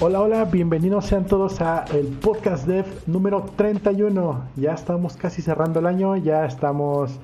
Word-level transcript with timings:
Hola, 0.00 0.20
hola, 0.22 0.44
bienvenidos 0.46 1.06
sean 1.06 1.26
todos 1.26 1.60
a 1.60 1.84
el 1.94 2.06
podcast 2.06 2.66
dev 2.66 2.86
número 3.06 3.44
31. 3.56 4.44
Ya 4.56 4.72
estamos 4.72 5.16
casi 5.16 5.42
cerrando 5.42 5.80
el 5.80 5.86
año, 5.86 6.16
ya 6.16 6.46
estamos 6.46 7.20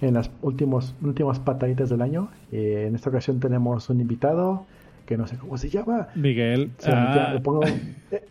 en 0.00 0.14
las 0.14 0.30
últimos, 0.40 0.94
últimas 1.02 1.40
pataditas 1.40 1.90
del 1.90 2.00
año. 2.02 2.28
Eh, 2.52 2.84
en 2.88 2.94
esta 2.94 3.10
ocasión 3.10 3.40
tenemos 3.40 3.90
un 3.90 4.00
invitado 4.00 4.64
que 5.06 5.16
no 5.16 5.26
sé 5.26 5.36
cómo 5.36 5.58
se 5.58 5.68
llama. 5.68 6.08
Miguel. 6.14 6.70
Se 6.78 6.92
ah, 6.92 7.32
le 7.34 7.40
pongo- 7.40 7.62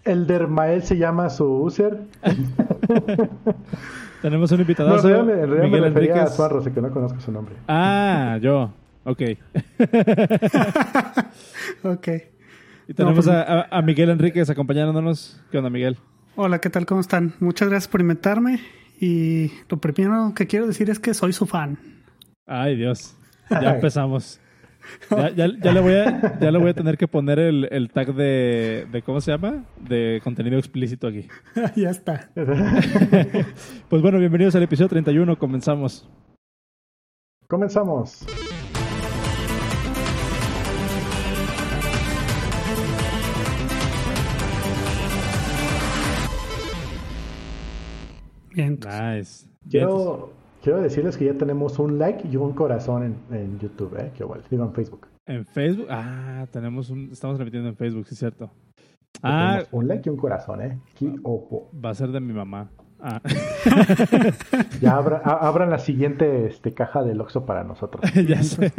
el 0.05 0.26
Dermael 0.28 0.84
se 0.84 0.98
llama 0.98 1.30
su 1.30 1.46
user. 1.46 2.00
tenemos 4.21 4.52
un 4.52 4.58
No, 4.58 4.62
invitado. 4.62 4.96
en 4.96 5.02
realidad, 5.04 5.23
me- 5.26 5.34
en 5.34 5.50
realidad 5.50 5.92
me 5.92 6.00
Miguel 6.02 6.20
a. 6.20 6.28
Suarro, 6.28 6.60
así 6.60 6.71
que 6.71 6.82
no 6.82 6.92
conozco 6.92 7.20
su 7.20 7.32
nombre. 7.32 7.55
Ah, 7.68 8.38
yo. 8.42 8.71
Ok. 9.04 9.21
Ok. 11.84 12.08
Y 12.91 12.93
tenemos 12.93 13.25
No, 13.25 13.31
a, 13.31 13.41
a- 13.41 13.68
a 13.77 13.81
Miguel 13.81 14.09
Enríquez 14.09 14.50
acompañándonos. 14.50 15.41
¿Qué 15.50 15.57
onda, 15.57 15.69
Miguel? 15.69 15.97
Hola, 16.36 16.59
¿qué 16.59 16.69
tal? 16.69 16.86
¿Cómo 16.86 17.00
están? 17.00 17.33
Muchas 17.39 17.69
gracias 17.69 17.87
por 17.89 18.01
invitarme. 18.01 18.59
Y 19.00 19.50
lo 19.69 19.77
primero 19.79 20.33
que 20.36 20.45
quiero 20.45 20.67
decir 20.67 20.89
es 20.89 21.00
que 21.00 21.14
soy 21.14 21.31
su 21.31 21.45
fan. 21.45 21.77
Ay, 22.45 22.75
Dios. 22.75 23.15
Ya 23.50 23.75
empezamos. 23.75 24.41
Ya, 25.09 25.29
ya- 25.29 25.47
ya 25.61 25.71
le 25.71 25.79
voy 25.79 25.93
a, 25.93 26.37
ya 26.39 26.51
le 26.51 26.57
voy 26.57 26.71
a 26.71 26.73
tener 26.73 26.97
que 26.97 27.07
poner 27.07 27.39
el, 27.39 27.69
el 27.71 27.89
tag 27.91 28.14
de, 28.14 28.86
de. 28.92 29.01
¿Cómo 29.03 29.21
se 29.21 29.31
llama? 29.31 29.64
De 29.79 30.19
contenido 30.21 30.57
explícito 30.57 31.07
aquí. 31.07 31.28
ya 31.78 31.92
está. 31.92 32.30
Pues 33.89 34.02
bueno, 34.02 34.19
bienvenidos 34.19 34.53
al 34.55 34.64
episodio 34.64 34.89
31. 34.89 35.38
Comenzamos. 35.39 36.09
Comenzamos. 37.47 38.25
Bien. 48.62 48.78
pues, 48.78 48.94
Nice. 49.45 49.48
Quiero, 49.70 50.31
quiero 50.64 50.81
decirles 50.81 51.17
que 51.17 51.26
ya 51.26 51.34
tenemos 51.34 51.80
un 51.80 51.98
like 52.00 52.28
y 52.28 52.36
un 52.38 52.54
corazón 52.54 53.04
en, 53.04 53.36
en 53.36 53.59
YouTube, 53.59 53.95
¿eh? 54.00 54.12
Que 54.16 54.23
igual, 54.23 54.42
digo 54.50 54.64
en 54.66 54.73
Facebook. 54.73 55.08
En 55.26 55.45
Facebook. 55.45 55.88
Ah, 55.90 56.45
tenemos 56.52 56.89
un. 56.89 57.09
Estamos 57.12 57.38
repitiendo 57.38 57.70
en 57.70 57.76
Facebook, 57.76 58.08
sí, 58.08 58.14
es 58.16 58.20
cierto. 58.20 58.50
Ah, 59.22 59.50
Tenemos 59.59 59.73
un 59.73 59.88
like 59.88 60.09
y 60.09 60.12
un 60.12 60.17
corazón, 60.17 60.62
¿eh? 60.62 60.80
Qué 60.98 61.14
opo. 61.23 61.70
va 61.73 61.89
a 61.92 61.94
ser 61.95 62.09
de 62.09 62.20
mi 62.20 62.34
mamá. 62.34 62.72
Ah. 63.04 63.20
Ya 64.82 64.96
abra- 64.98 65.22
a- 65.24 65.48
abran 65.48 65.70
la 65.70 65.80
siguiente 65.80 66.46
este, 66.48 66.74
caja 66.74 67.04
del 67.04 67.20
Oxxo 67.22 67.46
para 67.46 67.64
nosotros. 67.64 68.04
ya 68.28 68.44
sé. 68.44 68.72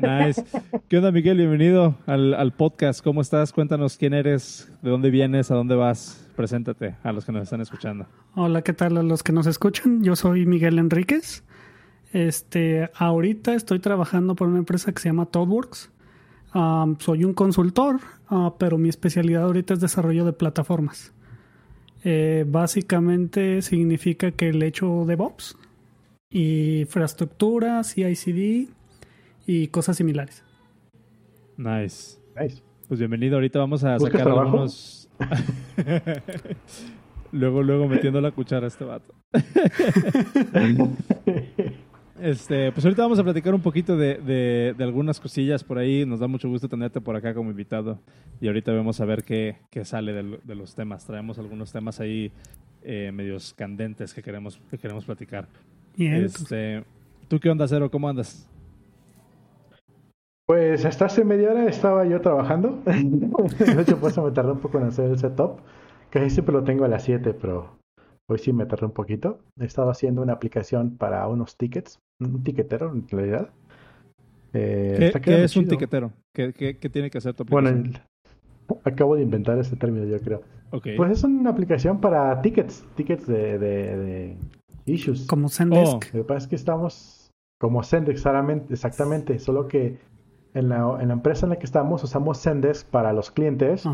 nice. 0.00 0.44
¿Qué 0.88 0.96
onda, 0.98 1.12
Miguel? 1.12 1.36
Bienvenido 1.38 1.96
al, 2.06 2.34
al 2.34 2.52
podcast. 2.52 3.02
¿Cómo 3.02 3.20
estás? 3.20 3.52
Cuéntanos 3.52 3.96
quién 3.96 4.14
eres, 4.14 4.72
de 4.82 4.90
dónde 4.90 5.10
vienes, 5.10 5.50
a 5.50 5.54
dónde 5.54 5.74
vas. 5.74 6.28
Preséntate 6.36 6.96
a 7.02 7.12
los 7.12 7.24
que 7.24 7.32
nos 7.32 7.42
están 7.44 7.60
escuchando. 7.60 8.06
Hola, 8.34 8.62
¿qué 8.62 8.72
tal 8.72 8.96
a 8.96 9.02
los 9.02 9.22
que 9.22 9.32
nos 9.32 9.46
escuchan? 9.46 10.02
Yo 10.02 10.16
soy 10.16 10.46
Miguel 10.46 10.78
Enríquez. 10.78 11.44
Este, 12.12 12.90
ahorita 12.94 13.54
estoy 13.54 13.78
trabajando 13.78 14.34
por 14.34 14.48
una 14.48 14.58
empresa 14.58 14.92
que 14.92 15.00
se 15.00 15.08
llama 15.08 15.26
ToddWorks. 15.26 15.90
Um, 16.54 16.96
soy 16.98 17.24
un 17.24 17.32
consultor, 17.32 18.00
ah, 18.28 18.54
pero 18.58 18.76
mi 18.76 18.88
especialidad 18.88 19.44
ahorita 19.44 19.74
es 19.74 19.80
desarrollo 19.80 20.24
de 20.24 20.32
plataformas. 20.34 21.12
Eh, 22.04 22.44
básicamente 22.46 23.62
significa 23.62 24.32
que 24.32 24.52
le 24.52 24.66
echo 24.66 25.04
DevOps, 25.06 25.56
y 26.32 26.80
infraestructura, 26.80 27.84
CI/CD 27.84 28.68
y 29.46 29.68
cosas 29.68 29.98
similares. 29.98 30.42
Nice. 31.56 32.18
Nice. 32.40 32.62
Pues 32.88 32.98
bienvenido. 32.98 33.36
Ahorita 33.36 33.58
vamos 33.58 33.84
a 33.84 33.94
¿Buscas 33.94 34.12
sacar 34.12 34.26
trabajo? 34.26 34.48
algunos. 34.48 35.08
luego, 37.32 37.62
luego 37.62 37.86
metiendo 37.86 38.20
la 38.20 38.30
cuchara 38.30 38.64
a 38.64 38.68
este 38.68 38.84
vato. 38.84 39.14
Este, 42.22 42.70
pues 42.70 42.84
ahorita 42.84 43.02
vamos 43.02 43.18
a 43.18 43.24
platicar 43.24 43.52
un 43.52 43.60
poquito 43.62 43.96
de, 43.96 44.14
de- 44.14 44.74
de 44.78 44.84
algunas 44.84 45.18
cosillas 45.18 45.64
por 45.64 45.78
ahí. 45.78 46.06
Nos 46.06 46.20
da 46.20 46.28
mucho 46.28 46.48
gusto 46.48 46.68
tenerte 46.68 47.00
por 47.00 47.16
acá 47.16 47.34
como 47.34 47.50
invitado. 47.50 47.98
Y 48.40 48.46
ahorita 48.46 48.72
vamos 48.72 49.00
a 49.00 49.04
ver 49.04 49.24
qué, 49.24 49.56
qué 49.70 49.84
sale 49.84 50.12
de, 50.12 50.54
los 50.54 50.74
temas. 50.76 51.04
Traemos 51.04 51.38
algunos 51.40 51.72
temas 51.72 51.98
ahí 51.98 52.30
eh, 52.82 53.10
medios 53.12 53.54
candentes 53.54 54.14
que 54.14 54.22
queremos, 54.22 54.60
que 54.70 54.78
queremos 54.78 55.04
platicar. 55.04 55.48
Bien, 55.96 56.14
Este, 56.24 56.84
¿Tú 57.26 57.40
qué 57.40 57.50
onda, 57.50 57.66
Cero? 57.66 57.90
¿Cómo 57.90 58.08
andas? 58.08 58.48
Pues 60.46 60.84
hasta 60.84 61.06
hace 61.06 61.24
media 61.24 61.50
hora 61.50 61.66
estaba 61.68 62.04
yo 62.06 62.20
trabajando. 62.20 62.82
De 62.86 63.82
hecho, 63.82 63.98
por 63.98 64.10
eso 64.10 64.22
me 64.24 64.30
tardé 64.30 64.52
un 64.52 64.60
poco 64.60 64.78
en 64.78 64.84
hacer 64.84 65.10
el 65.10 65.18
setup. 65.18 65.58
Casi 66.10 66.30
siempre 66.30 66.52
lo 66.54 66.62
tengo 66.62 66.84
a 66.84 66.88
las 66.88 67.02
7, 67.04 67.34
pero 67.34 67.78
hoy 68.30 68.38
sí 68.38 68.52
me 68.52 68.66
tardé 68.66 68.86
un 68.86 68.92
poquito. 68.92 69.40
He 69.60 69.64
estado 69.64 69.90
haciendo 69.90 70.22
una 70.22 70.32
aplicación 70.34 70.96
para 70.96 71.26
unos 71.28 71.56
tickets, 71.56 71.98
un 72.20 72.42
tiquetero 72.42 72.92
en 72.92 73.06
realidad. 73.08 73.50
Eh, 74.54 75.12
¿Qué, 75.22 75.44
es 75.44 75.56
un 75.56 75.66
tiquetero? 75.66 76.12
¿Qué, 76.34 76.52
qué- 76.52 76.76
qué 76.78 76.88
tiene 76.90 77.10
que 77.10 77.18
hacer 77.18 77.34
tu 77.34 77.44
Bueno, 77.44 77.70
aplicación? 77.70 78.02
el- 78.68 78.92
acabo 78.92 79.16
de 79.16 79.22
inventar 79.22 79.58
ese 79.58 79.76
término, 79.76 80.04
yo 80.06 80.20
creo. 80.20 80.42
Ok. 80.70 80.88
Pues 80.96 81.10
es 81.12 81.24
una 81.24 81.50
aplicación 81.50 82.00
para 82.00 82.40
tickets, 82.42 82.84
tickets 82.94 83.26
de, 83.26 83.58
de- 83.58 83.96
de 83.96 84.36
issues. 84.86 85.26
como 85.26 85.48
Zendesk. 85.48 85.92
Oh. 85.94 86.16
Lo 86.18 86.22
que 86.22 86.24
pasa 86.24 86.38
es 86.38 86.46
que 86.48 86.56
estamos 86.56 87.30
como 87.60 87.82
Zendesk, 87.82 88.16
exactamente, 88.16 88.72
exactamente, 88.74 89.38
solo 89.38 89.68
que 89.68 89.98
en 90.54 90.68
la, 90.68 90.98
en 91.00 91.08
la 91.08 91.14
empresa 91.14 91.46
en 91.46 91.50
la 91.50 91.56
que 91.58 91.64
estamos 91.64 92.02
usamos 92.04 92.42
Zendesk 92.42 92.86
para 92.88 93.12
los 93.12 93.30
clientes 93.30 93.84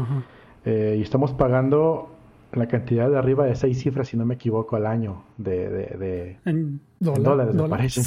eh, 0.64 0.96
y 0.98 1.02
estamos 1.02 1.32
pagando 1.32 2.10
la 2.52 2.66
cantidad 2.66 3.10
de 3.10 3.18
arriba 3.18 3.44
de 3.44 3.54
seis 3.54 3.80
cifras, 3.80 4.08
si 4.08 4.16
no 4.16 4.24
me 4.24 4.34
equivoco, 4.34 4.76
al 4.76 4.86
año 4.86 5.22
de... 5.36 5.68
de, 5.68 5.86
de- 5.98 6.36
En 6.44 6.80
dólar- 7.00 7.22
dólares, 7.22 7.54
me 7.54 7.68
parece. 7.68 8.00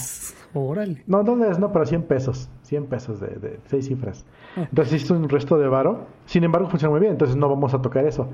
Órale. 0.54 1.04
No, 1.08 1.24
dólares 1.24 1.60
no, 1.60 1.72
pero 1.72 1.86
100 1.86 2.04
pesos, 2.04 2.50
100 2.64 2.86
pesos 2.88 3.20
de, 3.20 3.28
de 3.28 3.60
seis 3.68 3.86
cifras. 3.88 4.26
Ah. 4.58 4.68
Entonces 4.70 5.04
es 5.04 5.12
un 5.12 5.30
resto 5.30 5.58
de 5.58 5.68
varo, 5.68 6.06
sin 6.26 6.44
embargo 6.44 6.70
funciona 6.70 6.92
muy 6.92 7.00
bien, 7.00 7.14
entonces 7.14 7.38
no 7.38 7.48
vamos 7.50 7.74
a 7.74 7.82
tocar 7.82 8.06
eso. 8.06 8.28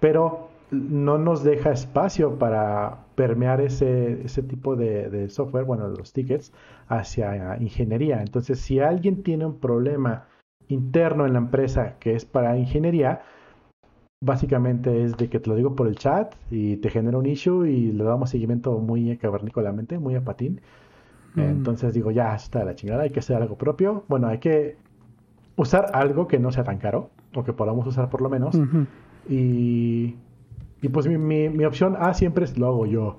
Pero 0.00 0.48
no 0.70 1.18
nos 1.18 1.44
deja 1.44 1.70
espacio 1.70 2.38
para 2.38 3.00
permear 3.14 3.60
ese, 3.60 4.22
ese 4.24 4.42
tipo 4.42 4.74
de, 4.74 5.10
de 5.10 5.28
software, 5.28 5.64
bueno, 5.66 5.86
los 5.88 6.12
tickets, 6.14 6.50
hacia 6.88 7.58
ingeniería. 7.60 8.22
Entonces, 8.22 8.58
si 8.58 8.80
alguien 8.80 9.22
tiene 9.22 9.44
un 9.44 9.58
problema 9.60 10.24
interno 10.68 11.26
en 11.26 11.34
la 11.34 11.38
empresa 11.40 11.96
que 12.00 12.14
es 12.14 12.24
para 12.24 12.56
ingeniería, 12.56 13.20
básicamente 14.22 15.04
es 15.04 15.16
de 15.16 15.28
que 15.28 15.40
te 15.40 15.50
lo 15.50 15.56
digo 15.56 15.74
por 15.74 15.88
el 15.88 15.96
chat 15.96 16.34
y 16.50 16.76
te 16.76 16.88
genera 16.88 17.18
un 17.18 17.26
issue 17.26 17.66
y 17.66 17.92
le 17.92 18.04
damos 18.04 18.30
seguimiento 18.30 18.78
muy 18.78 19.16
cavernícolamente, 19.18 19.98
muy 19.98 20.14
a 20.14 20.24
patín. 20.24 20.60
Mm. 21.34 21.40
Entonces 21.40 21.92
digo, 21.92 22.10
ya 22.10 22.34
está 22.34 22.64
la 22.64 22.74
chingada, 22.74 23.02
hay 23.02 23.10
que 23.10 23.18
hacer 23.18 23.36
algo 23.36 23.56
propio. 23.56 24.04
Bueno, 24.08 24.28
hay 24.28 24.38
que 24.38 24.76
usar 25.56 25.90
algo 25.92 26.28
que 26.28 26.38
no 26.38 26.52
sea 26.52 26.64
tan 26.64 26.78
caro, 26.78 27.10
o 27.34 27.42
que 27.42 27.52
podamos 27.52 27.86
usar 27.86 28.08
por 28.08 28.22
lo 28.22 28.30
menos. 28.30 28.56
Y, 29.28 30.16
y 30.80 30.88
pues 30.88 31.06
mi, 31.08 31.18
mi, 31.18 31.48
mi 31.48 31.64
opción 31.64 31.96
A 31.98 32.14
siempre 32.14 32.44
es 32.44 32.56
lo 32.56 32.68
hago 32.68 32.86
yo. 32.86 33.16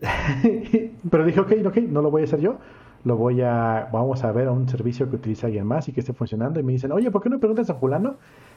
Pero 1.10 1.24
dije, 1.24 1.40
ok, 1.40 1.52
ok, 1.66 1.76
no 1.88 2.02
lo 2.02 2.10
voy 2.10 2.22
a 2.22 2.24
hacer 2.24 2.40
yo. 2.40 2.58
Lo 3.04 3.16
voy 3.16 3.40
a, 3.40 3.88
vamos 3.92 4.22
a 4.24 4.32
ver 4.32 4.48
a 4.48 4.52
un 4.52 4.68
servicio 4.68 5.08
que 5.08 5.16
utiliza 5.16 5.46
alguien 5.46 5.66
más 5.66 5.88
y 5.88 5.92
que 5.92 6.00
esté 6.00 6.12
funcionando. 6.12 6.60
Y 6.60 6.62
me 6.62 6.72
dicen, 6.72 6.92
oye, 6.92 7.10
¿por 7.10 7.22
qué 7.22 7.30
no 7.30 7.38
preguntas 7.38 7.70
a 7.70 7.74
fulano? 7.74 8.16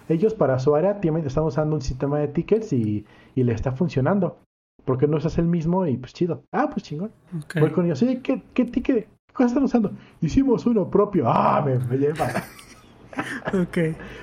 Ellos 0.09 0.33
para 0.33 0.59
su 0.59 0.75
área 0.75 0.99
tienen- 0.99 1.25
están 1.25 1.45
usando 1.45 1.75
un 1.75 1.81
sistema 1.81 2.19
de 2.19 2.27
tickets 2.27 2.73
y, 2.73 3.05
y 3.35 3.43
le 3.43 3.53
está 3.53 3.71
funcionando. 3.71 4.39
¿Por 4.85 4.97
qué 4.97 5.07
no 5.07 5.17
usas 5.17 5.37
el 5.37 5.45
mismo? 5.45 5.85
Y 5.87 5.97
pues 5.97 6.13
chido. 6.13 6.43
Ah, 6.51 6.69
pues 6.71 6.83
chingón. 6.83 7.11
Ok. 7.43 7.59
Voy 7.59 7.69
con 7.69 7.85
ellos, 7.85 8.01
oye, 8.01 8.19
¿qué, 8.21 8.41
qué 8.53 8.65
ticket? 8.65 9.07
¿Qué 9.27 9.33
cosa 9.33 9.47
están 9.49 9.63
usando? 9.63 9.91
Hicimos 10.21 10.65
uno 10.65 10.89
propio. 10.89 11.25
Ah, 11.27 11.63
me, 11.65 11.77
me 11.77 11.97
lleva. 11.97 12.27
Ok. 13.53 13.77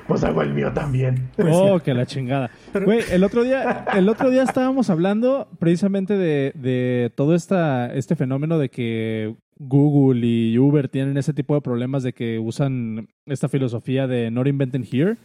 Pues 0.06 0.25
hago 0.25 0.43
el 0.43 0.55
mío 0.55 0.73
también. 0.73 1.29
Oh, 1.50 1.79
que 1.81 1.93
la 1.93 2.06
chingada. 2.06 2.50
Güey, 2.73 3.00
el 3.11 3.25
otro 3.25 3.43
día, 3.43 3.85
el 3.94 4.09
otro 4.09 4.31
día 4.31 4.43
estábamos 4.44 4.88
hablando 4.91 5.49
precisamente 5.59 6.17
de, 6.17 6.53
de 6.55 7.12
todo 7.15 7.35
esta, 7.35 7.93
este 7.93 8.17
fenómeno 8.17 8.59
de 8.59 8.71
que 8.71 9.35
Google 9.59 10.25
y 10.27 10.56
Uber 10.59 10.88
tienen 10.88 11.17
ese 11.19 11.35
tipo 11.35 11.55
de 11.55 11.61
problemas 11.61 12.05
de 12.05 12.12
que 12.15 12.38
usan 12.38 13.09
esta 13.27 13.49
filosofía 13.49 14.06
de 14.06 14.31
not 14.31 14.47
inventing 14.47 14.87
here, 14.91 15.17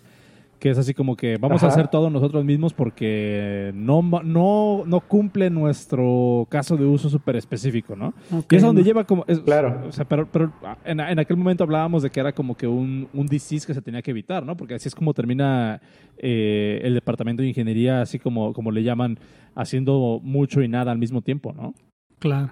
que 0.62 0.70
es 0.70 0.78
así 0.78 0.94
como 0.94 1.16
que 1.18 1.38
vamos 1.38 1.64
a 1.64 1.68
hacer 1.70 1.88
todo 1.88 2.12
nosotros 2.12 2.46
mismos 2.46 2.72
porque 2.72 3.72
no, 3.74 4.04
no, 4.24 4.84
no 4.86 5.00
cumple 5.02 5.50
nuestro 5.50 6.46
caso 6.50 6.78
de 6.78 6.86
uso 6.86 7.10
súper 7.10 7.36
específico, 7.36 7.96
¿no? 7.96 8.14
Ok, 8.32 8.54
Y 8.54 8.58
es 8.58 8.62
donde 8.62 8.84
lleva 8.84 9.04
como... 9.06 9.26
es- 9.28 9.40
Claro. 9.40 9.82
O 9.88 9.92
sea, 9.92 10.06
pero, 10.06 10.28
pero 10.32 10.54
en, 10.86 11.00
en 11.00 11.18
aquel 11.18 11.36
momento 11.36 11.64
hablábamos 11.64 12.04
de 12.04 12.12
que 12.12 12.20
era 12.20 12.32
como 12.32 12.56
que 12.56 12.68
un, 12.68 13.08
un 13.12 13.26
disease 13.26 13.66
que 13.66 13.74
se 13.74 13.82
tenía 13.82 14.04
que 14.04 14.12
evitar, 14.12 14.46
¿no? 14.46 14.56
Porque 14.56 14.76
así 14.76 14.88
es 14.88 14.94
como 14.94 15.16
termina 15.16 15.82
eh, 16.20 16.80
el 16.84 16.94
departamento 16.94 17.42
de 17.42 17.48
ingeniería, 17.48 18.02
así 18.02 18.20
como, 18.20 18.54
como 18.54 18.70
le 18.70 18.84
llaman, 18.84 19.18
haciendo 19.56 20.20
mucho 20.22 20.62
y 20.62 20.68
nada 20.68 20.92
al 20.92 21.00
mismo 21.00 21.24
tiempo, 21.24 21.54
¿no? 21.54 21.74
Claro. 22.20 22.52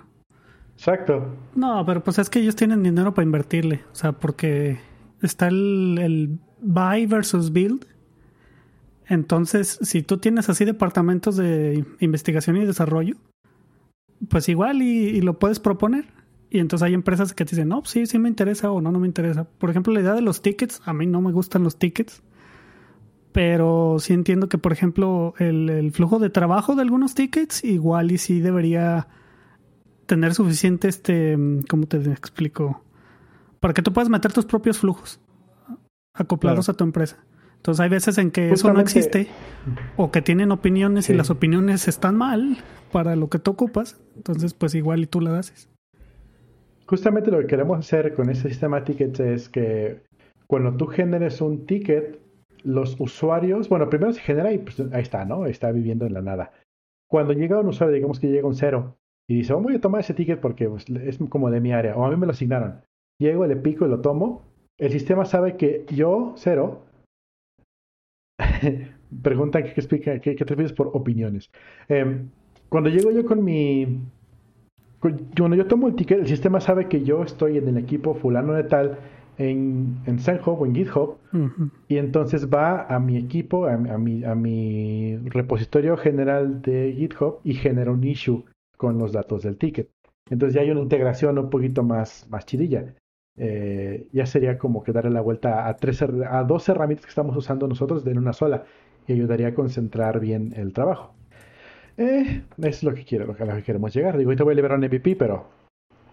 Exacto. 0.74 1.36
No, 1.56 1.86
pero 1.86 2.04
pues 2.04 2.18
es 2.18 2.28
que 2.30 2.40
ellos 2.40 2.56
tienen 2.56 2.82
dinero 2.82 3.14
para 3.14 3.24
invertirle. 3.26 3.82
O 3.92 3.96
sea, 3.96 4.14
porque 4.14 4.80
está 5.22 5.48
el, 5.50 6.00
el 6.02 6.40
buy 6.60 7.06
versus 7.06 7.52
build. 7.54 7.86
Entonces, 9.10 9.80
si 9.82 10.04
tú 10.04 10.20
tienes 10.20 10.50
así 10.50 10.66
departamentos 10.66 11.36
de 11.36 11.84
investigación 12.00 12.58
y 12.58 12.66
desarrollo, 12.66 13.16
pues 14.30 14.48
igual 14.50 14.84
y, 14.84 15.20
lo 15.22 15.40
puedes 15.40 15.60
proponer. 15.60 16.06
Y 16.52 16.60
entonces 16.60 16.86
hay 16.86 16.94
empresas 16.94 17.34
que 17.34 17.44
te 17.44 17.52
dicen, 17.52 17.70
no, 17.70 17.84
sí, 17.86 18.06
sí 18.06 18.20
me 18.20 18.30
interesa 18.30 18.72
o 18.72 18.82
no, 18.82 18.92
no 18.92 19.00
me 19.00 19.08
interesa. 19.08 19.46
Por 19.46 19.72
ejemplo, 19.72 19.94
la 19.94 20.02
idea 20.02 20.14
de 20.14 20.22
los 20.22 20.44
tickets, 20.44 20.82
a 20.86 20.94
mí 20.94 21.08
no 21.08 21.22
me 21.22 21.32
gustan 21.32 21.64
los 21.64 21.80
tickets, 21.80 22.22
pero 23.32 23.98
sí 24.00 24.14
entiendo 24.14 24.48
que, 24.48 24.60
por 24.60 24.74
ejemplo, 24.74 25.34
el, 25.40 25.70
el 25.72 25.92
flujo 25.92 26.20
de 26.20 26.30
trabajo 26.30 26.76
de 26.76 26.84
algunos 26.84 27.16
tickets, 27.16 27.64
igual 27.64 28.12
y 28.12 28.20
sí 28.20 28.42
debería 28.42 29.08
tener 30.06 30.36
suficiente, 30.36 30.88
este, 30.88 31.36
¿cómo 31.68 31.88
te 31.88 31.98
explico? 31.98 32.84
Para 33.60 33.74
que 33.74 33.82
tú 33.82 33.92
puedas 33.92 34.10
meter 34.10 34.34
tus 34.34 34.46
propios 34.46 34.78
flujos 34.78 35.20
acoplados 36.14 36.70
a 36.70 36.74
tu 36.74 36.84
empresa. 36.84 37.18
Entonces 37.60 37.82
hay 37.82 37.90
veces 37.90 38.18
en 38.18 38.32
que 38.32 38.52
eso 38.52 38.72
no 38.72 38.80
existe 38.80 39.28
o 39.98 40.12
que 40.12 40.22
tienen 40.22 40.54
opiniones 40.54 41.10
y 41.10 41.14
las 41.14 41.30
opiniones 41.30 41.90
están 41.90 42.16
mal 42.16 42.58
para 42.94 43.18
lo 43.18 43.28
que 43.28 43.38
tú 43.38 43.52
ocupas. 43.52 44.00
Entonces 44.16 44.54
pues 44.54 44.76
igual 44.76 45.02
y 45.02 45.08
tú 45.08 45.20
la 45.20 45.38
haces. 45.38 45.70
Justamente 46.86 47.30
lo 47.32 47.40
que 47.40 47.48
queremos 47.48 47.78
hacer 47.78 48.16
con 48.16 48.30
este 48.30 48.48
sistema 48.48 48.80
de 48.80 48.86
tickets 48.86 49.20
es 49.20 49.50
que 49.50 50.02
cuando 50.48 50.76
tú 50.78 50.88
generes 50.88 51.42
un 51.42 51.66
ticket, 51.66 52.18
los 52.64 53.00
usuarios, 53.00 53.68
bueno, 53.68 53.90
primero 53.90 54.14
se 54.14 54.22
genera 54.22 54.54
y 54.54 54.60
pues 54.60 54.80
ahí 54.94 55.02
está, 55.02 55.26
¿no? 55.26 55.46
Está 55.46 55.72
viviendo 55.72 56.06
en 56.06 56.14
la 56.14 56.22
nada. 56.22 56.54
Cuando 57.10 57.34
llega 57.34 57.60
un 57.60 57.68
usuario, 57.68 57.94
digamos 57.94 58.22
que 58.22 58.28
llega 58.28 58.48
un 58.48 58.56
cero 58.56 58.96
y 59.28 59.36
dice, 59.36 59.52
oh, 59.52 59.60
voy 59.60 59.76
a 59.76 59.82
tomar 59.82 60.00
ese 60.00 60.14
ticket 60.14 60.40
porque 60.40 60.70
pues, 60.70 60.90
es 60.90 61.20
como 61.30 61.52
de 61.52 61.60
mi 61.60 61.74
área 61.74 61.96
o 61.98 62.06
a 62.06 62.10
mí 62.10 62.16
me 62.16 62.26
lo 62.26 62.32
asignaron. 62.32 62.82
Llego, 63.20 63.46
le 63.46 63.58
pico 63.58 63.86
y 63.86 63.90
lo 63.90 64.00
tomo. 64.00 64.44
El 64.78 64.92
sistema 64.92 65.26
sabe 65.26 65.58
que 65.58 65.86
yo, 65.90 66.34
cero, 66.38 66.86
Preguntan 69.24 69.64
qué, 69.64 69.70
explica, 69.70 70.20
qué, 70.20 70.36
te 70.36 70.46
refieres 70.46 70.74
por 70.74 70.92
opiniones. 70.94 71.50
Em, 71.88 72.30
cuando 72.70 72.90
llego 72.90 73.12
yo 73.12 73.26
con 73.26 73.44
mi... 73.44 74.02
Cuando 75.00 75.56
yo 75.56 75.66
tomo 75.66 75.88
el 75.88 75.96
ticket, 75.96 76.20
el 76.20 76.28
sistema 76.28 76.60
sabe 76.60 76.90
que 76.90 77.04
yo 77.04 77.24
estoy 77.24 77.58
en 77.58 77.70
el 77.70 77.78
equipo 77.78 78.16
fulano 78.16 78.54
de 78.54 78.66
tal 78.66 79.00
en, 79.38 79.98
en 80.06 80.20
o 80.46 80.66
en 80.66 80.76
GitHub 80.76 81.18
y 81.88 81.98
entonces 81.98 82.50
va 82.50 82.84
a 82.84 83.00
mi 83.00 83.16
equipo, 83.16 83.66
a, 83.66 83.78
mi, 83.78 84.26
a 84.26 84.36
mi 84.36 85.18
repositorio 85.30 85.96
general 85.96 86.62
de 86.62 86.94
GitHub 86.94 87.40
y 87.46 87.54
genera 87.54 87.92
un 87.92 88.04
issue 88.04 88.44
con 88.76 88.98
los 88.98 89.14
datos 89.14 89.44
del 89.44 89.58
ticket. 89.58 89.90
Entonces 90.30 90.56
ya 90.56 90.62
hay 90.62 90.72
una 90.72 90.82
integración 90.82 91.40
un 91.40 91.50
poquito 91.50 91.82
más, 91.82 92.28
más 92.30 92.46
chidilla. 92.46 92.94
Eh, 93.42 94.08
ya 94.12 94.26
sería 94.26 94.58
como 94.58 94.84
que 94.84 94.92
darle 94.92 95.12
la 95.12 95.22
vuelta 95.22 95.66
a, 95.70 95.78
tres, 95.78 96.02
a 96.02 96.44
dos 96.44 96.68
herramientas 96.68 97.06
que 97.06 97.10
estamos 97.10 97.38
usando 97.38 97.70
nosotros 97.70 98.06
en 98.06 98.18
una 98.18 98.34
sola 98.34 98.66
y 99.08 99.14
ayudaría 99.14 99.48
a 99.48 99.54
concentrar 99.54 100.20
bien 100.20 100.54
el 100.58 100.74
trabajo. 100.74 101.14
Eh, 101.96 102.44
es 102.62 102.84
lo 102.84 102.94
que 102.94 103.06
quiero, 103.06 103.26
lo 103.26 103.36
que, 103.38 103.46
lo 103.46 103.56
que 103.56 103.64
queremos 103.64 103.94
llegar. 103.94 104.18
Digo, 104.18 104.30
ahorita 104.30 104.44
voy 104.44 104.52
a 104.52 104.56
liberar 104.56 104.78
un 104.78 104.86
MVP, 104.86 105.16
pero 105.16 105.48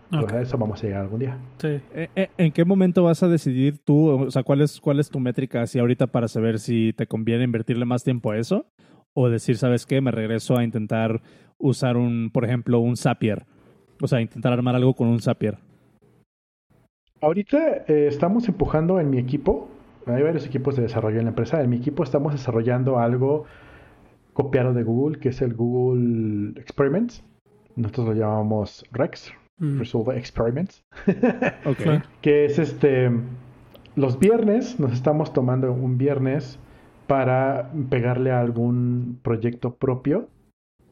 pues, 0.08 0.32
a 0.32 0.40
eso 0.40 0.56
vamos 0.56 0.82
a 0.82 0.87
llegar 0.87 1.02
algún 1.02 1.19
día. 1.19 1.37
Sí. 1.58 1.81
Eh, 1.94 2.28
¿En 2.38 2.52
qué 2.52 2.64
momento 2.64 3.02
vas 3.02 3.25
a 3.25 3.29
decidir 3.29 3.79
tú, 3.79 4.08
o 4.08 4.31
sea, 4.31 4.44
cuál 4.44 4.61
es, 4.61 4.81
cuál 4.81 5.00
es 5.00 5.11
tu 5.11 5.19
métrica 5.19 5.62
así 5.62 5.81
ahorita 5.81 6.06
para 6.06 6.29
saber 6.29 6.61
si 6.61 6.93
te 6.93 7.08
conviene 7.08 7.43
invertirle 7.43 7.84
más 7.87 8.05
tiempo 8.05 8.31
a 8.31 8.38
eso? 8.38 8.67
O 9.14 9.29
decir, 9.29 9.56
¿sabes 9.56 9.84
qué? 9.84 10.00
Me 10.00 10.12
regreso 10.12 10.56
a 10.56 10.62
intentar 10.62 11.22
usar 11.58 11.96
un, 11.96 12.31
por 12.31 12.44
ejemplo, 12.44 12.79
un 12.79 12.96
Zapier. 12.96 13.46
O 14.00 14.06
sea, 14.06 14.20
intentar 14.20 14.52
armar 14.52 14.76
algo 14.76 14.94
con 14.94 15.08
un 15.08 15.20
Zapier. 15.20 15.58
Ahorita 17.26 17.82
eh, 17.88 18.06
estamos 18.06 18.46
empujando 18.46 19.00
en 19.00 19.11
mi 19.11 19.19
equipo, 19.19 19.69
hay 20.06 20.23
varios 20.23 20.46
equipos 20.46 20.76
de 20.76 20.82
desarrollo 20.82 21.19
en 21.19 21.25
la 21.25 21.31
empresa, 21.31 21.61
en 21.61 21.69
mi 21.69 21.78
equipo 21.78 22.05
estamos 22.05 22.32
desarrollando 22.32 23.00
algo 23.00 23.46
copiado 24.32 24.73
de 24.73 24.84
Google, 24.84 25.19
que 25.19 25.31
es 25.31 25.43
el 25.43 25.55
Google 25.55 26.50
Experiments. 26.61 27.25
Nosotros 27.75 28.06
lo 28.06 28.12
llamamos 28.12 28.84
Rex, 28.93 29.32
mm. 29.58 29.76
Resolve 29.76 30.17
Experiments. 30.17 30.84
okay. 31.67 32.00
que 32.23 32.44
es 32.44 32.61
este, 32.61 33.11
los 33.96 34.20
viernes, 34.20 34.79
nos 34.79 34.93
estamos 34.93 35.32
tomando 35.32 35.72
un 35.72 35.99
viernes 35.99 36.61
para 37.08 37.72
pegarle 37.90 38.31
a 38.31 38.38
algún 38.38 39.19
proyecto 39.25 39.75
propio 39.75 40.29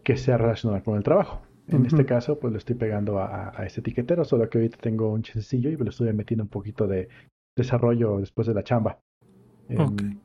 que 0.03 0.17
sea 0.17 0.37
relacionado 0.37 0.83
con 0.83 0.97
el 0.97 1.05
trabajo. 1.05 1.43
En 1.69 1.87
este 1.87 2.05
caso, 2.05 2.39
pues 2.39 2.53
le 2.53 2.59
estoy 2.59 2.77
pegando 2.77 3.19
a, 3.19 3.59
a, 3.59 3.65
este 3.65 3.81
etiquetero, 3.81 4.25
solo 4.25 4.49
que 4.51 4.59
ahorita 4.59 4.77
tengo 4.79 5.11
un 5.11 5.23
chancecillo 5.23 5.71
y 5.71 5.77
me 5.77 5.85
lo 5.85 5.91
estoy 5.91 6.13
metiendo 6.13 6.45
un 6.45 6.51
poquito 6.51 6.87
de 6.87 7.09
desarrollo 7.57 8.19
después 8.19 8.47
de 8.47 8.55
la 8.55 8.63
chamba. 8.63 8.99
Em, 9.69 10.19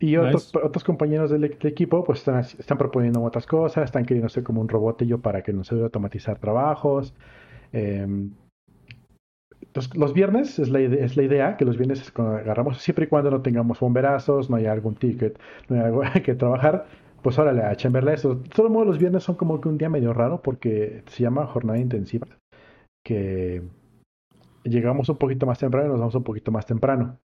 y 0.00 0.16
otros, 0.16 0.52
otros 0.56 0.82
compañeros 0.82 1.30
del, 1.30 1.44
equipo 1.44 2.02
pues 2.02 2.20
están, 2.20 2.40
están, 2.40 2.76
proponiendo 2.76 3.22
otras 3.22 3.46
cosas, 3.46 3.84
están 3.84 4.04
queriendo 4.04 4.26
hacer 4.26 4.42
como 4.42 4.60
un 4.60 4.68
robotillo 4.68 5.20
para 5.20 5.42
que 5.42 5.52
nos 5.52 5.70
ayude 5.70 5.84
a 5.84 5.86
automatizar 5.86 6.38
trabajos. 6.38 7.14
entonces, 7.72 8.34
los 9.94 10.12
viernes 10.12 10.58
es 10.58 10.70
la, 10.70 10.80
idea, 10.80 11.04
es 11.04 11.16
la 11.16 11.22
idea, 11.22 11.56
que 11.56 11.64
los 11.64 11.76
viernes 11.76 12.12
agarramos 12.16 12.78
siempre 12.78 13.04
y 13.04 13.08
cuando 13.08 13.30
no 13.30 13.42
tengamos 13.42 13.78
bomberazos, 13.78 14.50
no 14.50 14.56
haya 14.56 14.72
algún 14.72 14.96
ticket, 14.96 15.38
no 15.68 15.76
haya 15.76 15.86
algo 15.86 16.02
que 16.24 16.34
trabajar, 16.34 16.86
pues 17.22 17.38
órale, 17.38 17.62
a 17.62 17.76
chamberle 17.76 18.14
eso. 18.14 18.34
De 18.36 18.48
todos 18.48 18.70
modos, 18.70 18.86
los 18.86 18.98
viernes 18.98 19.22
son 19.22 19.36
como 19.36 19.60
que 19.60 19.68
un 19.68 19.78
día 19.78 19.88
medio 19.88 20.12
raro 20.12 20.42
porque 20.42 21.02
se 21.06 21.22
llama 21.22 21.46
jornada 21.46 21.78
intensiva. 21.78 22.26
Que 23.04 23.62
llegamos 24.64 25.08
un 25.08 25.16
poquito 25.16 25.46
más 25.46 25.58
temprano 25.58 25.86
y 25.86 25.90
nos 25.90 26.00
vamos 26.00 26.14
un 26.14 26.24
poquito 26.24 26.50
más 26.50 26.66
temprano. 26.66 27.18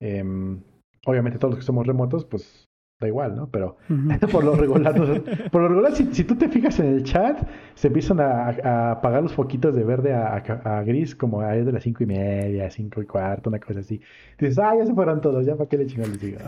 Em, 0.00 0.60
obviamente 1.06 1.38
todos 1.38 1.54
los 1.54 1.60
que 1.60 1.66
somos 1.66 1.86
remotos, 1.86 2.24
pues 2.24 2.66
da 3.00 3.08
igual, 3.08 3.36
¿no? 3.36 3.48
Pero 3.50 3.76
por 4.32 4.44
lo 4.44 4.54
regular, 4.54 4.94
por 5.52 5.62
lo 5.62 5.68
regular 5.68 5.92
si, 5.94 6.24
tú 6.24 6.36
te 6.36 6.48
fijas 6.48 6.78
en 6.80 6.86
el 6.86 7.04
chat, 7.04 7.46
se 7.74 7.88
empiezan 7.88 8.20
a, 8.20 8.92
apagar 8.92 9.22
los 9.22 9.34
foquitos 9.34 9.74
de 9.74 9.84
verde 9.84 10.14
a, 10.14 10.82
gris 10.84 11.14
como 11.14 11.40
a 11.40 11.52
de 11.52 11.72
las 11.72 11.82
cinco 11.82 12.04
y 12.04 12.06
media, 12.06 12.70
cinco 12.70 13.02
y 13.02 13.06
cuarto, 13.06 13.50
una 13.50 13.58
cosa 13.58 13.80
así. 13.80 14.00
dices, 14.38 14.58
ah, 14.58 14.74
ya 14.78 14.86
se 14.86 14.94
fueron 14.94 15.20
todos, 15.20 15.44
ya 15.44 15.56
para 15.56 15.68
qué 15.68 15.78
le 15.78 15.86
chingan 15.86 16.10
les 16.10 16.20
digo. 16.20 16.38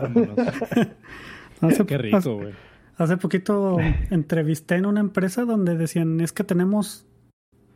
Qué 1.87 1.97
rico, 1.97 2.35
güey. 2.35 2.53
Hace 2.99 3.15
poquito 3.15 3.77
entrevisté 4.09 4.75
en 4.75 4.85
una 4.85 4.99
empresa 4.99 5.45
donde 5.45 5.77
decían, 5.77 6.19
es 6.19 6.33
que 6.33 6.43
tenemos 6.43 7.07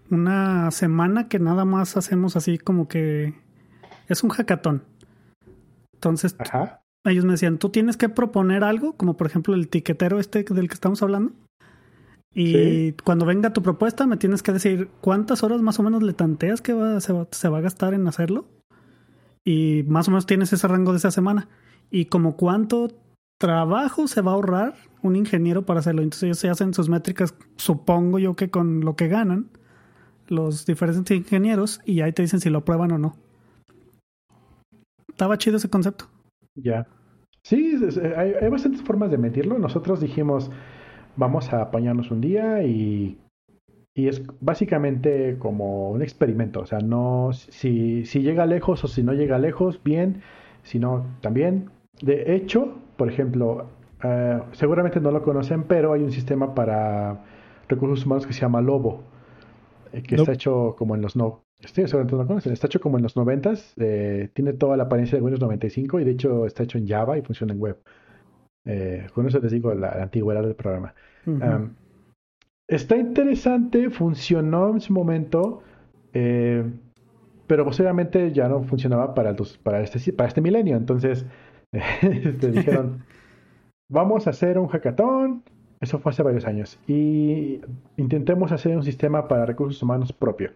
una 0.09 0.69
semana 0.71 1.29
que 1.29 1.39
nada 1.39 1.63
más 1.63 1.95
hacemos 1.95 2.35
así 2.35 2.57
como 2.57 2.89
que 2.89 3.33
es 4.09 4.21
un 4.21 4.31
hackathon. 4.31 4.83
Entonces, 5.93 6.35
ellos 7.05 7.23
me 7.23 7.31
decían, 7.31 7.57
tú 7.57 7.69
tienes 7.69 7.95
que 7.95 8.09
proponer 8.09 8.65
algo, 8.65 8.97
como 8.97 9.15
por 9.15 9.25
ejemplo 9.27 9.55
el 9.55 9.69
tiquetero 9.69 10.19
este 10.19 10.43
del 10.43 10.67
que 10.67 10.73
estamos 10.73 11.01
hablando. 11.01 11.31
Y 12.35 12.91
cuando 13.05 13.25
venga 13.25 13.53
tu 13.53 13.63
propuesta, 13.63 14.05
me 14.05 14.17
tienes 14.17 14.43
que 14.43 14.51
decir 14.51 14.89
cuántas 14.99 15.41
horas 15.41 15.61
más 15.61 15.79
o 15.79 15.83
menos 15.83 16.03
le 16.03 16.11
tanteas 16.11 16.61
que 16.61 16.73
se, 16.99 17.13
va, 17.13 17.27
se 17.31 17.47
va 17.47 17.59
a 17.59 17.61
gastar 17.61 17.93
en 17.93 18.05
hacerlo. 18.09 18.45
Y 19.45 19.85
más 19.87 20.09
o 20.09 20.11
menos 20.11 20.25
tienes 20.25 20.51
ese 20.51 20.67
rango 20.67 20.91
de 20.91 20.97
esa 20.97 21.11
semana. 21.11 21.47
Y 21.89 22.05
como 22.05 22.35
cuánto 22.35 22.89
trabajo 23.37 24.09
se 24.09 24.19
va 24.19 24.31
a 24.31 24.35
ahorrar 24.35 24.73
un 25.03 25.15
ingeniero 25.15 25.65
para 25.65 25.81
hacerlo. 25.81 26.01
Entonces 26.01 26.23
ellos 26.23 26.39
se 26.39 26.49
hacen 26.49 26.73
sus 26.73 26.89
métricas, 26.89 27.35
supongo 27.57 28.17
yo 28.19 28.35
que 28.35 28.49
con 28.49 28.81
lo 28.81 28.95
que 28.95 29.07
ganan 29.07 29.49
los 30.27 30.65
diferentes 30.65 31.15
ingenieros 31.15 31.81
y 31.85 32.01
ahí 32.01 32.11
te 32.11 32.23
dicen 32.23 32.39
si 32.39 32.49
lo 32.49 32.59
aprueban 32.59 32.91
o 32.91 32.97
no. 32.97 33.15
Estaba 35.09 35.37
chido 35.37 35.57
ese 35.57 35.69
concepto. 35.69 36.05
Ya. 36.55 36.87
Sí, 37.43 37.77
hay, 38.15 38.49
bastantes 38.49 38.81
formas 38.81 39.11
de 39.11 39.17
medirlo. 39.17 39.59
Nosotros 39.59 39.99
dijimos, 39.99 40.49
vamos 41.17 41.51
a 41.51 41.61
apañarnos 41.61 42.09
un 42.09 42.21
día 42.21 42.63
y, 42.63 43.17
y 43.93 44.07
es 44.07 44.23
básicamente 44.39 45.37
como 45.37 45.91
un 45.91 46.01
experimento. 46.01 46.61
O 46.61 46.65
sea, 46.65 46.79
no 46.79 47.31
si, 47.33 48.05
si 48.05 48.21
llega 48.21 48.45
lejos 48.45 48.83
o 48.83 48.87
si 48.87 49.03
no 49.03 49.13
llega 49.13 49.37
lejos, 49.37 49.81
bien. 49.83 50.21
Si 50.63 50.79
no, 50.79 51.05
también. 51.21 51.69
De 52.01 52.35
hecho, 52.35 52.79
por 52.95 53.11
ejemplo, 53.11 53.67
eh, 54.03 54.41
seguramente 54.51 54.99
no 54.99 55.11
lo 55.11 55.23
conocen, 55.23 55.63
pero 55.63 55.93
hay 55.93 56.03
un 56.03 56.11
sistema 56.11 56.53
para 56.53 57.23
recursos 57.67 58.05
humanos 58.05 58.27
que 58.27 58.33
se 58.33 58.41
llama 58.41 58.61
Lobo, 58.61 59.03
eh, 59.93 60.03
que 60.03 60.15
está 60.15 60.33
hecho 60.33 60.75
como 60.77 60.95
en 60.95 61.01
los 61.01 61.15
no. 61.15 61.43
seguramente 61.61 62.15
no 62.15 62.23
lo 62.23 62.27
conocen. 62.27 62.51
Está 62.51 62.67
hecho 62.67 62.81
como 62.81 62.97
en 62.97 63.03
los 63.03 63.15
90 63.15 63.53
eh, 63.77 64.29
tiene 64.33 64.53
toda 64.53 64.75
la 64.75 64.83
apariencia 64.83 65.17
de 65.17 65.23
Windows 65.23 65.41
95 65.41 65.99
y 65.99 66.03
de 66.03 66.11
hecho 66.11 66.45
está 66.45 66.63
hecho 66.63 66.77
en 66.77 66.87
Java 66.87 67.17
y 67.17 67.21
funciona 67.21 67.53
en 67.53 67.59
web. 67.59 67.77
con 69.13 69.27
eso 69.27 69.39
les 69.39 69.51
digo 69.51 69.73
la, 69.73 69.89
antigüedad 69.89 70.43
del 70.43 70.55
programa. 70.55 70.93
está 72.67 72.97
interesante, 72.97 73.89
funcionó 73.89 74.71
en 74.71 74.81
su 74.81 74.91
momento, 74.91 75.63
pero 76.11 77.65
posiblemente 77.65 78.33
ya 78.33 78.49
no 78.49 78.63
funcionaba 78.63 79.13
para, 79.13 79.33
para, 79.63 79.81
este, 79.81 80.11
para 80.11 80.27
este 80.27 80.41
milenio. 80.41 80.75
Entonces, 80.75 81.25
te 82.01 82.51
dijeron, 82.51 83.03
vamos 83.93 84.25
a 84.27 84.31
hacer 84.31 84.57
un 84.57 84.67
hackathon. 84.67 85.43
Eso 85.79 85.99
fue 85.99 86.11
hace 86.11 86.23
varios 86.23 86.45
años. 86.45 86.79
Y 86.87 87.61
intentemos 87.97 88.51
hacer 88.51 88.75
un 88.75 88.83
sistema 88.83 89.27
para 89.27 89.45
recursos 89.45 89.81
humanos 89.83 90.11
propio. 90.11 90.51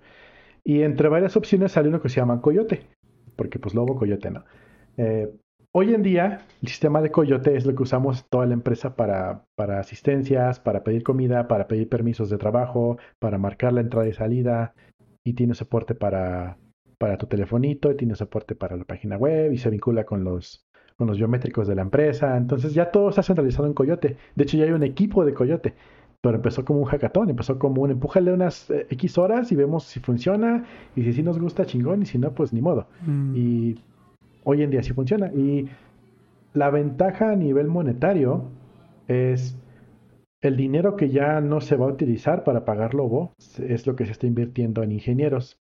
Y 0.64 0.82
entre 0.82 1.08
varias 1.08 1.38
opciones 1.38 1.72
salió 1.72 1.90
uno 1.90 2.02
que 2.02 2.10
se 2.10 2.18
llama 2.18 2.42
Coyote. 2.42 2.88
Porque 3.36 3.60
pues 3.60 3.76
lobo, 3.76 3.96
coyote, 3.96 4.32
¿no? 4.32 4.44
Eh, 4.98 5.30
hoy 5.72 5.94
en 5.94 6.02
día, 6.02 6.42
el 6.62 6.68
sistema 6.68 7.02
de 7.02 7.12
Coyote 7.12 7.56
es 7.56 7.66
lo 7.66 7.76
que 7.76 7.84
usamos 7.84 8.26
toda 8.30 8.48
la 8.48 8.54
empresa 8.54 8.96
para, 8.96 9.46
asistencias, 9.80 10.60
para 10.60 10.84
pedir 10.84 11.04
comida, 11.04 11.48
para 11.48 11.68
pedir 11.68 11.88
permisos 11.88 12.32
de 12.32 12.38
trabajo, 12.38 12.98
para 13.20 13.38
marcar 13.38 13.74
la 13.74 13.82
entrada 13.82 14.08
y 14.08 14.14
salida, 14.14 14.74
y 15.24 15.34
tiene 15.34 15.54
soporte 15.54 15.94
para, 15.94 16.58
para 16.98 17.18
tu 17.18 17.28
telefonito, 17.28 17.92
y 17.92 17.98
tiene 17.98 18.16
soporte 18.16 18.56
para 18.56 18.76
la 18.76 18.86
página 18.86 19.18
web, 19.18 19.54
y 19.54 19.58
se 19.58 19.70
vincula 19.70 20.06
con 20.06 20.24
los, 20.24 20.67
con 20.98 21.08
los 21.08 21.18
biométricos 21.18 21.68
de 21.68 21.76
la 21.76 21.84
empresa. 21.84 22.38
Entonces 22.38 22.74
ya 22.74 22.92
todo 22.92 23.10
está 23.10 23.24
centralizado 23.24 23.68
en 23.68 23.74
Coyote. 23.74 24.18
De 24.36 24.44
hecho, 24.44 24.58
ya 24.58 24.66
hay 24.66 24.72
un 24.72 24.84
equipo 24.84 25.24
de 25.24 25.34
Coyote. 25.34 25.74
Pero 26.20 26.38
empezó 26.38 26.66
como 26.66 26.80
un 26.80 26.86
hackathon, 26.86 27.30
empezó 27.30 27.60
como 27.60 27.84
un 27.84 27.92
empújale 27.92 28.34
unas 28.34 28.72
eh, 28.72 28.88
X 28.90 29.20
horas 29.20 29.52
y 29.52 29.56
vemos 29.56 29.84
si 29.84 30.00
funciona. 30.00 30.66
Y 30.96 31.04
si 31.04 31.14
sí 31.14 31.24
nos 31.24 31.40
gusta, 31.40 31.66
chingón. 31.66 32.02
Y 32.02 32.06
si 32.06 32.18
no, 32.18 32.32
pues 32.32 32.52
ni 32.52 32.62
modo. 32.62 32.88
Mm. 33.06 33.36
Y 33.36 33.80
hoy 34.44 34.64
en 34.64 34.72
día 34.72 34.82
sí 34.82 34.94
funciona. 34.94 35.32
Y 35.32 35.70
la 36.54 36.72
ventaja 36.72 37.32
a 37.32 37.36
nivel 37.36 37.68
monetario 37.68 38.46
es 39.08 39.56
el 40.42 40.58
dinero 40.58 40.96
que 40.96 41.10
ya 41.10 41.42
no 41.42 41.62
se 41.62 41.76
va 41.76 41.86
a 41.86 41.90
utilizar 41.90 42.44
para 42.44 42.66
pagar 42.66 42.94
Lobo, 42.94 43.34
es 43.60 43.88
lo 43.88 43.96
que 43.96 44.06
se 44.06 44.12
está 44.12 44.28
invirtiendo 44.28 44.84
en 44.84 44.92
ingenieros. 44.92 45.60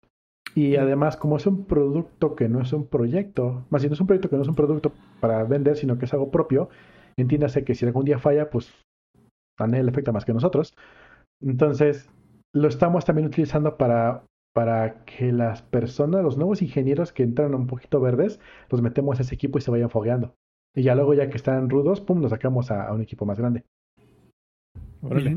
Y 0.56 0.76
además, 0.76 1.18
como 1.18 1.38
es 1.38 1.48
un 1.48 1.66
producto 1.66 2.36
que 2.36 2.48
no 2.48 2.62
es 2.62 2.74
un 2.74 2.86
proyecto, 2.86 3.66
más 3.70 3.82
bien 3.82 3.90
no 3.90 3.96
es 3.96 4.02
un 4.02 4.08
proyecto 4.08 4.30
que 4.30 4.36
no 4.36 4.44
es 4.44 4.48
un 4.48 4.56
producto 4.56 4.92
para 5.20 5.44
vender, 5.44 5.78
sino 5.78 5.98
que 5.98 6.06
es 6.06 6.14
algo 6.14 6.30
propio, 6.30 6.70
entiéndase 7.18 7.64
que 7.64 7.74
si 7.74 7.86
algún 7.86 8.06
día 8.06 8.20
falla, 8.20 8.50
pues 8.50 8.72
a 9.60 9.68
nadie 9.68 9.84
le 9.84 9.92
afecta 9.92 10.12
más 10.12 10.26
que 10.26 10.34
nosotros. 10.34 10.76
Entonces, 11.42 12.10
lo 12.54 12.68
estamos 12.68 13.06
también 13.06 13.28
utilizando 13.28 13.78
para, 13.78 14.26
para 14.54 15.04
que 15.06 15.32
las 15.32 15.64
personas, 15.64 16.24
los 16.24 16.38
nuevos 16.38 16.62
ingenieros 16.62 17.12
que 17.12 17.24
entran 17.24 17.56
un 17.56 17.68
poquito 17.68 18.00
verdes, 18.00 18.40
los 18.70 18.82
metemos 18.82 19.20
a 19.20 19.24
ese 19.24 19.36
equipo 19.36 19.58
y 19.58 19.62
se 19.62 19.72
vayan 19.72 19.90
fogueando. 19.90 20.36
Y 20.76 20.84
ya 20.84 20.96
luego, 20.96 21.14
ya 21.14 21.30
que 21.30 21.38
están 21.38 21.70
rudos, 21.70 22.02
pum, 22.02 22.22
los 22.22 22.32
sacamos 22.32 22.70
a, 22.72 22.88
a 22.88 22.94
un 22.94 23.02
equipo 23.02 23.26
más 23.26 23.40
grande. 23.40 23.64
Órale. 25.02 25.36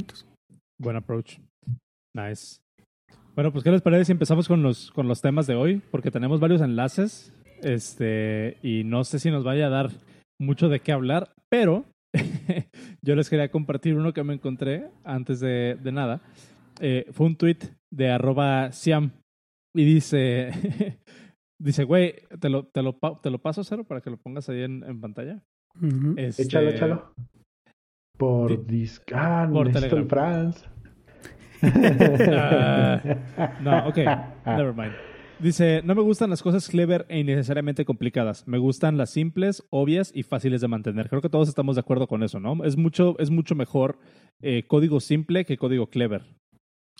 Buen 0.78 0.96
approach. 0.96 1.38
Nice. 2.14 2.60
Bueno, 3.36 3.52
pues 3.52 3.62
¿qué 3.62 3.70
les 3.70 3.82
parece 3.82 4.06
si 4.06 4.12
empezamos 4.12 4.48
con 4.48 4.62
los, 4.62 4.90
con 4.92 5.08
los 5.08 5.20
temas 5.20 5.46
de 5.46 5.54
hoy? 5.54 5.82
Porque 5.90 6.10
tenemos 6.10 6.40
varios 6.40 6.62
enlaces. 6.62 7.34
Este, 7.62 8.56
y 8.62 8.82
no 8.84 9.04
sé 9.04 9.18
si 9.18 9.30
nos 9.30 9.44
vaya 9.44 9.66
a 9.66 9.70
dar 9.70 9.90
mucho 10.40 10.70
de 10.70 10.80
qué 10.80 10.92
hablar, 10.92 11.34
pero 11.50 11.84
yo 13.04 13.14
les 13.14 13.28
quería 13.28 13.50
compartir 13.50 13.94
uno 13.94 14.14
que 14.14 14.24
me 14.24 14.34
encontré 14.34 14.88
antes 15.04 15.40
de, 15.40 15.76
de 15.82 15.92
nada. 15.92 16.22
Eh, 16.80 17.06
fue 17.12 17.26
un 17.26 17.36
tweet 17.36 17.58
de 17.92 18.10
arroba 18.10 18.72
Siam 18.72 19.10
y 19.74 19.84
dice, 19.84 20.50
dice, 21.62 21.84
güey, 21.84 22.14
te 22.40 22.48
lo, 22.48 22.64
te, 22.66 22.82
lo, 22.82 22.94
te 23.22 23.30
lo 23.30 23.38
paso, 23.38 23.64
Cero, 23.64 23.84
para 23.84 24.00
que 24.00 24.10
lo 24.10 24.16
pongas 24.16 24.48
ahí 24.48 24.62
en, 24.62 24.82
en 24.82 24.98
pantalla. 25.00 25.42
Ujú. 25.80 26.14
Este, 26.16 26.44
Échalo, 26.44 26.70
échalo. 26.70 27.12
Por 28.16 28.50
Sí. 28.50 28.62
dis... 28.66 29.02
Ah, 29.14 29.46
Por 29.52 29.70
Telegram. 29.70 30.08
Franz. 30.08 30.64
No, 33.62 33.88
ok, 33.88 33.96
never 34.46 34.74
mind. 34.74 34.92
Dice, 35.38 35.82
no 35.84 35.94
me 35.94 36.00
gustan 36.00 36.30
las 36.30 36.42
cosas 36.42 36.66
clever 36.68 37.04
e 37.10 37.18
innecesariamente 37.18 37.84
complicadas. 37.84 38.46
Me 38.48 38.56
gustan 38.56 38.96
las 38.96 39.10
simples, 39.10 39.62
obvias 39.70 40.10
y 40.14 40.22
fáciles 40.22 40.62
de 40.62 40.68
mantener. 40.68 41.10
Creo 41.10 41.20
que 41.20 41.28
todos 41.28 41.48
estamos 41.48 41.76
de 41.76 41.80
acuerdo 41.80 42.06
con 42.06 42.22
eso, 42.22 42.40
¿no? 42.40 42.64
Es 42.64 42.78
mucho, 42.78 43.16
es 43.18 43.28
mucho 43.30 43.54
mejor 43.54 43.98
eh, 44.40 44.62
código 44.66 44.98
simple 45.00 45.44
que 45.44 45.58
código 45.58 45.88
clever. 45.88 46.22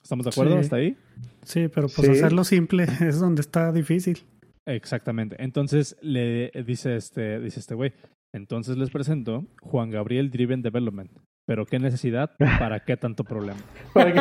¿Estamos 0.03 0.25
de 0.27 0.31
acuerdo 0.31 0.53
Sí. 0.55 0.59
hasta 0.61 0.77
ahí? 0.77 0.97
Sí, 1.43 1.69
pero 1.69 1.89
pues 1.89 2.07
Sí. 2.09 2.11
hacerlo 2.13 2.45
simple 2.45 2.85
es 3.01 3.19
donde 3.21 3.41
está 3.41 3.73
difícil. 3.73 4.19
Exactamente. 4.67 5.37
Entonces 5.43 5.97
le 6.03 6.51
dice 6.67 6.97
este, 6.97 7.41
dice 7.41 7.61
este 7.61 7.75
güey. 7.75 7.93
Entonces 8.35 8.77
les 8.77 8.91
presento 8.91 9.47
Juan 9.63 9.89
Gabriel 9.91 10.31
Driven 10.31 10.61
Development. 10.61 11.11
Pero 11.47 11.65
qué 11.65 11.79
necesidad, 11.79 12.33
¿para 12.39 12.81
qué 12.85 12.97
tanto 12.97 13.25
problema? 13.25 13.61
Para 13.95 14.13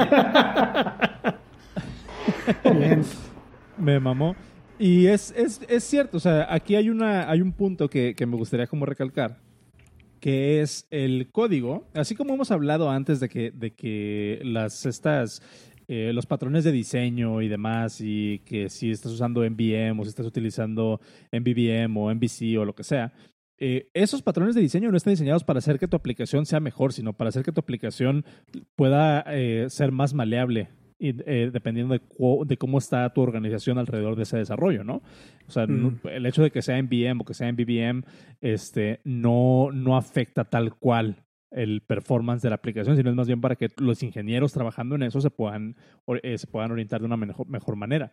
que- 2.64 2.70
Bien. 2.72 3.02
Me 3.78 4.00
mamó. 4.00 4.36
Y 4.78 5.08
es, 5.08 5.32
es, 5.36 5.62
es 5.68 5.84
cierto, 5.84 6.18
o 6.18 6.20
sea, 6.20 6.48
aquí 6.54 6.76
hay, 6.76 6.90
una, 6.90 7.30
hay 7.30 7.42
un 7.42 7.52
punto 7.54 7.90
que, 7.90 8.14
que 8.14 8.26
me 8.26 8.36
gustaría 8.36 8.68
como 8.68 8.86
recalcar, 8.86 9.40
que 10.20 10.62
es 10.62 10.86
el 10.92 11.30
código, 11.32 11.88
así 11.94 12.14
como 12.14 12.34
hemos 12.34 12.52
hablado 12.52 12.90
antes 12.92 13.20
de 13.20 13.30
que, 13.30 13.52
de 13.52 13.74
que 13.74 14.42
las, 14.44 14.86
estas, 14.86 15.42
eh, 15.88 16.12
los 16.14 16.26
patrones 16.26 16.64
de 16.66 16.72
diseño 16.74 17.42
y 17.42 17.48
demás, 17.48 18.02
y 18.02 18.40
que 18.40 18.70
si 18.70 18.92
estás 18.92 19.14
usando 19.14 19.44
NVM 19.50 20.00
o 20.00 20.04
si 20.04 20.10
estás 20.10 20.26
utilizando 20.26 21.00
NVVM 21.32 21.96
o 21.98 22.14
MVC 22.14 22.58
o 22.60 22.66
lo 22.66 22.76
que 22.76 22.84
sea, 22.84 23.14
eh, 23.58 23.90
esos 23.94 24.22
patrones 24.22 24.56
de 24.56 24.62
diseño 24.62 24.92
no 24.92 24.98
están 24.98 25.14
diseñados 25.14 25.44
para 25.44 25.60
hacer 25.60 25.80
que 25.80 25.88
tu 25.88 25.96
aplicación 25.96 26.46
sea 26.46 26.60
mejor, 26.60 26.92
sino 26.94 27.14
para 27.14 27.30
hacer 27.30 27.44
que 27.44 27.52
tu 27.52 27.60
aplicación 27.62 28.26
pueda 28.76 29.24
eh, 29.28 29.66
ser 29.70 29.92
más 29.92 30.14
maleable. 30.14 30.70
Y, 30.98 31.10
eh, 31.30 31.50
dependiendo 31.52 31.94
de, 31.94 32.02
de 32.46 32.58
cómo 32.58 32.78
está 32.78 33.12
tu 33.14 33.20
organización 33.22 33.78
alrededor 33.78 34.16
de 34.16 34.24
ese 34.24 34.38
desarrollo, 34.38 34.86
¿no? 34.86 35.02
O 35.46 35.52
sea, 35.52 35.68
no- 35.68 35.92
Mm. 35.92 36.08
el 36.08 36.26
hecho 36.26 36.42
de 36.42 36.52
que 36.52 36.62
sea 36.62 36.78
en 36.78 36.88
VM 36.88 37.20
o 37.22 37.26
que 37.26 37.34
sea 37.34 37.50
en 37.50 37.58
BBM 37.58 38.04
este, 38.40 39.02
no, 39.04 39.72
no 39.74 39.98
afecta 39.98 40.46
tal 40.46 40.74
cual 40.76 41.24
el 41.52 41.82
performance 41.82 42.42
de 42.42 42.50
la 42.50 42.56
aplicación, 42.56 42.96
sino 42.96 43.10
es 43.10 43.16
más 43.16 43.28
bien 43.28 43.42
para 43.42 43.56
que 43.58 43.68
los 43.78 44.04
ingenieros 44.04 44.54
trabajando 44.54 44.96
en 44.96 45.04
eso 45.04 45.20
se 45.22 45.30
puedan, 45.30 45.76
eh, 46.24 46.38
se 46.38 46.48
puedan 46.48 46.72
orientar 46.72 47.02
de 47.02 47.06
una 47.08 47.18
mejor, 47.18 47.48
mejor 47.48 47.76
manera. 47.76 48.12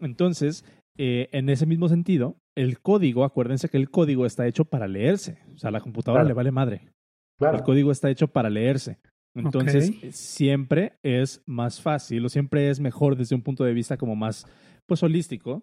Entonces, 0.00 0.64
eh, 0.98 1.28
en 1.32 1.48
ese 1.48 1.66
mismo 1.66 1.88
sentido, 1.88 2.36
el 2.56 2.80
código, 2.80 3.24
acuérdense 3.24 3.68
que 3.68 3.76
el 3.78 3.90
código 3.90 4.26
está 4.26 4.46
hecho 4.46 4.64
para 4.64 4.86
leerse. 4.88 5.38
O 5.54 5.58
sea, 5.58 5.68
a 5.68 5.72
la 5.72 5.80
computadora 5.80 6.22
Claro. 6.22 6.28
le 6.28 6.34
vale 6.34 6.50
madre. 6.50 6.76
El 6.84 6.90
Claro. 7.38 7.64
código 7.64 7.90
está 7.90 8.10
hecho 8.10 8.28
para 8.28 8.50
leerse. 8.50 8.98
Entonces, 9.34 9.90
siempre 10.14 10.98
es 11.02 11.42
más 11.46 11.80
fácil 11.80 12.24
o 12.26 12.28
siempre 12.28 12.68
es 12.68 12.80
mejor 12.80 13.16
desde 13.16 13.34
un 13.34 13.42
punto 13.42 13.64
de 13.64 13.72
vista 13.72 13.96
como 13.96 14.14
más 14.14 14.46
pues 14.86 15.02
holístico. 15.02 15.62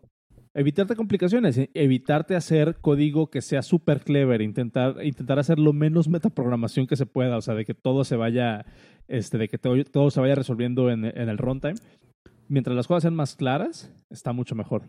Evitarte 0.55 0.95
complicaciones, 0.95 1.55
e- 1.59 1.69
evitarte 1.75 2.35
hacer 2.35 2.77
código 2.81 3.29
que 3.29 3.41
sea 3.41 3.61
súper 3.61 3.99
clever, 4.01 4.41
intentar, 4.41 4.95
intentar 5.05 5.37
hacer 5.37 5.59
lo 5.59 5.73
menos 5.73 6.07
metaprogramación 6.09 6.87
que 6.87 6.95
se 6.95 7.05
pueda, 7.05 7.37
o 7.37 7.41
sea, 7.41 7.53
de 7.53 7.65
que 7.65 7.75
todo 7.75 8.03
se 8.03 8.15
vaya, 8.15 8.65
este, 9.07 9.37
de 9.37 9.47
que 9.47 9.59
todo, 9.59 9.75
todo 9.83 10.09
se 10.09 10.19
vaya 10.19 10.33
resolviendo 10.33 10.89
en, 10.89 11.05
en 11.05 11.29
el 11.29 11.37
runtime. 11.37 11.75
Mientras 12.47 12.75
las 12.75 12.87
cosas 12.87 13.03
sean 13.03 13.15
más 13.15 13.35
claras, 13.35 13.93
está 14.09 14.33
mucho 14.33 14.55
mejor, 14.55 14.81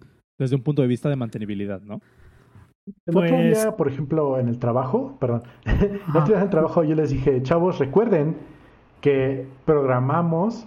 desde 0.44 0.56
un 0.56 0.62
punto 0.62 0.82
de 0.82 0.88
vista 0.88 1.08
de 1.08 1.16
mantenibilidad, 1.16 1.80
¿no? 1.82 2.00
El 3.06 3.16
otro 3.16 3.20
Pues- 3.30 3.58
día, 3.62 3.76
por 3.76 3.88
ejemplo, 3.88 4.38
en 4.38 4.48
el 4.48 4.58
trabajo, 4.58 5.16
perdón, 5.20 5.42
el 5.64 6.00
otro 6.10 6.26
día 6.26 6.36
en 6.38 6.42
el 6.42 6.50
trabajo 6.50 6.82
yo 6.82 6.94
les 6.94 7.10
dije, 7.10 7.40
chavos, 7.42 7.78
recuerden 7.78 8.36
que 9.00 9.46
programamos 9.64 10.64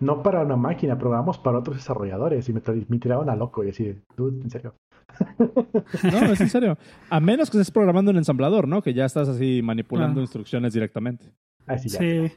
no 0.00 0.22
para 0.22 0.42
una 0.42 0.56
máquina, 0.56 0.98
programamos 0.98 1.38
para 1.38 1.58
otros 1.58 1.76
desarrolladores 1.76 2.48
y 2.48 2.52
me, 2.52 2.60
me 2.88 2.98
tiraban 2.98 3.28
a 3.30 3.36
loco 3.36 3.64
y 3.64 3.70
así, 3.70 3.98
dude, 4.16 4.42
en 4.42 4.50
serio. 4.50 4.74
No, 6.02 6.32
es 6.32 6.40
en 6.40 6.48
serio. 6.50 6.76
A 7.10 7.20
menos 7.20 7.48
que 7.50 7.56
estés 7.58 7.70
programando 7.70 8.10
en 8.10 8.16
ensamblador, 8.18 8.66
¿no? 8.68 8.82
Que 8.82 8.92
ya 8.92 9.04
estás 9.04 9.28
así 9.28 9.60
manipulando 9.62 10.20
Ah. 10.20 10.24
instrucciones 10.24 10.72
directamente. 10.74 11.30
Así 11.66 11.88
ya. 11.88 11.98
Sí. 11.98 12.32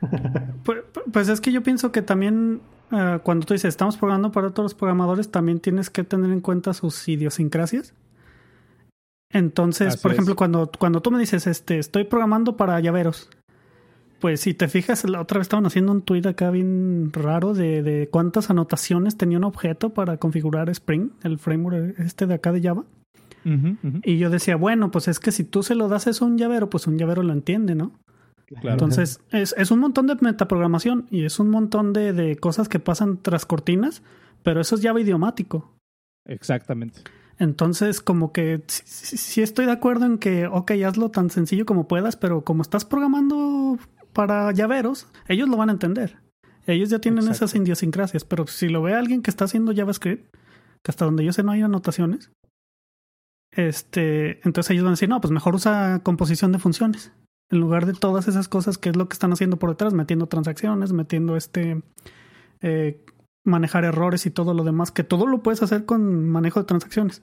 Pues, 0.64 0.78
pues 1.12 1.28
es 1.28 1.40
que 1.40 1.50
yo 1.52 1.62
pienso 1.62 1.90
que 1.92 2.02
también 2.02 2.60
eh, 2.92 3.18
cuando 3.22 3.46
tú 3.46 3.54
dices 3.54 3.68
estamos 3.68 3.96
programando 3.96 4.32
para 4.32 4.48
otros 4.48 4.74
programadores, 4.74 5.30
también 5.30 5.60
tienes 5.60 5.90
que 5.90 6.04
tener 6.04 6.30
en 6.30 6.40
cuenta 6.40 6.74
sus 6.74 7.08
idiosincrasias. 7.08 7.94
Entonces, 9.32 9.88
Así 9.94 10.02
por 10.02 10.10
es. 10.10 10.16
ejemplo, 10.16 10.36
cuando, 10.36 10.70
cuando 10.78 11.00
tú 11.00 11.10
me 11.10 11.18
dices, 11.18 11.46
este, 11.46 11.78
estoy 11.78 12.04
programando 12.04 12.56
para 12.56 12.80
llaveros, 12.80 13.30
pues 14.18 14.40
si 14.40 14.54
te 14.54 14.68
fijas, 14.68 15.04
la 15.04 15.20
otra 15.20 15.38
vez 15.38 15.46
estaban 15.46 15.66
haciendo 15.66 15.92
un 15.92 16.02
tweet 16.02 16.26
acá 16.26 16.50
bien 16.50 17.10
raro 17.12 17.54
de, 17.54 17.82
de 17.82 18.08
cuántas 18.10 18.50
anotaciones 18.50 19.16
tenía 19.16 19.38
un 19.38 19.44
objeto 19.44 19.90
para 19.94 20.18
configurar 20.18 20.68
Spring, 20.68 21.10
el 21.22 21.38
framework 21.38 21.98
este 21.98 22.26
de 22.26 22.34
acá 22.34 22.52
de 22.52 22.60
Java. 22.60 22.84
Y 24.02 24.18
yo 24.18 24.28
decía, 24.28 24.56
bueno, 24.56 24.90
pues 24.90 25.08
es 25.08 25.18
que 25.18 25.32
si 25.32 25.44
tú 25.44 25.62
se 25.62 25.74
lo 25.74 25.88
das 25.88 26.06
eso 26.06 26.26
a 26.26 26.28
un 26.28 26.36
llavero, 26.36 26.68
pues 26.68 26.86
un 26.86 26.98
llavero 26.98 27.22
lo 27.22 27.32
entiende, 27.32 27.74
¿no? 27.74 27.92
Claro. 28.50 28.72
Entonces, 28.72 29.20
es, 29.30 29.54
es 29.56 29.70
un 29.70 29.78
montón 29.78 30.06
de 30.08 30.16
metaprogramación 30.20 31.06
y 31.10 31.24
es 31.24 31.38
un 31.38 31.50
montón 31.50 31.92
de, 31.92 32.12
de 32.12 32.36
cosas 32.36 32.68
que 32.68 32.80
pasan 32.80 33.18
tras 33.22 33.46
cortinas, 33.46 34.02
pero 34.42 34.60
eso 34.60 34.74
es 34.74 34.82
Java 34.82 35.00
idiomático. 35.00 35.72
Exactamente. 36.26 37.00
Entonces, 37.38 38.00
como 38.00 38.32
que 38.32 38.62
sí, 38.66 38.82
sí- 38.86 39.16
sí 39.16 39.42
estoy 39.42 39.66
de 39.66 39.72
acuerdo 39.72 40.04
en 40.06 40.18
que, 40.18 40.46
ok, 40.46 40.72
hazlo 40.84 41.10
tan 41.10 41.30
sencillo 41.30 41.64
como 41.64 41.86
puedas, 41.88 42.16
pero 42.16 42.42
como 42.42 42.62
estás 42.62 42.84
programando 42.84 43.78
para 44.12 44.50
llaveros, 44.52 45.06
ellos 45.28 45.48
lo 45.48 45.56
van 45.56 45.68
a 45.70 45.72
entender. 45.72 46.18
Ellos 46.66 46.90
ya 46.90 46.98
tienen 46.98 47.20
Exacto. 47.24 47.44
esas 47.46 47.54
idiosincrasias, 47.60 48.24
pero 48.24 48.46
si 48.46 48.68
lo 48.68 48.82
ve 48.82 48.94
alguien 48.94 49.22
que 49.22 49.30
está 49.30 49.44
haciendo 49.46 49.72
JavaScript, 49.74 50.28
que 50.82 50.90
hasta 50.90 51.04
donde 51.04 51.24
yo 51.24 51.32
sé 51.32 51.42
no 51.42 51.52
hay 51.52 51.62
anotaciones, 51.62 52.30
este, 53.52 54.40
entonces 54.46 54.70
ellos 54.70 54.84
van 54.84 54.90
a 54.92 54.94
decir, 54.94 55.08
no, 55.08 55.20
pues 55.20 55.30
mejor 55.32 55.54
usa 55.54 56.00
composición 56.02 56.52
de 56.52 56.58
funciones. 56.58 57.12
En 57.50 57.60
lugar 57.60 57.86
de 57.86 57.92
todas 57.92 58.28
esas 58.28 58.48
cosas 58.48 58.78
que 58.78 58.90
es 58.90 58.96
lo 58.96 59.08
que 59.08 59.14
están 59.14 59.32
haciendo 59.32 59.58
por 59.58 59.70
detrás, 59.70 59.92
metiendo 59.92 60.26
transacciones, 60.26 60.92
metiendo 60.92 61.36
este 61.36 61.82
eh, 62.60 63.04
manejar 63.44 63.84
errores 63.84 64.26
y 64.26 64.30
todo 64.30 64.54
lo 64.54 64.64
demás, 64.64 64.90
que 64.90 65.04
todo 65.04 65.26
lo 65.26 65.42
puedes 65.42 65.62
hacer 65.62 65.84
con 65.84 66.28
manejo 66.28 66.60
de 66.60 66.66
transacciones. 66.66 67.22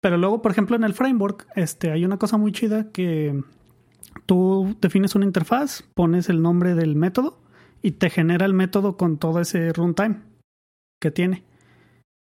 Pero 0.00 0.18
luego, 0.18 0.42
por 0.42 0.52
ejemplo, 0.52 0.76
en 0.76 0.84
el 0.84 0.94
framework, 0.94 1.46
este, 1.56 1.90
hay 1.90 2.04
una 2.04 2.18
cosa 2.18 2.36
muy 2.36 2.52
chida 2.52 2.90
que 2.92 3.42
tú 4.24 4.76
defines 4.80 5.14
una 5.14 5.24
interfaz, 5.24 5.82
pones 5.94 6.28
el 6.28 6.42
nombre 6.42 6.74
del 6.74 6.96
método 6.96 7.40
y 7.82 7.92
te 7.92 8.10
genera 8.10 8.46
el 8.46 8.54
método 8.54 8.96
con 8.96 9.18
todo 9.18 9.40
ese 9.40 9.72
runtime 9.72 10.22
que 11.00 11.10
tiene. 11.10 11.44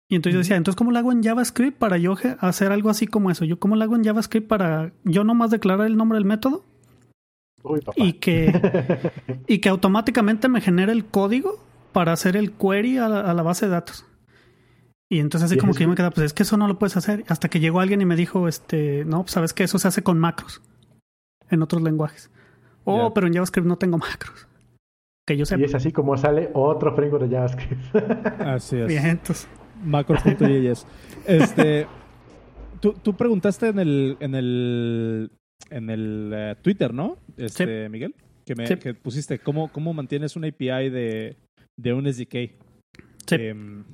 Y 0.09 0.15
entonces 0.15 0.35
yo 0.35 0.39
decía, 0.39 0.57
entonces, 0.57 0.77
¿cómo 0.77 0.93
lo 0.93 0.99
hago 0.99 1.11
en 1.13 1.23
JavaScript 1.23 1.79
para 1.79 1.99
yo 1.99 2.15
hacer 2.39 2.71
algo 2.73 2.91
así 2.91 3.07
como 3.07 3.31
eso? 3.31 3.45
Yo, 3.45 3.59
¿cómo 3.59 3.75
lo 3.75 3.83
hago 3.83 3.97
en 3.97 4.05
JavaScript 4.05 4.47
para 4.47 4.93
yo 5.05 5.25
nomás 5.25 5.51
declarar 5.51 5.87
el 5.87 5.97
nombre 5.97 6.17
del 6.17 6.25
método? 6.25 6.65
Y 7.97 8.15
que, 8.15 9.13
y 9.47 9.59
que 9.59 9.69
automáticamente 9.69 10.49
me 10.49 10.61
genere 10.61 10.93
el 10.93 11.07
código 11.07 11.59
para 11.93 12.13
hacer 12.13 12.37
el 12.37 12.53
query 12.53 12.99
a 12.99 13.09
la, 13.09 13.43
base 13.43 13.67
de 13.67 13.73
datos. 13.73 14.07
Y 15.09 15.21
entonces 15.21 15.51
así 15.51 15.59
como 15.59 15.73
que 15.73 15.85
yo 15.85 15.89
me 15.89 15.95
quedaba, 15.95 16.13
pues 16.13 16.27
es 16.27 16.33
que 16.33 16.43
eso 16.43 16.57
no 16.57 16.69
lo 16.69 16.79
puedes 16.79 16.97
hacer. 16.97 17.25
Hasta 17.29 17.49
que 17.49 17.61
llegó 17.61 17.81
alguien 17.81 18.01
y 18.01 18.05
me 18.05 18.17
dijo, 18.17 18.49
este, 18.49 19.05
no, 19.05 19.23
pues 19.23 19.33
sabes 19.33 19.53
que 19.53 19.65
eso 19.65 19.79
se 19.79 19.89
hace 19.89 20.03
con 20.03 20.19
macros 20.19 20.63
en 21.51 21.63
otros 21.63 21.83
lenguajes. 21.83 22.31
Oh, 22.85 23.13
pero 23.15 23.27
en 23.27 23.35
JavaScript 23.35 23.67
no 23.67 23.79
tengo 23.79 23.99
macros. 23.99 24.47
Que 25.27 25.37
yo 25.37 25.45
sepa. 25.45 25.61
Y 25.61 25.65
es 25.65 25.75
así 25.75 25.91
como 25.91 26.17
sale 26.17 26.51
otro 26.55 26.95
framework 26.95 27.25
de 27.25 27.37
JavaScript. 27.37 27.97
así 28.41 28.77
es. 28.77 28.87
Bien, 28.87 29.07
entonces. 29.07 29.49
Macros.js. 29.85 30.87
este, 31.27 31.87
tú, 32.81 32.95
tú 32.95 33.15
preguntaste 33.15 33.69
en 33.69 33.79
el, 33.79 34.17
en 34.21 34.35
el, 34.35 35.31
en 35.71 35.91
el 35.91 36.31
eh, 36.35 36.55
Twitter, 36.63 36.93
¿no? 36.93 37.19
Este, 37.37 37.89
Miguel, 37.89 38.15
que, 38.45 38.55
me, 38.55 38.65
que 38.79 38.95
pusiste 38.95 39.39
cómo, 39.39 39.71
cómo 39.73 39.93
mantienes 39.93 40.37
una 40.37 40.49
API 40.49 40.91
de, 40.91 41.37
de 41.77 41.93
un 41.93 42.13
SDK. 42.13 42.51
Sí. 43.27 43.35
Em, 43.35 43.85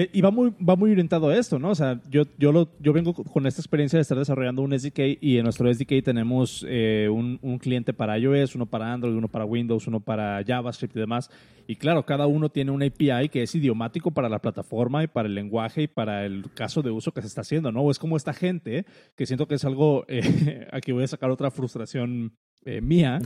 y, 0.00 0.20
va 0.20 0.30
muy 0.30 0.54
va 0.58 0.76
muy 0.76 0.92
orientado 0.92 1.28
a 1.28 1.36
esto, 1.36 1.58
¿no? 1.58 1.70
O 1.70 1.74
sea, 1.74 2.00
yo, 2.08 2.22
yo, 2.38 2.50
lo, 2.50 2.68
yo 2.80 2.92
vengo 2.92 3.12
con 3.12 3.46
esta 3.46 3.60
experiencia 3.60 3.98
de 3.98 4.02
estar 4.02 4.18
desarrollando 4.18 4.62
un 4.62 4.78
SDK 4.78 5.18
y 5.20 5.36
en 5.36 5.44
nuestro 5.44 5.72
SDK 5.72 6.02
tenemos 6.02 6.64
eh, 6.68 7.08
un, 7.10 7.38
un, 7.42 7.58
cliente 7.58 7.92
para 7.92 8.18
iOS, 8.18 8.54
uno 8.54 8.66
para 8.66 8.92
Android, 8.92 9.14
uno 9.14 9.28
para 9.28 9.44
Windows, 9.44 9.86
uno 9.86 10.00
para 10.00 10.42
JavaScript 10.44 10.96
y 10.96 11.00
demás. 11.00 11.30
Y 11.66 11.76
claro, 11.76 12.04
cada 12.06 12.26
uno 12.26 12.48
tiene 12.48 12.70
un 12.70 12.82
API 12.82 13.28
que 13.30 13.42
es 13.42 13.54
idiomático 13.54 14.10
para 14.10 14.28
la 14.28 14.40
plataforma 14.40 15.04
y 15.04 15.08
para 15.08 15.28
el 15.28 15.34
lenguaje 15.34 15.82
y 15.82 15.88
para 15.88 16.24
el 16.24 16.50
caso 16.54 16.82
de 16.82 16.90
uso 16.90 17.12
que 17.12 17.20
se 17.20 17.28
está 17.28 17.42
haciendo, 17.42 17.70
¿no? 17.70 17.90
Es 17.90 17.98
como 17.98 18.16
esta 18.16 18.32
gente 18.32 18.86
que 19.16 19.26
siento 19.26 19.46
que 19.46 19.56
es 19.56 19.64
algo, 19.64 20.04
eh, 20.08 20.68
aquí 20.72 20.92
voy 20.92 21.04
a 21.04 21.08
sacar 21.08 21.30
otra 21.30 21.50
frustración 21.50 22.32
eh, 22.64 22.80
mía, 22.80 23.20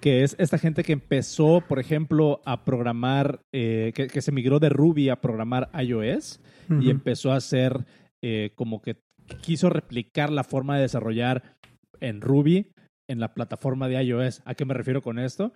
que 0.00 0.22
es 0.22 0.36
esta 0.38 0.58
gente 0.58 0.84
que 0.84 0.92
empezó, 0.92 1.62
por 1.66 1.78
ejemplo, 1.78 2.40
a 2.44 2.64
programar, 2.64 3.40
eh, 3.52 3.92
que, 3.94 4.20
se 4.20 4.32
migró 4.32 4.58
de 4.58 4.68
Ruby 4.68 5.08
a 5.08 5.20
programar 5.20 5.70
iOS 5.78 6.40
y 6.80 6.90
empezó 6.90 7.32
a 7.32 7.36
hacer 7.36 7.86
eh, 8.22 8.50
como 8.56 8.82
que 8.82 8.96
quiso 9.40 9.70
replicar 9.70 10.30
la 10.30 10.44
forma 10.44 10.76
de 10.76 10.82
desarrollar 10.82 11.56
en 12.00 12.20
Ruby 12.20 12.72
en 13.08 13.20
la 13.20 13.34
plataforma 13.34 13.88
de 13.88 14.02
iOS. 14.02 14.42
¿A 14.44 14.54
qué 14.54 14.64
me 14.64 14.74
refiero 14.74 15.00
con 15.00 15.18
esto? 15.18 15.52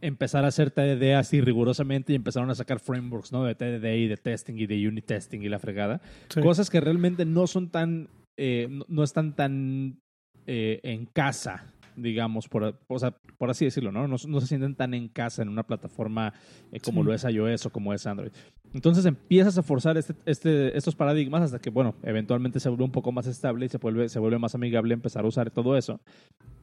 Empezar 0.00 0.44
a 0.44 0.48
hacer 0.48 0.70
TDD 0.70 1.14
así 1.14 1.40
rigurosamente 1.40 2.12
y 2.12 2.16
empezaron 2.16 2.50
a 2.50 2.54
sacar 2.54 2.80
frameworks, 2.80 3.32
¿no? 3.32 3.44
De 3.44 3.54
TDD 3.54 3.96
y 3.96 4.08
de 4.08 4.16
testing 4.16 4.54
y 4.54 4.66
de 4.66 4.88
unit 4.88 5.06
testing 5.06 5.40
y 5.40 5.48
la 5.48 5.58
fregada. 5.58 6.00
Cosas 6.42 6.70
que 6.70 6.80
realmente 6.80 7.24
no 7.24 7.46
son 7.46 7.70
tan, 7.70 8.08
eh, 8.36 8.68
no, 8.88 9.04
están 9.04 9.36
tan 9.36 10.00
en 10.48 11.06
casa 11.06 11.75
digamos, 11.96 12.48
por, 12.48 12.78
o 12.86 12.98
sea, 12.98 13.12
por 13.38 13.50
así 13.50 13.64
decirlo, 13.64 13.90
¿no? 13.90 14.06
¿no? 14.06 14.18
se 14.18 14.46
sienten 14.46 14.74
tan 14.74 14.94
en 14.94 15.08
casa 15.08 15.42
en 15.42 15.48
una 15.48 15.62
plataforma 15.64 16.32
eh, 16.70 16.80
como 16.80 17.02
lo 17.02 17.12
es 17.12 17.24
iOS 17.24 17.66
o 17.66 17.70
como 17.70 17.92
es 17.92 18.06
Android. 18.06 18.30
Entonces 18.74 19.06
empiezas 19.06 19.56
a 19.58 19.62
forzar 19.62 19.96
este, 19.96 20.14
este, 20.26 20.76
estos 20.76 20.94
paradigmas 20.94 21.42
hasta 21.42 21.58
que, 21.58 21.70
bueno, 21.70 21.94
eventualmente 22.02 22.60
se 22.60 22.68
vuelve 22.68 22.84
un 22.84 22.92
poco 22.92 23.10
más 23.12 23.26
estable 23.26 23.66
y 23.66 23.68
se 23.68 23.78
vuelve, 23.78 24.08
se 24.08 24.18
vuelve 24.18 24.38
más 24.38 24.54
amigable 24.54 24.94
empezar 24.94 25.24
a 25.24 25.28
usar 25.28 25.50
todo 25.50 25.76
eso. 25.76 26.00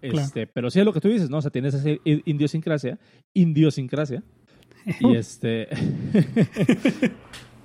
Este, 0.02 0.48
Pero 0.48 0.70
sí 0.70 0.80
es 0.80 0.86
lo 0.86 0.94
que 0.94 1.02
tú 1.02 1.08
dices, 1.08 1.30
¿no? 1.30 1.38
O 1.38 1.42
sea, 1.42 1.52
tienes 1.52 1.74
esa 1.74 1.90
idiosincrasia, 2.04 3.00
idiosincrasia, 3.34 4.24
y 5.00 5.16
este... 5.16 5.68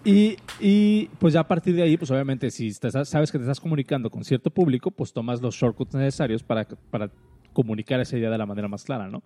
Y, 0.05 0.37
y, 0.61 1.07
pues 1.19 1.35
ya 1.35 1.41
a 1.41 1.49
partir 1.49 1.75
de 1.75 1.83
ahí, 1.83 1.97
pues 1.97 2.11
obviamente 2.11 2.51
si 2.51 2.73
sabes 2.73 3.33
que 3.33 3.39
te 3.39 3.45
estás 3.45 3.61
comunicando 3.61 4.11
con 4.11 4.25
cierto 4.25 4.49
público, 4.49 4.91
pues 4.91 5.13
tomas 5.13 5.43
los 5.43 5.55
shortcuts 5.55 5.95
necesarios 5.95 6.43
para, 6.43 6.65
para 6.65 7.11
comunicar 7.53 8.01
esa 8.01 8.17
idea 8.17 8.31
de 8.31 8.39
la 8.39 8.47
manera 8.47 8.69
más 8.69 8.85
clara, 8.85 9.09
¿no? 9.09 9.23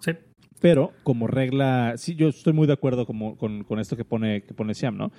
Sí. 0.00 0.12
Pero 0.60 0.92
como 1.02 1.26
regla, 1.26 1.94
sí, 1.96 2.14
yo 2.14 2.28
estoy 2.28 2.52
muy 2.52 2.66
de 2.66 2.72
acuerdo 2.72 3.06
como, 3.06 3.36
con, 3.36 3.64
con, 3.64 3.78
esto 3.78 3.96
que 3.96 4.04
pone, 4.04 4.42
que 4.42 4.54
pone 4.54 4.74
Siam, 4.74 4.96
¿no? 4.96 5.12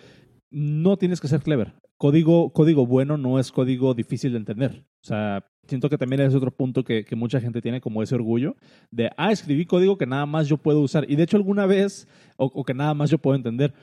No 0.50 0.98
tienes 0.98 1.22
que 1.22 1.28
ser 1.28 1.42
clever. 1.42 1.74
Código, 1.98 2.52
código 2.52 2.86
bueno 2.86 3.18
no 3.18 3.40
es 3.40 3.52
código 3.52 3.94
difícil 3.94 4.32
de 4.32 4.38
entender. 4.38 4.86
O 5.04 5.08
sea, 5.08 5.46
siento 5.68 5.90
que 5.90 5.98
también 5.98 6.22
es 6.22 6.34
otro 6.34 6.52
punto 6.52 6.84
que, 6.84 7.06
que, 7.06 7.16
mucha 7.16 7.40
gente 7.40 7.62
tiene 7.62 7.82
como 7.82 8.02
ese 8.02 8.16
orgullo 8.16 8.56
de, 8.92 9.10
ah, 9.18 9.32
escribí 9.32 9.66
código 9.66 9.98
que 9.98 10.06
nada 10.06 10.26
más 10.26 10.48
yo 10.48 10.58
puedo 10.58 10.82
usar. 10.82 11.10
Y 11.10 11.16
de 11.16 11.24
hecho 11.24 11.38
alguna 11.38 11.66
vez, 11.66 12.08
o, 12.38 12.46
o 12.46 12.64
que 12.64 12.74
nada 12.74 12.94
más 12.94 13.10
yo 13.10 13.18
puedo 13.18 13.36
entender. 13.36 13.74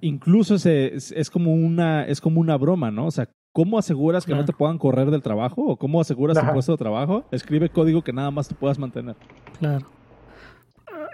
Incluso 0.00 0.58
se, 0.58 0.94
es, 0.94 1.12
es, 1.12 1.30
como 1.30 1.54
una, 1.54 2.04
es 2.04 2.20
como 2.20 2.40
una 2.40 2.56
broma, 2.56 2.90
¿no? 2.90 3.06
O 3.06 3.10
sea, 3.10 3.30
¿Cómo 3.56 3.78
aseguras 3.78 4.26
que 4.26 4.34
no 4.34 4.44
te 4.44 4.52
puedan 4.52 4.76
correr 4.76 5.10
del 5.10 5.22
trabajo? 5.22 5.62
¿O 5.62 5.76
cómo 5.78 5.98
aseguras 5.98 6.38
tu 6.38 6.52
puesto 6.52 6.72
de 6.72 6.76
trabajo? 6.76 7.24
Escribe 7.30 7.70
código 7.70 8.04
que 8.04 8.12
nada 8.12 8.30
más 8.30 8.48
tú 8.48 8.54
puedas 8.54 8.78
mantener. 8.78 9.16
Claro. 9.58 9.86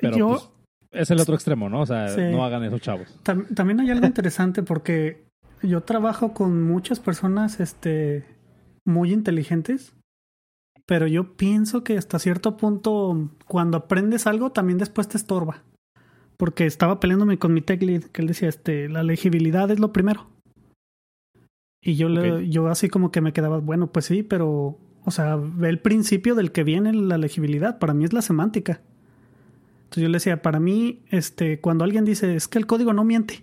Pero 0.01 0.17
Yo, 0.17 0.29
pues, 0.31 0.51
es 0.91 1.13
el 1.13 1.21
otro 1.21 1.37
extremo, 1.37 1.69
¿no? 1.69 1.83
O 1.83 1.87
sea, 1.87 2.09
no 2.33 2.45
hagan 2.45 2.65
eso, 2.65 2.81
chavos. 2.81 3.17
también 3.23 3.79
hay 3.79 3.93
algo 3.93 4.07
interesante 4.09 4.65
porque 4.65 5.25
yo 5.63 5.83
trabajo 5.83 6.35
con 6.35 6.65
muchas 6.65 6.99
personas 6.99 7.61
este, 7.61 8.25
muy 8.85 9.13
inteligentes, 9.13 9.95
pero 10.85 11.07
yo 11.07 11.37
pienso 11.37 11.85
que 11.85 11.97
hasta 11.97 12.19
cierto 12.19 12.57
punto, 12.57 13.31
cuando 13.47 13.77
aprendes 13.77 14.27
algo, 14.27 14.51
también 14.51 14.79
después 14.79 15.07
te 15.07 15.17
estorba. 15.17 15.63
Porque 16.39 16.67
estaba 16.67 16.99
peleándome 16.99 17.39
con 17.39 17.55
mi 17.55 17.61
tech 17.61 17.81
lead, 17.81 18.03
que 18.07 18.21
él 18.21 18.27
decía, 18.27 18.49
este, 18.49 18.89
la 18.89 19.05
legibilidad 19.05 19.71
es 19.71 19.79
lo 19.79 19.93
primero. 19.93 20.32
Y 21.83 21.97
yo, 21.97 22.09
le, 22.09 22.49
yo 22.49 22.68
así 22.68 22.88
como 22.88 23.11
que 23.11 23.21
me 23.21 23.33
quedaba, 23.33 23.59
bueno, 23.59 23.88
pues 23.88 24.05
sí, 24.05 24.23
pero, 24.23 24.79
o 25.05 25.11
sea, 25.11 25.37
ve 25.37 25.68
el 25.68 25.81
principio 25.81 26.37
del 26.37 26.53
que 26.53 26.62
viene 26.62 26.92
la 26.92 27.18
legibilidad. 27.18 27.81
Para 27.81 27.92
mí 27.92 28.05
es 28.05 28.12
la 28.12 28.23
semántica. 28.23 28.81
Entonces 29.85 30.03
yo 30.05 30.09
le 30.09 30.16
decía, 30.16 30.42
para 30.42 30.61
mí, 30.61 31.03
este, 31.11 31.61
cuando 31.61 31.83
alguien 31.83 32.05
dice, 32.05 32.37
es 32.37 32.47
que 32.47 32.59
el 32.59 32.66
código 32.66 32.92
no 32.92 33.03
miente. 33.03 33.42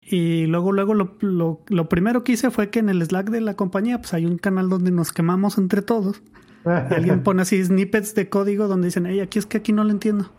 Y 0.00 0.46
luego, 0.46 0.72
luego 0.72 0.94
lo, 0.94 1.16
lo, 1.20 1.60
lo 1.68 1.88
primero 1.90 2.24
que 2.24 2.32
hice 2.32 2.50
fue 2.50 2.70
que 2.70 2.78
en 2.78 2.88
el 2.88 3.04
Slack 3.04 3.30
de 3.30 3.42
la 3.42 3.54
compañía, 3.54 3.98
pues 3.98 4.14
hay 4.14 4.24
un 4.24 4.38
canal 4.38 4.70
donde 4.70 4.90
nos 4.90 5.12
quemamos 5.12 5.58
entre 5.58 5.82
todos. 5.82 6.22
y 6.64 6.94
alguien 6.94 7.22
pone 7.22 7.42
así 7.42 7.62
snippets 7.62 8.14
de 8.14 8.30
código 8.30 8.68
donde 8.68 8.86
dicen, 8.86 9.04
hey, 9.06 9.20
aquí 9.20 9.38
es 9.38 9.44
que 9.44 9.58
aquí 9.58 9.72
no 9.72 9.84
lo 9.84 9.90
entiendo. 9.90 10.30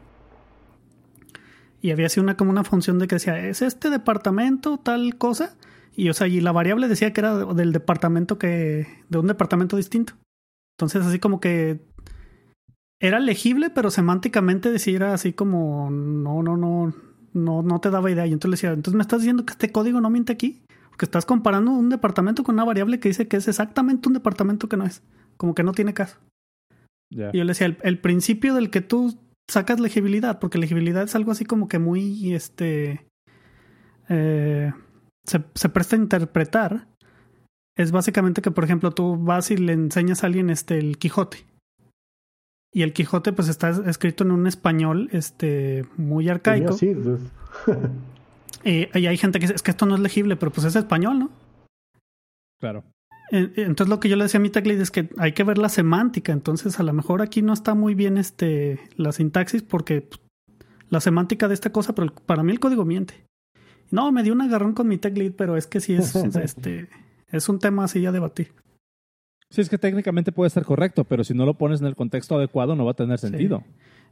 Y 1.81 1.91
había 1.91 2.07
así 2.07 2.19
una 2.19 2.35
como 2.35 2.49
una 2.49 2.63
función 2.63 2.97
de 2.97 3.07
que 3.07 3.15
decía, 3.15 3.47
es 3.47 3.61
este 3.61 3.91
departamento, 3.91 4.79
tal 4.79 5.17
cosa. 5.17 5.55
Y 5.95 6.09
o 6.09 6.13
sea, 6.13 6.27
y 6.27 6.41
la 6.41 6.51
variable 6.51 6.87
decía 6.87 7.13
que 7.13 7.21
era 7.21 7.45
del 7.53 7.71
departamento 7.71 8.37
que. 8.37 8.87
de 9.09 9.17
un 9.17 9.27
departamento 9.27 9.77
distinto. 9.77 10.13
Entonces, 10.77 11.05
así 11.05 11.19
como 11.19 11.39
que. 11.39 11.79
Era 12.99 13.19
legible, 13.19 13.69
pero 13.69 13.91
semánticamente 13.91 14.71
decía 14.71 15.13
así 15.13 15.33
como. 15.33 15.89
No, 15.89 16.43
no, 16.43 16.57
no. 16.57 16.93
No, 17.33 17.61
no 17.63 17.79
te 17.81 17.89
daba 17.89 18.09
idea. 18.09 18.25
Y 18.25 18.31
entonces 18.31 18.49
le 18.49 18.55
decía, 18.55 18.71
entonces 18.71 18.95
me 18.95 19.01
estás 19.01 19.19
diciendo 19.19 19.45
que 19.45 19.51
este 19.51 19.71
código 19.71 19.99
no 19.99 20.09
miente 20.09 20.33
aquí. 20.33 20.63
Porque 20.89 21.05
estás 21.05 21.25
comparando 21.25 21.71
un 21.71 21.89
departamento 21.89 22.43
con 22.43 22.55
una 22.55 22.63
variable 22.63 22.99
que 23.01 23.09
dice 23.09 23.27
que 23.27 23.35
es 23.35 23.47
exactamente 23.49 24.07
un 24.07 24.13
departamento 24.13 24.69
que 24.69 24.77
no 24.77 24.85
es. 24.85 25.03
Como 25.35 25.53
que 25.53 25.63
no 25.63 25.73
tiene 25.73 25.93
caso. 25.93 26.17
Y 27.09 27.17
yo 27.17 27.43
le 27.43 27.51
decía, 27.51 27.67
el, 27.67 27.77
el, 27.83 27.99
principio 27.99 28.55
del 28.55 28.69
que 28.69 28.81
tú 28.81 29.17
sacas 29.49 29.79
legibilidad, 29.79 30.39
porque 30.39 30.57
legibilidad 30.57 31.03
es 31.03 31.15
algo 31.15 31.31
así 31.31 31.45
como 31.45 31.67
que 31.67 31.79
muy, 31.79 32.33
este, 32.33 33.05
eh, 34.09 34.73
se, 35.25 35.69
presta 35.69 35.95
a 35.95 35.99
interpretar 35.99 36.87
es 37.77 37.91
básicamente 37.91 38.41
que, 38.41 38.51
por 38.51 38.63
ejemplo, 38.63 38.91
tú 38.91 39.17
vas 39.17 39.51
y 39.51 39.57
le 39.57 39.73
enseñas 39.73 40.23
a 40.23 40.27
alguien 40.27 40.49
este, 40.49 40.77
el 40.77 40.97
Quijote. 40.97 41.45
Y 42.73 42.83
el 42.83 42.93
Quijote, 42.93 43.33
pues, 43.33 43.49
está 43.49 43.69
escrito 43.69 44.23
en 44.23 44.31
un 44.31 44.47
español 44.47 45.09
este, 45.11 45.85
muy 45.97 46.29
arcaico. 46.29 46.73
Sí, 46.73 46.93
pues. 46.93 47.19
y, 48.63 49.05
hay 49.05 49.17
gente 49.17 49.39
que 49.39 49.43
dice, 49.45 49.55
es 49.55 49.61
que 49.61 49.71
esto 49.71 49.85
no 49.85 49.95
es 49.95 50.01
legible, 50.01 50.37
pero 50.37 50.51
pues 50.51 50.65
es 50.65 50.75
español, 50.75 51.19
¿no? 51.19 51.29
Claro. 52.61 52.83
Entonces 53.31 53.89
lo 53.89 53.99
que 53.99 54.07
yo 54.07 54.15
le 54.15 54.23
decía 54.23 54.39
a 54.39 54.41
mi 54.41 54.51
teclid 54.51 54.79
es 54.79 54.91
que 54.91 55.09
hay 55.17 55.33
que 55.33 55.43
ver 55.43 55.57
la 55.57 55.69
semántica. 55.69 56.31
Entonces 56.31 56.79
a 56.79 56.83
lo 56.83 56.93
mejor 56.93 57.21
aquí 57.21 57.41
no 57.41 57.53
está 57.53 57.73
muy 57.73 57.95
bien 57.95 58.17
este, 58.17 58.79
la 58.95 59.11
sintaxis 59.11 59.63
porque 59.63 60.01
pues, 60.01 60.21
la 60.89 61.01
semántica 61.01 61.47
de 61.47 61.55
esta 61.55 61.71
cosa, 61.71 61.95
pero 61.95 62.13
para 62.13 62.43
mí 62.43 62.51
el 62.51 62.59
código 62.59 62.85
miente. 62.85 63.25
No, 63.91 64.11
me 64.11 64.23
dio 64.23 64.33
un 64.33 64.41
agarrón 64.41 64.73
con 64.73 64.87
mi 64.87 64.97
tech 64.97 65.17
lead, 65.17 65.33
pero 65.33 65.57
es 65.57 65.67
que 65.67 65.79
sí 65.79 65.93
es, 65.93 66.15
este, 66.35 66.89
es 67.31 67.49
un 67.49 67.59
tema 67.59 67.85
así 67.85 68.05
a 68.05 68.11
debatir. 68.11 68.51
Sí, 69.49 69.61
es 69.61 69.69
que 69.69 69.77
técnicamente 69.77 70.31
puede 70.31 70.47
estar 70.47 70.65
correcto, 70.65 71.03
pero 71.03 71.23
si 71.23 71.33
no 71.33 71.45
lo 71.45 71.53
pones 71.53 71.81
en 71.81 71.87
el 71.87 71.95
contexto 71.95 72.35
adecuado 72.35 72.75
no 72.75 72.85
va 72.85 72.91
a 72.91 72.95
tener 72.95 73.19
sentido. 73.19 73.63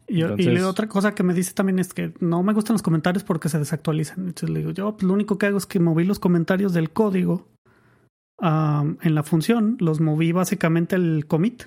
Y, 0.07 0.21
otra 0.23 0.87
cosa 0.87 1.15
que 1.15 1.23
me 1.23 1.33
dice 1.33 1.53
también 1.53 1.79
es 1.79 1.93
que 1.93 2.13
no 2.19 2.43
me 2.43 2.53
gustan 2.53 2.73
los 2.73 2.83
comentarios 2.83 3.23
porque 3.23 3.49
se 3.49 3.57
desactualizan. 3.57 4.19
Entonces 4.19 4.49
le 4.49 4.59
digo, 4.59 4.71
yo 4.71 4.93
pues, 4.93 5.03
lo 5.03 5.13
único 5.13 5.37
que 5.37 5.45
hago 5.45 5.57
es 5.57 5.65
que 5.65 5.79
moví 5.79 6.03
los 6.03 6.19
comentarios 6.19 6.73
del 6.73 6.91
código 6.91 7.47
en 8.41 9.15
la 9.15 9.23
función 9.23 9.77
los 9.79 10.01
moví 10.01 10.31
básicamente 10.31 10.95
el 10.95 11.25
commit. 11.27 11.63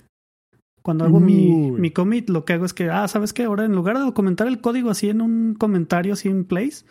Cuando 0.82 1.04
hago 1.04 1.18
mi, 1.18 1.72
mi, 1.72 1.90
commit, 1.90 2.28
lo 2.28 2.44
que 2.44 2.52
hago 2.52 2.64
es 2.64 2.72
que, 2.72 2.90
ah, 2.90 3.08
¿sabes 3.08 3.32
qué? 3.32 3.44
Ahora 3.44 3.64
en 3.64 3.72
lugar 3.72 3.96
de 3.96 4.04
documentar 4.04 4.46
el 4.46 4.60
código 4.60 4.90
así 4.90 5.08
en 5.08 5.20
un 5.20 5.54
comentario 5.54 6.12
así 6.12 6.28
en 6.28 6.44
place, 6.44 6.84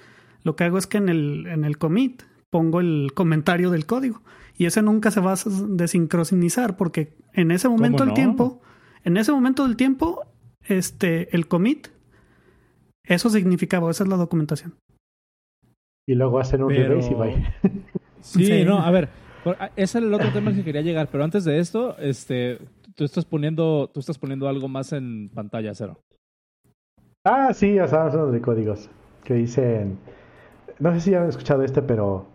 lo 0.45 0.55
que 0.55 0.63
hago 0.63 0.77
es 0.77 0.85
que 0.85 0.97
en 0.97 1.09
el, 1.09 1.47
en 1.47 1.65
el 1.65 1.77
commit 1.77 2.21
pongo 2.51 2.79
el 2.79 3.11
comentario 3.13 3.71
del 3.71 3.85
código. 3.85 4.21
Y 4.57 4.67
ese 4.67 4.81
nunca 4.81 5.11
se 5.11 5.19
va 5.19 5.33
a 5.33 5.37
desincronizar 5.69 6.77
porque 6.77 7.17
en 7.33 7.51
ese 7.51 7.67
momento 7.67 8.05
del 8.05 8.13
tiempo, 8.13 8.61
en 9.03 9.17
ese 9.17 9.31
momento 9.31 9.67
del 9.67 9.75
tiempo, 9.75 10.23
este, 10.63 11.35
el 11.35 11.47
commit, 11.47 11.87
eso 13.03 13.29
significaba, 13.29 13.89
esa 13.89 14.03
es 14.03 14.09
la 14.09 14.17
documentación. 14.17 14.75
Y 16.07 16.13
luego 16.13 16.39
hacen 16.39 16.61
un 16.61 16.69
Pero... 16.69 16.99
y 16.99 17.13
bye. 17.15 17.45
sí, 18.21 18.63
no, 18.63 18.79
a 18.79 18.91
ver, 18.91 19.09
ese 19.75 19.97
era 19.97 20.07
el 20.07 20.13
otro 20.13 20.31
tema 20.31 20.53
que 20.53 20.63
quería 20.63 20.81
llegar, 20.81 21.09
pero 21.11 21.23
antes 21.23 21.43
de 21.43 21.57
esto, 21.57 21.97
este, 21.97 22.59
tú 22.93 23.03
estás 23.03 23.25
poniendo, 23.25 23.89
tú 23.91 23.99
estás 23.99 24.19
poniendo 24.19 24.47
algo 24.47 24.67
más 24.67 24.93
en 24.93 25.29
pantalla, 25.29 25.73
cero. 25.73 25.99
Ah, 27.25 27.51
sí, 27.51 27.73
ya 27.73 27.87
sabes, 27.87 28.31
de 28.31 28.41
códigos 28.41 28.91
que 29.25 29.33
dicen, 29.33 29.97
no 30.79 30.93
sé 30.93 30.99
si 30.99 31.15
han 31.15 31.27
escuchado 31.29 31.63
este, 31.63 31.81
pero 31.81 32.25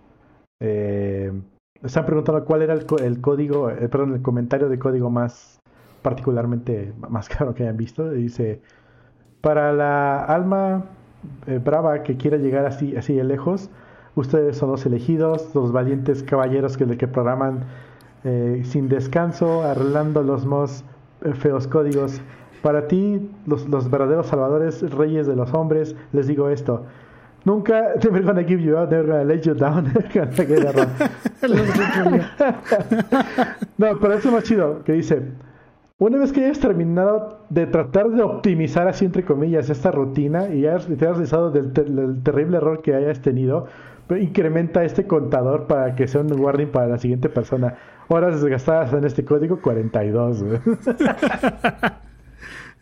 eh, 0.61 1.33
están 1.83 2.07
preguntando 2.07 2.45
cuál 2.45 2.63
era 2.63 2.75
el, 2.75 3.21
código, 3.21 3.71
eh, 3.71 3.89
perdón, 3.89 4.15
el 4.15 4.23
comentario 4.23 4.69
de 4.69 4.79
código 4.79 5.11
más 5.11 5.61
particularmente 6.03 6.93
más 7.09 7.29
caro 7.29 7.55
que 7.55 7.65
hayan 7.65 7.77
visto. 7.77 8.11
Dice, 8.11 8.61
para 9.41 9.73
la 9.73 10.25
alma 10.25 10.85
eh, 11.47 11.59
brava 11.63 12.03
que 12.03 12.17
quiera 12.17 12.37
llegar 12.37 12.67
así, 12.67 12.97
así 12.97 13.15
de 13.15 13.25
lejos, 13.25 13.71
ustedes 14.15 14.57
son 14.57 14.71
los 14.71 14.85
elegidos, 14.87 15.55
los 15.55 15.73
valientes 15.73 16.23
caballeros 16.23 16.77
que, 16.77 16.87
que 16.97 17.09
programan 17.09 17.65
eh, 18.25 18.63
sin 18.65 18.89
descanso, 18.89 19.63
arreglando 19.63 20.23
los 20.23 20.45
más 20.47 20.85
feos 21.39 21.67
códigos. 21.67 22.21
Para 22.63 22.89
ti, 22.89 23.31
los, 23.47 23.67
los, 23.69 23.91
verdaderos 23.91 24.27
salvadores, 24.27 24.83
reyes 24.91 25.27
de 25.27 25.35
los 25.35 25.55
hombres, 25.55 25.97
les 26.13 26.27
digo 26.27 26.51
esto. 26.51 26.85
Nunca, 27.45 27.95
never 28.03 28.23
gonna 28.23 28.43
give 28.43 28.61
you 28.61 28.77
up, 28.77 28.91
never 28.91 29.07
gonna 29.07 29.25
let 29.25 29.43
you 29.43 29.55
down. 29.55 29.87
no, 33.79 33.99
pero 33.99 34.15
eso 34.15 34.29
es 34.29 34.35
más 34.35 34.45
chido, 34.45 34.85
que 34.85 34.93
dice, 34.93 35.23
una 35.99 36.19
vez 36.19 36.33
que 36.33 36.45
hayas 36.45 36.61
terminado 36.61 37.41
de 37.49 37.67
tratar 37.67 38.11
de 38.11 38.23
optimizar 38.23 38.89
así 38.89 39.05
entre 39.05 39.25
comillas 39.25 39.71
esta 39.71 39.91
rutina 39.91 40.49
y 40.49 40.63
ya 40.63 40.79
te 40.79 41.07
has 41.07 41.07
realizado 41.17 41.51
del, 41.51 41.73
del 41.73 42.23
terrible 42.23 42.59
error 42.59 42.83
que 42.83 42.95
hayas 42.95 43.21
tenido, 43.21 43.67
incrementa 44.19 44.85
este 44.85 45.07
contador 45.07 45.67
para 45.67 45.95
que 45.95 46.09
sea 46.09 46.23
un 46.23 46.41
warning 46.41 46.69
para 46.69 46.89
la 46.89 46.99
siguiente 46.99 47.29
persona. 47.29 47.77
Horas 48.09 48.41
desgastadas 48.41 48.93
en 48.93 49.05
este 49.05 49.25
código, 49.25 49.61
42. 49.61 50.45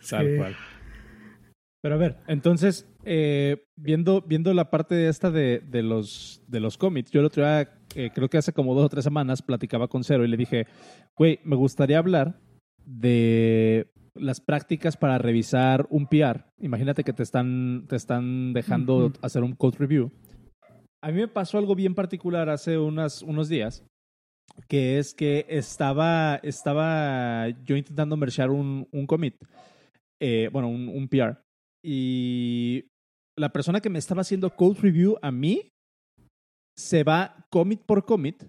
Tal 0.09 0.37
cual. 0.37 0.57
Pero 1.81 1.95
a 1.95 1.99
ver, 1.99 2.17
entonces, 2.27 2.89
eh, 3.11 3.65
viendo, 3.77 4.21
viendo 4.21 4.53
la 4.53 4.71
parte 4.71 4.95
de 4.95 5.09
esta 5.09 5.31
de, 5.31 5.61
de, 5.61 5.83
los, 5.83 6.43
de 6.47 6.61
los 6.61 6.77
commits, 6.77 7.11
yo 7.11 7.21
el 7.21 7.27
otro 7.27 7.43
día, 7.43 7.71
eh, 7.95 8.11
creo 8.15 8.29
que 8.29 8.39
hace 8.39 8.53
como 8.53 8.75
dos 8.75 8.85
o 8.85 8.89
tres 8.89 9.05
semanas, 9.05 9.43
platicaba 9.43 9.89
con 9.89 10.05
Cero 10.05 10.25
y 10.25 10.29
le 10.29 10.37
dije, 10.37 10.67
güey, 11.17 11.41
me 11.45 11.57
gustaría 11.57 11.99
hablar 11.99 12.39
de 12.85 13.91
las 14.15 14.41
prácticas 14.41 14.97
para 14.97 15.19
revisar 15.19 15.87
un 15.91 16.07
PR. 16.07 16.45
Imagínate 16.59 17.05
que 17.05 17.13
te 17.13 17.23
están, 17.23 17.87
te 17.89 17.97
están 17.97 18.53
dejando 18.53 19.13
hacer 19.23 19.43
un 19.43 19.55
code 19.55 19.79
review 19.79 20.13
a 21.03 21.11
mí 21.11 21.21
me 21.21 21.29
pasó 21.29 21.59
algo 21.59 21.75
bien 21.75 21.95
particular 21.95 22.49
hace 22.49 22.79
unas, 22.79 23.23
unos 23.23 23.49
días, 23.49 23.85
que 24.69 24.99
es 24.99 25.15
que 25.15 25.47
estaba, 25.49 26.37
estaba 26.43 27.49
yo 27.65 27.77
intentando 27.77 28.17
mergear 28.17 28.51
un, 28.51 28.89
un 28.91 29.07
commit, 29.07 29.37
eh, 30.21 30.49
bueno, 30.53 30.69
un, 30.69 30.89
un 30.89 31.09
PR, 31.09 31.39
y 31.83 32.88
la 33.39 33.51
persona 33.51 33.81
que 33.81 33.91
me 33.91 33.99
estaba 33.99 34.23
haciendo 34.23 34.51
code 34.51 34.81
review 34.81 35.17
a 35.23 35.31
mí 35.31 35.71
se 36.77 37.05
va 37.05 37.47
commit 37.51 37.81
por 37.83 38.05
commit, 38.05 38.45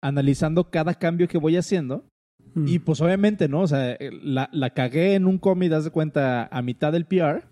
analizando 0.00 0.70
cada 0.70 0.94
cambio 0.94 1.28
que 1.28 1.38
voy 1.38 1.56
haciendo. 1.56 2.06
Y 2.54 2.78
mm. 2.78 2.84
pues 2.84 3.00
obviamente, 3.00 3.48
¿no? 3.48 3.62
O 3.62 3.66
sea, 3.66 3.96
la, 4.22 4.48
la 4.52 4.70
cagué 4.70 5.14
en 5.14 5.26
un 5.26 5.38
commit, 5.38 5.70
das 5.70 5.84
de 5.84 5.90
cuenta, 5.90 6.46
a 6.46 6.62
mitad 6.62 6.92
del 6.92 7.06
PR. 7.06 7.48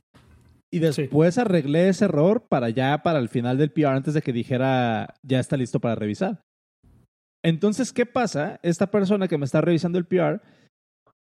Y 0.70 0.78
después 0.78 1.36
arreglé 1.38 1.88
ese 1.88 2.06
error 2.06 2.46
para 2.48 2.70
ya, 2.70 3.02
para 3.02 3.18
el 3.18 3.28
final 3.28 3.58
del 3.58 3.72
PR, 3.72 3.88
antes 3.88 4.14
de 4.14 4.22
que 4.22 4.32
dijera, 4.32 5.14
ya 5.22 5.40
está 5.40 5.56
listo 5.56 5.80
para 5.80 5.96
revisar. 5.96 6.40
Entonces, 7.44 7.92
¿qué 7.92 8.06
pasa? 8.06 8.60
Esta 8.62 8.90
persona 8.90 9.28
que 9.28 9.36
me 9.36 9.44
está 9.44 9.60
revisando 9.60 9.98
el 9.98 10.06
PR 10.06 10.40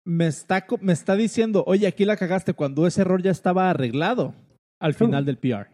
me 0.05 0.27
está, 0.27 0.65
me 0.81 0.93
está 0.93 1.15
diciendo, 1.15 1.63
oye, 1.67 1.85
aquí 1.85 2.03
la 2.03 2.17
cagaste 2.17 2.53
cuando 2.53 2.87
ese 2.87 3.01
error 3.01 3.21
ya 3.21 3.31
estaba 3.31 3.69
arreglado 3.69 4.33
al 4.79 4.93
final 4.93 5.25
del 5.25 5.37
PR. 5.37 5.67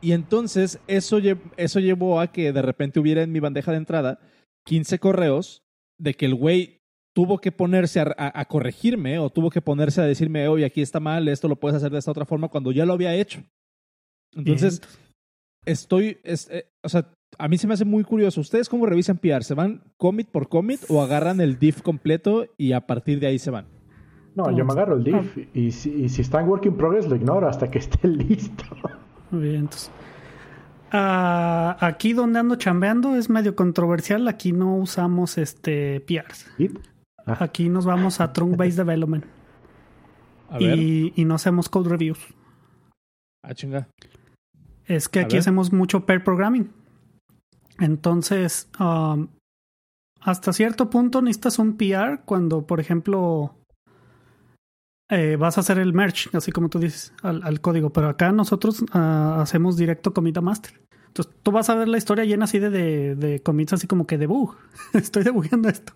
Y 0.00 0.12
entonces 0.12 0.78
eso, 0.86 1.18
eso 1.56 1.80
llevó 1.80 2.20
a 2.20 2.26
que 2.30 2.52
de 2.52 2.62
repente 2.62 3.00
hubiera 3.00 3.22
en 3.22 3.32
mi 3.32 3.40
bandeja 3.40 3.70
de 3.70 3.78
entrada 3.78 4.20
15 4.66 4.98
correos 4.98 5.62
de 5.98 6.14
que 6.14 6.26
el 6.26 6.34
güey 6.34 6.82
tuvo 7.14 7.38
que 7.38 7.52
ponerse 7.52 8.00
a, 8.00 8.44
corregirme 8.46 9.18
o 9.18 9.30
tuvo 9.30 9.48
que 9.48 9.62
ponerse 9.62 10.00
a 10.00 10.04
decirme, 10.04 10.48
oye, 10.48 10.64
aquí 10.64 10.82
está 10.82 11.00
mal, 11.00 11.28
esto 11.28 11.48
lo 11.48 11.56
puedes 11.56 11.76
hacer 11.76 11.92
de 11.92 11.98
esta 11.98 12.10
otra 12.10 12.26
forma 12.26 12.48
cuando 12.48 12.72
ya 12.72 12.84
lo 12.84 12.92
había 12.92 13.14
hecho. 13.14 13.42
Entonces, 14.32 14.82
estoy, 15.64 16.18
eh, 16.24 16.66
o 16.82 16.88
sea, 16.88 17.08
a 17.38 17.48
mí 17.48 17.56
se 17.56 17.66
me 17.66 17.74
hace 17.74 17.84
muy 17.84 18.02
curioso. 18.02 18.40
¿Ustedes 18.40 18.68
cómo 18.68 18.86
revisan 18.86 19.18
PR? 19.18 19.44
¿Se 19.44 19.54
van 19.54 19.82
commit 19.96 20.28
por 20.28 20.48
commit 20.48 20.80
o 20.88 21.02
agarran 21.02 21.40
el 21.40 21.58
diff 21.58 21.82
completo 21.82 22.46
y 22.58 22.72
a 22.72 22.86
partir 22.86 23.20
de 23.20 23.28
ahí 23.28 23.38
se 23.38 23.50
van? 23.50 23.73
No, 24.34 24.50
yo 24.50 24.64
me 24.64 24.72
agarro 24.72 24.96
el 24.96 25.04
diff 25.04 25.38
y 25.54 25.70
si, 25.70 25.90
y 25.90 26.08
si 26.08 26.22
está 26.22 26.40
en 26.40 26.48
work 26.48 26.66
in 26.66 26.76
progress 26.76 27.08
lo 27.08 27.14
ignoro 27.14 27.48
hasta 27.48 27.70
que 27.70 27.78
esté 27.78 28.08
listo. 28.08 28.64
Muy 29.30 29.42
bien, 29.42 29.56
entonces. 29.56 29.90
Ah, 30.90 31.76
aquí 31.80 32.12
donde 32.12 32.38
ando 32.38 32.56
chambeando 32.56 33.16
es 33.16 33.28
medio 33.28 33.56
controversial. 33.56 34.28
Aquí 34.28 34.52
no 34.52 34.76
usamos 34.76 35.38
este 35.38 36.00
PRs. 36.00 36.46
Ah. 37.26 37.38
Aquí 37.40 37.68
nos 37.68 37.84
vamos 37.84 38.20
a 38.20 38.32
Trunk 38.32 38.56
Based 38.56 38.76
Development. 38.76 39.24
y, 40.60 41.12
y, 41.20 41.24
no 41.24 41.34
hacemos 41.34 41.68
code 41.68 41.90
reviews. 41.90 42.18
Ah, 43.42 43.54
chinga. 43.54 43.88
Es 44.86 45.08
que 45.08 45.20
aquí 45.20 45.36
hacemos 45.36 45.72
mucho 45.72 46.06
pair 46.06 46.22
programming. 46.22 46.70
Entonces, 47.80 48.68
um, 48.78 49.28
hasta 50.20 50.52
cierto 50.52 50.90
punto 50.90 51.22
necesitas 51.22 51.58
un 51.58 51.76
PR 51.76 52.20
cuando, 52.24 52.66
por 52.66 52.80
ejemplo, 52.80 53.56
eh, 55.10 55.36
vas 55.36 55.58
a 55.58 55.60
hacer 55.60 55.78
el 55.78 55.92
merge, 55.92 56.30
así 56.32 56.50
como 56.50 56.68
tú 56.68 56.78
dices, 56.78 57.12
al, 57.22 57.60
código. 57.60 57.90
Pero 57.90 58.08
acá 58.08 58.32
nosotros 58.32 58.82
uh, 58.82 59.40
hacemos 59.40 59.76
directo 59.76 60.14
commit 60.14 60.36
a 60.38 60.40
master. 60.40 60.80
Entonces, 61.08 61.32
tú 61.42 61.52
vas 61.52 61.68
a 61.70 61.74
ver 61.74 61.88
la 61.88 61.98
historia 61.98 62.24
llena 62.24 62.44
así 62.44 62.58
de, 62.58 63.14
de, 63.14 63.40
commits, 63.40 63.74
así 63.74 63.86
como 63.86 64.06
que 64.06 64.18
debug. 64.18 64.56
Estoy 64.94 65.22
debugando 65.22 65.68
esto. 65.68 65.92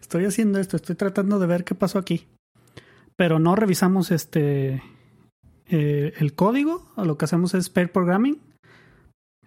Estoy 0.00 0.24
haciendo 0.24 0.58
esto. 0.58 0.76
Estoy 0.76 0.96
tratando 0.96 1.38
de 1.38 1.46
ver 1.46 1.64
qué 1.64 1.74
pasó 1.74 1.98
aquí. 1.98 2.26
Pero 3.14 3.38
no 3.38 3.56
revisamos 3.56 4.10
este 4.10 4.82
eh, 5.68 6.14
el 6.18 6.34
código. 6.34 6.90
Lo 6.96 7.18
que 7.18 7.26
hacemos 7.26 7.54
es 7.54 7.70
pair 7.70 7.92
programming. 7.92 8.40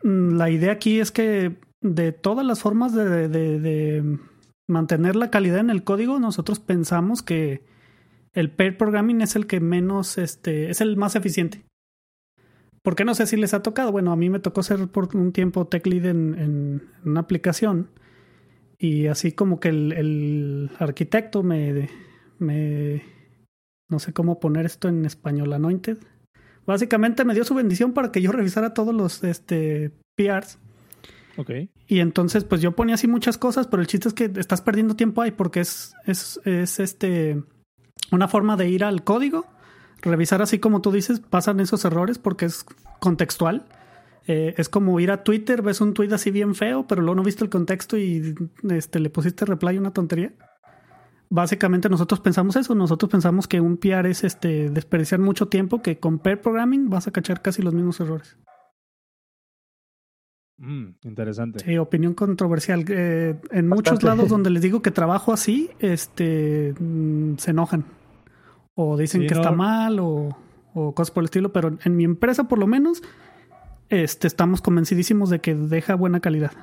Mm, 0.04 0.38
la 0.38 0.50
idea 0.50 0.72
aquí 0.72 1.00
es 1.00 1.12
que 1.12 1.58
de 1.82 2.12
todas 2.12 2.46
las 2.46 2.62
formas 2.62 2.94
de 2.94 4.20
mantener 4.68 5.16
la 5.16 5.32
calidad 5.32 5.60
en 5.60 5.70
el 5.70 5.84
código, 5.84 6.20
nosotros 6.20 6.60
pensamos 6.60 7.22
que 7.24 7.64
el 8.34 8.52
pair 8.52 8.78
programming 8.78 9.22
es 9.22 9.36
el 9.36 9.48
que 9.48 9.60
menos, 9.60 10.18
este, 10.18 10.70
es 10.70 10.82
el 10.82 10.98
más 10.98 11.16
eficiente. 11.16 11.64
Porque 12.82 13.06
no 13.06 13.14
sé 13.14 13.28
si 13.28 13.38
les 13.38 13.54
ha 13.54 13.62
tocado. 13.62 13.92
Bueno, 13.92 14.12
a 14.12 14.16
mí 14.16 14.30
me 14.30 14.40
tocó 14.40 14.64
ser 14.64 14.88
por 14.88 15.16
un 15.16 15.34
tiempo 15.34 15.68
tech 15.68 15.86
lead 15.86 16.06
en, 16.06 16.36
en 16.40 16.84
una 17.04 17.20
aplicación. 17.22 17.90
Y 18.78 19.08
así 19.08 19.34
como 19.34 19.60
que 19.60 19.70
el, 19.70 19.92
el 19.92 20.72
arquitecto 20.80 21.44
me, 21.44 21.90
me. 22.38 23.04
No 23.90 24.00
sé 24.00 24.14
cómo 24.14 24.40
poner 24.40 24.66
esto 24.66 24.88
en 24.88 25.06
español, 25.06 25.52
anointed. 25.52 25.98
Básicamente 26.66 27.26
me 27.26 27.34
dio 27.34 27.44
su 27.44 27.56
bendición 27.56 27.94
para 27.94 28.12
que 28.12 28.22
yo 28.22 28.32
revisara 28.32 28.74
todos 28.74 28.94
los 28.94 29.24
este, 29.24 29.92
PRs. 30.16 30.60
Ok. 31.36 31.52
Y 31.88 32.00
entonces, 32.00 32.44
pues 32.44 32.62
yo 32.62 32.76
ponía 32.76 32.96
así 32.96 33.08
muchas 33.08 33.38
cosas, 33.38 33.68
pero 33.68 33.82
el 33.82 33.88
chiste 33.88 34.08
es 34.08 34.14
que 34.14 34.32
estás 34.38 34.62
perdiendo 34.62 34.96
tiempo 34.96 35.22
ahí 35.22 35.32
porque 35.32 35.62
es, 35.62 35.96
es, 36.06 36.40
es 36.46 36.80
este, 36.80 37.44
una 38.12 38.28
forma 38.28 38.58
de 38.58 38.70
ir 38.70 38.84
al 38.84 39.04
código 39.04 39.46
revisar 40.02 40.42
así 40.42 40.60
como 40.60 40.82
tú 40.82 40.92
dices, 40.92 41.20
pasan 41.20 41.60
esos 41.60 41.84
errores 41.86 42.18
porque 42.20 42.46
es 42.46 42.66
contextual. 43.00 43.66
Eh, 44.28 44.54
es 44.58 44.70
como 44.70 45.00
ir 45.00 45.12
a 45.12 45.24
Twitter, 45.24 45.62
ves 45.62 45.82
un 45.82 45.94
tweet 45.94 46.14
así 46.14 46.30
bien 46.32 46.54
feo, 46.56 46.86
pero 46.88 47.02
luego 47.02 47.16
no 47.16 47.24
viste 47.24 47.44
el 47.44 47.50
contexto 47.50 47.98
y 47.98 48.36
este, 48.70 49.00
le 49.00 49.10
pusiste 49.10 49.46
reply 49.46 49.78
una 49.78 49.92
tontería. 49.92 50.34
Básicamente 51.32 51.90
nosotros 51.90 52.20
pensamos 52.20 52.56
eso, 52.56 52.74
nosotros 52.76 53.10
pensamos 53.12 53.48
que 53.48 53.62
un 53.62 53.78
PR 53.78 54.08
es 54.08 54.24
este, 54.24 54.70
desperdiciar 54.70 55.20
mucho 55.20 55.48
tiempo, 55.48 55.82
que 55.82 56.00
con 56.00 56.20
pair 56.20 56.42
programming 56.42 56.90
vas 56.90 57.08
a 57.08 57.12
cachar 57.12 57.42
casi 57.42 57.62
los 57.62 57.74
mismos 57.74 58.00
errores. 58.00 58.38
Mm, 60.58 60.90
interesante. 61.04 61.64
Sí, 61.64 61.78
opinión 61.78 62.14
controversial. 62.14 62.84
Eh, 62.88 63.36
en 63.52 63.68
muchos 63.68 64.04
lados 64.04 64.28
donde 64.30 64.50
les 64.50 64.62
digo 64.62 64.82
que 64.82 64.92
trabajo 64.92 65.32
así, 65.32 65.70
este, 65.80 66.74
mm, 66.80 67.38
se 67.38 67.52
enojan. 67.52 67.86
O 68.82 68.96
dicen 68.96 69.28
que 69.28 69.34
está 69.34 69.52
mal 69.52 70.00
o, 70.00 70.30
o, 70.74 70.96
cosas 70.96 71.12
por 71.12 71.22
el 71.22 71.26
estilo. 71.26 71.52
Pero 71.52 71.78
en 71.84 71.98
mi 71.98 72.06
empresa, 72.06 72.46
por 72.46 72.60
lo 72.60 72.66
menos, 72.66 73.04
este, 73.90 74.26
estamos 74.26 74.62
convencidísimos 74.62 75.30
de 75.30 75.42
que 75.42 75.54
deja 75.54 75.96
buena 75.96 76.22
calidad. 76.22 76.54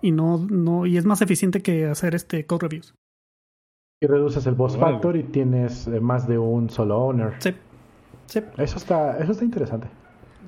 Y 0.00 0.12
no, 0.12 0.38
no, 0.38 0.86
y 0.86 0.96
es 0.96 1.04
más 1.04 1.20
eficiente 1.20 1.62
que 1.62 1.86
hacer 1.86 2.14
este 2.14 2.46
code 2.46 2.68
reviews. 2.68 2.94
Y 4.00 4.06
reduces 4.06 4.46
el 4.46 4.54
boss 4.54 4.76
factor 4.76 5.16
y 5.16 5.24
tienes 5.24 5.88
eh, 5.88 5.98
más 5.98 6.28
de 6.28 6.38
un 6.38 6.70
solo 6.70 6.96
owner. 6.96 7.34
Sí. 7.40 7.52
sí. 8.26 8.40
Eso 8.56 8.76
está, 8.76 9.18
eso 9.18 9.32
está 9.32 9.44
interesante. 9.44 9.88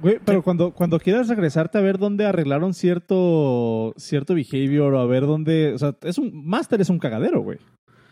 Güey, 0.00 0.20
pero 0.24 0.42
cuando, 0.44 0.72
cuando 0.74 1.00
quieras 1.00 1.26
regresarte 1.26 1.78
a 1.78 1.80
ver 1.80 1.98
dónde 1.98 2.24
arreglaron 2.24 2.72
cierto, 2.72 3.94
cierto 3.96 4.34
behavior 4.36 4.94
o 4.94 5.00
a 5.00 5.06
ver 5.06 5.26
dónde. 5.26 5.74
O 5.74 5.78
sea, 5.78 5.96
es 6.02 6.18
un. 6.18 6.46
Master 6.46 6.80
es 6.80 6.88
un 6.88 7.00
cagadero, 7.00 7.40
güey. 7.40 7.58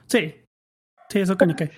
Sí. 0.07 0.35
Sí, 1.11 1.21
eso 1.21 1.37
que. 1.37 1.71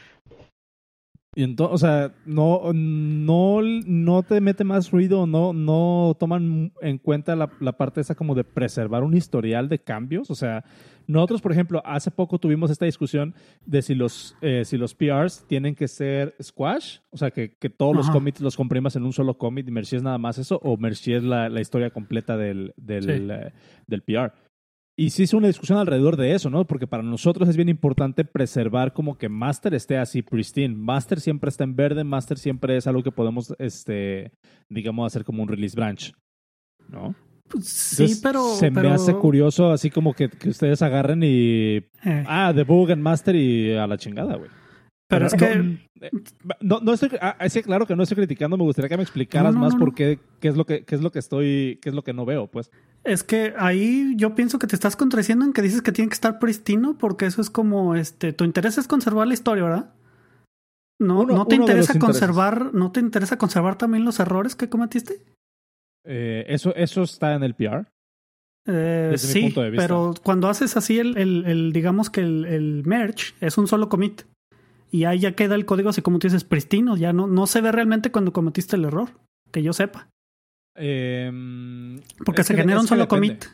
Y 1.36 1.42
entonces, 1.42 1.74
o 1.74 1.78
sea, 1.78 2.14
no, 2.24 2.72
no, 2.72 3.60
no 3.60 4.22
te 4.22 4.40
mete 4.40 4.64
más 4.64 4.90
ruido, 4.90 5.26
no, 5.26 5.52
no 5.52 6.16
toman 6.18 6.72
en 6.80 6.96
cuenta 6.96 7.36
la, 7.36 7.50
la, 7.60 7.76
parte 7.76 8.00
esa 8.00 8.14
como 8.14 8.34
de 8.34 8.42
preservar 8.42 9.04
un 9.04 9.14
historial 9.14 9.68
de 9.68 9.78
cambios. 9.78 10.30
O 10.30 10.34
sea, 10.34 10.64
nosotros, 11.06 11.42
por 11.42 11.52
ejemplo, 11.52 11.82
hace 11.84 12.10
poco 12.10 12.38
tuvimos 12.38 12.70
esta 12.70 12.86
discusión 12.86 13.34
de 13.66 13.82
si 13.82 13.94
los, 13.94 14.34
eh, 14.40 14.64
si 14.64 14.78
los 14.78 14.94
PRs 14.94 15.44
tienen 15.46 15.74
que 15.74 15.88
ser 15.88 16.34
squash, 16.42 17.00
o 17.10 17.18
sea, 17.18 17.30
que, 17.30 17.52
que 17.52 17.68
todos 17.68 17.94
los 17.94 18.08
commits 18.08 18.40
los 18.40 18.56
comprimas 18.56 18.96
en 18.96 19.04
un 19.04 19.12
solo 19.12 19.36
commit 19.36 19.68
y 19.68 19.70
Mercy 19.70 19.96
es 19.96 20.02
nada 20.02 20.16
más 20.16 20.38
eso, 20.38 20.58
o 20.64 20.78
Mercy 20.78 21.12
es 21.12 21.22
la, 21.22 21.50
la 21.50 21.60
historia 21.60 21.90
completa 21.90 22.38
del, 22.38 22.72
del, 22.78 23.30
eh, 23.30 23.52
del 23.86 24.00
PR. 24.00 24.32
Y 24.98 25.10
sí 25.10 25.24
es 25.24 25.34
una 25.34 25.48
discusión 25.48 25.78
alrededor 25.78 26.16
de 26.16 26.34
eso, 26.34 26.48
¿no? 26.48 26.66
Porque 26.66 26.86
para 26.86 27.02
nosotros 27.02 27.50
es 27.50 27.56
bien 27.56 27.68
importante 27.68 28.24
preservar 28.24 28.94
como 28.94 29.18
que 29.18 29.28
Master 29.28 29.74
esté 29.74 29.98
así 29.98 30.22
pristine. 30.22 30.74
Master 30.74 31.20
siempre 31.20 31.50
está 31.50 31.64
en 31.64 31.76
verde, 31.76 32.02
Master 32.02 32.38
siempre 32.38 32.78
es 32.78 32.86
algo 32.86 33.02
que 33.02 33.12
podemos, 33.12 33.54
este, 33.58 34.32
digamos, 34.70 35.06
hacer 35.06 35.24
como 35.24 35.42
un 35.42 35.48
release 35.48 35.76
branch, 35.76 36.14
¿no? 36.88 37.14
Pues 37.46 37.68
sí, 37.68 38.18
pero... 38.22 38.54
Se 38.54 38.70
me 38.70 38.88
hace 38.88 39.12
curioso 39.14 39.70
así 39.70 39.90
como 39.90 40.14
que, 40.14 40.30
que 40.30 40.48
ustedes 40.48 40.80
agarren 40.80 41.22
y... 41.22 41.76
Eh. 41.76 42.24
Ah, 42.26 42.54
debug 42.54 42.90
en 42.90 43.02
Master 43.02 43.36
y 43.36 43.76
a 43.76 43.86
la 43.86 43.98
chingada, 43.98 44.36
güey. 44.36 44.50
Pero, 45.08 45.26
es 45.26 45.34
que... 45.34 45.78
Eh, 46.00 46.10
no, 46.60 46.80
no 46.80 46.92
estoy... 46.92 47.10
Ah, 47.20 47.36
es 47.40 47.54
que 47.54 47.62
claro 47.62 47.86
que 47.86 47.94
no 47.94 48.02
estoy 48.02 48.16
criticando, 48.16 48.56
me 48.56 48.64
gustaría 48.64 48.88
que 48.88 48.96
me 48.96 49.02
explicaras 49.02 49.54
más 49.54 49.74
por 49.76 49.94
qué, 49.94 50.18
qué, 50.40 50.48
es 50.48 50.56
lo 50.56 50.64
que, 50.66 50.84
qué 50.84 50.94
es 50.96 51.00
lo 51.00 51.12
que 51.12 51.20
estoy... 51.20 51.78
qué 51.80 51.90
es 51.90 51.94
lo 51.94 52.02
que 52.02 52.12
no 52.12 52.24
veo, 52.24 52.48
pues. 52.48 52.70
Es 53.04 53.22
que 53.22 53.54
ahí 53.56 54.14
yo 54.16 54.34
pienso 54.34 54.58
que 54.58 54.66
te 54.66 54.74
estás 54.74 54.96
contradiciendo 54.96 55.44
en 55.44 55.52
que 55.52 55.62
dices 55.62 55.82
que 55.82 55.92
tiene 55.92 56.08
que 56.08 56.14
estar 56.14 56.38
pristino 56.38 56.98
porque 56.98 57.26
eso 57.26 57.40
es 57.40 57.50
como, 57.50 57.94
este, 57.94 58.32
tu 58.32 58.44
interés 58.44 58.78
es 58.78 58.88
conservar 58.88 59.28
la 59.28 59.34
historia, 59.34 59.64
¿verdad? 59.64 59.94
No, 60.98 61.24
no 61.24 61.46
te 61.46 61.56
interesa 61.56 61.98
conservar, 61.98 62.74
no 62.74 62.90
te 62.90 63.00
interesa 63.00 63.36
conservar 63.36 63.76
también 63.76 64.04
los 64.04 64.18
errores 64.18 64.56
que 64.56 64.68
cometiste. 64.68 65.22
Eh, 66.04 66.44
eso, 66.48 66.74
eso 66.74 67.02
está 67.02 67.34
en 67.34 67.42
el 67.42 67.54
PR. 67.54 67.86
Eh, 68.68 69.14
sí, 69.16 69.52
pero 69.54 70.14
cuando 70.24 70.48
haces 70.48 70.76
así 70.76 70.98
el, 70.98 71.16
el, 71.16 71.72
digamos 71.72 72.10
que 72.10 72.20
el, 72.20 72.44
el, 72.46 72.82
merge 72.84 73.34
es 73.40 73.58
un 73.58 73.68
solo 73.68 73.88
commit 73.88 74.22
y 74.96 75.04
ahí 75.04 75.18
ya 75.18 75.32
queda 75.32 75.54
el 75.56 75.66
código 75.66 75.90
así 75.90 76.00
como 76.00 76.18
tú 76.18 76.26
dices 76.26 76.44
pristino, 76.44 76.96
ya 76.96 77.12
no, 77.12 77.26
no 77.26 77.46
se 77.46 77.60
ve 77.60 77.70
realmente 77.70 78.10
cuando 78.10 78.32
cometiste 78.32 78.76
el 78.76 78.86
error, 78.86 79.10
que 79.52 79.62
yo 79.62 79.74
sepa. 79.74 80.08
Em, 80.74 82.00
Porque 82.24 82.44
se 82.44 82.54
genera 82.54 82.80
un 82.80 82.86
solo 82.86 83.06
commit. 83.06 83.44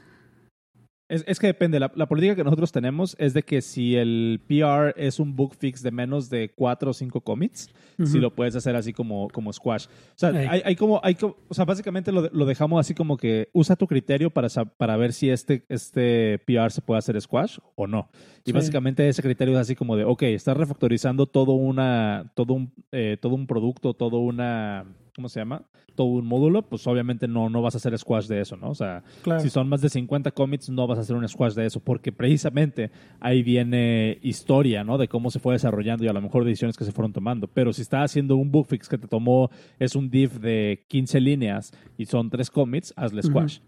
Es, 1.13 1.39
que 1.39 1.47
depende. 1.47 1.79
La, 1.79 1.91
política 1.91 2.35
que 2.35 2.43
nosotros 2.43 2.73
tenemos 2.73 3.15
es 3.19 3.35
de 3.35 3.43
que 3.43 3.61
si 3.61 3.97
el 3.97 4.41
PR 4.49 4.95
es 4.97 5.21
un 5.21 5.37
book 5.37 5.55
fix 5.59 5.83
de 5.83 5.91
menos 5.91 6.31
de 6.31 6.51
cuatro 6.55 6.93
o 6.93 6.95
cinco 6.95 7.21
commits, 7.21 7.69
si 8.03 8.19
lo 8.19 8.35
puedes 8.35 8.57
hacer 8.57 8.75
así 8.77 8.95
como, 8.95 9.29
como 9.29 9.53
squash. 9.53 9.87
O 9.87 9.89
sea, 10.17 10.31
hay, 10.31 10.75
como, 10.75 11.01
hay, 11.05 11.15
o 11.21 11.55
sea, 11.55 11.67
básicamente 11.67 12.13
lo, 12.13 12.31
lo, 12.33 12.47
dejamos 12.47 12.81
así 12.81 12.95
como 12.95 13.19
que 13.19 13.51
usa 13.53 13.77
tu 13.77 13.87
criterio 13.87 14.31
para, 14.31 14.49
para 14.49 14.97
ver 14.97 15.13
si 15.13 15.29
este, 15.29 15.67
este 15.69 16.39
PR 16.47 16.71
se 16.71 16.81
puede 16.81 16.99
hacer 16.99 17.21
squash 17.21 17.59
o 17.75 17.87
no. 17.87 18.09
Y 18.47 18.53
básicamente 18.53 19.07
ese 19.07 19.23
criterio 19.23 19.55
es 19.55 19.61
así 19.61 19.77
como 19.77 19.97
de, 19.97 20.05
ok, 20.05 20.23
estás 20.23 20.57
refactorizando 20.57 21.27
todo, 21.27 21.53
una, 21.53 22.33
todo, 22.35 22.55
un, 22.55 22.73
eh, 22.91 23.19
todo 23.21 23.35
un 23.35 23.47
producto, 23.47 23.93
todo 23.93 24.19
una 24.21 24.87
¿cómo 25.15 25.29
se 25.29 25.41
llama? 25.41 25.65
Todo 25.95 26.09
un 26.09 26.27
módulo, 26.27 26.63
pues 26.63 26.87
obviamente 26.87 27.29
no, 27.29 27.51
no 27.51 27.63
vas 27.63 27.75
a 27.75 27.79
hacer 27.79 27.97
squash 27.99 28.27
de 28.27 28.41
eso, 28.41 28.57
¿no? 28.57 28.71
O 28.71 28.75
sea, 28.75 29.03
si 29.41 29.51
son 29.51 29.69
más 29.69 29.81
de 29.81 29.89
50 29.89 30.31
commits, 30.31 30.71
no 30.71 30.87
vas 30.87 30.99
a 30.99 31.03
hacer 31.03 31.17
un 31.17 31.29
squash 31.29 31.55
de 31.55 31.67
eso, 31.67 31.81
porque 31.81 32.13
precisamente 32.13 32.91
ahí 33.21 33.43
viene 33.43 34.19
historia, 34.23 34.85
¿no? 34.85 34.99
De 34.99 35.09
cómo 35.09 35.31
se 35.31 35.39
fue 35.39 35.55
desarrollando 35.55 36.05
y 36.05 36.09
a 36.09 36.13
lo 36.13 36.21
mejor 36.21 36.45
decisiones 36.45 36.77
que 36.77 36.85
se 36.85 36.93
fueron 36.93 37.13
tomando. 37.13 37.47
Pero 37.47 37.73
si 37.73 37.83
estás 37.83 38.11
haciendo 38.11 38.37
un 38.37 38.51
bug 38.51 38.67
fix 38.67 38.89
que 38.89 38.99
te 38.99 39.09
tomó, 39.09 39.51
es 39.79 39.95
un 39.95 40.11
div 40.11 40.41
de 40.41 40.85
15 40.89 41.21
líneas 41.21 41.73
y 41.99 42.07
son 42.07 42.31
3 42.31 42.51
commits, 42.51 42.95
hazle 42.97 43.23
squash. 43.23 43.61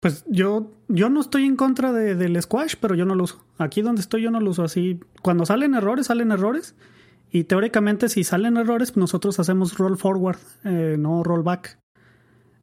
Pues 0.00 0.24
yo, 0.28 0.72
yo 0.88 1.08
no 1.08 1.20
estoy 1.20 1.44
en 1.44 1.56
contra 1.56 1.92
de, 1.92 2.14
del 2.14 2.40
squash, 2.40 2.74
pero 2.80 2.94
yo 2.94 3.04
no 3.06 3.14
lo 3.14 3.24
uso. 3.24 3.44
Aquí 3.58 3.82
donde 3.82 4.00
estoy 4.00 4.22
yo 4.22 4.30
no 4.30 4.40
lo 4.40 4.50
uso 4.50 4.62
así. 4.62 5.00
Cuando 5.22 5.46
salen 5.46 5.74
errores, 5.74 6.06
salen 6.06 6.32
errores. 6.32 6.76
Y 7.36 7.44
teóricamente, 7.44 8.08
si 8.08 8.24
salen 8.24 8.56
errores, 8.56 8.96
nosotros 8.96 9.38
hacemos 9.38 9.76
roll 9.76 9.98
forward, 9.98 10.38
eh, 10.64 10.96
no 10.98 11.22
roll 11.22 11.42
back. 11.42 11.78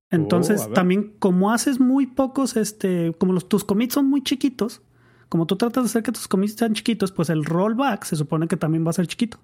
Entonces, 0.09 0.65
oh, 0.67 0.73
también 0.73 1.13
como 1.19 1.51
haces 1.51 1.79
muy 1.79 2.07
pocos, 2.07 2.57
este, 2.57 3.13
como 3.19 3.33
los, 3.33 3.47
tus 3.47 3.63
commits 3.63 3.93
son 3.93 4.09
muy 4.09 4.23
chiquitos, 4.23 4.81
como 5.29 5.45
tú 5.45 5.57
tratas 5.57 5.83
de 5.83 5.89
hacer 5.89 6.01
que 6.01 6.11
tus 6.11 6.27
commits 6.27 6.55
sean 6.55 6.73
chiquitos, 6.73 7.11
pues 7.11 7.29
el 7.29 7.45
rollback 7.45 8.03
se 8.05 8.15
supone 8.15 8.47
que 8.47 8.57
también 8.57 8.83
va 8.83 8.89
a 8.89 8.93
ser 8.93 9.05
chiquito. 9.05 9.37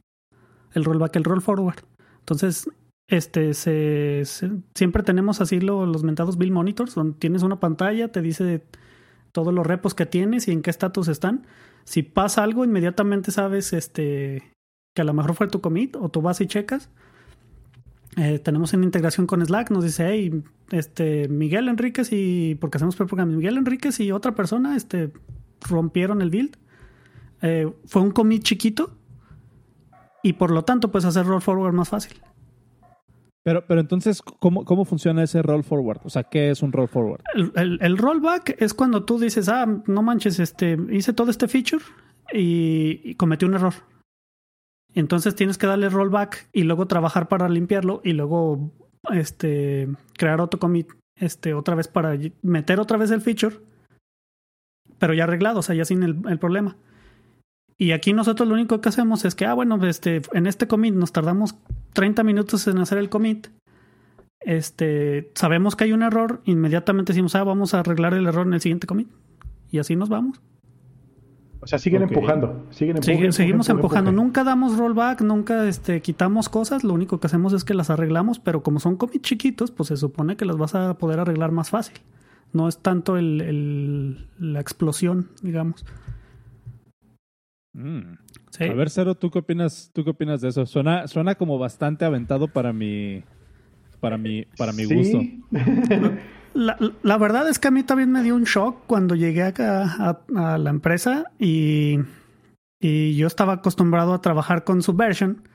El 0.73 0.83
rollback, 0.83 1.15
el 1.17 1.23
roll 1.23 1.43
forward. 1.43 1.83
Entonces, 2.21 2.67
este, 3.07 3.53
se, 3.53 4.23
siempre 4.73 5.03
tenemos 5.03 5.41
así 5.41 5.59
los 5.59 6.03
mentados 6.03 6.39
bill 6.39 6.51
monitors, 6.51 6.95
donde 6.95 7.19
tienes 7.19 7.43
una 7.43 7.59
pantalla, 7.59 8.11
te 8.11 8.23
dice 8.23 8.65
todos 9.31 9.53
los 9.53 9.67
repos 9.67 9.93
que 9.93 10.07
tienes 10.07 10.47
y 10.47 10.53
en 10.53 10.63
qué 10.63 10.71
estatus 10.71 11.07
están. 11.07 11.45
Si 11.83 12.01
pasa 12.01 12.41
algo, 12.41 12.65
inmediatamente 12.65 13.29
sabes 13.29 13.73
este, 13.73 14.41
que 14.99 15.03
a 15.03 15.05
lo 15.05 15.13
mejor 15.13 15.33
fue 15.33 15.47
tu 15.47 15.61
commit 15.61 15.95
o 15.95 16.09
tú 16.09 16.21
vas 16.21 16.41
y 16.41 16.45
checas. 16.45 16.89
Eh, 18.17 18.37
tenemos 18.39 18.73
una 18.73 18.83
integración 18.83 19.25
con 19.27 19.45
Slack, 19.45 19.71
nos 19.71 19.85
dice, 19.85 20.09
hey, 20.09 20.43
este, 20.71 21.29
Miguel 21.29 21.69
Enríquez 21.69 22.09
y, 22.11 22.55
porque 22.55 22.75
hacemos 22.75 22.97
pre-program, 22.97 23.33
Miguel 23.33 23.55
Enríquez 23.55 23.97
y 24.01 24.11
otra 24.11 24.35
persona, 24.35 24.75
este, 24.75 25.13
rompieron 25.61 26.21
el 26.21 26.29
build. 26.29 26.57
Eh, 27.41 27.71
fue 27.85 28.01
un 28.01 28.11
commit 28.11 28.43
chiquito 28.43 28.91
y 30.21 30.33
por 30.33 30.51
lo 30.51 30.65
tanto, 30.65 30.91
pues 30.91 31.05
hacer 31.05 31.25
roll 31.25 31.41
forward 31.41 31.73
más 31.73 31.87
fácil. 31.87 32.19
Pero, 33.43 33.65
pero 33.65 33.79
entonces, 33.79 34.21
¿cómo, 34.21 34.65
¿cómo 34.65 34.83
funciona 34.83 35.23
ese 35.23 35.41
roll 35.41 35.63
forward? 35.63 36.01
O 36.03 36.09
sea, 36.09 36.23
¿qué 36.23 36.49
es 36.49 36.61
un 36.61 36.73
roll 36.73 36.89
forward? 36.89 37.21
El, 37.55 37.79
el, 37.81 37.97
rollback 37.97 38.61
es 38.61 38.73
cuando 38.73 39.05
tú 39.05 39.17
dices, 39.17 39.47
ah, 39.47 39.65
no 39.87 40.01
manches, 40.01 40.41
este, 40.41 40.77
hice 40.91 41.13
todo 41.13 41.31
este 41.31 41.47
feature 41.47 41.85
y, 42.33 42.99
y 43.01 43.15
cometí 43.15 43.45
un 43.45 43.53
error. 43.53 43.75
Entonces 44.93 45.35
tienes 45.35 45.57
que 45.57 45.67
darle 45.67 45.89
rollback 45.89 46.49
y 46.51 46.63
luego 46.63 46.87
trabajar 46.87 47.27
para 47.27 47.47
limpiarlo 47.47 48.01
y 48.03 48.13
luego 48.13 48.71
este, 49.11 49.87
crear 50.17 50.41
otro 50.41 50.59
commit 50.59 50.91
este, 51.15 51.53
otra 51.53 51.75
vez 51.75 51.87
para 51.87 52.17
meter 52.41 52.79
otra 52.79 52.97
vez 52.97 53.11
el 53.11 53.21
feature, 53.21 53.57
pero 54.97 55.13
ya 55.13 55.25
arreglado, 55.25 55.59
o 55.59 55.63
sea, 55.63 55.75
ya 55.75 55.85
sin 55.85 56.03
el, 56.03 56.21
el 56.27 56.39
problema. 56.39 56.77
Y 57.77 57.91
aquí 57.91 58.11
nosotros 58.11 58.47
lo 58.47 58.55
único 58.55 58.81
que 58.81 58.89
hacemos 58.89 59.23
es 59.23 59.35
que, 59.35 59.45
ah, 59.45 59.53
bueno, 59.53 59.83
este, 59.87 60.21
en 60.33 60.47
este 60.47 60.67
commit 60.67 60.93
nos 60.93 61.13
tardamos 61.13 61.55
30 61.93 62.23
minutos 62.23 62.67
en 62.67 62.77
hacer 62.79 62.97
el 62.97 63.09
commit. 63.09 63.47
Este, 64.41 65.31
sabemos 65.35 65.75
que 65.75 65.85
hay 65.85 65.93
un 65.93 66.03
error, 66.03 66.41
inmediatamente 66.43 67.13
decimos, 67.13 67.35
ah, 67.35 67.43
vamos 67.43 67.73
a 67.73 67.79
arreglar 67.79 68.13
el 68.13 68.27
error 68.27 68.45
en 68.45 68.53
el 68.53 68.61
siguiente 68.61 68.85
commit. 68.85 69.07
Y 69.71 69.79
así 69.79 69.95
nos 69.95 70.09
vamos. 70.09 70.41
O 71.61 71.67
sea, 71.67 71.77
siguen 71.77 72.03
empujando. 72.03 72.65
Siguen 72.69 72.97
empujando. 72.97 73.31
seguimos 73.31 73.69
empujando. 73.69 74.11
Nunca 74.11 74.43
damos 74.43 74.77
rollback, 74.77 75.21
nunca 75.21 75.67
este, 75.67 76.01
quitamos 76.01 76.47
cosas. 76.47 76.83
Lo 76.83 76.93
único 76.93 77.19
que 77.19 77.27
hacemos 77.27 77.51
es 77.53 77.65
que 77.65 77.73
las 77.73 77.89
arreglamos, 77.89 78.39
pero 78.39 78.63
como 78.63 78.79
son 78.79 78.95
commits 78.95 79.21
chiquitos, 79.21 79.71
pues 79.71 79.87
se 79.87 79.97
supone 79.97 80.37
que 80.37 80.45
las 80.45 80.57
vas 80.57 80.75
a 80.75 80.93
poder 80.97 81.19
arreglar 81.19 81.51
más 81.51 81.69
fácil. 81.69 81.97
No 82.53 82.67
es 82.67 82.77
tanto 82.79 83.17
el, 83.17 83.41
el 83.41 84.27
la 84.39 84.59
explosión, 84.61 85.29
digamos. 85.41 85.85
Mm. 87.73 88.13
A 88.59 88.73
ver, 88.73 88.89
Cero, 88.89 89.15
¿tú 89.15 89.29
qué 89.29 89.39
opinas, 89.39 89.91
tú 89.93 90.03
qué 90.03 90.09
opinas 90.11 90.41
de 90.41 90.49
eso? 90.49 90.65
Suena, 90.65 91.07
suena 91.07 91.35
como 91.35 91.59
bastante 91.59 92.05
aventado 92.05 92.47
para 92.47 92.73
mi, 92.73 93.23
para 93.99 94.17
mi, 94.17 94.45
para 94.57 94.71
mi 94.71 94.85
gusto. 94.85 95.21
La, 96.59 96.77
la, 97.03 97.17
verdad 97.17 97.47
es 97.47 97.57
que 97.57 97.69
a 97.69 97.71
mí 97.71 97.83
también 97.83 98.11
me 98.11 98.21
dio 98.21 98.35
un 98.35 98.43
shock 98.43 98.83
cuando 98.85 99.15
llegué 99.15 99.43
acá 99.43 100.19
a, 100.35 100.57
la 100.57 100.69
empresa 100.69 101.31
y, 101.39 101.99
y, 102.81 103.15
yo 103.15 103.27
estaba 103.27 103.53
acostumbrado 103.53 104.13
a 104.13 104.19
trabajar 104.19 104.65
con 104.65 104.81
Subversion 104.81 105.47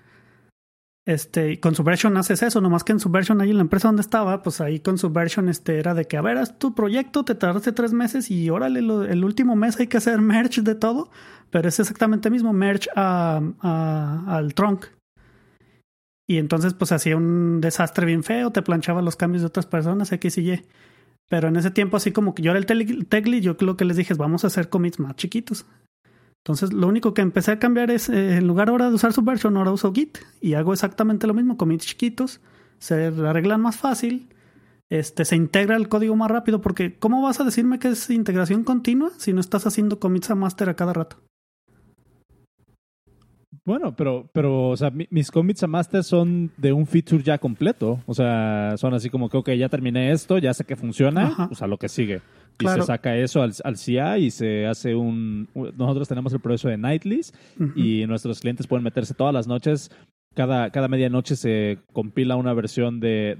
Este, 1.04 1.60
con 1.60 1.74
Subversion 1.74 2.16
haces 2.16 2.42
eso, 2.42 2.62
nomás 2.62 2.84
que 2.84 2.92
en 2.92 3.00
Subversion 3.00 3.42
ahí 3.42 3.50
en 3.50 3.56
la 3.56 3.62
empresa 3.64 3.88
donde 3.88 4.00
estaba, 4.00 4.42
pues 4.42 4.62
ahí 4.62 4.80
con 4.80 4.96
Subversion 4.96 5.50
este, 5.50 5.78
era 5.78 5.92
de 5.92 6.06
que, 6.06 6.16
a 6.16 6.22
ver, 6.22 6.38
haz 6.38 6.58
tu 6.58 6.74
proyecto, 6.74 7.22
te 7.22 7.34
tardaste 7.34 7.72
tres 7.72 7.92
meses 7.92 8.30
y 8.30 8.48
órale, 8.48 8.80
el 8.80 9.24
último 9.26 9.56
mes 9.56 9.78
hay 9.78 9.88
que 9.88 9.98
hacer 9.98 10.22
merge 10.22 10.62
de 10.62 10.74
todo, 10.74 11.10
pero 11.50 11.68
es 11.68 11.78
exactamente 11.78 12.30
mismo, 12.30 12.54
merge 12.54 12.88
al 12.94 14.54
trunk. 14.54 14.86
Y 16.26 16.38
entonces 16.38 16.72
pues 16.72 16.92
hacía 16.92 17.18
un 17.18 17.60
desastre 17.60 18.06
bien 18.06 18.22
feo, 18.24 18.52
te 18.52 18.62
planchaba 18.62 19.02
los 19.02 19.16
cambios 19.16 19.42
de 19.42 19.48
otras 19.48 19.66
personas, 19.66 20.10
X 20.10 20.38
y 20.38 20.50
Y. 20.50 20.64
Pero 21.28 21.48
en 21.48 21.56
ese 21.56 21.70
tiempo 21.70 21.96
así 21.96 22.12
como 22.12 22.34
que 22.34 22.42
yo 22.42 22.50
era 22.50 22.60
el 22.60 22.66
tech 23.06 23.26
yo 23.40 23.56
lo 23.60 23.76
que 23.76 23.84
les 23.84 23.96
dije 23.96 24.12
es 24.12 24.18
vamos 24.18 24.44
a 24.44 24.48
hacer 24.48 24.68
commits 24.68 25.00
más 25.00 25.16
chiquitos. 25.16 25.66
Entonces, 26.44 26.74
lo 26.74 26.86
único 26.86 27.14
que 27.14 27.22
empecé 27.22 27.52
a 27.52 27.58
cambiar 27.58 27.90
es, 27.90 28.10
eh, 28.10 28.36
en 28.36 28.46
lugar 28.46 28.68
ahora 28.68 28.90
de 28.90 28.94
usar 28.94 29.14
Subversion, 29.14 29.56
ahora 29.56 29.72
uso 29.72 29.94
Git 29.94 30.18
y 30.42 30.52
hago 30.52 30.74
exactamente 30.74 31.26
lo 31.26 31.32
mismo, 31.32 31.56
commits 31.56 31.86
chiquitos, 31.86 32.42
se 32.78 33.06
arreglan 33.06 33.62
más 33.62 33.76
fácil, 33.76 34.28
este, 34.90 35.24
se 35.24 35.36
integra 35.36 35.76
el 35.76 35.88
código 35.88 36.14
más 36.16 36.30
rápido, 36.30 36.60
porque 36.60 36.98
¿cómo 36.98 37.22
vas 37.22 37.40
a 37.40 37.44
decirme 37.44 37.78
que 37.78 37.88
es 37.88 38.10
integración 38.10 38.62
continua 38.62 39.10
si 39.16 39.32
no 39.32 39.40
estás 39.40 39.66
haciendo 39.66 39.98
commits 39.98 40.30
a 40.30 40.34
master 40.34 40.68
a 40.68 40.76
cada 40.76 40.92
rato? 40.92 41.16
Bueno, 43.64 43.96
pero, 43.96 44.28
pero, 44.32 44.68
o 44.68 44.76
sea, 44.76 44.92
mis 45.10 45.30
commits 45.30 45.62
a 45.62 45.66
master 45.66 46.04
son 46.04 46.52
de 46.58 46.72
un 46.72 46.86
feature 46.86 47.22
ya 47.22 47.38
completo. 47.38 47.98
O 48.04 48.12
sea, 48.12 48.74
son 48.76 48.92
así 48.92 49.08
como 49.08 49.30
que, 49.30 49.38
ok, 49.38 49.50
ya 49.52 49.70
terminé 49.70 50.12
esto, 50.12 50.36
ya 50.36 50.52
sé 50.52 50.64
que 50.64 50.76
funciona, 50.76 51.46
pues 51.48 51.62
a 51.62 51.66
lo 51.66 51.78
que 51.78 51.88
sigue. 51.88 52.20
Y 52.60 52.68
se 52.68 52.82
saca 52.82 53.16
eso 53.16 53.42
al, 53.42 53.52
al, 53.64 53.76
CI 53.76 53.98
y 54.20 54.30
se 54.30 54.66
hace 54.66 54.94
un... 54.94 55.48
Nosotros 55.54 56.06
tenemos 56.06 56.32
el 56.32 56.40
proceso 56.40 56.68
de 56.68 56.76
Nightlies 56.76 57.32
y 57.74 58.06
nuestros 58.06 58.40
clientes 58.40 58.66
pueden 58.66 58.84
meterse 58.84 59.14
todas 59.14 59.34
las 59.34 59.48
noches 59.48 59.90
cada, 60.34 60.70
cada 60.70 60.88
medianoche 60.88 61.36
se 61.36 61.78
compila 61.92 62.36
una 62.36 62.52
versión 62.52 63.00
de, 63.00 63.36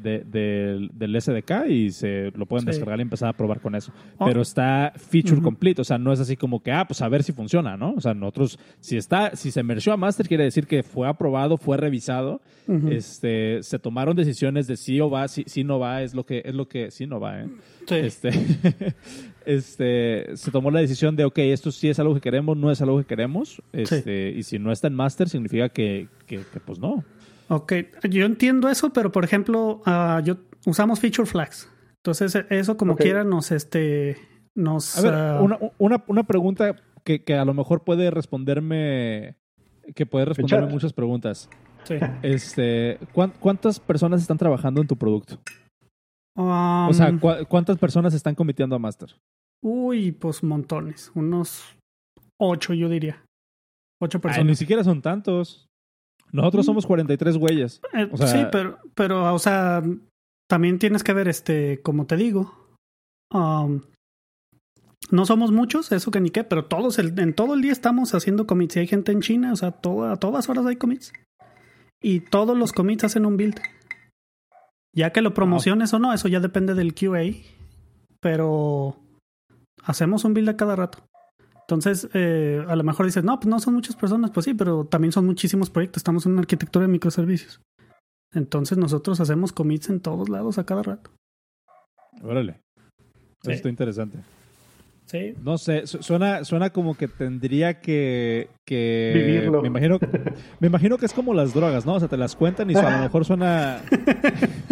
del 0.95 1.21
SDK 1.21 1.69
y 1.69 1.91
se 1.91 2.31
lo 2.37 2.47
pueden 2.47 2.65
descargar 2.65 2.99
y 3.01 3.03
empezar 3.03 3.29
a 3.29 3.33
probar 3.33 3.61
con 3.61 3.75
eso. 3.75 3.93
Oh. 4.19 4.27
Pero 4.27 4.43
está 4.43 4.93
feature 4.97 5.43
complete, 5.43 5.81
o 5.81 5.85
sea, 5.85 5.99
no 5.99 6.13
es 6.13 6.21
así 6.21 6.37
como 6.37 6.63
que, 6.63 6.73
ah, 6.73 6.87
pues 6.87 7.03
a 7.03 7.09
ver 7.09 7.23
si 7.23 7.33
funciona, 7.33 7.77
¿no? 7.77 7.95
O 7.97 8.01
sea, 8.01 8.15
nosotros, 8.15 8.59
si 8.81 8.97
está, 8.97 9.35
si 9.37 9.51
se 9.51 9.61
emergió 9.61 9.93
a 9.93 9.97
master, 9.97 10.29
quiere 10.29 10.45
decir 10.45 10.67
que 10.67 10.83
fue 10.83 11.09
aprobado, 11.09 11.57
fue 11.57 11.77
revisado, 11.77 12.41
este, 12.89 13.63
se 13.63 13.79
tomaron 13.79 14.17
decisiones 14.17 14.67
de 14.67 14.77
sí 14.77 15.01
o 15.01 15.11
va, 15.11 15.29
si, 15.29 15.45
si 15.47 15.65
no 15.65 15.79
va, 15.79 16.03
es 16.03 16.15
lo 16.15 16.25
que, 16.25 16.43
es 16.45 16.55
lo 16.55 16.69
que, 16.69 16.91
sí 16.91 17.07
no 17.07 17.21
va, 17.21 17.43
¿eh? 17.43 17.49
Este, 17.91 18.31
este, 19.47 20.37
se 20.37 20.51
tomó 20.51 20.71
la 20.71 20.81
decisión 20.81 21.17
de, 21.17 21.25
ok, 21.25 21.39
esto 21.39 21.71
sí 21.71 21.89
es 21.89 21.99
algo 21.99 22.15
que 22.15 22.21
queremos, 22.21 22.57
no 22.57 22.71
es 22.71 22.81
algo 22.83 22.99
que 22.99 23.05
queremos, 23.05 23.63
este, 23.73 24.31
y 24.31 24.43
si 24.43 24.59
no 24.59 24.73
está 24.73 24.89
en 24.89 24.95
master, 24.95 25.29
significa 25.29 25.69
que, 25.69 26.09
que, 26.27 26.41
pues 26.65 26.79
no. 26.79 27.05
Ok, 27.49 27.73
yo 28.09 28.25
entiendo 28.25 28.69
eso, 28.69 28.93
pero 28.93 29.13
por 29.13 29.25
ejemplo, 29.25 29.83
uh, 29.87 30.21
yo 30.25 30.37
usamos 30.67 31.01
feature 31.01 31.27
flags. 31.27 31.69
Entonces, 31.97 32.45
eso 32.51 32.77
como 32.77 32.97
quiera 32.97 33.25
nos, 33.25 33.51
este, 33.51 34.17
nos... 34.55 34.99
A 34.99 35.03
ver, 35.03 35.15
ah, 35.15 35.41
una, 35.41 35.59
una, 35.79 36.05
una, 36.07 36.23
pregunta 36.25 36.77
que, 37.03 37.23
que, 37.23 37.35
a 37.35 37.45
lo 37.45 37.55
mejor 37.55 37.85
puede 37.85 38.11
responderme, 38.11 39.37
que 39.95 40.05
puede 40.07 40.27
responderme 40.27 40.67
muchas 40.67 40.93
preguntas. 40.93 41.49
Sí. 41.85 41.97
Este, 42.23 42.99
¿Cuántas 43.41 43.79
personas 43.81 44.21
están 44.23 44.39
trabajando 44.39 44.81
en 44.81 44.87
tu 44.87 44.97
producto? 44.97 45.39
O 46.37 46.92
sea, 46.92 47.12
¿cuántas 47.49 47.79
personas 47.79 48.14
están 48.14 48.35
cometiendo 48.35 48.77
a 48.77 48.79
Master? 48.79 49.14
Uy, 49.62 50.12
pues 50.12 50.42
montones. 50.42 51.11
Unos 51.14 51.77
ocho, 52.38 52.75
yo 52.75 52.88
diría. 52.88 53.25
Ocho 54.01 54.20
personas. 54.20 54.47
ni 54.47 54.57
siquiera 54.57 54.85
son 54.85 55.01
tantos. 55.01 55.66
Nosotros 56.33 56.64
mm. 56.64 56.66
somos 56.66 56.87
43 56.87 57.38
güeyes. 57.38 57.81
Eh, 57.92 58.11
sí, 58.27 58.44
pero, 58.51 58.79
pero, 58.94 59.33
o 59.33 59.38
sea, 59.38 59.83
también 60.49 60.79
tienes 60.79 61.05
que 61.05 61.12
ver, 61.12 61.29
este, 61.29 61.81
como 61.83 62.07
te 62.07 62.16
digo, 62.16 62.77
um, 63.33 63.81
no 65.11 65.27
somos 65.27 65.53
muchos, 65.53 65.92
eso 65.92 66.11
que 66.11 66.20
ni 66.20 66.31
qué, 66.31 66.44
pero 66.44 66.64
todos, 66.64 66.99
el, 66.99 67.18
en 67.18 67.35
todo 67.35 67.55
el 67.55 67.62
día 67.62 67.73
estamos 67.73 68.14
haciendo 68.14 68.47
commits. 68.47 68.77
Y 68.77 68.81
hay 68.81 68.87
gente 68.87 69.12
en 69.12 69.20
China, 69.20 69.53
o 69.53 69.57
sea, 69.57 69.68
a 69.68 70.16
todas 70.16 70.49
horas 70.49 70.66
hay 70.66 70.77
commits. 70.77 71.12
Y 72.03 72.20
todos 72.20 72.57
los 72.57 72.73
commits 72.73 73.05
hacen 73.05 73.25
un 73.25 73.37
build. 73.37 73.61
Ya 74.95 75.11
que 75.11 75.23
lo 75.23 75.35
promociones 75.35 75.93
o 75.93 75.99
no, 75.99 76.13
eso 76.13 76.29
ya 76.29 76.41
depende 76.41 76.75
del 76.75 76.95
QA, 76.95 77.37
pero 78.21 78.97
hacemos 79.83 80.25
un 80.25 80.35
build 80.35 80.49
a 80.51 80.57
cada 80.57 80.77
rato. 80.77 80.99
Entonces, 81.63 82.09
eh, 82.13 82.65
a 82.69 82.77
lo 82.77 82.85
mejor 82.85 83.07
dices, 83.07 83.25
no, 83.25 83.41
pues 83.41 83.49
no 83.49 83.59
son 83.59 83.75
muchas 83.75 83.97
personas, 83.97 84.31
pues 84.31 84.45
sí, 84.45 84.55
pero 84.55 84.85
también 84.85 85.13
son 85.13 85.27
muchísimos 85.27 85.71
proyectos, 85.71 86.01
estamos 86.01 86.27
en 86.27 86.33
una 86.33 86.43
arquitectura 86.43 86.87
de 86.87 86.93
microservicios. 86.93 87.61
Entonces 88.35 88.77
nosotros 88.77 89.21
hacemos 89.21 89.53
commits 89.53 89.89
en 89.89 90.01
todos 90.01 90.29
lados 90.29 90.59
a 90.59 90.67
cada 90.67 90.83
rato. 90.83 91.11
Órale. 92.23 92.61
Esto 93.43 93.51
está 93.51 93.69
interesante. 93.69 94.19
No 95.43 95.59
sé, 95.59 95.87
suena, 95.87 96.45
suena 96.45 96.71
como 96.71 96.97
que 96.97 97.07
tendría 97.07 97.81
que, 97.81 98.49
que 98.64 99.12
vivirlo. 99.14 99.62
Me 99.62 99.69
imagino, 99.69 99.99
me 100.61 100.67
imagino 100.69 100.99
que 100.99 101.07
es 101.07 101.12
como 101.12 101.35
las 101.35 101.55
drogas, 101.55 101.87
¿no? 101.87 101.95
O 101.95 102.01
sea, 102.01 102.09
te 102.09 102.17
las 102.17 102.35
cuentan 102.35 102.71
y 102.71 102.75
a 102.75 102.90
lo 102.90 103.03
mejor 103.05 103.25
suena 103.25 103.83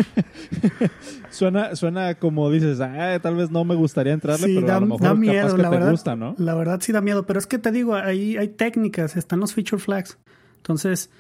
suena 1.31 1.77
suena 1.77 2.15
como 2.17 2.51
dices, 2.51 2.81
ah, 2.81 3.19
tal 3.23 3.37
vez 3.37 3.51
no 3.51 3.65
me 3.65 3.75
gustaría 3.75 4.13
entrarle, 4.13 4.55
pero 4.55 4.75
a 4.75 4.81
lo 4.81 4.87
mejor 4.87 5.17
miedo, 5.17 5.57
la 5.57 5.71
verdad, 5.71 5.91
gusta, 5.91 6.17
¿no? 6.17 6.35
La 6.39 6.55
verdad 6.55 6.81
sí 6.81 6.93
da 6.93 7.01
miedo, 7.01 7.25
pero 7.25 7.39
es 7.39 7.47
que 7.47 7.59
te 7.59 7.71
digo, 7.71 7.95
ahí 7.95 8.37
hay 8.37 8.49
técnicas, 8.49 9.17
están 9.17 9.39
los 9.39 9.55
feature 9.55 9.81
flags. 9.81 10.19
Entonces, 10.57 11.11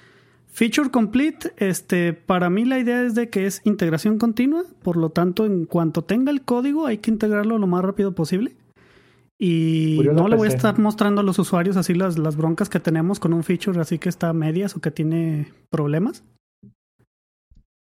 Feature 0.52 0.90
complete, 0.90 1.54
este, 1.56 2.12
para 2.12 2.50
mí 2.50 2.66
la 2.66 2.78
idea 2.78 3.02
es 3.04 3.14
de 3.14 3.30
que 3.30 3.46
es 3.46 3.62
integración 3.64 4.18
continua, 4.18 4.64
por 4.82 4.98
lo 4.98 5.08
tanto, 5.08 5.46
en 5.46 5.64
cuanto 5.64 6.02
tenga 6.02 6.30
el 6.30 6.42
código 6.42 6.84
hay 6.84 6.98
que 6.98 7.10
integrarlo 7.10 7.56
lo 7.56 7.66
más 7.66 7.82
rápido 7.82 8.14
posible. 8.14 8.54
Y 9.44 9.98
no 10.14 10.28
le 10.28 10.36
voy 10.36 10.46
a 10.46 10.52
estar 10.52 10.78
mostrando 10.78 11.20
a 11.20 11.24
los 11.24 11.36
usuarios 11.36 11.76
así 11.76 11.94
las, 11.94 12.16
las 12.16 12.36
broncas 12.36 12.68
que 12.68 12.78
tenemos 12.78 13.18
con 13.18 13.32
un 13.32 13.42
feature 13.42 13.80
así 13.80 13.98
que 13.98 14.08
está 14.08 14.28
a 14.28 14.32
medias 14.32 14.76
o 14.76 14.80
que 14.80 14.92
tiene 14.92 15.52
problemas. 15.68 16.22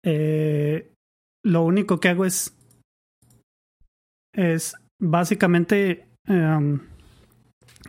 Eh, 0.05 0.89
lo 1.43 1.65
único 1.65 1.99
que 1.99 2.07
hago 2.07 2.23
es, 2.23 2.55
es 4.33 4.77
básicamente, 5.01 6.07
em, 6.27 6.79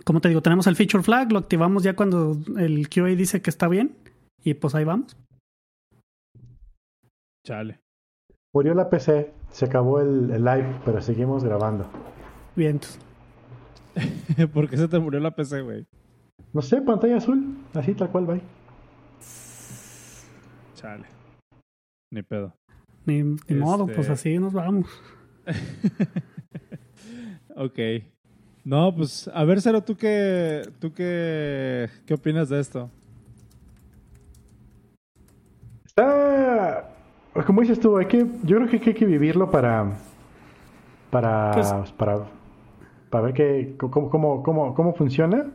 como 0.04 0.20
te 0.20 0.30
digo, 0.30 0.42
tenemos 0.42 0.66
el 0.66 0.74
feature 0.74 1.04
flag, 1.04 1.30
lo 1.30 1.38
activamos 1.38 1.84
ya 1.84 1.94
cuando 1.94 2.36
el 2.58 2.88
QA 2.88 3.14
dice 3.14 3.40
que 3.40 3.50
está 3.50 3.68
bien 3.68 3.94
y 4.42 4.54
pues 4.54 4.74
ahí 4.74 4.82
vamos. 4.82 5.16
Chale. 7.46 7.78
Murió 8.52 8.74
la 8.74 8.90
PC, 8.90 9.32
se 9.52 9.66
acabó 9.66 10.00
el, 10.00 10.28
el 10.32 10.44
live, 10.44 10.80
pero 10.84 11.00
seguimos 11.00 11.44
grabando. 11.44 11.88
Bien. 12.56 12.72
Entonces. 12.72 13.09
¿Por 14.52 14.68
qué 14.68 14.76
se 14.76 14.88
te 14.88 14.98
murió 14.98 15.20
la 15.20 15.30
PC, 15.30 15.62
güey? 15.62 15.86
No 16.52 16.62
sé, 16.62 16.80
pantalla 16.82 17.16
azul. 17.16 17.58
Así 17.74 17.94
tal 17.94 18.10
cual, 18.10 18.26
bye. 18.26 18.42
Chale. 20.74 21.04
Ni 22.10 22.22
pedo. 22.22 22.54
Ni, 23.06 23.22
modo, 23.22 23.86
pues 23.86 24.00
este 24.00 24.12
así 24.12 24.38
nos 24.38 24.52
vamos. 24.52 24.86
ok. 27.56 27.78
No, 28.64 28.94
pues, 28.94 29.28
a 29.32 29.44
ver, 29.44 29.60
Cero, 29.60 29.82
¿tú 29.82 29.96
qué, 29.96 30.62
tú 30.78 30.92
qué, 30.92 31.88
qué 32.06 32.14
opinas 32.14 32.48
de 32.48 32.60
esto? 32.60 32.90
Está, 35.86 36.90
como 37.46 37.62
dices 37.62 37.80
tú, 37.80 37.96
hay 37.96 38.06
que, 38.06 38.26
yo 38.44 38.56
creo 38.56 38.68
que 38.68 38.90
hay 38.90 38.94
que 38.94 39.06
vivirlo 39.06 39.50
para, 39.50 39.96
para, 41.10 41.52
pues 41.52 41.92
para 41.92 42.26
para 43.10 43.24
ver 43.24 43.34
qué, 43.34 43.74
cómo, 43.76 44.08
cómo, 44.08 44.42
cómo, 44.42 44.74
cómo 44.74 44.94
funciona. 44.94 45.52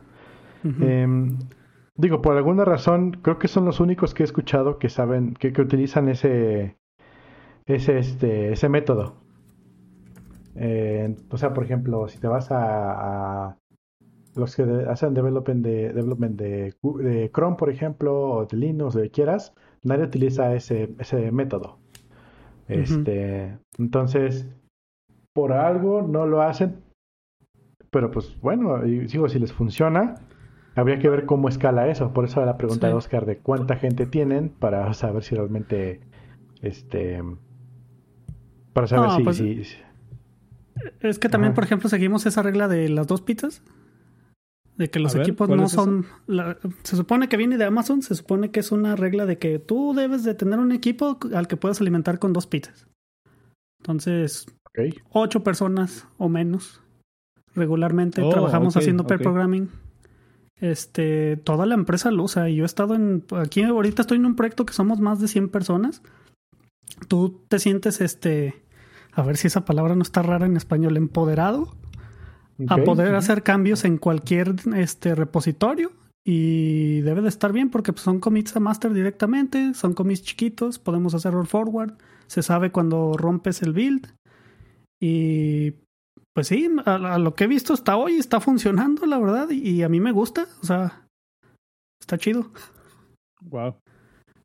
Em, 0.80 1.38
digo, 1.96 2.20
por 2.22 2.36
alguna 2.36 2.64
razón, 2.64 3.12
creo 3.22 3.38
que 3.38 3.48
son 3.48 3.64
los 3.64 3.78
únicos 3.78 4.14
que 4.14 4.22
he 4.22 4.26
escuchado 4.26 4.78
que 4.78 4.88
saben, 4.88 5.34
que, 5.34 5.52
que 5.52 5.62
utilizan 5.62 6.08
ese, 6.08 6.76
ese, 7.66 7.98
este, 7.98 8.52
ese 8.52 8.68
método. 8.68 9.14
Eh, 10.56 11.14
o 11.30 11.36
sea, 11.36 11.52
por 11.52 11.64
ejemplo, 11.64 12.08
si 12.08 12.18
te 12.18 12.28
vas 12.28 12.48
a, 12.50 13.56
los 14.34 14.56
que 14.56 14.62
hacen 14.88 15.14
development 15.14 15.64
de, 15.64 15.92
development 15.92 16.36
de, 16.38 16.74
de, 17.00 17.30
Chrome, 17.32 17.56
por 17.56 17.70
ejemplo, 17.70 18.30
o 18.30 18.46
de 18.46 18.56
Linux, 18.56 18.94
de 18.94 19.10
quieras, 19.10 19.54
nadie 19.82 20.04
utiliza 20.04 20.54
ese, 20.54 20.94
ese 20.98 21.30
método. 21.30 21.78
Este, 22.68 23.56
entonces, 23.78 24.48
por 25.32 25.52
algo 25.52 26.02
no 26.02 26.26
lo 26.26 26.42
hacen, 26.42 26.82
pero 27.90 28.10
pues 28.10 28.36
bueno, 28.40 28.80
digo, 28.82 29.28
si 29.28 29.38
les 29.38 29.52
funciona, 29.52 30.16
habría 30.74 30.98
que 30.98 31.08
ver 31.08 31.26
cómo 31.26 31.48
escala 31.48 31.88
eso. 31.88 32.12
Por 32.12 32.24
eso 32.24 32.44
la 32.44 32.56
pregunta 32.56 32.86
de 32.88 32.92
Oscar 32.94 33.26
de 33.26 33.38
cuánta 33.38 33.76
gente 33.76 34.06
tienen 34.06 34.48
para 34.50 34.92
saber 34.94 35.22
si 35.22 35.34
realmente, 35.34 36.00
este, 36.62 37.22
para 38.72 38.86
saber 38.86 39.24
pues, 39.24 39.36
si, 39.38 39.62
Es 41.00 41.18
que 41.18 41.28
también, 41.28 41.54
por 41.54 41.64
ejemplo, 41.64 41.88
seguimos 41.88 42.26
esa 42.26 42.42
regla 42.42 42.68
de 42.68 42.88
las 42.88 43.06
dos 43.06 43.22
pizzas. 43.22 43.62
De 44.76 44.90
que 44.90 44.98
los 45.00 45.14
A 45.14 45.22
equipos 45.22 45.46
¿cuál 45.46 45.60
no 45.60 45.66
es 45.66 45.72
son... 45.72 46.04
la- 46.26 46.58
se 46.82 46.96
supone 46.96 47.30
que 47.30 47.38
viene 47.38 47.56
de 47.56 47.64
Amazon, 47.64 48.02
se 48.02 48.14
supone 48.14 48.50
que 48.50 48.60
es 48.60 48.72
una 48.72 48.94
regla 48.94 49.24
de 49.24 49.38
que 49.38 49.58
tú 49.58 49.94
debes 49.94 50.22
de 50.22 50.34
tener 50.34 50.58
un 50.58 50.70
equipo 50.70 51.18
al 51.34 51.48
que 51.48 51.56
puedas 51.56 51.80
alimentar 51.80 52.18
con 52.18 52.34
dos 52.34 52.46
pizzas. 52.46 52.86
Entonces, 53.80 54.46
ocho 55.10 55.42
personas 55.42 56.06
o 56.18 56.28
menos. 56.28 56.82
Regularmente 57.56 58.22
Oh, 58.22 58.30
trabajamos 58.30 58.76
haciendo 58.76 59.06
pair 59.06 59.20
programming. 59.20 59.68
Este, 60.60 61.36
toda 61.38 61.66
la 61.66 61.74
empresa 61.74 62.10
lo 62.10 62.22
usa. 62.22 62.48
Y 62.48 62.56
yo 62.56 62.62
he 62.62 62.66
estado 62.66 62.94
en. 62.94 63.24
Aquí 63.32 63.62
ahorita 63.62 64.02
estoy 64.02 64.18
en 64.18 64.26
un 64.26 64.36
proyecto 64.36 64.64
que 64.64 64.74
somos 64.74 65.00
más 65.00 65.20
de 65.20 65.26
100 65.26 65.48
personas. 65.48 66.02
Tú 67.08 67.42
te 67.48 67.58
sientes 67.58 68.00
este. 68.00 68.54
A 69.12 69.22
ver 69.22 69.38
si 69.38 69.46
esa 69.48 69.64
palabra 69.64 69.96
no 69.96 70.02
está 70.02 70.22
rara 70.22 70.46
en 70.46 70.56
español. 70.56 70.96
Empoderado 70.96 71.74
a 72.68 72.76
poder 72.78 73.14
hacer 73.14 73.42
cambios 73.42 73.84
en 73.84 73.98
cualquier 73.98 74.54
este 74.74 75.14
repositorio 75.14 75.92
y 76.24 77.00
debe 77.02 77.22
de 77.22 77.28
estar 77.28 77.52
bien 77.52 77.70
porque 77.70 77.92
pues, 77.92 78.02
son 78.02 78.18
commits 78.18 78.56
a 78.56 78.60
master 78.60 78.92
directamente, 78.92 79.74
son 79.74 79.94
commits 79.94 80.22
chiquitos, 80.22 80.78
podemos 80.78 81.14
hacer 81.14 81.32
roll 81.32 81.46
forward, 81.46 81.94
se 82.26 82.42
sabe 82.42 82.72
cuando 82.72 83.16
rompes 83.16 83.62
el 83.62 83.72
build 83.72 84.12
y 85.00 85.74
pues 86.34 86.48
sí, 86.48 86.68
a, 86.84 87.14
a 87.14 87.18
lo 87.18 87.34
que 87.34 87.44
he 87.44 87.48
visto 87.48 87.72
hasta 87.72 87.96
hoy 87.96 88.14
está 88.16 88.40
funcionando 88.40 89.06
la 89.06 89.18
verdad 89.18 89.48
y, 89.50 89.68
y 89.70 89.82
a 89.82 89.88
mí 89.88 90.00
me 90.00 90.12
gusta, 90.12 90.46
o 90.62 90.66
sea, 90.66 91.06
está 92.00 92.18
chido. 92.18 92.50
Wow. 93.42 93.76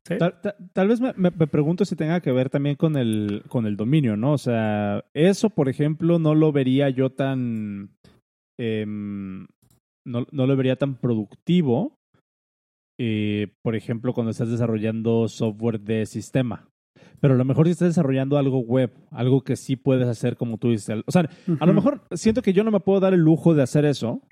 Sí. 0.08 0.18
Tal, 0.18 0.40
tal- 0.40 0.56
tal 0.72 0.88
vez 0.88 1.00
me, 1.00 1.12
me- 1.16 1.30
me 1.30 1.46
pregunto 1.46 1.84
si 1.84 1.94
tenga 1.96 2.20
que 2.20 2.32
ver 2.32 2.50
también 2.50 2.76
con 2.76 2.96
el, 2.96 3.44
con 3.48 3.66
el 3.66 3.76
dominio, 3.76 4.16
¿no? 4.16 4.32
O 4.32 4.38
sea, 4.38 5.04
eso, 5.14 5.50
por 5.50 5.68
ejemplo, 5.68 6.18
no 6.18 6.34
lo 6.34 6.50
vería 6.52 6.88
yo 6.90 7.10
tan. 7.10 7.90
em, 8.58 9.46
no, 10.04 10.26
no 10.32 10.46
lo 10.46 10.56
vería 10.56 10.76
tan 10.76 10.96
productivo. 10.96 11.94
eh, 13.00 13.52
por 13.62 13.74
ejemplo, 13.76 14.12
cuando 14.12 14.30
estás 14.30 14.50
desarrollando 14.50 15.28
software 15.28 15.80
de 15.80 16.06
sistema. 16.06 16.68
Pero 17.22 17.34
a 17.34 17.36
lo 17.36 17.44
mejor 17.44 17.66
si 17.66 17.70
estás 17.70 17.90
desarrollando 17.90 18.36
algo 18.36 18.58
web, 18.58 18.90
algo 19.12 19.42
que 19.42 19.54
sí 19.54 19.76
puedes 19.76 20.08
hacer 20.08 20.36
como 20.36 20.58
tú 20.58 20.70
dices. 20.70 21.04
O 21.06 21.12
sea, 21.12 21.30
a 21.60 21.66
lo 21.66 21.72
mejor 21.72 22.02
siento 22.10 22.42
que 22.42 22.52
yo 22.52 22.64
no 22.64 22.72
me 22.72 22.80
puedo 22.80 22.98
dar 22.98 23.14
el 23.14 23.20
lujo 23.20 23.54
de 23.54 23.62
hacer 23.62 23.84
eso 23.84 24.22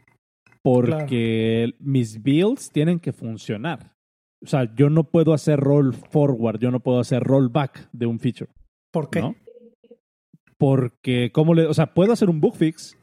porque 0.60 1.72
mis 1.78 2.20
builds 2.20 2.72
tienen 2.72 2.98
que 2.98 3.12
funcionar. 3.12 3.92
O 4.42 4.48
sea, 4.48 4.74
yo 4.74 4.90
no 4.90 5.04
puedo 5.04 5.32
hacer 5.34 5.60
roll 5.60 5.94
forward, 5.94 6.58
yo 6.58 6.72
no 6.72 6.80
puedo 6.80 6.98
hacer 6.98 7.22
rollback 7.22 7.88
de 7.92 8.06
un 8.06 8.18
feature, 8.18 8.50
¿Por 8.90 9.08
qué? 9.08 9.20
¿no? 9.20 9.36
Porque, 10.58 11.30
¿cómo 11.32 11.54
le...? 11.54 11.66
O 11.66 11.74
sea, 11.74 11.94
puedo 11.94 12.12
hacer 12.12 12.28
un 12.28 12.40
bug 12.40 12.56
fix, 12.56 12.98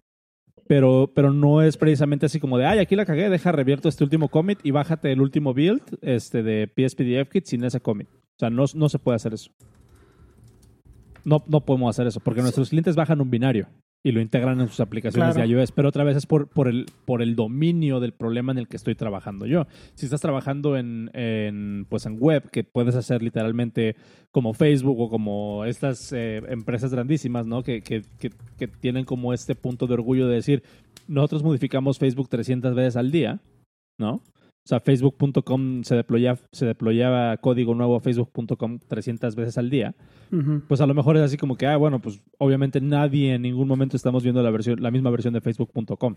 pero, 0.67 1.13
pero 1.15 1.31
no 1.31 1.61
es 1.61 1.77
precisamente 1.77 2.25
así 2.25 2.41
como 2.41 2.57
de, 2.57 2.65
ay, 2.65 2.79
aquí 2.79 2.97
la 2.97 3.05
cagué, 3.05 3.29
deja 3.29 3.53
revierto 3.53 3.87
este 3.87 4.03
último 4.03 4.27
commit 4.27 4.59
y 4.63 4.71
bájate 4.71 5.13
el 5.13 5.21
último 5.21 5.53
build 5.53 5.97
este, 6.01 6.43
de 6.43 6.67
PSPDF 6.67 7.31
kit 7.31 7.45
sin 7.45 7.63
ese 7.63 7.79
commit. 7.79 8.09
O 8.09 8.39
sea, 8.39 8.49
no, 8.49 8.65
no 8.75 8.89
se 8.89 8.99
puede 8.99 9.15
hacer 9.15 9.33
eso. 9.33 9.49
No, 11.27 11.43
no 11.47 11.61
podemos 11.61 11.89
hacer 11.89 12.07
eso, 12.07 12.21
porque 12.21 12.41
nuestros 12.41 12.69
clientes 12.69 12.95
bajan 12.95 13.19
un 13.19 13.29
binario 13.29 13.67
y 14.03 14.13
lo 14.13 14.21
integran 14.21 14.61
en 14.61 14.69
sus 14.69 14.79
aplicaciones 14.79 15.33
Claro. 15.35 15.47
de 15.49 15.53
iOS, 15.53 15.73
pero 15.73 15.89
otra 15.89 16.05
vez 16.05 16.15
es 16.15 16.25
por, 16.25 16.47
por, 16.47 16.69
el, 16.69 16.85
por 17.03 17.21
el 17.21 17.35
dominio 17.35 17.99
del 17.99 18.13
problema 18.13 18.53
en 18.53 18.59
el 18.59 18.67
que 18.69 18.77
estoy 18.77 18.95
trabajando 18.95 19.45
yo. 19.45 19.65
Si 19.95 20.05
estás 20.05 20.21
trabajando 20.21 20.77
en, 20.77 21.09
en, 21.13 21.85
pues 21.89 22.05
en 22.05 22.17
web, 22.17 22.49
que 22.49 22.63
puedes 22.63 22.95
hacer 22.95 23.21
literalmente 23.21 23.97
como 24.31 24.53
Facebook 24.53 24.99
o 25.01 25.09
como 25.09 25.65
estas 25.65 26.13
eh, 26.13 26.41
empresas 26.47 26.93
grandísimas, 26.93 27.45
¿no? 27.45 27.61
Que, 27.63 27.81
que, 27.81 28.03
que, 28.19 28.31
que 28.57 28.67
tienen 28.69 29.03
como 29.03 29.33
este 29.33 29.53
punto 29.55 29.87
de 29.87 29.95
orgullo 29.95 30.27
de 30.29 30.35
decir, 30.35 30.63
nosotros 31.09 31.43
modificamos 31.43 31.99
Facebook 31.99 32.29
300 32.29 32.73
veces 32.73 32.95
al 32.95 33.11
día, 33.11 33.41
¿no? 33.99 34.21
O 34.67 34.69
sea, 34.69 34.81
facebook.com 34.81 35.83
se 35.83 35.95
deployaba, 35.95 36.39
se 36.51 36.65
deployaba 36.65 37.37
código 37.37 37.73
nuevo 37.73 37.95
a 37.95 38.01
facebook.com 38.01 38.79
300 38.85 39.33
veces 39.33 39.57
al 39.57 39.69
día 39.69 39.95
pues 40.67 40.81
a 40.81 40.85
lo 40.85 40.93
mejor 40.93 41.15
es 41.15 41.23
así 41.23 41.37
como 41.37 41.55
que, 41.55 41.67
ah, 41.67 41.77
bueno, 41.77 41.99
pues 41.99 42.21
obviamente 42.37 42.81
nadie 42.81 43.33
en 43.35 43.43
ningún 43.43 43.65
momento 43.65 43.95
estamos 43.95 44.23
viendo 44.23 44.43
la 44.43 44.51
versión, 44.51 44.81
la 44.81 44.91
misma 44.91 45.09
versión 45.09 45.33
de 45.33 45.39
Facebook.com. 45.39 46.15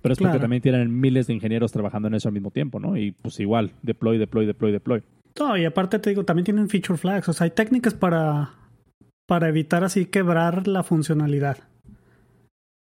Pero 0.00 0.12
es 0.14 0.18
porque 0.18 0.30
Claro. 0.30 0.40
también 0.40 0.62
tienen 0.62 0.98
miles 0.98 1.26
de 1.26 1.34
ingenieros 1.34 1.70
trabajando 1.70 2.08
en 2.08 2.14
eso 2.14 2.28
al 2.28 2.32
mismo 2.32 2.50
tiempo, 2.50 2.80
¿no? 2.80 2.96
Y 2.96 3.12
pues 3.12 3.38
igual, 3.38 3.72
deploy, 3.82 4.16
deploy, 4.16 4.46
deploy, 4.46 4.72
deploy. 4.72 5.02
No, 5.38 5.58
y 5.58 5.66
aparte 5.66 5.98
te 5.98 6.08
digo, 6.08 6.24
también 6.24 6.44
tienen 6.46 6.70
feature 6.70 6.96
flags. 6.96 7.28
O 7.28 7.34
sea, 7.34 7.44
hay 7.44 7.50
técnicas 7.50 7.92
para, 7.92 8.54
para 9.26 9.50
evitar 9.50 9.84
así 9.84 10.06
quebrar 10.06 10.66
la 10.66 10.82
funcionalidad. 10.82 11.58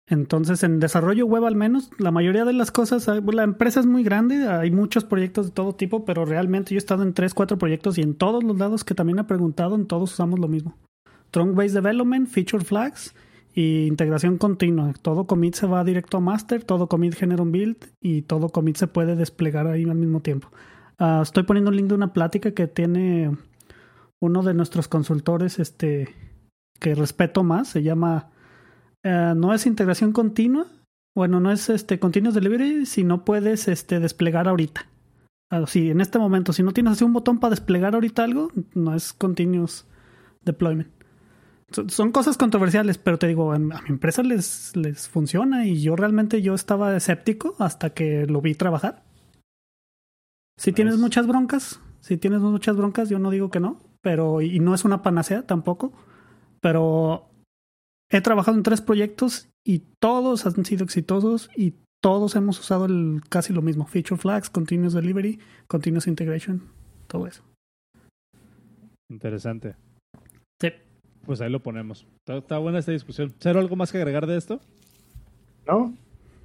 Entonces, 0.09 0.63
en 0.63 0.79
desarrollo 0.79 1.27
web 1.27 1.45
al 1.45 1.57
menos, 1.57 1.91
la 1.99 2.13
mayoría 2.13 2.45
de 2.45 2.53
las 2.53 2.71
cosas, 2.71 3.09
la 3.09 3.43
empresa 3.43 3.81
es 3.81 3.87
muy 3.87 4.05
grande, 4.05 4.49
hay 4.49 4.71
muchos 4.71 5.05
proyectos 5.05 5.47
de 5.47 5.53
todo 5.53 5.75
tipo, 5.75 6.05
pero 6.05 6.25
realmente 6.25 6.71
yo 6.71 6.77
he 6.77 6.79
estado 6.79 7.03
en 7.03 7.13
tres, 7.13 7.35
cuatro 7.35 7.59
proyectos 7.59 7.99
y 7.99 8.03
en 8.03 8.15
todos 8.15 8.45
los 8.45 8.57
lados 8.57 8.85
que 8.85 8.95
también 8.95 9.19
he 9.19 9.25
preguntado, 9.25 9.75
en 9.75 9.87
todos 9.87 10.13
usamos 10.13 10.39
lo 10.39 10.47
mismo. 10.47 10.77
Trunk-based 11.33 11.75
development, 11.75 12.29
feature 12.29 12.65
flags 12.65 13.17
y 13.53 13.87
integración 13.87 14.39
continua. 14.39 14.93
Todo 15.03 15.27
commit 15.27 15.55
se 15.55 15.67
va 15.67 15.83
directo 15.83 16.19
a 16.19 16.21
master, 16.21 16.63
todo 16.63 16.89
commit 16.89 17.15
genera 17.15 17.43
un 17.43 17.51
build 17.51 17.77
y 18.01 18.23
todo 18.23 18.51
commit 18.51 18.77
se 18.77 18.87
puede 18.87 19.17
desplegar 19.17 19.67
ahí 19.67 19.85
al 19.85 19.97
mismo 19.97 20.21
tiempo. 20.21 20.51
Ah, 20.99 21.21
estoy 21.23 21.43
poniendo 21.43 21.71
un 21.71 21.77
link 21.77 21.89
de 21.89 21.95
una 21.95 22.13
plática 22.13 22.53
que 22.53 22.69
tiene 22.69 23.37
uno 24.21 24.43
de 24.43 24.55
nuestros 24.55 24.87
consultores, 24.87 25.59
este, 25.59 26.15
que 26.79 26.95
respeto 26.95 27.43
más, 27.43 27.69
se 27.69 27.83
llama 27.83 28.31
eh, 29.07 29.35
no 29.37 29.55
es 29.55 29.67
integración 29.67 30.13
continua, 30.13 30.67
bueno, 31.15 31.41
no 31.41 31.51
es 31.51 31.71
este 31.71 31.99
continuous 31.99 32.35
delivery 32.35 32.87
si 32.87 33.05
no 33.05 33.25
puedes 33.25 33.69
este 33.69 34.01
desplegar 34.01 34.49
ahorita. 34.49 34.87
Así, 35.51 35.91
en 35.91 36.01
este 36.01 36.19
momento, 36.19 36.53
si 36.53 36.63
no 36.63 36.73
tienes 36.73 36.95
así 36.95 37.05
un 37.05 37.13
botón 37.13 37.39
para 37.39 37.51
desplegar 37.51 37.95
ahorita 37.95 38.25
algo, 38.25 38.51
no 38.75 38.95
es 38.95 39.13
continuous 39.13 39.87
deployment. 40.45 40.91
So- 41.71 41.89
Son 41.89 42.11
cosas 42.13 42.37
controversiales, 42.37 42.99
pero 42.99 43.19
te 43.19 43.29
digo, 43.29 43.53
a 43.53 43.59
mi 43.59 43.71
empresa 43.89 44.23
les, 44.23 44.75
les 44.77 45.09
funciona 45.09 45.67
y 45.67 45.81
yo 45.81 45.95
realmente 45.97 46.43
yo 46.43 46.55
estaba 46.55 46.97
escéptico 46.97 47.55
hasta 47.59 47.91
que 47.91 48.27
lo 48.27 48.41
vi 48.41 48.55
trabajar. 48.55 49.05
Si 50.59 50.73
tienes 50.73 50.97
muchas 50.99 51.27
broncas, 51.27 51.81
si 52.01 52.17
tienes 52.17 52.41
muchas 52.41 52.77
broncas, 52.77 53.09
yo 53.09 53.19
no 53.19 53.31
digo 53.31 53.51
que 53.51 53.61
no, 53.61 53.81
pero 54.01 54.41
y 54.43 54.59
no 54.61 54.75
es 54.75 54.85
una 54.85 55.03
panacea 55.03 55.47
tampoco, 55.47 55.93
pero 56.61 57.26
he 58.11 58.21
trabajado 58.21 58.57
en 58.57 58.63
tres 58.63 58.81
proyectos 58.81 59.49
y 59.67 59.83
todos 60.01 60.47
han 60.47 60.65
sido 60.65 60.85
exitosos 60.85 61.51
y 61.57 61.75
todos 62.03 62.37
hemos 62.37 62.61
usado 62.61 62.85
el, 62.87 63.21
casi 63.29 63.53
lo 63.53 63.63
mismo, 63.63 63.87
feature 63.87 64.21
flags, 64.21 64.49
continuous 64.51 64.93
delivery, 64.95 65.39
continuous 65.67 66.07
integration, 66.07 66.63
todo 67.09 67.27
eso. 67.27 67.43
Interesante. 69.11 69.75
Sí. 70.61 70.69
Pues 71.25 71.41
ahí 71.41 71.51
lo 71.51 71.61
ponemos. 71.63 72.07
Está, 72.19 72.39
está 72.39 72.59
buena 72.59 72.79
esta 72.79 72.93
discusión. 72.93 73.33
¿Cero 73.39 73.61
algo 73.61 73.77
más 73.77 73.91
que 73.93 73.99
agregar 73.99 74.27
de 74.27 74.37
esto? 74.37 74.61
¿No? 75.67 75.95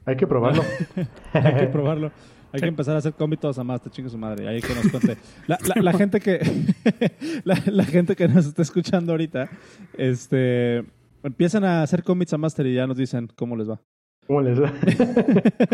Hay 0.06 0.16
que 0.16 0.26
probarlo. 0.28 0.64
Hay 1.34 1.56
que 1.56 1.68
probarlo. 1.68 2.12
Hay 2.54 2.60
que 2.60 2.68
empezar 2.68 2.96
a 2.96 2.98
hacer 2.98 3.14
cómitos 3.14 3.58
a 3.60 3.64
más, 3.64 3.82
te 3.82 3.90
chingue 3.90 4.10
su 4.10 4.18
madre. 4.18 4.48
Ahí 4.48 4.62
que 4.62 4.76
nos 4.76 4.90
cuente. 4.90 5.18
La, 5.48 5.58
la- 5.66 5.82
la 5.82 5.94
gente 5.94 6.20
que 6.20 6.40
la, 7.46 7.62
la 7.68 7.86
gente 7.86 8.16
que 8.16 8.28
nos 8.28 8.46
está 8.46 8.62
escuchando 8.62 9.14
ahorita, 9.14 9.50
este 9.98 10.84
empiezan 11.24 11.64
a 11.64 11.84
hacer 11.84 12.04
cómics 12.04 12.34
a 12.34 12.38
master 12.38 12.66
y 12.68 12.76
ya 12.76 12.88
nos 12.88 12.98
dicen 12.98 13.30
cómo 13.36 13.56
les 13.56 13.70
va. 13.70 13.82
¿Cómo 14.28 14.42
les 14.42 14.62
va? 14.62 14.72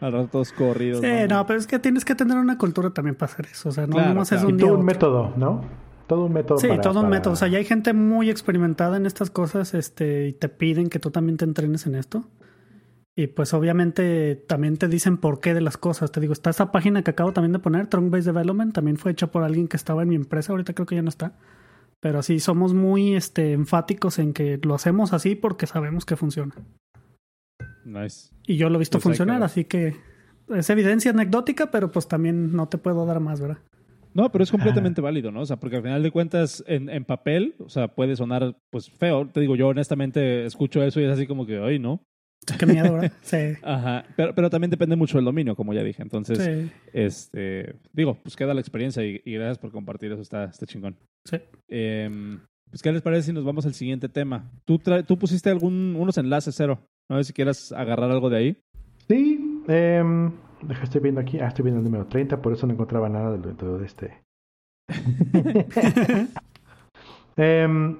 Al 0.00 0.12
rato 0.12 0.28
todos 0.28 0.52
corridos. 0.52 1.00
Sí, 1.00 1.06
no, 1.28 1.44
pero 1.46 1.58
es 1.58 1.66
que 1.66 1.78
tienes 1.78 2.04
que 2.04 2.14
tener 2.14 2.36
una 2.38 2.56
cultura 2.58 2.90
también 2.90 3.16
para 3.16 3.32
hacer 3.32 3.46
eso. 3.50 3.70
O 3.70 3.72
sea, 3.72 3.86
no 3.86 3.94
Claro, 3.94 4.08
nomás 4.10 4.30
es 4.32 4.38
claro. 4.38 4.48
un 4.48 4.54
y 4.54 4.58
día. 4.58 4.66
todo 4.68 4.78
un 4.78 4.84
método, 4.84 5.34
¿no? 5.36 5.60
Todo 6.06 6.24
un 6.26 6.32
método. 6.32 6.58
Sí, 6.58 6.68
para- 6.68 6.80
todo 6.80 7.00
un 7.00 7.06
para- 7.06 7.16
método. 7.16 7.32
O 7.32 7.36
sea, 7.36 7.48
ya 7.48 7.58
hay 7.58 7.64
gente 7.64 7.92
muy 7.92 8.30
experimentada 8.30 8.96
en 8.96 9.06
estas 9.06 9.30
cosas, 9.30 9.74
este, 9.74 10.28
y 10.28 10.32
te 10.32 10.48
piden 10.48 10.88
que 10.88 10.98
tú 11.00 11.10
también 11.10 11.36
te 11.36 11.44
entrenes 11.44 11.86
en 11.86 11.96
esto. 11.96 12.28
Y 13.16 13.26
pues 13.26 13.52
obviamente 13.52 14.36
también 14.36 14.76
te 14.76 14.86
dicen 14.86 15.16
por 15.16 15.40
qué 15.40 15.52
de 15.52 15.60
las 15.60 15.76
cosas. 15.76 16.12
Te 16.12 16.20
digo, 16.20 16.32
está 16.32 16.50
esa 16.50 16.70
página 16.70 17.02
que 17.02 17.10
acabo 17.10 17.32
también 17.32 17.52
de 17.52 17.58
poner, 17.58 17.88
Trunk 17.88 18.10
Based 18.12 18.26
Development, 18.26 18.72
también 18.72 18.96
fue 18.96 19.10
hecha 19.10 19.26
por 19.26 19.42
alguien 19.42 19.66
que 19.66 19.76
estaba 19.76 20.04
en 20.04 20.08
mi 20.10 20.14
empresa, 20.14 20.52
ahorita 20.52 20.72
creo 20.74 20.86
que 20.86 20.94
ya 20.94 21.02
no 21.02 21.08
está. 21.08 21.32
Pero 22.00 22.22
sí, 22.22 22.38
somos 22.38 22.74
muy 22.74 23.14
este, 23.14 23.52
enfáticos 23.52 24.18
en 24.18 24.32
que 24.32 24.58
lo 24.62 24.74
hacemos 24.74 25.12
así 25.12 25.34
porque 25.34 25.66
sabemos 25.66 26.04
que 26.04 26.16
funciona. 26.16 26.54
Nice. 27.84 28.30
Y 28.46 28.56
yo 28.56 28.68
lo 28.68 28.76
he 28.76 28.78
visto 28.78 28.98
Pues 28.98 29.02
que 29.02 29.08
funcionar, 29.08 29.42
así 29.42 29.64
que 29.64 29.96
es 30.48 30.70
evidencia 30.70 31.10
anecdótica, 31.10 31.70
pero 31.70 31.90
pues 31.90 32.06
también 32.06 32.52
no 32.52 32.68
te 32.68 32.78
puedo 32.78 33.04
dar 33.06 33.20
más, 33.20 33.40
¿verdad? 33.40 33.58
No, 34.14 34.32
pero 34.32 34.42
es 34.42 34.50
completamente 34.50 35.00
válido, 35.00 35.30
¿no? 35.30 35.42
O 35.42 35.46
sea, 35.46 35.58
porque 35.58 35.76
al 35.76 35.82
final 35.82 36.02
de 36.02 36.10
cuentas, 36.10 36.64
en, 36.66 36.88
en 36.88 37.04
papel, 37.04 37.54
o 37.58 37.68
sea, 37.68 37.88
puede 37.88 38.16
sonar 38.16 38.56
pues 38.70 38.90
feo. 38.90 39.28
Te 39.28 39.40
digo, 39.40 39.54
yo 39.54 39.68
honestamente 39.68 40.44
escucho 40.44 40.82
eso 40.82 41.00
y 41.00 41.04
es 41.04 41.12
así 41.12 41.26
como 41.26 41.46
que, 41.46 41.58
ay, 41.58 41.78
no. 41.78 42.02
Qué 42.58 42.66
miedo, 42.66 42.94
¿verdad? 42.94 43.12
Sí. 43.22 43.36
Ajá. 43.62 44.04
Pero, 44.16 44.34
pero 44.34 44.50
también 44.50 44.70
depende 44.70 44.96
mucho 44.96 45.18
del 45.18 45.24
dominio, 45.24 45.54
como 45.56 45.74
ya 45.74 45.82
dije. 45.82 46.02
Entonces, 46.02 46.38
Sí. 46.38 46.70
este, 46.92 47.74
digo, 47.92 48.18
pues 48.22 48.36
queda 48.36 48.54
la 48.54 48.60
experiencia 48.60 49.04
y, 49.04 49.20
y 49.24 49.34
gracias 49.34 49.58
por 49.58 49.70
compartir 49.72 50.12
eso, 50.12 50.22
está, 50.22 50.44
está 50.44 50.66
chingón. 50.66 50.96
Sí. 51.24 51.38
Em, 51.68 52.40
pues, 52.70 52.82
¿qué 52.82 52.92
les 52.92 53.02
parece 53.02 53.22
si 53.24 53.32
nos 53.32 53.44
vamos 53.44 53.66
al 53.66 53.74
siguiente 53.74 54.08
tema? 54.08 54.50
Tú, 54.64 54.78
tú 55.06 55.18
pusiste 55.18 55.50
algún, 55.50 55.96
unos 55.98 56.16
enlaces 56.18 56.54
cero. 56.56 56.78
No 57.10 57.16
sé 57.18 57.24
si 57.24 57.32
quieras 57.32 57.72
agarrar 57.72 58.10
algo 58.10 58.28
de 58.30 58.36
ahí. 58.36 58.56
Sí, 59.08 59.62
Eh, 59.68 60.02
deja, 60.62 60.84
estoy 60.84 61.00
viendo 61.00 61.20
aquí. 61.20 61.38
Ah, 61.40 61.48
estoy 61.48 61.62
viendo 61.64 61.78
el 61.80 61.84
número 61.84 62.06
30, 62.06 62.40
por 62.42 62.52
eso 62.52 62.66
no 62.66 62.72
encontraba 62.74 63.08
nada 63.08 63.36
de, 63.36 63.52
de, 63.52 63.78
de 63.78 63.84
este. 63.86 64.22
eh, 67.36 67.96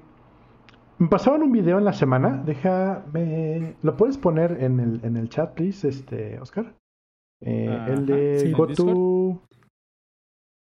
me 0.99 1.09
pasaban 1.09 1.43
un 1.43 1.53
video 1.53 1.79
en 1.79 1.85
la 1.85 1.93
semana. 1.93 2.43
Déjame. 2.45 3.77
¿Lo 3.83 3.97
puedes 3.97 4.19
poner 4.19 4.63
en 4.63 4.81
el, 4.81 5.05
en 5.05 5.17
el 5.17 5.29
chat, 5.29 5.55
please, 5.55 5.89
este, 5.89 6.39
Oscar? 6.41 6.75
Eh, 7.41 7.87
el 7.89 8.07
de 8.07 8.39
sí, 8.41 8.53
Go 8.53 8.69
¿en 8.69 8.75
to. 8.75 9.43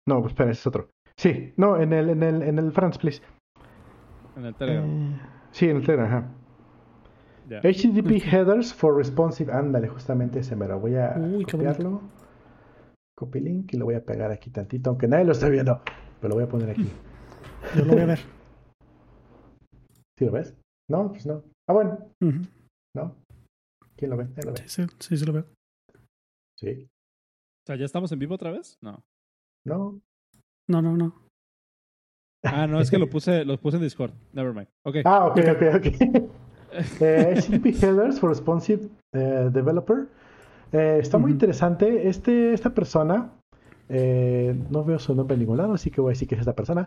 No, 0.08 0.22
pues, 0.22 0.34
espera, 0.34 0.52
ese 0.52 0.62
es 0.62 0.68
otro. 0.68 0.90
Sí, 1.18 1.54
no, 1.58 1.80
en 1.80 1.94
el, 1.94 2.10
en 2.10 2.24
el, 2.24 2.42
en 2.42 2.60
el 2.60 2.72
France, 2.72 3.00
please. 3.00 3.22
En 4.36 4.46
el 4.46 4.56
Telegram. 4.56 4.86
Eh, 4.86 5.22
sí, 5.52 5.70
en 5.70 5.78
el 5.78 5.86
Telegram, 5.86 6.08
ajá. 6.08 6.32
HTTP 7.48 8.24
headers 8.26 8.74
for 8.74 8.96
responsive. 8.96 9.52
Ándale, 9.52 9.88
justamente 9.88 10.40
ese 10.40 10.56
me 10.56 10.68
lo 10.68 10.80
voy 10.80 10.96
a 10.96 11.16
Uy, 11.18 11.46
copiarlo. 11.46 12.02
Copy 13.16 13.40
link 13.40 13.74
y 13.74 13.78
lo 13.78 13.86
voy 13.86 13.96
a 13.96 14.04
pegar 14.04 14.32
aquí 14.32 14.50
tantito, 14.50 14.90
aunque 14.90 15.08
nadie 15.08 15.26
lo 15.26 15.32
esté 15.32 15.50
viendo. 15.50 15.82
Pero 16.20 16.30
lo 16.30 16.36
voy 16.36 16.44
a 16.44 16.50
poner 16.50 16.72
aquí. 16.72 16.90
Yo 17.76 17.86
lo 17.86 17.94
voy 17.94 18.02
a 18.02 18.06
ver. 18.08 18.35
¿Sí 20.18 20.26
lo 20.26 20.32
ves? 20.32 20.56
No, 20.90 21.10
pues 21.10 21.26
no. 21.26 21.44
Ah, 21.70 21.74
bueno. 21.74 21.98
¿no? 22.96 23.16
¿Quién 23.98 24.12
lo 24.12 24.18
ve? 24.18 24.26
Nadie 24.26 24.46
lo 24.46 24.54
ve. 24.54 24.58
Sí, 24.68 24.84
sí, 24.84 24.96
sí, 25.00 25.18
sí 25.18 25.26
lo 25.26 25.34
veo. 25.34 25.46
Sí. 26.58 26.88
O 26.88 27.66
sea, 27.68 27.76
¿ya 27.76 27.86
estamos 27.86 28.12
en 28.12 28.20
vivo 28.20 28.36
otra 28.36 28.52
vez? 28.52 28.78
No. 28.82 29.04
No. 29.66 30.00
No, 30.70 30.82
no, 30.82 30.96
no. 30.96 31.26
Ah, 32.44 32.68
no, 32.68 32.80
es 32.80 32.92
que 32.92 33.00
lo 33.00 33.10
puse, 33.10 33.44
lo 33.44 33.60
puse 33.60 33.78
en 33.78 33.84
Discord. 33.84 34.14
Never 34.32 34.54
mind. 34.54 34.70
Ok. 34.86 34.98
Ah, 35.06 35.26
ok, 35.26 35.38
ok, 35.38 35.62
ok. 35.76 36.32
Eh, 37.00 37.36
HTTP 37.38 37.68
headers 37.82 38.20
for 38.20 38.30
responsive 38.30 38.90
eh, 39.14 39.50
developer. 39.50 40.10
Eh, 40.74 40.98
está 41.00 41.18
muy 41.18 41.32
interesante. 41.32 42.10
Este, 42.10 42.54
esta 42.54 42.74
persona, 42.74 43.32
eh, 43.88 44.54
no 44.70 44.84
veo 44.84 45.00
su 45.00 45.16
nombre 45.16 45.36
en 45.36 45.40
ningún 45.40 45.56
lado, 45.56 45.74
así 45.74 45.90
que 45.90 46.02
voy 46.02 46.10
a 46.10 46.14
decir 46.14 46.28
que 46.28 46.36
es 46.36 46.42
esta 46.42 46.54
persona. 46.54 46.86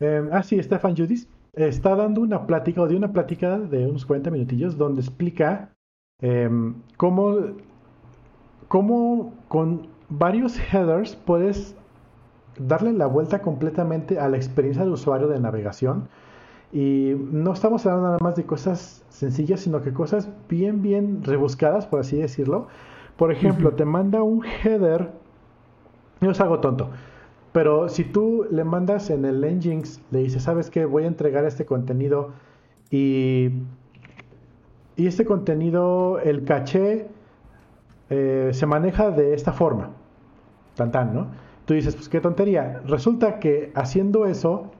Eh, 0.00 0.28
ah, 0.32 0.42
sí, 0.42 0.60
Stefan 0.60 0.96
Judis. 0.96 1.28
Está 1.58 1.96
dando 1.96 2.20
una 2.20 2.46
plática, 2.46 2.82
o 2.82 2.86
de 2.86 2.94
una 2.94 3.12
plática 3.12 3.58
de 3.58 3.88
unos 3.88 4.06
40 4.06 4.30
minutillos, 4.30 4.78
donde 4.78 5.00
explica 5.00 5.74
eh, 6.22 6.48
cómo, 6.96 7.36
cómo 8.68 9.34
con 9.48 9.88
varios 10.08 10.56
headers 10.72 11.16
puedes 11.16 11.74
darle 12.60 12.92
la 12.92 13.06
vuelta 13.06 13.42
completamente 13.42 14.20
a 14.20 14.28
la 14.28 14.36
experiencia 14.36 14.84
de 14.84 14.90
usuario 14.90 15.26
de 15.26 15.40
navegación. 15.40 16.08
Y 16.72 17.14
no 17.32 17.54
estamos 17.54 17.84
hablando 17.86 18.06
nada 18.06 18.18
más 18.20 18.36
de 18.36 18.44
cosas 18.44 19.04
sencillas, 19.08 19.58
sino 19.58 19.82
que 19.82 19.92
cosas 19.92 20.28
bien, 20.48 20.80
bien 20.80 21.24
rebuscadas, 21.24 21.86
por 21.86 21.98
así 21.98 22.18
decirlo. 22.18 22.68
Por 23.16 23.32
ejemplo, 23.32 23.72
te 23.72 23.84
manda 23.84 24.22
un 24.22 24.44
header, 24.44 25.10
no 26.20 26.30
es 26.30 26.40
algo 26.40 26.60
tonto, 26.60 26.90
pero 27.52 27.88
si 27.88 28.04
tú 28.04 28.46
le 28.50 28.64
mandas 28.64 29.10
en 29.10 29.24
el 29.24 29.40
Nginx, 29.40 30.00
le 30.10 30.20
dices, 30.20 30.42
¿sabes 30.42 30.70
qué? 30.70 30.84
Voy 30.84 31.04
a 31.04 31.06
entregar 31.06 31.44
este 31.44 31.64
contenido 31.64 32.30
y, 32.90 33.50
y 34.96 35.06
este 35.06 35.24
contenido, 35.24 36.18
el 36.20 36.44
caché, 36.44 37.08
eh, 38.10 38.50
se 38.52 38.66
maneja 38.66 39.10
de 39.10 39.34
esta 39.34 39.52
forma. 39.52 39.90
Tan 40.74 40.90
tan, 40.92 41.14
¿no? 41.14 41.28
Tú 41.64 41.74
dices, 41.74 41.94
pues 41.94 42.08
qué 42.08 42.20
tontería. 42.20 42.80
Resulta 42.86 43.38
que 43.38 43.72
haciendo 43.74 44.26
eso, 44.26 44.70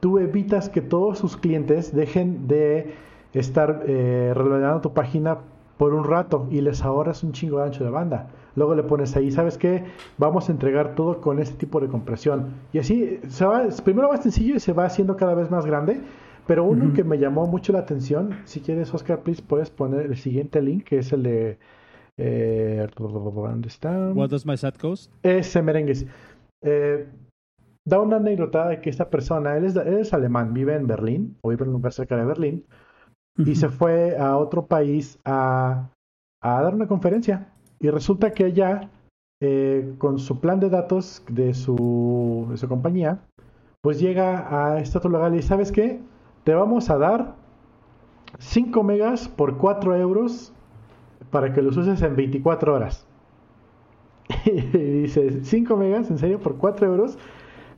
tú 0.00 0.18
evitas 0.18 0.68
que 0.68 0.80
todos 0.80 1.18
sus 1.18 1.36
clientes 1.36 1.94
dejen 1.94 2.46
de 2.46 2.94
estar 3.32 3.82
eh, 3.86 4.34
tu 4.82 4.92
página 4.92 5.38
por 5.76 5.94
un 5.94 6.04
rato 6.04 6.46
y 6.50 6.60
les 6.60 6.82
ahorras 6.82 7.22
un 7.22 7.32
chingo 7.32 7.58
de 7.58 7.64
ancho 7.64 7.84
de 7.84 7.90
banda. 7.90 8.28
Luego 8.58 8.74
le 8.74 8.82
pones 8.82 9.16
ahí, 9.16 9.30
¿sabes 9.30 9.56
qué? 9.56 9.84
Vamos 10.18 10.48
a 10.48 10.52
entregar 10.52 10.94
todo 10.94 11.20
con 11.20 11.38
este 11.38 11.56
tipo 11.56 11.80
de 11.80 11.86
compresión. 11.86 12.54
Y 12.72 12.78
así, 12.78 13.20
se 13.28 13.44
va, 13.44 13.66
primero 13.84 14.08
va 14.08 14.16
sencillo 14.16 14.56
y 14.56 14.60
se 14.60 14.72
va 14.72 14.84
haciendo 14.84 15.16
cada 15.16 15.34
vez 15.34 15.50
más 15.50 15.64
grande. 15.64 16.00
Pero 16.48 16.64
uno 16.64 16.94
que 16.94 17.04
me 17.04 17.18
llamó 17.18 17.46
mucho 17.46 17.74
la 17.74 17.80
atención, 17.80 18.30
si 18.44 18.60
quieres, 18.60 18.92
Oscar, 18.94 19.20
please, 19.20 19.42
puedes 19.42 19.68
poner 19.68 20.06
el 20.06 20.16
siguiente 20.16 20.62
link, 20.62 20.84
que 20.84 20.98
es 20.98 21.12
el 21.12 21.22
de... 21.22 21.58
Eh, 22.16 22.86
¿Dónde 22.96 23.68
está? 23.68 24.12
What 24.12 24.30
does 24.30 24.44
my 24.44 24.56
sat 24.56 24.76
cost? 24.78 25.12
Ese 25.22 25.62
merengues. 25.62 26.06
Eh, 26.62 27.06
da 27.84 28.00
una 28.00 28.16
anécdota 28.16 28.68
de 28.68 28.80
que 28.80 28.90
esta 28.90 29.08
persona, 29.08 29.56
él 29.56 29.66
es, 29.66 29.76
él 29.76 29.98
es 29.98 30.12
alemán, 30.12 30.52
vive 30.54 30.74
en 30.74 30.86
Berlín, 30.86 31.36
o 31.42 31.50
vive 31.50 31.64
en 31.64 31.68
un 31.68 31.74
lugar 31.74 31.92
cerca 31.92 32.16
de 32.16 32.24
Berlín, 32.24 32.64
y 33.36 33.54
se 33.54 33.68
fue 33.68 34.16
a 34.18 34.36
otro 34.36 34.66
país 34.66 35.18
a, 35.24 35.90
a 36.42 36.62
dar 36.62 36.74
una 36.74 36.88
conferencia. 36.88 37.52
Y 37.80 37.90
resulta 37.90 38.32
que 38.32 38.44
allá, 38.44 38.90
eh, 39.40 39.94
con 39.98 40.18
su 40.18 40.40
plan 40.40 40.60
de 40.60 40.68
datos 40.70 41.22
de 41.28 41.54
su, 41.54 42.46
de 42.50 42.56
su 42.56 42.68
compañía, 42.68 43.20
pues 43.82 44.00
llega 44.00 44.72
a 44.72 44.78
este 44.80 44.98
otro 44.98 45.10
lugar 45.10 45.32
y 45.32 45.36
dice, 45.36 45.48
¿sabes 45.48 45.70
qué? 45.72 46.00
Te 46.44 46.54
vamos 46.54 46.90
a 46.90 46.98
dar 46.98 47.34
5 48.38 48.82
megas 48.82 49.28
por 49.28 49.56
4 49.56 49.94
euros 49.96 50.52
para 51.30 51.52
que 51.52 51.62
los 51.62 51.76
uses 51.76 52.02
en 52.02 52.16
24 52.16 52.74
horas. 52.74 53.06
Y 54.44 54.60
dice, 55.02 55.44
5 55.44 55.76
megas, 55.76 56.10
en 56.10 56.18
serio, 56.18 56.38
por 56.40 56.56
4 56.56 56.86
euros. 56.86 57.18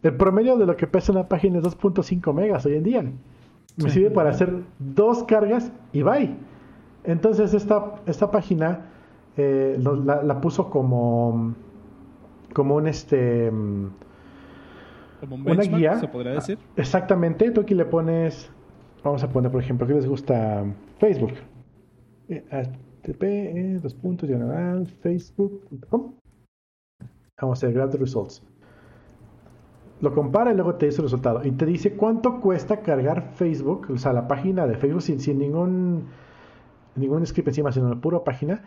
El 0.02 0.16
promedio 0.16 0.56
de 0.56 0.66
lo 0.66 0.76
que 0.76 0.86
pesa 0.86 1.12
una 1.12 1.28
página 1.28 1.58
es 1.58 1.64
2.5 1.64 2.32
megas 2.32 2.64
hoy 2.64 2.76
en 2.76 2.82
día. 2.82 3.02
Me 3.02 3.84
Sí. 3.84 3.90
sirve 3.90 4.10
para 4.10 4.30
hacer 4.30 4.62
dos 4.78 5.24
cargas 5.24 5.72
y 5.92 6.02
bye. 6.02 6.34
Entonces 7.04 7.54
esta, 7.54 7.96
esta 8.06 8.30
página 8.30 8.86
eh, 9.36 9.76
lo- 9.80 9.96
la, 9.96 10.22
la 10.22 10.40
puso 10.40 10.70
como, 10.70 11.54
como 12.52 12.76
un 12.76 12.86
este... 12.86 13.50
Como 15.20 15.34
un 15.36 15.50
Una 15.50 15.62
guía. 15.62 15.98
se 15.98 16.08
podría 16.08 16.32
decir. 16.32 16.58
Exactamente, 16.76 17.50
tú 17.50 17.60
aquí 17.60 17.74
le 17.74 17.84
pones, 17.84 18.50
vamos 19.04 19.22
a 19.22 19.28
poner 19.28 19.50
por 19.50 19.60
ejemplo, 19.62 19.86
¿qué 19.86 19.94
les 19.94 20.06
gusta? 20.06 20.64
Facebook. 20.98 21.32
Eh, 22.28 22.44
HTTP, 22.50 23.22
eh, 23.24 23.78
dos 23.82 23.92
puntos, 23.94 24.28
diagonal, 24.28 24.86
facebook.com. 24.86 26.14
Vamos 27.40 27.58
a 27.62 27.66
hacer 27.66 27.74
grab 27.74 27.90
the 27.90 27.98
results. 27.98 28.42
Lo 30.00 30.14
compara 30.14 30.52
y 30.52 30.54
luego 30.54 30.76
te 30.76 30.86
dice 30.86 30.98
el 31.02 31.04
resultado. 31.04 31.44
Y 31.44 31.50
te 31.52 31.66
dice 31.66 31.92
cuánto 31.94 32.40
cuesta 32.40 32.80
cargar 32.80 33.32
Facebook, 33.34 33.88
o 33.90 33.98
sea, 33.98 34.14
la 34.14 34.26
página 34.26 34.66
de 34.66 34.76
Facebook 34.76 35.02
sin, 35.02 35.20
sin 35.20 35.38
ningún, 35.38 36.06
ningún 36.96 37.26
script 37.26 37.48
encima, 37.48 37.70
sino 37.72 37.90
la 37.90 38.00
pura 38.00 38.24
página. 38.24 38.62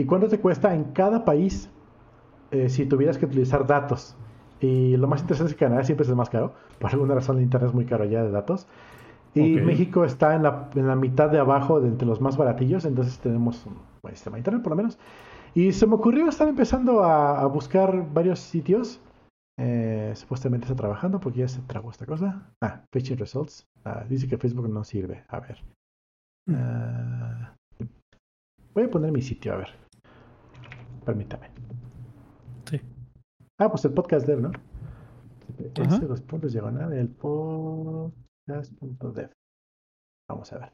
Y 0.00 0.06
cuánto 0.06 0.28
te 0.28 0.40
cuesta 0.40 0.74
en 0.74 0.84
cada 0.92 1.26
país 1.26 1.68
eh, 2.52 2.70
si 2.70 2.86
tuvieras 2.86 3.18
que 3.18 3.26
utilizar 3.26 3.66
datos. 3.66 4.16
Y 4.58 4.96
lo 4.96 5.06
más 5.06 5.20
interesante 5.20 5.50
es 5.50 5.54
que 5.54 5.66
Canadá 5.66 5.84
siempre 5.84 6.04
es 6.04 6.08
el 6.08 6.16
más 6.16 6.30
caro. 6.30 6.54
Por 6.78 6.90
alguna 6.90 7.14
razón 7.14 7.36
el 7.36 7.42
internet 7.42 7.68
es 7.68 7.74
muy 7.74 7.84
caro 7.84 8.06
ya 8.06 8.22
de 8.22 8.30
datos. 8.30 8.66
Y. 9.34 9.56
México 9.56 10.06
está 10.06 10.34
en 10.34 10.42
la, 10.42 10.70
en 10.74 10.86
la 10.86 10.96
mitad 10.96 11.28
de 11.28 11.38
abajo 11.38 11.82
de 11.82 11.88
entre 11.88 12.08
los 12.08 12.18
más 12.22 12.38
baratillos. 12.38 12.86
Entonces 12.86 13.18
tenemos 13.18 13.66
un 13.66 13.74
buen 14.02 14.14
sistema 14.14 14.36
de 14.36 14.40
internet 14.40 14.62
por 14.62 14.70
lo 14.70 14.76
menos. 14.76 14.98
Y 15.54 15.72
se 15.72 15.86
me 15.86 15.96
ocurrió 15.96 16.26
estar 16.30 16.48
empezando 16.48 17.04
a, 17.04 17.38
a 17.38 17.44
buscar 17.44 18.10
varios 18.14 18.38
sitios. 18.38 19.02
Eh, 19.58 20.12
supuestamente 20.16 20.64
está 20.64 20.76
trabajando 20.76 21.20
porque 21.20 21.40
ya 21.40 21.48
se 21.48 21.60
trabó 21.60 21.90
esta 21.90 22.06
cosa. 22.06 22.50
Ah, 22.62 22.84
Fetching 22.90 23.18
Results. 23.18 23.66
Ah, 23.84 24.06
dice 24.08 24.26
que 24.26 24.38
Facebook 24.38 24.70
no 24.70 24.82
sirve. 24.82 25.24
A 25.28 25.40
ver. 25.40 25.58
Mm. 26.46 26.54
Ah, 26.56 27.54
voy 28.72 28.84
a 28.84 28.90
poner 28.90 29.12
mi 29.12 29.20
sitio, 29.20 29.52
a 29.52 29.56
ver. 29.56 29.89
Permítame. 31.10 31.50
Sí. 32.66 32.80
Ah, 33.58 33.68
pues 33.68 33.84
el 33.84 33.92
podcast 33.92 34.28
dev, 34.28 34.40
¿no? 34.40 34.52
Ese, 35.74 36.06
dos 36.06 36.20
puntos 36.20 36.52
diagonal, 36.52 36.92
el 36.92 37.08
podcast.dev. 37.08 39.32
Vamos 40.28 40.52
a 40.52 40.58
ver. 40.58 40.72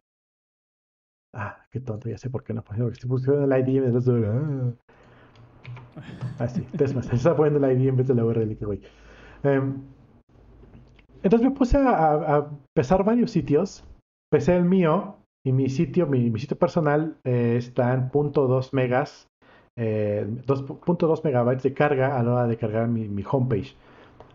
Ah, 1.34 1.64
qué 1.70 1.80
tonto, 1.80 2.10
ya 2.10 2.18
sé 2.18 2.28
por 2.28 2.44
qué 2.44 2.52
no 2.52 2.62
pusieron. 2.62 2.88
Porque 2.88 2.96
estoy 2.96 3.08
buscando 3.08 3.44
el 3.44 3.66
ID 3.66 3.82
en 3.82 3.94
vez 3.94 4.04
de. 4.04 4.26
Ah, 4.26 4.74
ah 6.40 6.48
sí, 6.48 6.68
Desmas, 6.74 7.06
se 7.06 7.16
está 7.16 7.34
poniendo 7.34 7.66
el 7.66 7.80
ID 7.80 7.88
en 7.88 7.96
vez 7.96 8.08
de 8.08 8.14
la 8.14 8.26
URL, 8.26 8.58
que 8.58 8.66
güey. 8.66 8.82
Em, 9.42 9.84
entonces 11.22 11.48
me 11.48 11.54
puse 11.54 11.78
a, 11.78 12.50
pesar 12.74 13.04
varios 13.04 13.30
sitios. 13.30 13.86
Pesé 14.30 14.54
el 14.54 14.66
mío 14.66 15.16
y 15.46 15.52
mi 15.52 15.70
sitio, 15.70 16.06
mi, 16.06 16.30
mi 16.30 16.40
sitio 16.40 16.58
personal 16.58 17.16
eh, 17.24 17.54
está 17.56 17.94
en 17.94 18.10
.2 18.10 18.74
megas, 18.74 19.30
eh, 19.76 20.26
2.2 20.46 21.22
megabytes 21.22 21.62
de 21.62 21.74
carga 21.74 22.18
a 22.18 22.22
la 22.22 22.32
hora 22.32 22.46
de 22.46 22.56
cargar 22.56 22.88
mi, 22.88 23.24
homepage. 23.30 23.76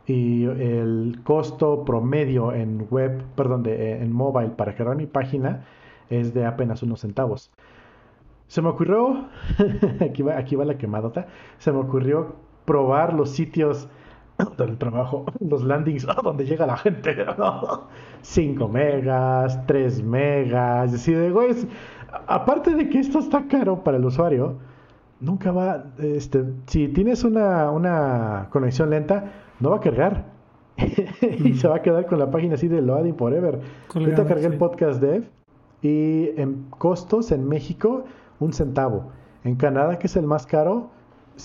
Y 0.06 0.46
el 0.46 1.20
costo 1.24 1.84
promedio 1.86 2.54
en 2.54 2.88
web, 2.90 3.24
perdón, 3.36 3.64
de, 3.64 4.02
en 4.02 4.12
mobile 4.12 4.52
para 4.52 4.76
cargar 4.76 4.96
mi 4.96 5.06
página 5.06 5.66
es 6.10 6.34
de 6.34 6.46
apenas 6.46 6.84
unos 6.84 7.02
centavos. 7.02 7.52
Se 8.48 8.62
me 8.62 8.70
ocurrió, 8.70 9.28
aquí 10.02 10.56
va, 10.56 10.66
la 10.66 10.78
quemadota, 10.78 11.28
se 11.58 11.72
me 11.72 11.80
ocurrió 11.80 12.36
probar 12.66 13.14
los 13.14 13.30
sitios 13.32 13.88
del 14.58 14.78
trabajo, 14.78 15.26
los 15.40 15.64
landings 15.64 16.06
donde 16.24 16.46
llega 16.46 16.68
la 16.68 16.78
gente. 16.78 17.26
5 18.22 18.68
megas, 18.68 19.66
3 19.66 20.04
megas, 20.04 20.88
es 20.88 20.92
decir, 20.92 21.32
güey, 21.32 21.56
aparte 22.28 22.76
de 22.76 22.90
que 22.90 23.00
esto 23.00 23.20
está 23.20 23.48
caro 23.48 23.84
para 23.84 23.98
el 23.98 24.06
usuario, 24.06 24.58
nunca 25.22 25.52
va, 25.52 25.86
este, 26.00 26.44
si 26.66 26.88
tienes 26.90 27.24
una, 27.24 27.72
una 27.72 28.50
conexión 28.52 28.90
lenta, 28.90 29.32
no 29.60 29.70
va 29.70 29.78
a 29.78 29.80
cargar. 29.80 30.26
y 31.22 31.54
se 31.54 31.68
va 31.68 31.78
a 31.78 31.82
quedar 31.82 32.08
con 32.08 32.18
la 32.20 32.32
página 32.32 32.56
así 32.56 32.68
de 32.68 32.82
Loading 32.82 33.16
Forever. 33.16 33.62
Ahorita 33.94 34.26
cargué 34.26 34.48
el 34.48 34.58
podcast 34.58 35.00
dev 35.00 35.26
y 35.82 36.30
en 36.40 36.66
costos 36.70 37.32
en 37.32 37.48
México, 37.48 38.06
un 38.40 38.52
centavo. 38.52 39.12
En 39.44 39.56
Canadá, 39.56 40.00
que 40.00 40.08
es 40.08 40.16
el 40.16 40.26
más 40.26 40.46
caro, 40.46 40.90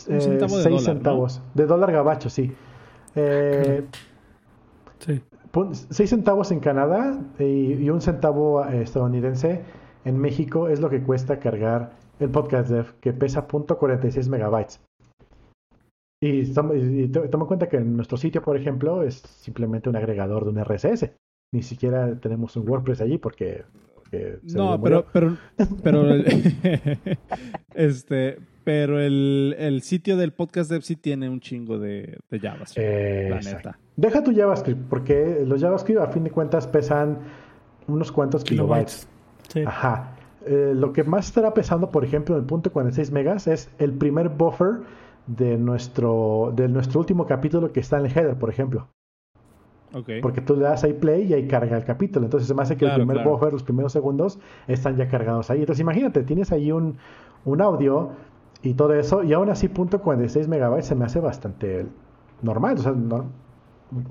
eh, 0.08 0.38
seis 0.48 0.82
centavos. 0.84 1.42
De 1.54 1.66
dólar 1.66 1.92
gabacho, 1.92 2.30
sí. 2.30 2.52
Eh, 3.14 3.84
sí. 4.98 5.22
Seis 5.90 6.10
centavos 6.10 6.50
en 6.50 6.60
Canadá 6.60 7.18
y, 7.38 7.88
un 7.88 8.02
centavo 8.02 8.64
eh, 8.66 8.82
estadounidense 8.82 9.62
en 10.04 10.18
México 10.18 10.68
es 10.68 10.80
lo 10.80 10.90
que 10.90 11.02
cuesta 11.02 11.38
cargar 11.38 11.92
el 12.20 12.30
podcast 12.30 12.70
dev, 12.70 12.94
que 13.00 13.12
pesa 13.12 13.46
.46 13.46 14.28
megabytes. 14.28 14.80
Y, 16.22 16.50
toma 16.52 16.74
en 16.74 17.46
cuenta 17.46 17.68
que 17.68 17.78
nuestro 17.80 18.16
sitio, 18.16 18.42
por 18.42 18.56
ejemplo, 18.56 19.02
es 19.02 19.16
simplemente 19.16 19.88
un 19.88 19.96
agregador 19.96 20.44
de 20.44 20.50
un 20.50 20.64
RSS. 20.64 21.10
Ni 21.52 21.62
siquiera 21.62 22.18
tenemos 22.18 22.56
un 22.56 22.68
WordPress 22.68 23.02
allí 23.02 23.18
porque... 23.18 23.64
no, 24.54 24.80
pero, 24.80 25.06
pero, 25.12 25.36
pero, 25.82 26.10
el, 26.10 26.24
este, 27.74 28.38
pero 28.64 28.98
el, 28.98 29.80
sitio 29.82 30.16
del 30.16 30.32
podcast 30.32 30.70
dev 30.70 30.82
sí 30.82 30.96
tiene 30.96 31.28
un 31.28 31.40
chingo 31.40 31.78
de, 31.78 32.18
de 32.30 32.40
JavaScript, 32.40 33.30
la 33.30 33.40
neta. 33.40 33.78
Deja 33.96 34.24
tu 34.24 34.34
JavaScript, 34.34 34.88
porque 34.88 35.44
los 35.46 35.60
JavaScript 35.60 36.00
a 36.00 36.08
fin 36.08 36.24
de 36.24 36.30
cuentas 36.30 36.66
pesan 36.66 37.18
unos 37.86 38.10
cuantos 38.10 38.42
kilobytes. 38.42 39.06
Ajá. 39.64 40.15
Eh, 40.46 40.72
lo 40.74 40.92
que 40.92 41.04
más 41.04 41.26
estará 41.26 41.54
pesando, 41.54 41.90
por 41.90 42.04
ejemplo, 42.04 42.34
en 42.36 42.42
el 42.42 42.46
punto 42.46 42.72
46 42.72 43.10
megas 43.12 43.46
es 43.46 43.70
el 43.78 43.92
primer 43.92 44.28
buffer 44.28 44.80
de 45.26 45.56
nuestro, 45.56 46.52
de 46.54 46.68
nuestro 46.68 47.00
último 47.00 47.26
capítulo 47.26 47.72
que 47.72 47.80
está 47.80 47.98
en 47.98 48.06
el 48.06 48.12
header, 48.12 48.38
por 48.38 48.50
ejemplo. 48.50 48.88
Okay. 49.92 50.20
Porque 50.20 50.40
tú 50.40 50.56
le 50.56 50.62
das 50.62 50.84
ahí 50.84 50.92
play 50.92 51.24
y 51.24 51.34
ahí 51.34 51.48
carga 51.48 51.76
el 51.76 51.84
capítulo. 51.84 52.26
Entonces 52.26 52.46
se 52.48 52.54
me 52.54 52.62
hace 52.62 52.76
que 52.76 52.84
el 52.84 52.94
primer 52.94 53.24
buffer, 53.24 53.52
los 53.52 53.62
primeros 53.62 53.92
segundos, 53.92 54.38
están 54.68 54.96
ya 54.96 55.08
cargados 55.08 55.50
ahí. 55.50 55.60
Entonces 55.60 55.80
imagínate, 55.80 56.22
tienes 56.22 56.52
ahí 56.52 56.70
un, 56.70 56.96
un 57.44 57.60
audio 57.60 58.10
y 58.62 58.74
todo 58.74 58.94
eso, 58.94 59.22
y 59.22 59.32
aún 59.32 59.48
así 59.50 59.68
punto 59.68 60.00
46 60.00 60.48
megabytes 60.48 60.86
se 60.86 60.94
me 60.94 61.04
hace 61.04 61.20
bastante 61.20 61.86
normal, 62.42 62.76
o 62.78 62.82
sea, 62.82 62.94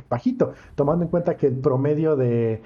bajito, 0.09 0.53
tomando 0.75 1.03
en 1.03 1.11
cuenta 1.11 1.35
que 1.35 1.47
el 1.47 1.57
promedio 1.57 2.15
de, 2.15 2.61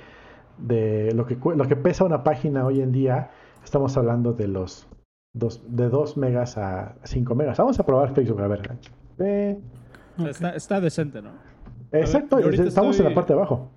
de 0.58 1.12
lo, 1.14 1.26
que, 1.26 1.38
lo 1.56 1.68
que 1.68 1.76
pesa 1.76 2.04
una 2.04 2.24
página 2.24 2.66
hoy 2.66 2.82
en 2.82 2.92
día, 2.92 3.32
estamos 3.64 3.96
hablando 3.98 4.34
de 4.34 4.48
los 4.48 4.88
dos, 5.34 5.62
de 5.68 5.90
2 5.90 6.18
megas 6.18 6.58
a 6.58 6.96
5 7.04 7.36
megas. 7.36 7.58
Vamos 7.58 7.80
a 7.80 7.86
probar 7.86 8.14
Facebook, 8.14 8.42
a 8.42 8.48
ver. 8.48 9.60
está, 10.56 10.82
decente, 10.82 11.22
¿no? 11.22 11.32
Exacto, 11.92 12.40
estamos 12.40 13.00
en 13.00 13.06
la 13.06 13.14
parte 13.14 13.34
de 13.34 13.40
abajo. 13.40 13.72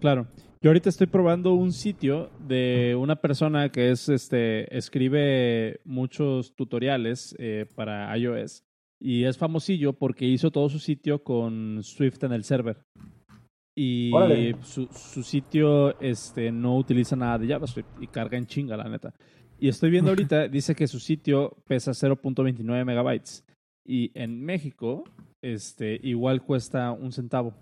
Claro. 0.00 0.26
Yo 0.62 0.70
ahorita 0.70 0.88
estoy 0.88 1.06
probando 1.06 1.54
un 1.54 1.72
sitio 1.72 2.30
de 2.40 2.96
una 2.98 3.16
persona 3.16 3.68
que 3.68 3.90
es 3.90 4.08
este 4.08 4.76
escribe 4.76 5.80
muchos 5.84 6.56
tutoriales 6.56 7.36
eh, 7.38 7.66
para 7.76 8.16
iOS 8.16 8.64
y 8.98 9.24
es 9.24 9.36
famosillo 9.36 9.92
porque 9.92 10.24
hizo 10.24 10.50
todo 10.50 10.68
su 10.68 10.78
sitio 10.78 11.22
con 11.22 11.82
Swift 11.82 12.24
en 12.24 12.32
el 12.32 12.44
server. 12.44 12.82
Y 13.78 14.10
su, 14.62 14.86
su, 14.86 15.22
sitio 15.22 16.00
este, 16.00 16.50
no 16.50 16.76
utiliza 16.76 17.14
nada 17.14 17.36
de 17.36 17.48
JavaScript 17.48 18.02
y 18.02 18.06
carga 18.06 18.38
en 18.38 18.46
chinga, 18.46 18.74
la 18.74 18.88
neta. 18.88 19.12
Y 19.58 19.68
estoy 19.68 19.90
viendo 19.90 20.10
ahorita, 20.10 20.48
dice 20.48 20.74
que 20.74 20.86
su 20.86 20.98
sitio 20.98 21.58
pesa 21.66 21.90
0.29 21.90 22.84
megabytes. 22.86 23.44
Y 23.84 24.10
en 24.14 24.42
México, 24.42 25.04
este, 25.42 26.00
igual 26.02 26.42
cuesta 26.42 26.90
un 26.90 27.12
centavo. 27.12 27.52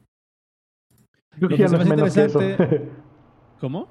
Creo 1.37 1.49
que, 1.49 1.57
ya 1.57 1.67
no 1.67 1.81
es 1.81 1.89
menos 1.89 2.15
que 2.15 2.25
eso. 2.25 2.41
¿Cómo? 3.61 3.89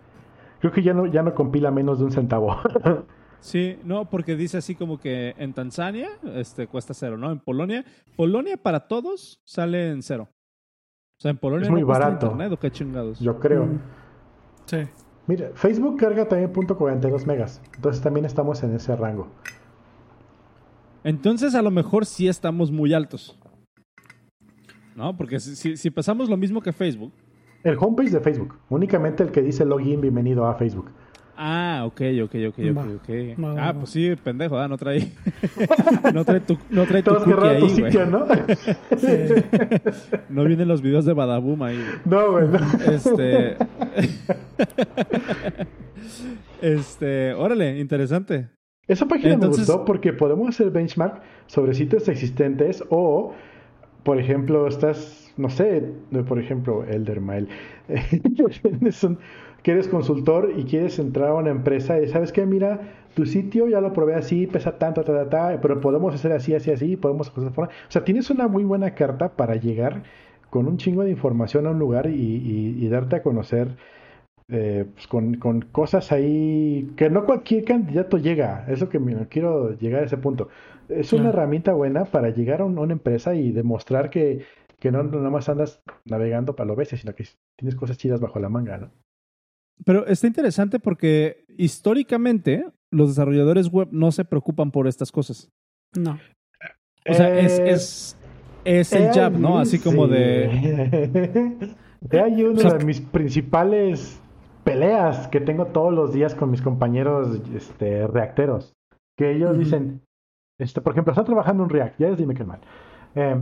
Creo 0.62 0.72
que 0.72 0.82
ya 0.82 0.94
no, 0.94 1.06
ya 1.08 1.24
no 1.24 1.36
compila 1.36 1.72
menos 1.72 2.00
de 2.00 2.06
un 2.06 2.12
centavo. 2.12 2.58
Sí, 3.44 3.78
no, 3.84 4.10
porque 4.10 4.38
dice 4.38 4.56
así 4.56 4.74
como 4.74 4.98
que 5.02 5.36
en 5.38 5.52
Tanzania 5.52 6.08
este, 6.34 6.66
cuesta 6.66 6.94
cero, 6.94 7.18
¿no? 7.18 7.30
En 7.30 7.42
Polonia, 7.42 7.84
Polonia 8.16 8.56
para 8.56 8.88
todos 8.88 9.42
sale 9.44 9.90
en 9.90 10.02
cero. 10.02 10.30
O 11.18 11.22
sea, 11.22 11.32
en 11.32 11.38
Polonia 11.38 11.66
es 11.66 11.72
muy 11.72 11.84
barato. 11.84 12.28
Internet, 12.32 12.60
qué 12.60 12.72
chingados? 12.72 13.20
Yo 13.20 13.40
creo. 13.40 13.66
Mm. 13.66 13.80
Sí. 14.66 14.78
Mira, 15.28 15.52
Facebook 15.54 15.98
carga 15.98 16.28
también 16.28 16.52
.42 16.52 17.26
megas. 17.26 17.62
Entonces 17.76 18.02
también 18.02 18.26
estamos 18.26 18.62
en 18.64 18.76
ese 18.76 18.96
rango. 18.96 19.28
Entonces 21.04 21.56
a 21.56 21.62
lo 21.62 21.72
mejor 21.72 22.06
sí 22.06 22.28
estamos 22.28 22.72
muy 22.72 22.94
altos. 22.94 23.40
¿No? 24.96 25.16
Porque 25.16 25.40
si, 25.40 25.78
si 25.78 25.90
pasamos 25.90 26.30
lo 26.30 26.38
mismo 26.38 26.62
que 26.62 26.72
Facebook. 26.72 27.14
El 27.64 27.78
homepage 27.80 28.12
de 28.12 28.20
Facebook. 28.20 28.60
Únicamente 28.70 29.24
el 29.24 29.32
que 29.32 29.42
dice 29.42 29.66
login, 29.66 30.02
bienvenido 30.02 30.46
a 30.46 30.56
Facebook. 30.56 30.92
Ah, 31.36 31.84
ok, 31.86 32.02
ok, 32.24 32.36
ok, 32.50 32.60
ok, 32.72 32.88
ok. 33.02 33.10
ah, 33.58 33.74
pues 33.78 33.90
sí, 33.90 34.16
pendejo, 34.24 34.58
¿ah? 34.58 34.68
no 34.68 34.78
trae. 34.78 35.12
no 36.14 36.24
trae 36.24 36.40
tu, 36.42 36.58
no 36.70 36.86
trae 36.86 37.02
tu 37.02 37.14
cookie 37.16 37.34
ahí, 37.48 37.80
güey. 37.80 37.94
¿no? 38.08 38.26
no 40.30 40.44
vienen 40.44 40.68
los 40.68 40.82
videos 40.82 41.06
de 41.06 41.14
Badaboom 41.14 41.64
ahí. 41.64 41.84
No, 42.06 42.32
güey. 42.34 42.48
Este. 42.88 43.58
este, 46.62 47.34
órale, 47.34 47.80
interesante. 47.80 48.50
Esa 48.88 49.08
página 49.08 49.38
me 49.38 49.48
gustó 49.48 49.86
porque 49.86 50.14
podemos 50.14 50.50
hacer 50.50 50.70
benchmark 50.70 51.22
sobre 51.48 51.74
sitios 51.74 52.08
existentes 52.10 52.84
o, 52.90 53.34
por 54.04 54.20
ejemplo, 54.20 54.68
estás, 54.68 55.34
no 55.38 55.50
sé, 55.50 55.84
por 56.28 56.38
ejemplo, 56.38 56.84
Eldermail. 56.84 57.48
que 59.64 59.72
eres 59.72 59.88
consultor 59.88 60.54
y 60.56 60.66
quieres 60.66 61.00
entrar 61.00 61.30
a 61.30 61.34
una 61.36 61.50
empresa 61.50 62.00
y 62.00 62.08
sabes 62.10 62.32
que 62.34 62.46
mira, 62.46 62.82
tu 63.16 63.26
sitio 63.26 63.68
ya 63.68 63.80
lo 63.82 63.94
probé 63.94 64.16
así, 64.16 64.46
pesa 64.46 64.78
tanto, 64.78 65.04
ta, 65.04 65.14
ta, 65.14 65.30
ta, 65.30 65.62
pero 65.62 65.80
podemos 65.80 66.14
hacer 66.14 66.34
así, 66.34 66.54
así, 66.54 66.72
así, 66.72 66.98
podemos 66.98 67.30
hacer 67.30 67.46
de 67.46 67.50
forma. 67.52 67.72
O 67.88 67.92
sea, 67.92 68.04
tienes 68.04 68.30
una 68.30 68.48
muy 68.48 68.64
buena 68.64 68.94
carta 68.94 69.30
para 69.30 69.56
llegar 69.56 70.04
con 70.50 70.68
un 70.68 70.78
chingo 70.78 71.04
de 71.04 71.12
información 71.12 71.66
a 71.66 71.72
un 71.72 71.80
lugar 71.80 72.08
y, 72.08 72.88
darte 72.90 73.16
a 73.16 73.24
conocer 73.24 73.70
eh, 74.50 74.86
pues 74.94 75.08
con, 75.08 75.36
con, 75.36 75.62
cosas 75.62 76.12
ahí 76.12 76.92
que 76.98 77.10
no 77.10 77.26
cualquier 77.26 77.64
candidato 77.64 78.18
llega. 78.18 78.66
Es 78.68 78.82
lo 78.82 78.90
que 78.90 79.00
me, 79.00 79.28
quiero 79.28 79.78
llegar 79.78 80.04
a 80.04 80.06
ese 80.06 80.18
punto. 80.18 80.50
Es 80.90 81.14
una 81.14 81.30
herramienta 81.30 81.74
buena 81.74 82.06
para 82.06 82.30
llegar 82.30 82.62
a, 82.62 82.66
una 82.66 82.94
empresa 82.94 83.34
y 83.36 83.52
demostrar 83.52 84.10
que, 84.10 84.46
que 84.80 84.92
no 84.92 85.04
nada 85.04 85.30
más 85.30 85.50
andas 85.50 85.82
navegando 86.06 86.56
para 86.56 86.68
lo 86.68 86.76
bestia, 86.76 86.98
sino 86.98 87.16
que 87.16 87.26
tienes 87.56 87.76
cosas 87.76 87.98
chidas 87.98 88.20
bajo 88.20 88.40
la 88.40 88.50
manga, 88.50 88.78
¿no? 88.78 88.92
Pero 89.86 90.06
está 90.08 90.28
interesante 90.28 90.80
porque 90.80 91.46
históricamente 91.58 92.66
los 92.92 93.10
desarrolladores 93.10 93.70
web 93.70 93.90
no 93.92 94.12
se 94.12 94.26
preocupan 94.26 94.72
por 94.72 94.88
estas 94.88 95.12
cosas. 95.12 95.52
No. 95.96 96.20
O 97.10 97.14
sea, 97.14 97.38
es, 97.38 97.60
es, 97.60 98.18
es 98.64 98.94
el 98.94 99.12
jab, 99.12 99.34
¿no? 99.34 99.60
Así 99.60 99.80
como 99.80 100.08
de... 100.08 101.70
Hay 102.12 102.44
una 102.44 102.74
de 102.74 102.86
mis 102.86 103.02
principales 103.02 104.22
peleas 104.64 105.28
que 105.28 105.42
tengo 105.42 105.68
todos 105.68 105.94
los 105.94 106.14
días 106.14 106.36
con 106.36 106.52
mis 106.52 106.62
compañeros 106.62 107.42
este, 107.54 108.08
reacteros. 108.08 108.74
Que 109.18 109.32
ellos 109.32 109.58
dicen, 109.58 110.02
este, 110.60 110.82
por 110.82 110.94
ejemplo, 110.94 111.12
están 111.12 111.26
trabajando 111.26 111.64
en 111.64 111.70
React, 111.70 112.00
ya 112.00 112.10
les 112.10 112.18
dime 112.18 112.34
que 112.34 112.44
mal. 112.44 112.62
Eh, 113.16 113.36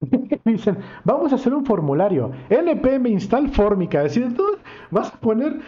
dicen, 0.44 0.78
vamos 1.04 1.32
a 1.32 1.36
hacer 1.36 1.54
un 1.54 1.64
formulario. 1.64 2.32
npm 2.50 3.08
install 3.08 3.48
formica. 3.50 4.04
Es 4.04 4.14
decir, 4.14 4.34
tú 4.34 4.44
vas 4.90 5.12
a 5.12 5.16
poner 5.18 5.60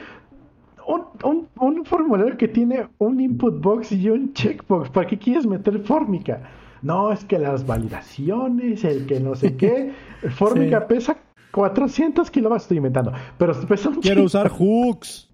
un, 0.86 1.48
un, 1.60 1.84
formulario 1.84 2.36
que 2.36 2.48
tiene 2.48 2.88
un 2.98 3.20
input 3.20 3.60
box 3.60 3.92
y 3.92 4.10
un 4.10 4.32
checkbox. 4.32 4.90
¿Para 4.90 5.06
qué 5.06 5.18
quieres 5.18 5.46
meter 5.46 5.78
formica? 5.80 6.42
No, 6.82 7.12
es 7.12 7.24
que 7.24 7.38
las 7.38 7.66
validaciones, 7.66 8.84
el 8.84 9.06
que 9.06 9.18
no 9.18 9.34
sé 9.34 9.56
qué. 9.56 9.92
Formica 10.36 10.86
pesa 10.86 11.16
400 11.50 12.30
kilovatios, 12.30 12.64
estoy 12.64 12.76
inventando. 12.76 13.12
Pero 13.38 13.54
pesa 13.66 13.88
un 13.88 14.00
Quiero 14.00 14.24
usar 14.24 14.50
hooks. 14.50 15.30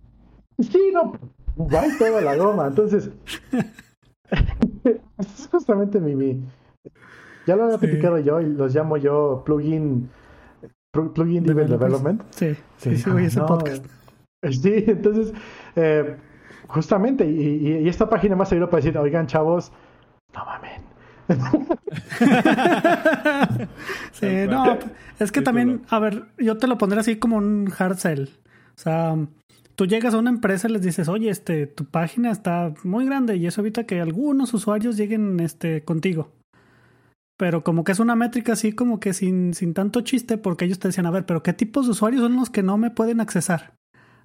Sí, 0.60 0.78
no, 0.92 1.14
va 1.58 1.82
toda 1.98 2.20
la 2.20 2.36
goma. 2.36 2.68
Entonces, 2.68 3.10
es 4.84 5.48
justamente 5.50 5.98
mi, 5.98 6.14
mi, 6.14 6.40
ya 7.46 7.56
lo 7.56 7.64
había 7.64 7.78
platicado 7.78 8.18
yo 8.18 8.40
y 8.40 8.46
los 8.46 8.74
llamo 8.74 8.96
yo 8.96 9.42
plugin 9.44 10.08
plugin 10.92 11.44
development. 11.44 12.22
Sí, 12.30 12.56
sí, 12.76 12.96
sí, 12.96 13.10
ese 13.18 13.40
podcast. 13.40 13.84
Sí, 14.50 14.84
entonces, 14.86 15.32
eh, 15.76 16.16
justamente, 16.66 17.26
y, 17.26 17.88
esta 17.88 18.08
página 18.08 18.36
más 18.36 18.48
sirvió 18.48 18.70
para 18.70 18.82
decir, 18.82 18.96
oigan, 18.98 19.26
chavos, 19.26 19.72
no 20.34 20.44
mamen. 20.44 20.80
sí, 24.12 24.26
no, 24.48 24.78
es 25.18 25.30
que 25.30 25.42
también, 25.42 25.82
a 25.90 26.00
ver, 26.00 26.24
yo 26.38 26.56
te 26.56 26.66
lo 26.66 26.76
pondré 26.76 27.00
así 27.00 27.16
como 27.16 27.36
un 27.36 27.72
hard 27.78 27.98
sell. 27.98 28.30
O 28.76 28.80
sea, 28.80 29.16
tú 29.76 29.86
llegas 29.86 30.14
a 30.14 30.18
una 30.18 30.30
empresa 30.30 30.68
y 30.68 30.72
les 30.72 30.82
dices, 30.82 31.08
oye, 31.08 31.30
este, 31.30 31.66
tu 31.66 31.84
página 31.84 32.32
está 32.32 32.74
muy 32.82 33.06
grande 33.06 33.36
y 33.36 33.46
eso 33.46 33.60
evita 33.60 33.84
que 33.84 34.00
algunos 34.00 34.52
usuarios 34.54 34.96
lleguen 34.96 35.38
este, 35.38 35.84
contigo. 35.84 36.32
Pero 37.40 37.64
como 37.64 37.84
que 37.84 37.92
es 37.92 38.00
una 38.00 38.16
métrica 38.16 38.52
así 38.52 38.72
como 38.72 39.00
que 39.00 39.14
sin, 39.14 39.54
sin 39.54 39.72
tanto 39.72 40.02
chiste, 40.02 40.36
porque 40.36 40.66
ellos 40.66 40.78
te 40.78 40.88
decían, 40.88 41.06
a 41.06 41.10
ver, 41.10 41.24
pero 41.24 41.42
¿qué 41.42 41.54
tipos 41.54 41.86
de 41.86 41.92
usuarios 41.92 42.20
son 42.20 42.36
los 42.36 42.50
que 42.50 42.62
no 42.62 42.76
me 42.76 42.90
pueden 42.90 43.18
accesar? 43.18 43.72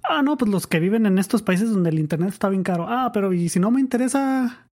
Ah, 0.03 0.21
no, 0.21 0.35
pues 0.35 0.51
los 0.51 0.67
que 0.67 0.81
viven 0.81 1.05
en 1.05 1.17
estos 1.17 1.41
países 1.41 1.71
donde 1.71 1.91
el 1.91 1.99
internet 1.99 2.31
está 2.31 2.49
bien 2.49 2.63
caro. 2.63 2.87
Ah, 2.89 3.11
pero 3.13 3.31
¿y 3.31 3.47
si 3.47 3.57
no 3.57 3.71
me 3.71 3.79
interesa 3.79 4.67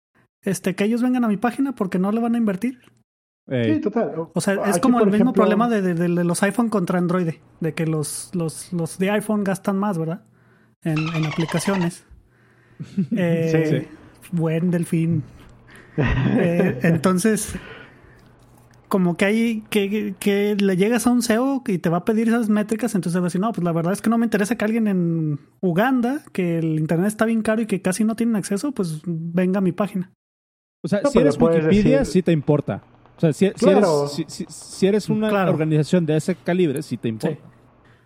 este 0.45 0.76
que 0.76 0.84
ellos 0.84 1.03
vengan 1.03 1.24
a 1.24 1.28
mi 1.28 1.36
página 1.36 1.74
porque 1.74 1.99
no 1.99 2.12
le 2.12 2.20
van 2.20 2.36
a 2.36 2.39
invertir? 2.39 2.78
Sí, 3.49 3.80
total. 3.80 4.28
O 4.32 4.41
sea, 4.41 4.55
es 4.66 4.78
como 4.78 5.01
el 5.01 5.11
mismo 5.11 5.32
problema 5.32 5.68
de, 5.68 5.82
de, 5.82 5.95
de, 5.95 6.09
los 6.09 6.41
iPhone 6.45 6.68
contra 6.68 7.01
Android, 7.01 7.34
de 7.59 7.74
que 7.74 7.89
los, 7.89 8.30
los, 8.34 8.72
los 8.72 8.99
de 8.99 9.11
iPhone 9.11 9.43
gastan 9.43 9.78
más, 9.80 9.99
¿verdad? 9.99 10.22
En, 10.84 10.99
en 10.99 11.26
aplicaciones. 11.26 12.05
Eh, 13.16 13.66
sí, 13.66 13.80
sí. 13.80 13.89
Buen 14.30 14.70
delfín. 14.70 15.24
eh, 15.97 16.78
entonces, 16.84 17.59
como 18.89 19.16
que 19.16 19.24
hay 19.24 19.61
que, 19.70 20.14
que 20.18 20.57
le 20.59 20.76
llegas 20.76 21.07
a 21.07 21.11
un 21.11 21.22
SEO 21.22 21.62
y 21.66 21.78
te 21.78 21.89
va 21.89 21.99
a 21.99 22.05
pedir 22.05 22.28
esas 22.28 22.49
métricas, 22.49 22.95
entonces 22.95 23.20
va 23.20 23.24
a 23.24 23.28
decir, 23.28 23.41
no, 23.41 23.53
pues 23.53 23.64
la 23.64 23.72
verdad 23.72 23.93
es 23.93 24.03
que 24.03 24.11
no 24.11 24.18
me 24.18 24.26
interesa 24.26 24.57
que 24.57 24.64
alguien 24.64 24.89
en 24.89 25.39
Uganda, 25.61 26.22
que 26.32 26.59
el 26.59 26.78
internet 26.78 27.09
está 27.09 27.24
bien 27.24 27.43
caro 27.43 27.62
y 27.62 27.66
que 27.66 27.82
casi 27.82 28.05
no 28.05 28.16
tienen 28.16 28.36
acceso, 28.36 28.72
pues 28.72 29.03
venga 29.05 29.59
a 29.59 29.62
mi 29.62 29.72
página. 29.72 30.12
O 30.82 30.89
sea, 30.89 31.01
no, 31.03 31.11
si 31.11 31.18
eres 31.18 31.39
Wikipedia, 31.39 32.01
decir... 32.01 32.12
sí 32.12 32.22
te 32.22 32.32
importa. 32.32 32.82
O 33.16 33.20
sea, 33.20 33.32
si, 33.32 33.51
claro. 33.51 34.07
si 34.09 34.22
eres, 34.22 34.32
si, 34.32 34.47
si, 34.49 34.86
eres 34.86 35.09
una 35.09 35.28
claro. 35.28 35.51
organización 35.51 36.07
de 36.07 36.16
ese 36.16 36.36
calibre, 36.36 36.82
sí 36.82 36.97
te 36.97 37.09
importa. 37.09 37.36
Sí. 37.36 37.43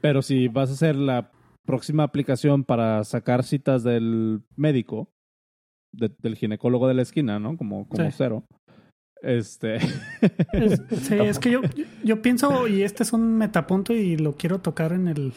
Pero 0.01 0.23
si 0.23 0.49
vas 0.49 0.71
a 0.71 0.75
ser 0.75 0.97
la 0.97 1.31
próxima 1.65 2.03
aplicación 2.03 2.65
para 2.65 3.05
sacar 3.05 3.45
citas 3.45 3.85
del 3.85 4.43
médico, 4.57 5.13
de, 5.93 6.11
del 6.19 6.37
ginecólogo 6.37 6.89
de 6.89 6.95
la 6.95 7.03
esquina, 7.03 7.39
¿no? 7.39 7.57
Como, 7.57 7.87
como 7.89 8.05
sí. 8.05 8.15
cero. 8.17 8.45
Este. 9.23 9.77
es, 10.53 10.83
sí, 11.03 11.15
es 11.15 11.39
que 11.39 11.51
yo, 11.51 11.61
yo 12.05 12.21
pienso, 12.23 12.67
y 12.67 12.83
este 12.83 13.05
es 13.05 13.13
un 13.13 13.39
metapunto 13.39 13.93
y 13.93 14.17
lo 14.17 14.37
quiero 14.37 14.61
tocar 14.61 14.93
en 14.93 15.09
el, 15.09 15.33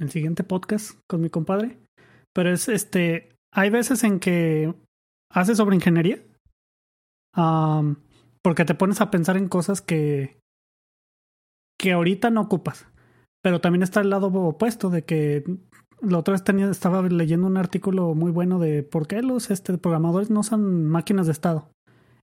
el 0.00 0.10
siguiente 0.10 0.42
podcast 0.42 0.98
con 1.06 1.20
mi 1.20 1.30
compadre. 1.30 1.78
Pero 2.34 2.50
es 2.50 2.68
este. 2.68 3.36
Hay 3.52 3.70
veces 3.70 4.04
en 4.04 4.20
que 4.20 4.74
haces 5.30 5.58
sobre 5.58 5.76
ingeniería. 5.76 6.22
Um, 7.36 7.96
porque 8.42 8.64
te 8.64 8.74
pones 8.74 9.00
a 9.00 9.10
pensar 9.10 9.36
en 9.36 9.48
cosas 9.48 9.82
que. 9.82 10.38
que 11.78 11.92
ahorita 11.92 12.30
no 12.30 12.40
ocupas. 12.40 12.86
Pero 13.42 13.60
también 13.60 13.82
está 13.82 14.00
el 14.00 14.10
lado 14.10 14.28
opuesto 14.28 14.90
de 14.90 15.04
que 15.04 15.44
la 16.00 16.18
otra 16.18 16.32
vez 16.32 16.44
tenía, 16.44 16.70
estaba 16.70 17.02
leyendo 17.02 17.46
un 17.46 17.56
artículo 17.56 18.14
muy 18.14 18.30
bueno 18.30 18.58
de 18.58 18.82
por 18.82 19.06
qué 19.06 19.22
los 19.22 19.50
este, 19.50 19.76
programadores 19.78 20.30
no 20.30 20.42
son 20.42 20.86
máquinas 20.86 21.26
de 21.26 21.32
estado. 21.32 21.70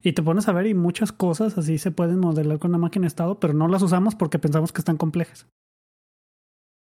Y 0.04 0.12
te 0.14 0.22
pones 0.22 0.48
a 0.50 0.54
ver 0.54 0.68
y 0.68 0.74
muchas 0.74 1.14
cosas 1.14 1.58
así 1.58 1.78
se 1.78 1.92
pueden 1.92 2.20
modelar 2.20 2.60
con 2.60 2.72
una 2.72 2.78
máquina 2.78 3.04
de 3.04 3.08
estado, 3.08 3.40
pero 3.40 3.54
no 3.54 3.70
las 3.70 3.82
usamos 3.82 4.16
porque 4.16 4.38
pensamos 4.38 4.74
que 4.74 4.82
están 4.82 4.98
complejas. 4.98 5.48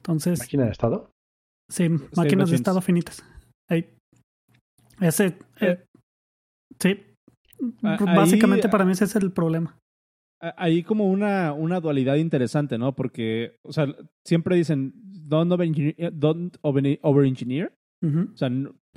Entonces. 0.02 0.40
¿Máquina 0.40 0.66
de 0.66 0.72
estado? 0.72 1.12
Sí, 1.70 1.90
máquinas 2.16 2.52
de 2.52 2.56
estado 2.56 2.80
finitas. 2.82 3.26
Ahí. 3.70 3.90
Ese. 5.02 5.38
Eh, 5.60 5.84
sí. 6.80 7.04
Ahí, 7.82 7.98
Básicamente 8.06 8.70
para 8.70 8.86
mí 8.86 8.92
ese 8.92 9.06
es 9.06 9.16
el 9.16 9.32
problema. 9.32 9.78
Hay 10.40 10.84
como 10.84 11.10
una, 11.10 11.52
una 11.54 11.80
dualidad 11.80 12.16
interesante, 12.16 12.78
¿no? 12.78 12.94
Porque, 12.94 13.58
o 13.64 13.74
sea, 13.74 13.88
siempre 14.24 14.56
dicen, 14.56 14.94
don't 14.96 15.52
over-engineer. 15.52 16.14
Don't 16.14 16.58
over 16.62 16.84
-engineer. 16.84 17.74
Uh 18.04 18.10
-huh. 18.10 18.34
O 18.34 18.38
sea, 18.38 18.52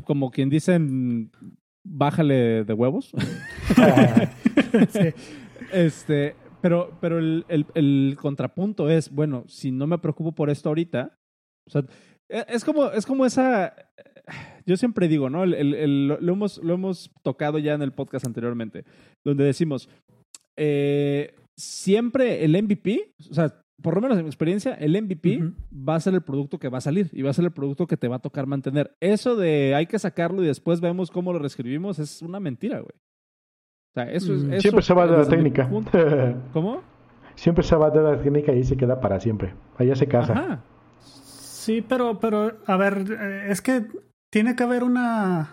como 0.05 0.31
quien 0.31 0.51
dicen, 0.51 1.33
bájale 1.85 2.65
de 2.65 2.73
huevos. 2.73 3.11
sí. 4.91 5.15
Este, 5.73 6.35
pero, 6.61 6.97
pero 7.01 7.19
el, 7.19 7.45
el, 7.49 7.67
el, 7.75 8.17
contrapunto 8.21 8.91
es, 8.91 9.11
bueno, 9.11 9.45
si 9.47 9.71
no 9.71 9.87
me 9.87 9.99
preocupo 9.99 10.33
por 10.33 10.51
esto 10.51 10.69
ahorita, 10.69 11.19
o 11.67 11.71
sea, 11.71 11.85
es 12.29 12.65
como, 12.65 12.91
es 12.91 13.07
como 13.07 13.27
esa. 13.27 13.75
Yo 14.67 14.77
siempre 14.77 15.09
digo, 15.09 15.31
¿no? 15.31 15.43
El, 15.43 15.55
el, 15.55 16.09
lo, 16.09 16.33
hemos, 16.33 16.59
lo 16.59 16.75
hemos 16.75 17.11
tocado 17.23 17.59
ya 17.59 17.75
en 17.75 17.83
el 17.83 17.93
podcast 17.93 18.27
anteriormente, 18.27 18.85
donde 19.25 19.45
decimos, 19.45 19.89
eh, 20.57 21.35
siempre 21.57 22.45
el 22.45 22.61
MVP, 22.63 23.15
o 23.31 23.35
sea, 23.35 23.61
por 23.83 23.95
lo 23.95 24.01
menos 24.01 24.19
en 24.19 24.25
mi 24.25 24.29
experiencia, 24.29 24.75
el 24.75 25.01
MVP 25.01 25.39
uh 25.39 25.41
-huh. 25.41 25.55
va 25.89 25.95
a 25.97 26.01
ser 26.01 26.15
el 26.15 26.23
producto 26.23 26.59
que 26.59 26.69
va 26.69 26.79
a 26.79 26.83
salir 26.83 27.09
y 27.13 27.23
va 27.23 27.31
a 27.31 27.35
ser 27.35 27.45
el 27.45 27.53
producto 27.53 27.87
que 27.87 27.97
te 27.97 28.09
va 28.09 28.17
a 28.17 28.21
tocar 28.21 28.47
mantener. 28.47 28.97
Eso 29.01 29.37
de 29.37 29.75
hay 29.75 29.87
que 29.87 29.99
sacarlo 29.99 30.43
y 30.43 30.47
después 30.47 30.81
vemos 30.81 31.11
cómo 31.11 31.33
lo 31.33 31.39
reescribimos 31.39 31.99
es 31.99 32.23
una 32.23 32.41
mentira, 32.41 32.81
güey. 32.81 32.95
O 32.95 33.95
sea, 33.95 34.11
eso 34.13 34.35
es. 34.35 34.45
Eso 34.45 34.61
siempre 34.61 34.83
se 34.83 34.95
va 34.95 35.07
de 35.07 35.17
la 35.17 35.29
técnica. 35.29 35.69
¿Cómo? 36.53 36.83
Siempre 37.35 37.65
se 37.65 37.75
va 37.77 37.91
de 37.91 38.03
la 38.03 38.21
técnica 38.21 38.53
y 38.53 38.63
se 38.65 38.77
queda 38.77 39.01
para 39.01 39.19
siempre. 39.19 39.55
Allá 39.77 39.95
se 39.97 40.07
casa. 40.07 40.33
Ajá. 40.33 40.65
Sí, 41.01 41.83
pero, 41.87 42.19
pero, 42.21 42.53
a 42.67 42.77
ver, 42.77 43.45
es 43.49 43.61
que 43.61 43.87
tiene 44.31 44.57
que 44.57 44.63
haber 44.63 44.83
una, 44.83 45.51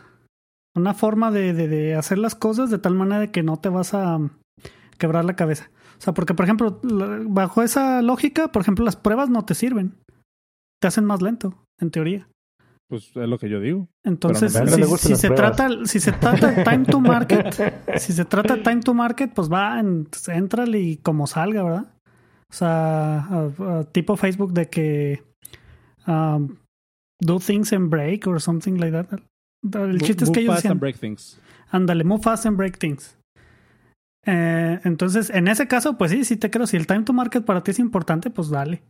una 0.75 0.93
forma 0.93 1.31
de, 1.31 1.53
de, 1.53 1.67
de 1.67 1.95
hacer 1.95 2.17
las 2.17 2.35
cosas 2.35 2.69
de 2.69 2.77
tal 2.77 2.93
manera 2.93 3.31
que 3.31 3.43
no 3.43 3.57
te 3.57 3.69
vas 3.69 3.93
a 3.93 4.19
quebrar 4.97 5.25
la 5.25 5.35
cabeza. 5.35 5.69
O 5.97 6.01
sea, 6.01 6.13
porque, 6.13 6.33
por 6.33 6.45
ejemplo, 6.45 6.79
bajo 7.27 7.63
esa 7.63 8.01
lógica, 8.01 8.51
por 8.51 8.61
ejemplo, 8.61 8.85
las 8.85 8.95
pruebas 8.95 9.29
no 9.29 9.45
te 9.45 9.55
sirven. 9.55 9.95
Te 10.79 10.87
hacen 10.87 11.05
más 11.05 11.21
lento, 11.21 11.63
en 11.79 11.89
teoría. 11.91 12.27
Pues 12.89 13.11
es 13.15 13.27
lo 13.27 13.37
que 13.37 13.49
yo 13.49 13.59
digo. 13.59 13.89
Entonces, 14.05 14.53
si, 14.53 14.97
si 15.09 15.15
se 15.15 15.29
trata, 15.31 15.69
si 15.85 15.99
se 15.99 16.13
trata 16.13 16.63
time 16.63 16.85
to 16.85 17.01
market, 17.01 17.53
si 17.97 18.13
se 18.13 18.23
trata 18.23 18.61
time 18.63 18.81
to 18.81 18.93
market, 18.93 19.33
pues 19.33 19.51
va, 19.51 19.79
en, 19.79 20.07
entra 20.27 20.65
y 20.67 20.97
como 20.97 21.27
salga, 21.27 21.63
¿verdad? 21.63 21.93
O 22.49 22.53
sea, 22.53 23.27
uh, 23.29 23.61
uh, 23.61 23.83
tipo 23.91 24.15
Facebook 24.15 24.53
de 24.53 24.69
que 24.69 25.23
um, 26.07 26.55
do 27.19 27.39
things 27.39 27.73
and 27.73 27.89
break 27.89 28.25
or 28.25 28.39
something 28.39 28.77
like 28.77 28.91
that. 28.91 29.19
El 29.73 29.99
chiste 29.99 30.23
move 30.23 30.23
es 30.23 30.31
que 30.31 30.39
ellos 30.39 30.53
fast 30.53 30.63
decían, 30.63 30.71
and 30.73 30.79
break 30.79 30.97
things. 30.97 31.41
ándale, 31.71 32.05
move 32.05 32.21
fast 32.23 32.45
and 32.45 32.55
break 32.55 32.77
things. 32.77 33.16
Eh, 34.27 34.79
entonces, 34.83 35.31
en 35.31 35.47
ese 35.47 35.67
caso, 35.67 35.97
pues 35.97 36.11
sí, 36.11 36.23
sí 36.23 36.37
te 36.37 36.51
creo. 36.51 36.67
Si 36.67 36.77
el 36.77 36.85
time 36.85 37.03
to 37.03 37.13
market 37.13 37.43
para 37.43 37.63
ti 37.63 37.71
es 37.71 37.79
importante, 37.79 38.29
pues 38.29 38.49
dale. 38.49 38.83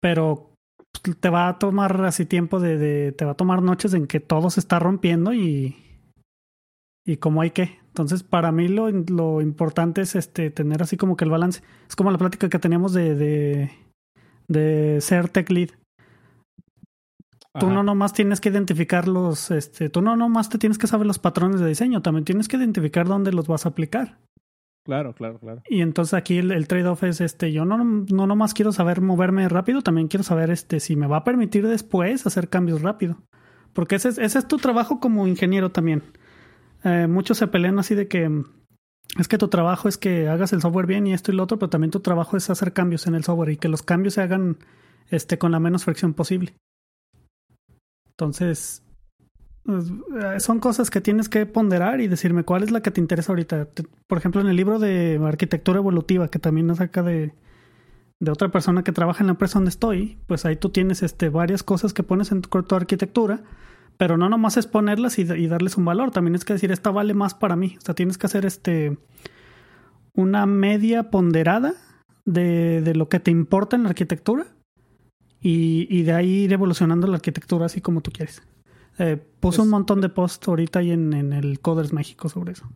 Pero 0.00 0.50
pues, 0.90 1.16
te 1.20 1.28
va 1.28 1.48
a 1.48 1.58
tomar 1.58 2.04
así 2.04 2.26
tiempo 2.26 2.58
de, 2.58 2.78
de, 2.78 3.12
te 3.12 3.24
va 3.24 3.32
a 3.32 3.36
tomar 3.36 3.62
noches 3.62 3.94
en 3.94 4.06
que 4.06 4.18
todo 4.18 4.50
se 4.50 4.60
está 4.60 4.80
rompiendo 4.80 5.32
y 5.32 5.76
y 7.06 7.18
como 7.18 7.42
hay 7.42 7.50
que. 7.50 7.78
Entonces, 7.88 8.22
para 8.22 8.50
mí 8.50 8.68
lo, 8.68 8.90
lo 8.90 9.40
importante 9.40 10.00
es 10.00 10.16
este 10.16 10.50
tener 10.50 10.82
así 10.82 10.96
como 10.96 11.16
que 11.16 11.24
el 11.24 11.30
balance. 11.30 11.62
Es 11.88 11.94
como 11.94 12.10
la 12.10 12.18
plática 12.18 12.48
que 12.48 12.58
teníamos 12.58 12.92
de, 12.92 13.14
de, 13.14 13.70
de 14.48 15.00
ser 15.00 15.28
tech 15.28 15.50
lead. 15.50 15.70
Tú 17.60 17.70
no 17.70 17.84
nomás 17.84 18.12
tienes 18.12 18.40
que 18.40 18.48
identificar 18.48 19.06
los, 19.06 19.52
este, 19.52 19.88
tú 19.88 20.02
no 20.02 20.16
nomás 20.16 20.48
te 20.48 20.58
tienes 20.58 20.76
que 20.76 20.88
saber 20.88 21.06
los 21.06 21.20
patrones 21.20 21.60
de 21.60 21.68
diseño, 21.68 22.02
también 22.02 22.24
tienes 22.24 22.48
que 22.48 22.56
identificar 22.56 23.06
dónde 23.06 23.30
los 23.30 23.46
vas 23.46 23.64
a 23.64 23.68
aplicar. 23.68 24.18
Claro, 24.84 25.14
claro, 25.14 25.38
claro. 25.38 25.62
Y 25.66 25.80
entonces 25.80 26.12
aquí 26.12 26.38
el, 26.38 26.68
trade-off 26.68 27.04
es 27.04 27.22
este, 27.22 27.52
yo 27.52 27.64
no, 27.64 27.82
no 27.82 28.26
nomás 28.26 28.52
quiero 28.52 28.70
saber 28.70 29.00
moverme 29.00 29.48
rápido, 29.48 29.80
también 29.80 30.08
quiero 30.08 30.24
saber 30.24 30.50
este 30.50 30.78
si 30.78 30.94
me 30.94 31.06
va 31.06 31.18
a 31.18 31.24
permitir 31.24 31.66
después 31.66 32.26
hacer 32.26 32.50
cambios 32.50 32.82
rápido. 32.82 33.16
Porque 33.72 33.96
ese 33.96 34.10
es, 34.10 34.18
ese 34.18 34.38
es 34.38 34.46
tu 34.46 34.58
trabajo 34.58 35.00
como 35.00 35.26
ingeniero 35.26 35.72
también. 35.72 36.02
Eh, 36.84 37.06
muchos 37.08 37.38
se 37.38 37.46
pelean 37.46 37.78
así 37.78 37.94
de 37.94 38.08
que 38.08 38.44
es 39.18 39.28
que 39.28 39.38
tu 39.38 39.48
trabajo 39.48 39.88
es 39.88 39.96
que 39.96 40.28
hagas 40.28 40.52
el 40.52 40.60
software 40.60 40.86
bien 40.86 41.06
y 41.06 41.14
esto 41.14 41.32
y 41.32 41.34
lo 41.34 41.44
otro, 41.44 41.58
pero 41.58 41.70
también 41.70 41.90
tu 41.90 42.00
trabajo 42.00 42.36
es 42.36 42.50
hacer 42.50 42.74
cambios 42.74 43.06
en 43.06 43.14
el 43.14 43.24
software 43.24 43.50
y 43.50 43.56
que 43.56 43.68
los 43.68 43.82
cambios 43.82 44.14
se 44.14 44.22
hagan 44.22 44.58
este, 45.08 45.38
con 45.38 45.52
la 45.52 45.60
menos 45.60 45.84
fricción 45.84 46.12
posible. 46.12 46.54
Entonces, 48.10 48.82
son 50.38 50.60
cosas 50.60 50.90
que 50.90 51.00
tienes 51.00 51.28
que 51.28 51.46
ponderar 51.46 52.00
y 52.00 52.08
decirme 52.08 52.44
cuál 52.44 52.62
es 52.62 52.70
la 52.70 52.82
que 52.82 52.90
te 52.90 53.00
interesa 53.00 53.32
ahorita. 53.32 53.68
Por 54.06 54.18
ejemplo, 54.18 54.40
en 54.40 54.48
el 54.48 54.56
libro 54.56 54.78
de 54.78 55.20
arquitectura 55.24 55.78
evolutiva, 55.78 56.28
que 56.28 56.38
también 56.38 56.66
nos 56.66 56.78
saca 56.78 57.02
de, 57.02 57.34
de 58.20 58.30
otra 58.30 58.50
persona 58.50 58.84
que 58.84 58.92
trabaja 58.92 59.22
en 59.22 59.28
la 59.28 59.32
empresa 59.32 59.58
donde 59.58 59.70
estoy, 59.70 60.18
pues 60.26 60.44
ahí 60.44 60.56
tú 60.56 60.68
tienes 60.68 61.02
este, 61.02 61.30
varias 61.30 61.62
cosas 61.62 61.94
que 61.94 62.02
pones 62.02 62.30
en 62.30 62.42
tu, 62.42 62.62
tu 62.62 62.74
arquitectura, 62.74 63.42
pero 63.96 64.16
no 64.16 64.28
nomás 64.28 64.56
es 64.56 64.66
ponerlas 64.66 65.18
y, 65.18 65.22
y, 65.22 65.46
darles 65.46 65.76
un 65.76 65.84
valor, 65.84 66.10
también 66.10 66.34
es 66.34 66.44
que 66.44 66.52
decir, 66.52 66.70
esta 66.70 66.90
vale 66.90 67.14
más 67.14 67.34
para 67.34 67.56
mí. 67.56 67.76
O 67.78 67.80
sea, 67.80 67.94
tienes 67.94 68.18
que 68.18 68.26
hacer 68.26 68.44
este 68.44 68.98
una 70.16 70.46
media 70.46 71.10
ponderada 71.10 71.74
de, 72.24 72.82
de 72.82 72.94
lo 72.94 73.08
que 73.08 73.18
te 73.18 73.30
importa 73.30 73.76
en 73.76 73.82
la 73.82 73.88
arquitectura 73.88 74.46
y, 75.40 75.86
y 75.90 76.02
de 76.02 76.12
ahí 76.12 76.44
ir 76.44 76.52
evolucionando 76.52 77.06
la 77.06 77.16
arquitectura 77.16 77.66
así 77.66 77.80
como 77.80 78.00
tú 78.00 78.10
quieres. 78.12 78.42
Eh, 78.98 79.16
puse 79.40 79.60
un 79.60 79.70
montón 79.70 80.00
de 80.00 80.08
posts 80.08 80.46
ahorita 80.48 80.78
ahí 80.80 80.92
en, 80.92 81.12
en, 81.12 81.32
el 81.32 81.60
Coders 81.60 81.92
México 81.92 82.28
sobre 82.28 82.52
eso. 82.52 82.68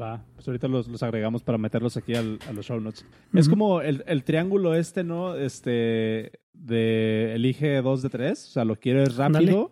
Va, 0.00 0.24
pues 0.34 0.46
ahorita 0.46 0.68
los, 0.68 0.88
los 0.88 1.02
agregamos 1.02 1.42
para 1.42 1.58
meterlos 1.58 1.96
aquí 1.96 2.14
al, 2.14 2.38
a 2.48 2.52
los 2.52 2.66
show 2.66 2.80
notes. 2.80 3.02
Uh 3.02 3.06
-huh. 3.36 3.40
Es 3.40 3.48
como 3.48 3.80
el, 3.80 4.04
el, 4.06 4.24
triángulo 4.24 4.74
este, 4.74 5.04
¿no? 5.04 5.34
Este, 5.34 6.40
de 6.54 7.34
elige 7.34 7.82
dos 7.82 8.02
de 8.02 8.08
tres, 8.08 8.46
o 8.46 8.50
sea, 8.50 8.64
lo 8.64 8.76
quieres 8.76 9.16
rápido, 9.16 9.70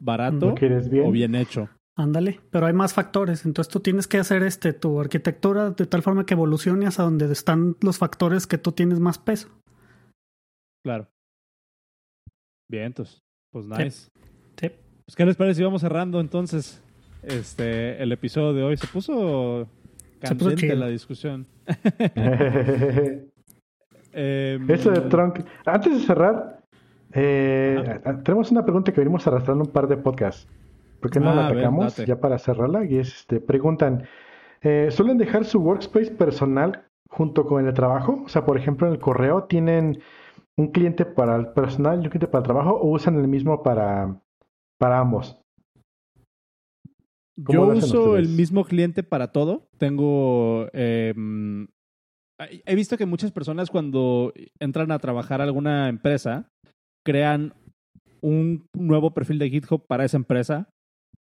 barato 0.00 0.54
o 1.04 1.10
bien 1.10 1.34
hecho. 1.34 1.68
Ándale, 1.96 2.40
pero 2.50 2.66
hay 2.66 2.72
más 2.72 2.92
factores. 2.92 3.46
Entonces 3.46 3.72
tú 3.72 3.80
tienes 3.80 4.08
que 4.08 4.18
hacer 4.18 4.42
este 4.42 4.72
tu 4.72 5.00
arquitectura 5.00 5.70
de 5.70 5.86
tal 5.86 6.02
forma 6.02 6.26
que 6.26 6.34
evolucione 6.34 6.86
hasta 6.86 7.04
donde 7.04 7.30
están 7.30 7.76
los 7.80 7.98
factores 7.98 8.46
que 8.46 8.58
tú 8.58 8.72
tienes 8.72 8.98
más 8.98 9.18
peso. 9.18 9.48
Claro. 10.84 11.08
Bien, 12.68 12.86
entonces, 12.86 13.22
pues 13.52 13.66
nice. 13.66 13.90
Sí. 13.90 14.10
Pues, 15.06 15.16
¿qué 15.16 15.26
les 15.26 15.36
parece 15.36 15.58
si 15.58 15.64
vamos 15.64 15.82
cerrando 15.82 16.18
entonces 16.18 16.82
este 17.22 18.02
el 18.02 18.10
episodio 18.12 18.54
de 18.54 18.62
hoy? 18.62 18.76
Se 18.76 18.86
puso 18.86 19.68
candente 20.20 20.74
la 20.74 20.88
discusión. 20.88 21.46
Em, 24.16 24.70
Eso 24.70 24.92
de 24.92 25.00
Trunk. 25.00 25.40
Antes 25.66 25.92
de 25.92 26.06
cerrar, 26.06 26.62
eh, 27.12 28.00
tenemos 28.24 28.52
una 28.52 28.62
pregunta 28.62 28.92
que 28.92 29.00
venimos 29.00 29.26
arrastrando 29.26 29.64
un 29.64 29.70
par 29.72 29.88
de 29.88 29.96
podcasts. 29.96 30.46
¿Por 31.00 31.10
qué 31.10 31.18
no 31.18 31.34
la 31.34 31.46
ah, 31.46 31.48
atacamos 31.48 31.96
ya 31.96 32.20
para 32.20 32.38
cerrarla? 32.38 32.84
Y 32.84 32.98
es, 32.98 33.08
este, 33.08 33.40
preguntan, 33.40 34.06
eh, 34.62 34.86
¿suelen 34.92 35.18
dejar 35.18 35.44
su 35.44 35.58
workspace 35.58 36.12
personal 36.12 36.84
junto 37.08 37.44
con 37.44 37.66
el 37.66 37.74
trabajo? 37.74 38.22
O 38.24 38.28
sea, 38.28 38.44
por 38.44 38.56
ejemplo, 38.56 38.86
en 38.86 38.92
el 38.92 39.00
correo 39.00 39.44
tienen 39.44 39.98
un 40.56 40.68
cliente 40.68 41.04
para 41.04 41.34
el 41.34 41.48
personal 41.48 41.96
y 41.96 42.04
un 42.04 42.10
cliente 42.10 42.28
para 42.28 42.42
el 42.42 42.44
trabajo 42.44 42.70
o 42.76 42.90
usan 42.92 43.18
el 43.18 43.26
mismo 43.26 43.64
para, 43.64 44.14
para 44.78 44.98
ambos? 44.98 45.38
Yo 47.36 47.66
uso 47.66 48.16
el 48.16 48.28
mismo 48.28 48.64
cliente 48.64 49.02
para 49.02 49.32
todo. 49.32 49.66
Tengo... 49.78 50.68
Em, 50.72 51.66
he 52.38 52.74
visto 52.74 52.96
que 52.96 53.06
muchas 53.06 53.32
personas 53.32 53.70
cuando 53.70 54.32
entran 54.60 54.90
a 54.92 54.98
trabajar 54.98 55.40
a 55.40 55.44
alguna 55.44 55.88
empresa 55.88 56.48
crean 57.04 57.54
un 58.20 58.66
nuevo 58.74 59.12
perfil 59.12 59.38
de 59.38 59.50
GitHub 59.50 59.86
para 59.86 60.04
esa 60.04 60.16
empresa 60.16 60.68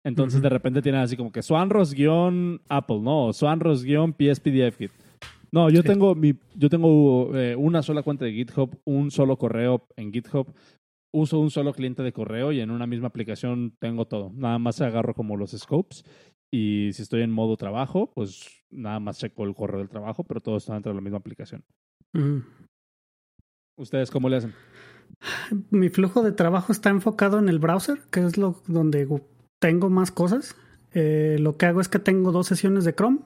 entonces 0.06 0.40
de 0.40 0.48
repente 0.48 0.82
tienen 0.82 1.00
así 1.00 1.16
como 1.16 1.32
que 1.32 1.42
Swanros-Apple, 1.42 3.00
no, 3.00 3.32
Swanros-PSPDFKit. 3.32 4.92
No, 5.50 5.68
yo 5.68 5.82
tengo 5.82 6.14
mi, 6.14 6.34
yo 6.54 6.68
tengo 6.68 7.36
eh, 7.36 7.56
una 7.56 7.82
sola 7.82 8.04
cuenta 8.04 8.24
de 8.24 8.32
GitHub, 8.32 8.70
un 8.84 9.10
solo 9.10 9.36
correo 9.36 9.84
en 9.96 10.12
GitHub, 10.12 10.46
uso 11.12 11.38
un 11.38 11.50
solo 11.50 11.72
cliente 11.72 12.02
de 12.02 12.12
correo 12.12 12.52
y 12.52 12.60
en 12.60 12.70
una 12.70 12.86
misma 12.86 13.08
aplicación 13.08 13.76
tengo 13.78 14.06
todo. 14.06 14.32
Nada 14.34 14.58
más 14.58 14.80
agarro 14.80 15.14
como 15.14 15.36
los 15.36 15.52
scopes 15.52 16.04
y 16.50 16.90
si 16.92 17.02
estoy 17.02 17.22
en 17.22 17.30
modo 17.30 17.56
trabajo, 17.56 18.10
pues 18.14 18.64
nada 18.70 19.00
más 19.00 19.18
checo 19.18 19.44
el 19.44 19.54
correo 19.54 19.78
del 19.78 19.88
trabajo, 19.88 20.24
pero 20.24 20.40
todo 20.40 20.56
está 20.56 20.74
dentro 20.74 20.92
de 20.92 20.96
la 20.96 21.02
misma 21.02 21.18
aplicación. 21.18 21.64
¿Ustedes 23.76 24.10
cómo 24.10 24.28
le 24.28 24.36
hacen? 24.36 24.54
Mi 25.70 25.88
flujo 25.88 26.22
de 26.22 26.32
trabajo 26.32 26.72
está 26.72 26.90
enfocado 26.90 27.38
en 27.38 27.48
el 27.48 27.58
browser, 27.58 28.00
que 28.10 28.20
es 28.20 28.36
lo 28.36 28.62
donde 28.66 29.08
tengo 29.60 29.90
más 29.90 30.10
cosas. 30.10 30.56
Eh, 30.92 31.36
lo 31.40 31.56
que 31.56 31.66
hago 31.66 31.80
es 31.80 31.88
que 31.88 31.98
tengo 31.98 32.32
dos 32.32 32.46
sesiones 32.46 32.84
de 32.84 32.94
Chrome. 32.94 33.20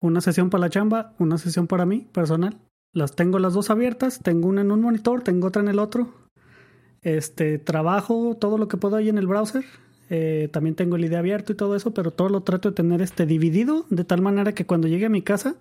Una 0.00 0.20
sesión 0.20 0.50
para 0.50 0.62
la 0.62 0.70
chamba, 0.70 1.14
una 1.18 1.38
sesión 1.38 1.68
para 1.68 1.86
mí, 1.86 2.08
personal. 2.12 2.58
Las 2.92 3.14
tengo 3.14 3.38
las 3.38 3.54
dos 3.54 3.70
abiertas. 3.70 4.20
Tengo 4.20 4.48
una 4.48 4.62
en 4.62 4.72
un 4.72 4.80
monitor, 4.80 5.22
tengo 5.22 5.46
otra 5.46 5.62
en 5.62 5.68
el 5.68 5.78
otro. 5.78 6.21
Este, 7.02 7.58
trabajo 7.58 8.36
todo 8.40 8.58
lo 8.58 8.68
que 8.68 8.76
puedo 8.76 8.96
ahí 8.96 9.08
en 9.08 9.18
el 9.18 9.26
browser. 9.26 9.64
Eh, 10.10 10.48
también 10.52 10.74
tengo 10.74 10.96
el 10.96 11.04
IDE 11.04 11.16
abierto 11.16 11.52
y 11.52 11.56
todo 11.56 11.74
eso, 11.74 11.94
pero 11.94 12.10
todo 12.10 12.28
lo 12.28 12.42
trato 12.42 12.70
de 12.70 12.74
tener 12.74 13.00
este 13.00 13.26
dividido 13.26 13.86
de 13.90 14.04
tal 14.04 14.20
manera 14.20 14.54
que 14.54 14.66
cuando 14.66 14.88
llegue 14.88 15.06
a 15.06 15.08
mi 15.08 15.22
casa 15.22 15.56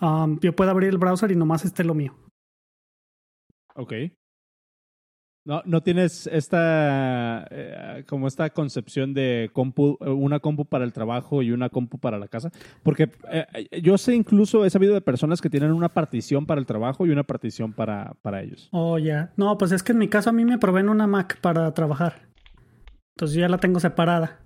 um, 0.00 0.38
yo 0.40 0.54
pueda 0.56 0.72
abrir 0.72 0.88
el 0.88 0.98
browser 0.98 1.30
y 1.30 1.36
nomás 1.36 1.64
esté 1.64 1.84
lo 1.84 1.94
mío. 1.94 2.14
Ok. 3.76 3.92
No, 5.48 5.62
no 5.64 5.82
tienes 5.82 6.26
esta 6.26 7.46
eh, 7.50 8.04
como 8.06 8.28
esta 8.28 8.50
concepción 8.50 9.14
de 9.14 9.48
compu, 9.54 9.96
una 10.00 10.40
compu 10.40 10.66
para 10.66 10.84
el 10.84 10.92
trabajo 10.92 11.42
y 11.42 11.52
una 11.52 11.70
compu 11.70 11.96
para 11.98 12.18
la 12.18 12.28
casa, 12.28 12.52
porque 12.82 13.08
eh, 13.32 13.80
yo 13.80 13.96
sé 13.96 14.14
incluso 14.14 14.66
he 14.66 14.68
sabido 14.68 14.92
de 14.92 15.00
personas 15.00 15.40
que 15.40 15.48
tienen 15.48 15.72
una 15.72 15.88
partición 15.88 16.44
para 16.44 16.60
el 16.60 16.66
trabajo 16.66 17.06
y 17.06 17.10
una 17.12 17.22
partición 17.22 17.72
para, 17.72 18.12
para 18.20 18.42
ellos. 18.42 18.68
Oh, 18.72 18.98
ya. 18.98 19.32
No, 19.38 19.56
pues 19.56 19.72
es 19.72 19.82
que 19.82 19.92
en 19.92 19.98
mi 19.98 20.08
caso 20.08 20.28
a 20.28 20.34
mí 20.34 20.44
me 20.44 20.58
proveen 20.58 20.90
una 20.90 21.06
Mac 21.06 21.40
para 21.40 21.72
trabajar. 21.72 22.28
Entonces 23.16 23.34
yo 23.34 23.40
ya 23.40 23.48
la 23.48 23.56
tengo 23.56 23.80
separada. 23.80 24.40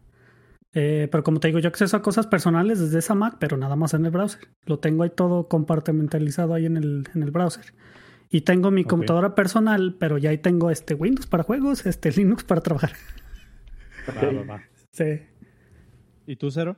Eh, 0.72 1.08
pero 1.10 1.24
como 1.24 1.40
te 1.40 1.48
digo, 1.48 1.58
yo 1.58 1.68
acceso 1.68 1.96
a 1.96 2.02
cosas 2.02 2.28
personales 2.28 2.78
desde 2.78 3.00
esa 3.00 3.16
Mac, 3.16 3.38
pero 3.40 3.56
nada 3.56 3.74
más 3.74 3.92
en 3.94 4.04
el 4.04 4.12
browser. 4.12 4.42
Lo 4.66 4.78
tengo 4.78 5.02
ahí 5.02 5.10
todo 5.10 5.48
compartimentalizado 5.48 6.54
ahí 6.54 6.66
en 6.66 6.76
el, 6.76 7.08
en 7.12 7.24
el 7.24 7.32
browser. 7.32 7.74
Y 8.34 8.40
tengo 8.40 8.70
mi 8.70 8.84
computadora 8.84 9.34
personal, 9.34 9.94
pero 10.00 10.16
ya 10.16 10.30
ahí 10.30 10.38
tengo 10.38 10.70
este 10.70 10.94
Windows 10.94 11.26
para 11.26 11.42
juegos, 11.42 11.84
este 11.84 12.10
Linux 12.16 12.44
para 12.44 12.62
trabajar. 12.62 12.92
Sí. 14.90 15.20
¿Y 16.26 16.36
tú, 16.36 16.50
Cero? 16.50 16.76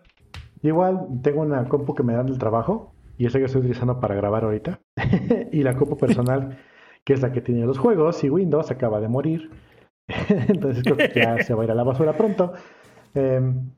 Igual 0.63 1.07
tengo 1.23 1.43
una 1.43 1.65
compu 1.69 1.95
que 1.95 2.03
me 2.03 2.13
dan 2.13 2.29
el 2.29 2.39
trabajo 2.39 2.93
y 3.19 3.27
esa 3.27 3.39
que 3.39 3.45
estoy 3.45 3.61
utilizando 3.61 4.01
para 4.01 4.17
grabar 4.17 4.43
ahorita. 4.43 4.81
y 5.53 5.63
la 5.63 5.77
compu 5.77 5.97
personal, 5.97 6.59
que 7.05 7.13
es 7.13 7.23
la 7.23 7.31
que 7.31 7.41
tiene 7.41 7.65
los 7.65 7.79
juegos 7.79 8.25
y 8.25 8.31
Windows, 8.31 8.73
acaba 8.73 9.01
de 9.01 9.07
morir. 9.07 9.49
Entonces 10.49 10.83
creo 10.83 10.97
que 10.97 11.13
ya 11.15 11.41
se 11.45 11.55
va 11.55 11.63
a 11.63 11.65
ir 11.67 11.71
a 11.71 11.77
la 11.77 11.85
basura 11.85 12.17
pronto. 12.17 12.53
Em, 13.15 13.71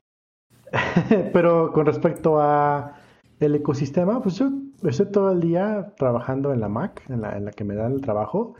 pero 1.30 1.72
con 1.72 1.84
respecto 1.84 2.40
a 2.40 2.94
el 3.40 3.54
ecosistema, 3.54 4.22
pues 4.22 4.36
yo 4.36 4.50
estoy 4.82 5.06
todo 5.06 5.32
el 5.32 5.40
día 5.40 5.94
trabajando 5.96 6.52
en 6.52 6.60
la 6.60 6.68
Mac, 6.68 7.02
en 7.08 7.20
la, 7.22 7.36
en 7.36 7.44
la 7.44 7.50
que 7.50 7.64
me 7.64 7.74
dan 7.74 7.92
el 7.92 8.00
trabajo. 8.00 8.54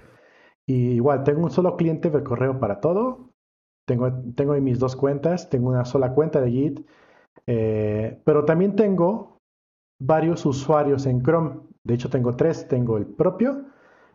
Y 0.66 0.93
igual, 0.93 1.24
tengo 1.24 1.45
un 1.45 1.51
solo 1.51 1.77
cliente 1.77 2.11
de 2.11 2.22
correo 2.22 2.59
para 2.59 2.81
todo. 2.81 3.31
Tengo, 3.87 4.12
tengo 4.35 4.55
mis 4.55 4.79
dos 4.79 4.97
cuentas, 4.97 5.49
tengo 5.49 5.68
una 5.68 5.85
sola 5.85 6.12
cuenta 6.12 6.41
de 6.41 6.51
Git. 6.51 6.87
Eh, 7.47 8.20
pero 8.24 8.45
también 8.45 8.74
tengo 8.74 9.39
varios 10.01 10.45
usuarios 10.45 11.07
en 11.07 11.22
Chrome. 11.22 11.61
De 11.85 11.95
hecho, 11.95 12.11
tengo 12.11 12.35
tres. 12.35 12.66
Tengo 12.66 12.97
el 12.97 13.07
propio, 13.07 13.66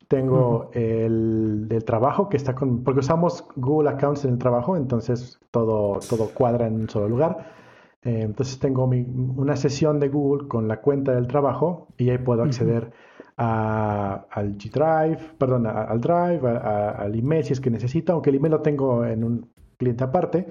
tengo 0.09 0.69
el 0.73 1.67
del 1.69 1.85
trabajo 1.85 2.27
que 2.27 2.37
está 2.37 2.53
con... 2.53 2.83
Porque 2.83 2.99
usamos 2.99 3.47
Google 3.55 3.89
Accounts 3.89 4.25
en 4.25 4.33
el 4.33 4.37
trabajo, 4.37 4.75
entonces 4.75 5.39
todo, 5.51 5.99
todo 6.09 6.29
cuadra 6.33 6.67
en 6.67 6.81
un 6.81 6.89
solo 6.89 7.07
lugar. 7.07 7.60
Eh, 8.03 8.21
entonces 8.21 8.57
tengo 8.57 8.85
una 8.85 9.55
sesión 9.55 9.99
de 9.99 10.09
Google 10.09 10.47
con 10.47 10.67
la 10.67 10.81
cuenta 10.81 11.13
del 11.13 11.27
trabajo 11.27 11.87
y 11.97 12.09
ahí 12.09 12.17
puedo 12.17 12.41
acceder 12.43 12.91
al 13.37 14.57
G 14.57 14.71
Drive, 14.71 15.33
perdón, 15.37 15.67
al 15.67 16.01
Drive, 16.01 16.47
al 16.47 17.15
email 17.17 17.43
si 17.43 17.53
es 17.53 17.61
que 17.61 17.69
necesito, 17.69 18.13
aunque 18.13 18.29
el 18.29 18.37
email 18.37 18.51
lo 18.51 18.61
tengo 18.61 19.05
en 19.05 19.23
un 19.23 19.51
cliente 19.77 20.03
aparte. 20.03 20.47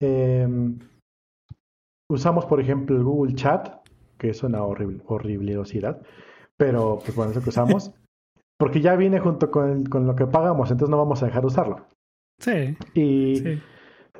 Em, 0.00 0.78
usamos, 2.08 2.44
por 2.46 2.60
ejemplo, 2.60 2.96
el 2.96 3.04
Google 3.04 3.34
Chat, 3.34 3.68
que 4.18 4.30
es 4.30 4.42
una 4.42 4.62
horrible, 4.62 5.02
horribilidad, 5.06 6.00
pero 6.56 7.00
pues 7.04 7.14
bueno, 7.14 7.30
es 7.30 7.36
lo 7.36 7.42
que 7.42 7.50
usamos. 7.50 7.92
Porque 8.58 8.82
ya 8.82 8.94
viene 8.94 9.20
junto 9.20 9.50
con, 9.50 9.84
con, 9.86 10.06
lo 10.06 10.14
que 10.14 10.26
pagamos, 10.26 10.70
entonces 10.70 10.90
no 10.90 10.98
vamos 10.98 11.22
a 11.22 11.26
dejar 11.26 11.40
de 11.40 11.46
usarlo. 11.46 11.86
Sí. 12.38 12.76
Y 12.92 13.36
sí. 13.36 13.62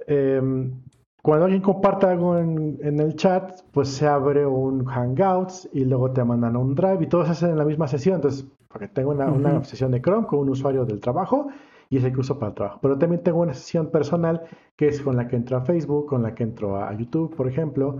Em, 0.06 0.82
cuando 1.22 1.44
alguien 1.44 1.62
comparte 1.62 2.06
algo 2.06 2.38
en, 2.38 2.78
el 2.82 3.14
chat, 3.14 3.60
pues 3.72 3.88
se 3.88 4.06
abre 4.06 4.46
un 4.46 4.84
Hangouts 4.84 5.68
y 5.72 5.84
luego 5.84 6.10
te 6.12 6.24
mandan 6.24 6.56
a 6.56 6.58
un 6.58 6.74
Drive 6.74 7.04
y 7.04 7.06
todos 7.06 7.26
se 7.26 7.32
hacen 7.32 7.50
en 7.50 7.58
la 7.58 7.64
misma 7.64 7.88
sesión. 7.88 8.16
Entonces, 8.16 8.46
porque 8.68 8.88
tengo 8.88 9.10
una, 9.10 9.62
sesión 9.64 9.90
de 9.90 10.00
Chrome 10.00 10.26
con 10.26 10.38
un 10.38 10.50
usuario 10.50 10.84
del 10.84 11.00
trabajo 11.00 11.48
y 11.90 11.98
ese 11.98 12.12
que 12.12 12.20
uso 12.20 12.38
para 12.38 12.50
el 12.50 12.54
trabajo. 12.54 12.78
Pero 12.80 12.98
también 12.98 13.22
tengo 13.22 13.40
una 13.40 13.52
sesión 13.52 13.90
personal 13.90 14.42
que 14.76 14.88
es 14.88 15.02
con 15.02 15.16
la 15.16 15.28
que 15.28 15.36
entro 15.36 15.58
a 15.58 15.62
Facebook, 15.62 16.06
con 16.06 16.22
la 16.22 16.34
que 16.34 16.44
entro 16.44 16.76
a 16.76 16.92
YouTube, 16.96 17.34
por 17.36 17.48
ejemplo. 17.48 17.98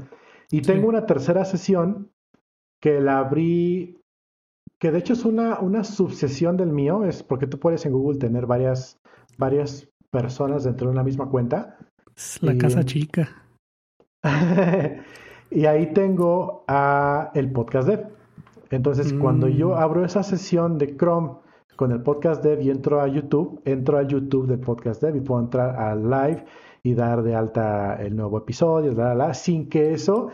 Y 0.51 0.63
tengo 0.63 0.89
una 0.89 1.05
tercera 1.05 1.45
sesión 1.45 2.11
que 2.81 3.01
la 3.01 3.19
abrí, 3.19 3.99
que 4.79 4.91
de 4.91 4.99
hecho 4.99 5.13
es 5.13 5.25
una, 5.25 5.61
una 5.61 5.85
subsesión 5.85 6.57
del 6.57 6.73
mío, 6.73 7.05
es 7.05 7.23
porque 7.23 7.47
tú 7.47 7.59
puedes 7.59 7.85
en 7.85 7.93
Google 7.93 8.19
tener 8.19 8.47
varias, 8.47 8.99
varias 9.37 9.91
personas 10.11 10.65
dentro 10.65 10.87
de 10.87 10.93
una 10.93 11.05
misma 11.05 11.29
cuenta. 11.29 11.77
La 12.41 12.57
casa 12.57 12.85
chica. 12.85 13.29
y 15.51 15.65
ahí 15.67 15.93
tengo 15.93 16.65
a 16.69 17.31
el 17.35 17.51
podcast 17.51 17.89
dev. 17.89 18.07
Entonces, 18.71 19.13
cuando 19.13 19.49
yo 19.49 19.71
mm. 19.71 19.79
abro 19.79 20.05
esa 20.05 20.23
sesión 20.23 20.79
de 20.79 20.97
Chrome 20.97 21.33
con 21.77 21.93
el 21.93 22.03
podcast 22.03 22.43
dev 22.43 22.61
y 22.61 22.71
entro 22.71 23.01
a 23.01 23.09
YouTube, 23.09 23.61
entro 23.65 23.99
al 23.99 24.07
YouTube 24.07 24.47
del 24.47 24.61
podcast 24.61 25.03
dev 25.03 25.17
y 25.17 25.21
puedo 25.21 25.41
entrar 25.41 25.77
al 25.77 26.09
live 26.09 26.45
y 26.83 26.95
dar 26.95 27.23
de 27.23 27.35
alta 27.35 27.97
el 28.01 28.15
nuevo 28.17 28.39
episodio, 28.39 28.95
sin 29.35 29.69
que 29.69 29.93
eso 29.93 30.31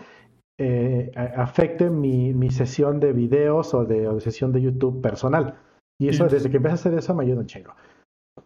eh, 0.58 1.10
afecte 1.14 1.90
mi, 1.90 2.32
mi, 2.34 2.50
sesión 2.50 3.00
de 3.00 3.12
videos 3.12 3.74
o 3.74 3.84
de, 3.84 4.08
o 4.08 4.14
de, 4.14 4.20
sesión 4.20 4.52
de 4.52 4.62
YouTube 4.62 5.00
personal. 5.00 5.54
Y 5.98 6.08
eso, 6.08 6.26
desde 6.26 6.50
que 6.50 6.58
empecé 6.58 6.72
a 6.72 6.74
hacer 6.74 6.94
eso, 6.94 7.14
me 7.14 7.24
ayuda 7.24 7.40
un 7.40 7.46
chingo. 7.46 7.72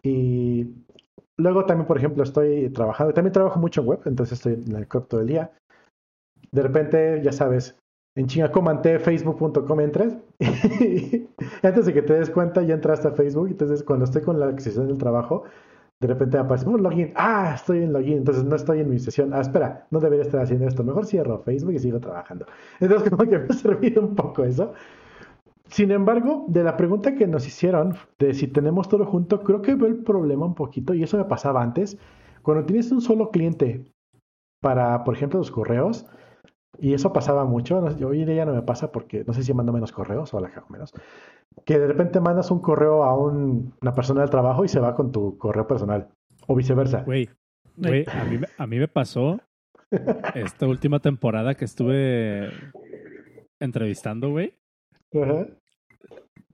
Y 0.03 0.67
Luego 1.41 1.65
también, 1.65 1.87
por 1.87 1.97
ejemplo, 1.97 2.23
estoy 2.23 2.69
trabajando, 2.69 3.13
también 3.13 3.33
trabajo 3.33 3.59
mucho 3.59 3.81
en 3.81 3.87
web, 3.87 3.99
entonces 4.05 4.37
estoy 4.37 4.53
en 4.53 4.75
el 4.75 4.87
crop 4.87 5.07
todo 5.07 5.21
el 5.21 5.27
día. 5.27 5.51
De 6.51 6.61
repente, 6.61 7.21
ya 7.23 7.31
sabes, 7.31 7.75
en 8.15 8.27
chingacomante 8.27 8.99
facebook.com 8.99 9.79
entres 9.79 10.17
y 10.39 11.27
antes 11.63 11.85
de 11.85 11.93
que 11.93 12.01
te 12.01 12.13
des 12.13 12.29
cuenta 12.29 12.61
ya 12.61 12.75
entraste 12.75 13.07
a 13.07 13.11
Facebook, 13.11 13.47
entonces 13.47 13.83
cuando 13.83 14.05
estoy 14.05 14.21
con 14.21 14.39
la 14.39 14.57
sesión 14.59 14.87
del 14.87 14.97
trabajo, 14.97 15.43
de 16.01 16.07
repente 16.07 16.37
aparece 16.37 16.67
un 16.67 16.83
login, 16.83 17.13
ah, 17.15 17.53
estoy 17.55 17.83
en 17.83 17.93
login, 17.93 18.17
entonces 18.19 18.43
no 18.43 18.55
estoy 18.55 18.81
en 18.81 18.89
mi 18.89 18.99
sesión, 18.99 19.33
ah, 19.33 19.41
espera, 19.41 19.87
no 19.91 19.99
debería 19.99 20.25
estar 20.25 20.41
haciendo 20.41 20.67
esto, 20.67 20.83
mejor 20.83 21.05
cierro 21.05 21.39
Facebook 21.39 21.73
y 21.73 21.79
sigo 21.79 21.99
trabajando. 21.99 22.45
Entonces 22.79 23.09
como 23.09 23.23
que 23.29 23.39
me 23.39 23.45
ha 23.49 23.53
servido 23.53 24.01
un 24.01 24.15
poco 24.15 24.43
eso. 24.43 24.73
Sin 25.71 25.89
embargo, 25.91 26.45
de 26.49 26.63
la 26.63 26.75
pregunta 26.75 27.15
que 27.15 27.27
nos 27.27 27.47
hicieron 27.47 27.95
de 28.19 28.33
si 28.33 28.47
tenemos 28.47 28.89
todo 28.89 29.05
junto, 29.05 29.41
creo 29.41 29.61
que 29.61 29.75
veo 29.75 29.87
el 29.87 30.03
problema 30.03 30.45
un 30.45 30.53
poquito, 30.53 30.93
y 30.93 31.01
eso 31.01 31.17
me 31.17 31.23
pasaba 31.23 31.63
antes, 31.63 31.97
cuando 32.41 32.65
tienes 32.65 32.91
un 32.91 32.99
solo 32.99 33.31
cliente 33.31 33.85
para, 34.61 35.05
por 35.05 35.15
ejemplo, 35.15 35.39
los 35.39 35.49
correos, 35.49 36.05
y 36.77 36.93
eso 36.93 37.13
pasaba 37.13 37.45
mucho, 37.45 37.79
hoy 37.79 38.19
en 38.19 38.25
día 38.25 38.35
ya 38.35 38.45
no 38.45 38.53
me 38.53 38.63
pasa 38.63 38.91
porque 38.91 39.23
no 39.25 39.33
sé 39.33 39.43
si 39.43 39.53
mando 39.53 39.71
menos 39.71 39.93
correos 39.93 40.33
o 40.33 40.41
la 40.41 40.51
menos, 40.67 40.93
que 41.63 41.79
de 41.79 41.87
repente 41.87 42.19
mandas 42.19 42.51
un 42.51 42.59
correo 42.59 43.03
a 43.03 43.15
una 43.15 43.95
persona 43.95 44.21
del 44.21 44.29
trabajo 44.29 44.65
y 44.65 44.67
se 44.67 44.81
va 44.81 44.93
con 44.93 45.13
tu 45.13 45.37
correo 45.37 45.67
personal, 45.67 46.09
o 46.47 46.55
viceversa. 46.55 47.03
Güey, 47.03 47.29
güey, 47.77 48.05
a 48.09 48.25
mí, 48.25 48.39
a 48.57 48.67
mí 48.67 48.77
me 48.77 48.89
pasó 48.89 49.39
esta 50.35 50.67
última 50.67 50.99
temporada 50.99 51.55
que 51.55 51.63
estuve 51.63 52.49
entrevistando, 53.57 54.31
güey. 54.31 54.53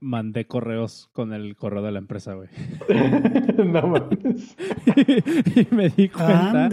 Mandé 0.00 0.46
correos 0.46 1.08
con 1.12 1.32
el 1.32 1.56
correo 1.56 1.82
de 1.82 1.92
la 1.92 1.98
empresa, 1.98 2.34
güey. 2.34 2.48
no 3.58 3.86
mames. 3.86 4.56
y, 5.56 5.74
me 5.74 5.88
di 5.90 6.08
cuenta. 6.08 6.68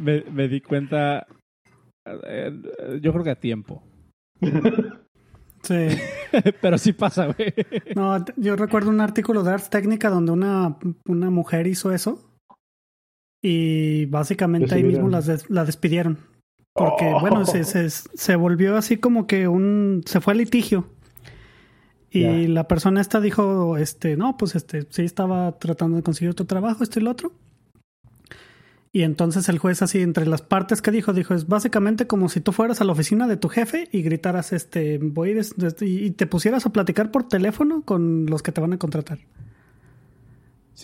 me, 0.00 0.24
me 0.32 0.48
di 0.48 0.60
cuenta. 0.60 1.26
Eh, 2.26 2.52
yo 3.00 3.12
creo 3.12 3.24
que 3.24 3.30
a 3.30 3.40
tiempo. 3.40 3.82
Sí. 5.62 5.88
Pero 6.60 6.78
sí 6.78 6.92
pasa, 6.92 7.26
güey. 7.26 7.54
No, 7.96 8.24
yo 8.36 8.56
recuerdo 8.56 8.90
un 8.90 9.00
artículo 9.00 9.42
de 9.42 9.52
Ars 9.52 9.70
Técnica 9.70 10.10
donde 10.10 10.32
una, 10.32 10.76
una 11.06 11.30
mujer 11.30 11.66
hizo 11.66 11.92
eso. 11.92 12.30
Y 13.42 14.06
básicamente 14.06 14.74
ahí 14.74 14.82
mismo 14.82 15.08
la 15.08 15.64
despidieron. 15.64 16.18
Porque, 16.74 17.12
oh. 17.14 17.20
bueno, 17.20 17.46
se, 17.46 17.64
se, 17.64 17.88
se, 17.88 18.36
volvió 18.36 18.76
así 18.76 18.96
como 18.96 19.26
que 19.26 19.46
un. 19.46 20.02
Se 20.06 20.20
fue 20.20 20.32
al 20.32 20.38
litigio. 20.38 20.88
Y 22.20 22.46
la 22.46 22.68
persona 22.68 23.00
esta 23.00 23.20
dijo: 23.20 23.76
Este, 23.76 24.16
no, 24.16 24.36
pues 24.36 24.54
este, 24.54 24.86
sí 24.90 25.02
estaba 25.02 25.58
tratando 25.58 25.96
de 25.96 26.02
conseguir 26.02 26.30
otro 26.30 26.46
trabajo, 26.46 26.82
esto 26.82 27.00
y 27.00 27.02
lo 27.02 27.10
otro. 27.10 27.32
Y 28.94 29.02
entonces 29.02 29.48
el 29.48 29.58
juez 29.58 29.82
así 29.82 30.00
entre 30.00 30.24
las 30.24 30.40
partes 30.40 30.80
que 30.80 30.92
dijo, 30.92 31.12
dijo, 31.12 31.34
es 31.34 31.48
básicamente 31.48 32.06
como 32.06 32.28
si 32.28 32.40
tú 32.40 32.52
fueras 32.52 32.80
a 32.80 32.84
la 32.84 32.92
oficina 32.92 33.26
de 33.26 33.36
tu 33.36 33.48
jefe 33.48 33.88
y 33.90 34.02
gritaras, 34.02 34.52
este, 34.52 34.98
voy 35.02 35.30
a 35.30 35.32
ir, 35.32 35.46
y 35.80 36.10
te 36.12 36.28
pusieras 36.28 36.64
a 36.64 36.70
platicar 36.70 37.10
por 37.10 37.26
teléfono 37.26 37.82
con 37.82 38.26
los 38.26 38.40
que 38.44 38.52
te 38.52 38.60
van 38.60 38.72
a 38.72 38.78
contratar. 38.78 39.18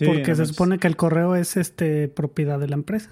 Porque 0.05 0.35
se 0.35 0.45
supone 0.45 0.77
que 0.77 0.87
el 0.87 0.97
correo 0.97 1.37
es 1.37 1.55
este 1.55 2.09
propiedad 2.09 2.59
de 2.59 2.67
la 2.67 2.75
empresa. 2.75 3.09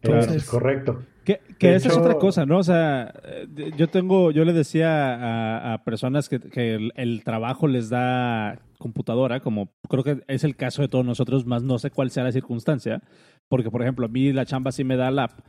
Claro, 0.00 0.32
es 0.32 0.44
correcto. 0.44 1.02
Que, 1.26 1.40
que 1.58 1.74
esa 1.74 1.88
es 1.88 1.96
otra 1.96 2.18
cosa, 2.18 2.46
¿no? 2.46 2.58
O 2.58 2.62
sea, 2.62 3.12
eh, 3.24 3.72
yo 3.76 3.88
tengo, 3.88 4.30
yo 4.30 4.44
le 4.44 4.52
decía 4.52 5.72
a, 5.72 5.82
personas 5.82 6.28
que, 6.28 6.38
que 6.38 6.90
el, 6.94 7.24
trabajo 7.24 7.66
les 7.66 7.88
da 7.88 8.60
computadora, 8.78 9.40
como 9.40 9.72
creo 9.88 10.04
que 10.04 10.22
es 10.28 10.44
el 10.44 10.54
caso 10.54 10.82
de 10.82 10.88
todos 10.88 11.04
nosotros, 11.04 11.44
más 11.44 11.64
no 11.64 11.80
sé 11.80 11.90
cuál 11.90 12.12
sea 12.12 12.22
la 12.22 12.30
circunstancia, 12.30 13.02
porque 13.48 13.72
por 13.72 13.82
ejemplo, 13.82 14.06
a 14.06 14.08
mí 14.08 14.32
la 14.32 14.46
chamba 14.46 14.70
sí 14.70 14.84
me 14.84 14.94
da 14.94 15.10
la 15.10 15.24
app, 15.24 15.40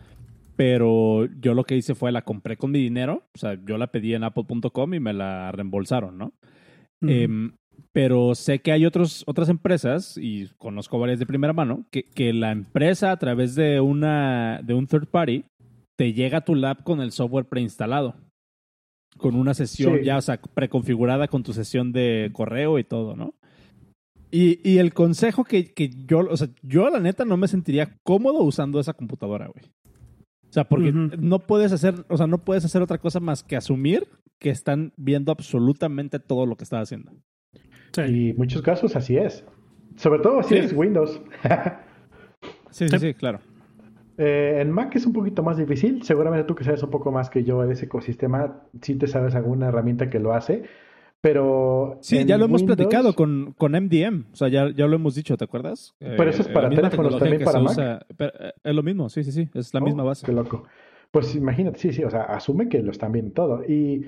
pero 0.55 1.27
yo 1.39 1.53
lo 1.53 1.63
que 1.63 1.77
hice 1.77 1.93
fue 1.93 2.11
la 2.11 2.23
compré 2.23 2.57
con 2.57 2.71
mi 2.71 2.79
dinero, 2.79 3.29
o 3.35 3.37
sea, 3.37 3.55
yo 3.63 3.77
la 3.77 3.91
pedí 3.91 4.15
en 4.15 4.23
apple.com 4.23 4.93
y 4.95 4.99
me 4.99 5.13
la 5.13 5.51
reembolsaron, 5.51 6.17
¿no? 6.17 6.33
Em, 7.01 7.51
pero 7.91 8.33
sé 8.33 8.61
que 8.61 8.71
hay 8.71 8.87
otros, 8.87 9.23
otras 9.27 9.49
empresas, 9.49 10.17
y 10.19 10.47
conozco 10.57 10.97
varias 10.97 11.19
de 11.19 11.27
primera 11.27 11.53
mano, 11.53 11.85
que, 11.91 12.09
que 12.09 12.33
la 12.33 12.51
empresa 12.51 13.11
a 13.11 13.17
través 13.17 13.53
de, 13.53 13.79
una, 13.79 14.59
de 14.63 14.73
un 14.73 14.87
third 14.87 15.05
party 15.05 15.45
te 15.97 16.13
llega 16.13 16.39
a 16.39 16.45
tu 16.45 16.55
lab 16.55 16.83
con 16.83 17.01
el 17.01 17.11
software 17.11 17.45
preinstalado. 17.45 18.15
Con 19.17 19.35
una 19.35 19.55
sesión 19.55 20.03
ya, 20.03 20.17
o 20.17 20.21
sea, 20.21 20.39
preconfigurada 20.39 21.27
con 21.27 21.41
tu 21.41 21.51
sesión 21.51 21.91
de 21.91 22.29
correo 22.33 22.77
y 22.77 22.83
todo, 22.83 23.15
¿no? 23.15 23.33
Y, 24.29 24.59
y 24.69 24.77
el 24.77 24.93
consejo 24.93 25.43
que, 25.43 25.73
que, 25.73 25.89
yo, 26.05 26.19
o 26.19 26.37
sea, 26.37 26.49
yo 26.61 26.89
la 26.89 26.99
neta 26.99 27.25
no 27.25 27.35
me 27.35 27.47
sentiría 27.47 27.97
cómodo 28.03 28.43
usando 28.43 28.79
esa 28.79 28.93
computadora, 28.93 29.47
güey. 29.47 29.65
O 30.49 30.53
sea, 30.53 30.65
porque 30.65 30.91
no 30.91 31.39
puedes 31.39 31.71
hacer, 31.71 32.05
o 32.09 32.17
sea, 32.17 32.27
no 32.27 32.37
puedes 32.37 32.63
hacer 32.63 32.81
otra 32.81 32.99
cosa 32.99 33.19
más 33.19 33.43
que 33.43 33.55
asumir 33.55 34.07
que 34.39 34.49
están 34.49 34.93
viendo 34.97 35.31
absolutamente 35.31 36.19
todo 36.19 36.45
lo 36.45 36.55
que 36.55 36.63
estás 36.63 36.83
haciendo. 36.83 37.11
Sí. 37.93 38.01
Y 38.01 38.29
en 38.29 38.37
muchos 38.37 38.61
casos 38.61 38.95
así 38.95 39.17
es. 39.17 39.43
Sobre 39.95 40.19
todo 40.19 40.43
si 40.43 40.55
es 40.55 40.73
Windows. 40.73 41.21
sí, 42.69 42.87
sí, 42.87 42.99
sí, 42.99 43.13
claro. 43.13 43.39
Eh, 44.17 44.57
en 44.61 44.71
Mac 44.71 44.95
es 44.95 45.05
un 45.05 45.13
poquito 45.13 45.43
más 45.43 45.57
difícil. 45.57 46.01
Seguramente 46.03 46.45
tú 46.45 46.55
que 46.55 46.63
sabes 46.63 46.81
un 46.83 46.89
poco 46.89 47.11
más 47.11 47.29
que 47.29 47.43
yo 47.43 47.61
de 47.61 47.73
ese 47.73 47.85
ecosistema, 47.85 48.63
sí 48.81 48.95
te 48.95 49.07
sabes 49.07 49.35
alguna 49.35 49.67
herramienta 49.67 50.09
que 50.09 50.19
lo 50.19 50.33
hace. 50.33 50.63
Pero. 51.21 51.97
Sí, 52.01 52.25
ya 52.25 52.37
lo 52.37 52.45
hemos 52.45 52.63
platicado 52.63 53.13
con, 53.13 53.53
con 53.57 53.71
MDM. 53.73 54.25
O 54.31 54.35
sea, 54.35 54.47
ya, 54.47 54.69
ya 54.75 54.87
lo 54.87 54.95
hemos 54.95 55.15
dicho, 55.15 55.37
¿te 55.37 55.45
acuerdas? 55.45 55.95
Pero 55.99 56.29
eso 56.29 56.41
es 56.41 56.47
eh, 56.47 56.53
para 56.53 56.69
teléfonos 56.69 57.17
también 57.17 57.43
para 57.43 57.59
Mac. 57.59 57.77
Eh, 57.77 58.53
es 58.63 58.75
lo 58.75 58.83
mismo, 58.83 59.09
sí, 59.09 59.23
sí, 59.23 59.31
sí. 59.31 59.49
Es 59.53 59.73
la 59.73 59.81
misma 59.81 60.03
oh, 60.03 60.07
base. 60.07 60.25
Qué 60.25 60.31
loco. 60.31 60.63
Pues 61.11 61.35
imagínate, 61.35 61.79
sí, 61.79 61.93
sí. 61.93 62.03
O 62.03 62.09
sea, 62.09 62.23
asume 62.23 62.69
que 62.69 62.81
lo 62.81 62.91
están 62.91 63.11
viendo 63.11 63.33
todo. 63.33 63.63
Y, 63.63 64.05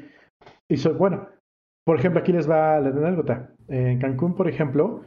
y 0.67 0.87
bueno, 0.97 1.29
por 1.83 1.97
ejemplo, 1.97 2.19
aquí 2.19 2.31
les 2.31 2.49
va 2.49 2.79
la 2.79 2.89
anécdota. 2.89 3.51
En 3.67 3.99
Cancún, 3.99 4.35
por 4.35 4.47
ejemplo, 4.47 5.01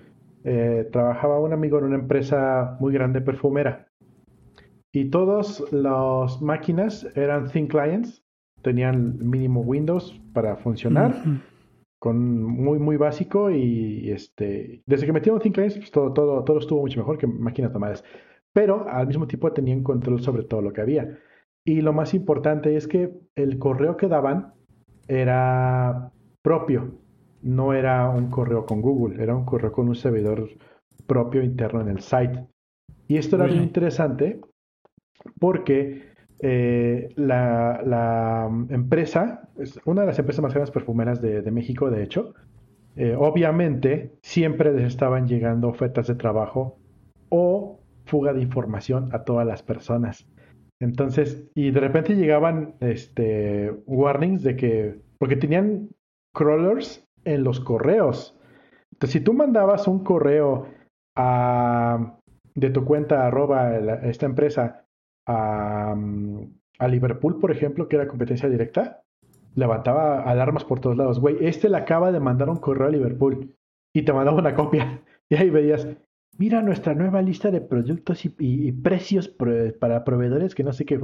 trabajaba 0.90 1.40
un 1.40 1.53
amigo 1.53 1.78
en 1.78 1.84
una 1.84 1.96
empresa 1.96 2.76
muy 2.80 2.92
grande 2.92 3.20
perfumera 3.20 3.91
y 4.93 5.07
todas 5.07 5.64
las 5.72 6.40
máquinas 6.43 7.07
eran 7.16 7.51
thin 7.51 7.66
clients, 7.66 8.22
tenían 8.61 9.18
mínimo 9.18 9.62
Windows 9.62 10.20
para 10.34 10.57
funcionar, 10.57 11.14
con 11.99 12.43
muy, 12.43 12.78
muy 12.78 12.97
básico 12.97 13.51
y, 13.51 14.11
este, 14.11 14.82
desde 14.86 15.07
que 15.07 15.12
metieron 15.12 15.40
thin 15.40 15.53
clients, 15.53 15.78
pues 15.78 15.90
todo, 15.90 16.12
todo, 16.12 16.45
todo 16.45 16.59
estuvo 16.59 16.80
mucho 16.80 17.01
mejor 17.01 17.16
que 17.16 17.26
máquinas 17.26 17.72
tomadas. 17.72 18.05
Pero 18.53 18.86
al 18.86 19.07
mismo 19.07 19.26
tiempo 19.26 19.51
tenían 19.53 19.82
control 19.82 20.20
sobre 20.20 20.45
todo 20.45 20.61
lo 20.61 20.74
que 20.74 20.82
había. 20.82 21.18
Y 21.64 21.80
lo 21.80 21.95
más 21.95 22.12
importante 22.12 22.76
es 22.76 22.86
que 22.86 23.14
el 23.34 23.59
correo 23.59 23.97
que 23.97 24.09
daban 24.09 24.53
era 25.09 26.12
propio, 26.43 26.99
no 27.40 27.72
era 27.72 28.11
un 28.11 28.28
correo 28.28 28.66
con 28.66 28.82
Google, 28.82 29.22
era 29.22 29.34
un 29.34 29.47
correo 29.47 29.72
con 29.72 29.88
un 29.88 29.95
servidor 29.95 30.51
propio 31.07 31.43
interno 31.43 31.80
en 31.80 31.88
el 31.88 32.01
site. 32.01 32.47
Y 33.09 33.16
esto 33.16 33.36
era 33.36 33.47
muy 33.47 33.57
interesante 33.57 34.40
porque 35.39 36.12
eh, 36.45 37.09
la, 37.14 38.51
empresa, 38.68 39.49
es 39.59 39.79
una 39.85 40.01
de 40.01 40.09
las 40.09 40.18
empresas 40.18 40.43
más 40.43 40.53
grandes 40.53 40.73
perfumeras 40.73 41.20
de, 41.20 41.51
México, 41.51 41.91
de 41.91 42.03
hecho, 42.03 42.35
eh, 42.97 43.14
obviamente 43.16 44.12
siempre 44.23 44.73
les 44.73 44.85
estaban 44.85 45.27
llegando 45.29 45.68
ofertas 45.68 46.09
de 46.09 46.16
trabajo 46.16 46.79
o 47.29 47.81
fuga 48.07 48.33
de 48.33 48.43
información 48.43 49.09
a 49.12 49.23
todas 49.23 49.47
las 49.47 49.62
personas. 49.62 50.29
Entonces, 50.81 51.49
y 51.55 51.70
de 51.70 51.79
repente 51.79 52.16
llegaban 52.16 52.75
este, 52.81 53.70
warnings 53.87 54.43
de 54.43 54.57
que, 54.57 55.01
porque 55.18 55.37
tenían 55.37 55.91
crawlers 56.35 57.05
en 57.25 57.45
los 57.45 57.61
correos. 57.61 58.37
Entonces, 58.93 59.12
si 59.12 59.20
tú 59.20 59.33
mandabas 59.33 59.87
un 59.87 60.03
correo 60.03 60.66
a, 61.16 62.18
de 62.57 62.70
tu 62.70 62.85
cuenta 62.85 63.27
arroba 63.27 63.77
esta 64.03 64.27
empresa 64.27 64.82
a, 65.27 65.95
a 66.79 66.89
Liverpool, 66.89 67.39
por 67.39 67.51
ejemplo, 67.51 67.89
que 67.89 67.97
era 67.97 68.09
competencia 68.09 68.49
directa, 68.49 69.03
levantaba 69.55 70.23
alarmas 70.23 70.64
por 70.64 70.81
todos 70.81 70.97
lados. 70.97 71.20
Güey, 71.20 71.37
este 71.41 71.68
le 71.68 71.77
acaba 71.77 72.12
de 72.12 72.20
mandar 72.20 72.49
un 72.49 72.57
correo 72.57 72.89
a 72.89 72.91
Liverpool 72.91 73.55
y 73.95 74.03
te 74.03 74.12
mandaba 74.12 74.39
una 74.39 74.55
copia. 74.55 75.01
Y 75.29 75.35
ahí 75.37 75.49
veías, 75.49 75.89
mira 76.37 76.61
nuestra 76.61 76.93
nueva 76.93 77.23
lista 77.23 77.51
de 77.51 77.62
productos 77.62 78.27
y, 78.27 78.73
precios 78.73 79.29
para 79.29 80.05
proveedores 80.05 80.55
que 80.55 80.62
no 80.62 80.75
sé 80.75 80.85
qué, 80.85 81.01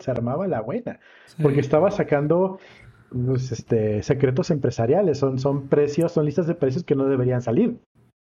se 0.00 0.10
armaba 0.10 0.48
la 0.48 0.60
buena. 0.60 0.98
Porque 1.40 1.60
estaba 1.60 1.92
sacando 1.92 2.58
pues, 3.10 3.52
este, 3.52 4.02
secretos 4.02 4.50
empresariales, 4.50 5.18
son, 5.18 5.38
son 5.38 5.68
precios, 5.68 6.10
son 6.10 6.24
listas 6.24 6.48
de 6.48 6.56
precios 6.56 6.82
que 6.82 6.96
no 6.96 7.04
deberían 7.04 7.42
salir. 7.42 7.78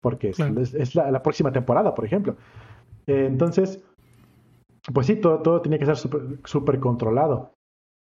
Porque 0.00 0.30
es, 0.30 0.94
la, 0.94 1.22
próxima 1.24 1.50
temporada, 1.50 1.92
por 1.92 2.04
ejemplo. 2.04 2.36
Eh, 3.08 3.26
entonces, 3.26 3.82
pues 4.92 5.06
sí, 5.06 5.16
todo, 5.16 5.40
todo 5.42 5.60
tenía 5.60 5.78
que 5.78 5.86
ser 5.86 5.96
súper 5.96 6.80
controlado. 6.80 7.54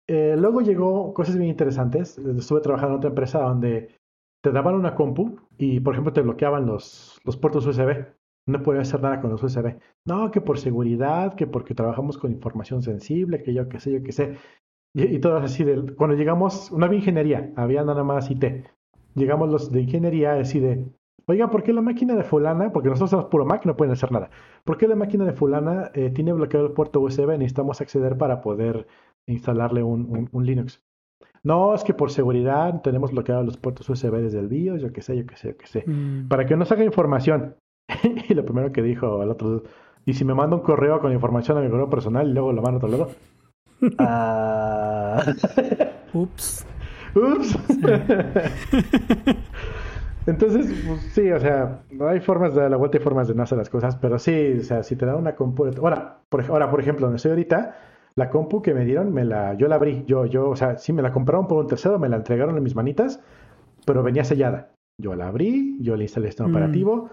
Eh, 0.07 0.35
luego 0.37 0.61
llegó 0.61 1.13
cosas 1.13 1.37
bien 1.37 1.49
interesantes. 1.49 2.17
Estuve 2.17 2.61
trabajando 2.61 2.95
en 2.95 2.97
otra 2.97 3.09
empresa 3.09 3.39
donde 3.41 3.95
te 4.41 4.51
daban 4.51 4.75
una 4.75 4.95
compu 4.95 5.37
y, 5.57 5.79
por 5.79 5.93
ejemplo, 5.93 6.13
te 6.13 6.21
bloqueaban 6.21 6.65
los, 6.65 7.19
los 7.23 7.37
puertos 7.37 7.65
USB. 7.65 8.05
No 8.45 8.61
podías 8.61 8.89
hacer 8.89 9.01
nada 9.01 9.21
con 9.21 9.31
los 9.31 9.41
USB. 9.41 9.77
No, 10.05 10.31
que 10.31 10.41
por 10.41 10.57
seguridad, 10.57 11.35
que 11.35 11.47
porque 11.47 11.75
trabajamos 11.75 12.17
con 12.17 12.31
información 12.31 12.81
sensible, 12.81 13.41
que 13.41 13.53
yo 13.53 13.69
qué 13.69 13.79
sé, 13.79 13.93
yo 13.93 14.03
qué 14.03 14.11
sé. 14.11 14.37
Y, 14.93 15.19
todo 15.19 15.37
así. 15.37 15.63
De, 15.63 15.95
cuando 15.95 16.15
llegamos, 16.15 16.71
no 16.71 16.85
había 16.85 16.99
ingeniería, 16.99 17.53
había 17.55 17.83
nada 17.83 18.03
más 18.03 18.29
IT. 18.29 18.43
Llegamos 19.15 19.49
los 19.49 19.71
de 19.71 19.81
ingeniería, 19.81 20.33
así 20.33 20.59
de, 20.59 20.85
oiga, 21.25 21.49
¿por 21.49 21.63
qué 21.63 21.73
la 21.73 21.81
máquina 21.81 22.15
de 22.15 22.23
fulana, 22.23 22.71
porque 22.71 22.89
nosotros 22.89 23.11
somos 23.11 23.25
puro 23.25 23.45
Mac, 23.45 23.65
no 23.65 23.75
pueden 23.75 23.93
hacer 23.93 24.11
nada, 24.11 24.29
¿por 24.63 24.77
qué 24.77 24.87
la 24.87 24.95
máquina 24.95 25.25
de 25.25 25.33
fulana 25.33 25.91
eh, 25.93 26.09
tiene 26.09 26.33
bloqueado 26.33 26.67
el 26.67 26.73
puerto 26.73 26.99
USB? 27.01 27.29
Necesitamos 27.37 27.81
acceder 27.81 28.17
para 28.17 28.41
poder 28.41 28.87
instalarle 29.27 29.83
un, 29.83 30.29
un, 30.31 30.45
Linux. 30.45 30.81
No, 31.43 31.75
es 31.75 31.83
que 31.83 31.93
por 31.93 32.11
seguridad 32.11 32.81
tenemos 32.81 33.11
bloqueados 33.11 33.45
los 33.45 33.57
puertos 33.57 33.89
USB 33.89 34.11
desde 34.21 34.39
el 34.39 34.47
BIOS, 34.47 34.81
yo 34.81 34.93
qué 34.93 35.01
sé, 35.01 35.17
yo 35.17 35.25
qué 35.25 35.35
sé, 35.35 35.49
yo 35.49 35.57
qué 35.57 35.67
sé. 35.67 35.83
Mm. 35.85 36.27
Para 36.27 36.45
que 36.45 36.55
no 36.55 36.65
salga 36.65 36.83
información. 36.83 37.55
y 38.29 38.33
lo 38.33 38.45
primero 38.45 38.71
que 38.71 38.81
dijo 38.81 39.21
el 39.21 39.29
otro, 39.29 39.63
y 40.05 40.13
si 40.13 40.25
me 40.25 40.33
manda 40.33 40.55
un 40.55 40.61
correo 40.61 40.99
con 40.99 41.11
información 41.13 41.57
a 41.57 41.61
mi 41.61 41.69
correo 41.69 41.89
personal 41.89 42.29
y 42.29 42.33
luego 42.33 42.51
lo 42.51 42.61
mando 42.61 42.75
a 42.75 42.85
otro 42.85 42.89
lado. 42.89 43.11
ah... 43.99 45.23
Ups. 46.13 46.65
Ups. 47.15 47.57
Entonces, 50.25 50.67
pues, 50.87 51.01
sí, 51.13 51.31
o 51.31 51.39
sea, 51.39 51.83
no 51.91 52.07
hay 52.07 52.19
formas 52.21 52.53
de 52.55 52.61
dar 52.61 52.71
la 52.71 52.77
vuelta 52.77 52.97
y 52.97 53.01
formas 53.01 53.27
de 53.27 53.35
no 53.35 53.43
hacer 53.43 53.57
las 53.57 53.69
cosas, 53.69 53.97
pero 53.97 54.17
sí, 54.19 54.57
o 54.59 54.63
sea, 54.63 54.83
si 54.83 54.95
te 54.95 55.05
da 55.05 55.15
una 55.15 55.35
compu... 55.35 55.65
Ahora, 55.65 56.21
por, 56.29 56.43
ahora, 56.45 56.69
por 56.69 56.79
ejemplo, 56.79 57.05
donde 57.05 57.17
estoy 57.17 57.31
ahorita, 57.31 57.75
la 58.15 58.29
compu 58.29 58.61
que 58.61 58.73
me 58.73 58.85
dieron, 58.85 59.13
me 59.13 59.25
la, 59.25 59.55
yo 59.55 59.67
la 59.67 59.75
abrí, 59.75 60.03
yo, 60.05 60.25
yo, 60.25 60.49
o 60.49 60.55
sea, 60.55 60.77
sí 60.77 60.93
me 60.93 61.01
la 61.01 61.11
compraron 61.11 61.47
por 61.47 61.57
un 61.59 61.67
tercero, 61.67 61.99
me 61.99 62.09
la 62.09 62.17
entregaron 62.17 62.55
en 62.55 62.63
mis 62.63 62.75
manitas, 62.75 63.19
pero 63.85 64.03
venía 64.03 64.23
sellada. 64.23 64.73
Yo 64.97 65.15
la 65.15 65.27
abrí, 65.27 65.77
yo 65.81 65.95
le 65.95 66.03
instalé 66.03 66.29
este 66.29 66.43
operativo 66.43 67.09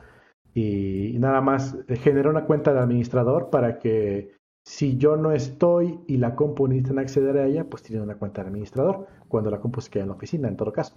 y, 0.55 1.17
nada 1.19 1.41
más 1.41 1.79
generé 1.89 2.29
una 2.29 2.45
cuenta 2.45 2.73
de 2.75 2.81
administrador 2.81 3.51
para 3.51 3.79
que 3.79 4.33
si 4.67 4.99
yo 4.99 5.17
no 5.17 5.33
estoy 5.33 6.01
y 6.07 6.19
la 6.19 6.35
compu 6.35 6.69
necesitan 6.69 6.99
acceder 6.99 7.39
a 7.39 7.47
ella, 7.47 7.65
pues 7.65 7.83
tienen 7.83 8.03
una 8.03 8.17
cuenta 8.17 8.43
de 8.43 8.49
administrador 8.49 9.07
cuando 9.29 9.51
la 9.51 9.61
compu 9.61 9.81
se 9.81 9.91
queda 9.91 10.03
en 10.03 10.11
la 10.11 10.15
oficina, 10.15 10.49
en 10.49 10.57
todo 10.57 10.73
caso. 10.73 10.95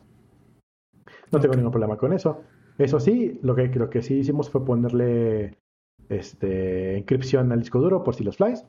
No 1.34 1.40
tengo 1.40 1.56
ningún 1.56 1.72
problema 1.72 1.98
con 1.98 2.14
eso. 2.14 2.44
Eso 2.78 3.00
sí, 3.00 3.40
lo 3.42 3.56
que, 3.56 3.68
lo 3.70 3.90
que 3.90 4.04
sí 4.04 4.20
hicimos 4.20 4.52
fue 4.52 4.64
ponerle 4.64 5.58
este, 6.10 6.96
encripción 6.96 7.52
al 7.52 7.60
disco 7.60 7.80
duro 7.80 8.04
por 8.04 8.14
si 8.14 8.24
los 8.24 8.38
flies. 8.38 8.66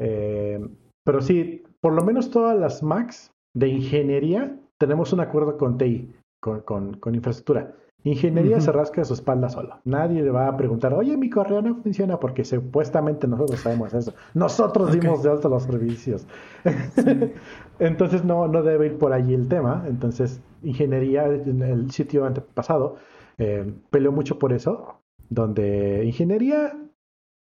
Eh, 0.00 0.58
pero 1.04 1.20
sí, 1.20 1.62
por 1.80 1.92
lo 1.92 2.02
menos 2.04 2.30
todas 2.30 2.58
las 2.58 2.82
Macs 2.82 3.32
de 3.54 3.68
ingeniería 3.68 4.58
tenemos 4.78 5.12
un 5.12 5.20
acuerdo 5.20 5.56
con 5.56 5.78
TI, 5.78 6.12
con, 6.40 6.60
con, 6.62 7.14
infraestructura. 7.14 7.74
Ingeniería 8.06 8.60
se 8.60 8.70
rasca 8.70 9.04
su 9.04 9.14
espalda 9.14 9.48
solo. 9.48 9.80
Nadie 9.84 10.22
le 10.22 10.30
va 10.30 10.46
a 10.46 10.56
preguntar, 10.56 10.94
oye, 10.94 11.16
mi 11.16 11.28
correo 11.28 11.60
no 11.60 11.74
funciona 11.82 12.20
porque 12.20 12.44
supuestamente 12.44 13.26
nosotros 13.26 13.58
sabemos 13.58 13.92
eso. 13.94 14.14
Nosotros 14.32 14.92
dimos 14.92 15.24
de 15.24 15.30
alto 15.30 15.48
los 15.48 15.64
servicios. 15.64 16.24
Entonces 17.80 18.24
no, 18.24 18.46
no 18.46 18.62
debe 18.62 18.86
ir 18.86 18.98
por 18.98 19.12
allí 19.12 19.34
el 19.34 19.48
tema. 19.48 19.84
Entonces 19.88 20.40
ingeniería, 20.62 21.26
en 21.26 21.62
el 21.62 21.90
sitio 21.90 22.24
antepasado, 22.24 22.94
eh, 23.38 23.74
peleó 23.90 24.12
mucho 24.12 24.38
por 24.38 24.52
eso, 24.52 25.00
donde 25.28 26.04
ingeniería 26.04 26.78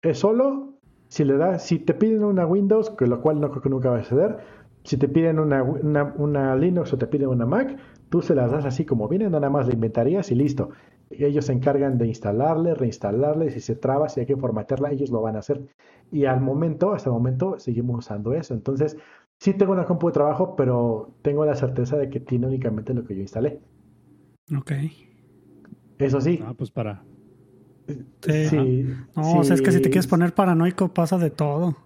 es 0.01 0.19
solo 0.19 0.75
si 1.09 1.25
le 1.25 1.35
da, 1.35 1.59
si 1.59 1.79
te 1.79 1.93
piden 1.93 2.23
una 2.23 2.45
Windows, 2.45 2.91
que 2.91 3.07
lo 3.07 3.19
cual 3.19 3.41
no 3.41 3.49
creo 3.49 3.61
que 3.61 3.69
nunca 3.69 3.89
va 3.89 3.97
a 3.97 4.03
suceder, 4.03 4.37
si 4.85 4.97
te 4.97 5.07
piden 5.07 5.39
una, 5.39 5.63
una, 5.63 6.55
Linux 6.55 6.93
o 6.93 6.97
te 6.97 7.07
piden 7.07 7.29
una 7.29 7.45
Mac, 7.45 7.75
tú 8.09 8.21
se 8.21 8.35
las 8.35 8.51
das 8.51 8.65
así 8.65 8.85
como 8.85 9.07
vienen, 9.07 9.31
nada 9.31 9.49
más 9.49 9.67
la 9.67 9.73
inventarías 9.73 10.31
y 10.31 10.35
listo. 10.35 10.69
Ellos 11.09 11.45
se 11.45 11.53
encargan 11.53 11.97
de 11.97 12.07
instalarle, 12.07 12.73
reinstalarle, 12.73 13.51
si 13.51 13.59
se 13.59 13.75
traba, 13.75 14.09
si 14.09 14.21
hay 14.21 14.25
que 14.25 14.35
formatearla, 14.35 14.91
ellos 14.91 15.11
lo 15.11 15.21
van 15.21 15.35
a 15.35 15.39
hacer. 15.39 15.61
Y 16.11 16.25
al 16.25 16.41
momento, 16.41 16.93
hasta 16.93 17.09
el 17.09 17.13
momento, 17.13 17.59
seguimos 17.59 17.99
usando 17.99 18.33
eso. 18.33 18.53
Entonces, 18.53 18.97
Sí 19.39 19.53
tengo 19.53 19.73
una 19.73 19.85
compu 19.85 20.07
de 20.07 20.13
trabajo, 20.13 20.55
pero 20.55 21.13
tengo 21.21 21.45
la 21.45 21.55
certeza 21.55 21.97
de 21.97 22.09
que 22.09 22.19
tiene 22.19 22.47
únicamente 22.47 22.93
lo 22.93 23.03
que 23.05 23.15
yo 23.15 23.21
instalé. 23.21 23.59
Ok. 24.57 24.71
Eso 25.97 26.21
sí. 26.21 26.39
Ah, 26.43 26.53
pues 26.53 26.71
para. 26.71 27.03
Sí. 28.21 28.85
no, 29.15 29.39
o 29.39 29.43
sea, 29.43 29.55
es 29.55 29.61
que 29.61 29.71
si 29.71 29.81
te 29.81 29.89
quieres 29.89 30.07
poner 30.07 30.33
paranoico 30.33 30.93
pasa 30.93 31.17
de 31.17 31.29
todo. 31.29 31.77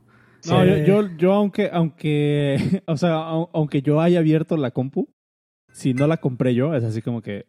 No, 0.47 0.65
yo, 0.65 1.09
yo, 1.17 1.33
aunque, 1.33 1.69
aunque, 1.71 2.81
o 2.87 2.95
sea, 2.95 3.15
aunque 3.15 3.81
yo 3.81 3.99
haya 3.99 4.19
abierto 4.19 4.55
la 4.55 4.71
compu, 4.71 5.09
si 5.71 5.93
no 5.93 6.07
la 6.07 6.17
compré 6.17 6.55
yo, 6.55 6.73
es 6.73 6.83
así 6.83 7.01
como 7.01 7.21
que, 7.21 7.45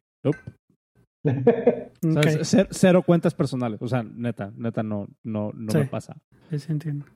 cero, 2.70 3.02
cuentas 3.04 3.34
personales. 3.34 3.80
O 3.82 3.88
sea, 3.88 4.02
neta, 4.02 4.52
neta 4.56 4.82
no, 4.82 5.06
no, 5.24 5.50
no 5.54 5.72
me 5.72 5.86
pasa. 5.86 6.16
Sí, 6.50 6.56
entiendo. 6.68 7.06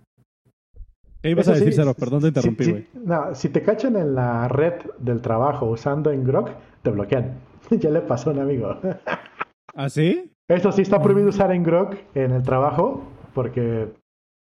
¿Qué 1.23 1.31
ibas 1.31 1.49
a 1.49 1.55
decir, 1.55 1.73
Cero? 1.73 1.95
Perdón, 1.99 2.21
te 2.21 2.29
interrumpí, 2.29 2.71
güey. 2.71 2.87
no, 2.93 3.35
si 3.35 3.49
te 3.49 3.63
cachan 3.63 3.97
en 3.97 4.15
la 4.15 4.47
red 4.47 4.75
del 4.99 5.23
trabajo 5.23 5.67
usando 5.67 6.11
en 6.11 6.23
Grok, 6.23 6.51
te 6.83 6.91
bloquean. 6.91 7.39
ya 7.71 7.89
le 7.89 8.03
pasó 8.03 8.29
a 8.29 8.35
un 8.35 8.41
amigo. 8.41 8.79
¿Ah, 9.75 9.89
sí? 9.89 10.31
Eso 10.49 10.71
sí 10.71 10.83
está 10.83 11.01
prohibido 11.01 11.31
usar 11.31 11.51
en 11.53 11.63
Grok 11.63 11.97
en 12.15 12.33
el 12.33 12.43
trabajo, 12.43 13.03
porque 13.33 13.89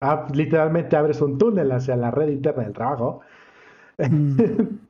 ah, 0.01 0.29
literalmente 0.33 0.97
abres 0.97 1.21
un 1.21 1.37
túnel 1.37 1.73
hacia 1.73 1.97
la 1.97 2.13
red 2.13 2.29
interna 2.29 2.63
del 2.63 2.73
trabajo. 2.73 3.23
Mm. 3.99 4.41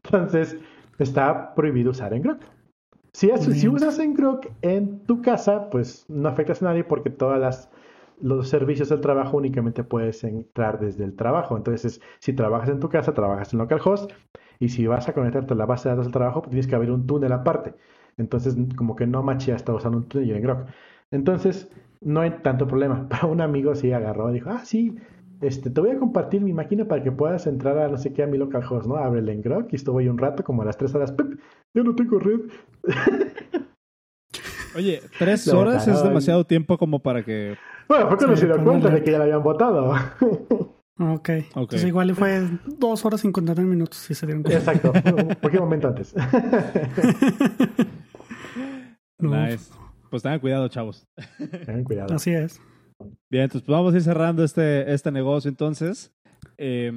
Entonces, 0.04 0.58
está 0.98 1.54
prohibido 1.54 1.90
usar 1.90 2.14
en 2.14 2.22
Grok. 2.22 2.40
Si, 3.12 3.30
si 3.36 3.68
usas 3.68 3.98
en 3.98 4.14
Grok 4.14 4.46
en 4.62 5.00
tu 5.00 5.22
casa, 5.22 5.70
pues 5.70 6.04
no 6.08 6.28
afectas 6.28 6.62
a 6.62 6.66
nadie 6.66 6.84
porque 6.84 7.10
todas 7.10 7.40
las 7.40 7.70
los 8.20 8.48
servicios 8.48 8.88
del 8.88 9.00
trabajo 9.00 9.36
únicamente 9.36 9.84
puedes 9.84 10.24
entrar 10.24 10.80
desde 10.80 11.04
el 11.04 11.14
trabajo. 11.14 11.56
Entonces, 11.56 12.00
si 12.18 12.32
trabajas 12.32 12.68
en 12.68 12.80
tu 12.80 12.88
casa, 12.88 13.14
trabajas 13.14 13.52
en 13.52 13.60
localhost, 13.60 14.10
y 14.58 14.68
si 14.70 14.86
vas 14.86 15.08
a 15.08 15.12
conectarte 15.12 15.54
a 15.54 15.56
la 15.56 15.66
base 15.66 15.88
de 15.88 15.94
datos 15.94 16.06
del 16.06 16.12
trabajo, 16.12 16.42
pues 16.42 16.50
tienes 16.50 16.66
que 16.66 16.74
abrir 16.74 16.90
un 16.90 17.06
túnel 17.06 17.32
aparte. 17.32 17.74
Entonces, 18.16 18.56
como 18.76 18.96
que 18.96 19.06
no 19.06 19.22
machea 19.22 19.56
estar 19.56 19.74
usando 19.74 19.98
un 19.98 20.08
túnel 20.08 20.32
en 20.32 20.42
Grok. 20.42 20.66
Entonces, 21.10 21.70
no 22.00 22.20
hay 22.20 22.30
tanto 22.42 22.66
problema. 22.66 23.06
Pero 23.10 23.28
un 23.28 23.40
amigo 23.40 23.74
sí 23.74 23.92
agarró 23.92 24.30
y 24.30 24.34
dijo, 24.34 24.50
ah, 24.50 24.64
sí, 24.64 24.96
este, 25.40 25.70
te 25.70 25.80
voy 25.80 25.90
a 25.90 25.98
compartir 25.98 26.40
mi 26.40 26.52
máquina 26.52 26.86
para 26.86 27.02
que 27.02 27.12
puedas 27.12 27.46
entrar 27.46 27.78
a 27.78 27.88
no 27.88 27.98
sé 27.98 28.12
qué 28.12 28.22
a 28.22 28.26
mi 28.26 28.38
localhost, 28.38 28.86
¿no? 28.86 28.96
Ábrele 28.96 29.32
en 29.32 29.42
Grok 29.42 29.72
y 29.72 29.76
estuve 29.76 30.02
ahí 30.02 30.08
un 30.08 30.18
rato, 30.18 30.44
como 30.44 30.62
a 30.62 30.64
las 30.64 30.76
3 30.76 30.94
horas, 30.94 31.12
¡Pep! 31.12 31.38
yo 31.74 31.84
no 31.84 31.94
tengo 31.94 32.18
red. 32.18 32.40
Oye, 34.76 35.00
tres 35.18 35.48
horas 35.48 35.88
es 35.88 36.02
demasiado 36.02 36.44
tiempo 36.44 36.78
como 36.78 37.00
para 37.00 37.24
que 37.24 37.56
bueno, 37.88 38.08
fue 38.08 38.18
cuando 38.18 38.36
se 38.36 38.46
dio 38.46 38.62
cuenta 38.62 38.90
de 38.90 39.02
que 39.02 39.12
ya 39.12 39.18
la 39.18 39.24
habían 39.24 39.42
votado. 39.42 39.94
Ok. 41.00 41.20
okay. 41.20 41.46
Entonces 41.54 41.84
igual 41.84 42.14
fue 42.14 42.46
dos 42.66 43.04
horas 43.04 43.20
59 43.22 43.68
minutos 43.68 43.98
si 43.98 44.14
se 44.14 44.26
dieron 44.26 44.42
cuenta. 44.42 44.72
Exacto. 44.72 44.92
Un 45.16 45.36
poquito 45.36 45.62
momento 45.62 45.88
antes. 45.88 46.14
nice. 49.18 49.72
Pues 50.10 50.22
tengan 50.22 50.40
cuidado, 50.40 50.68
chavos. 50.68 51.06
Tengan 51.64 51.84
cuidado. 51.84 52.14
Así 52.14 52.32
es. 52.32 52.60
Bien, 53.30 53.44
entonces 53.44 53.64
pues 53.66 53.76
vamos 53.76 53.94
a 53.94 53.96
ir 53.96 54.02
cerrando 54.02 54.44
este, 54.44 54.92
este 54.92 55.10
negocio 55.10 55.48
entonces. 55.48 56.12
Eh, 56.56 56.92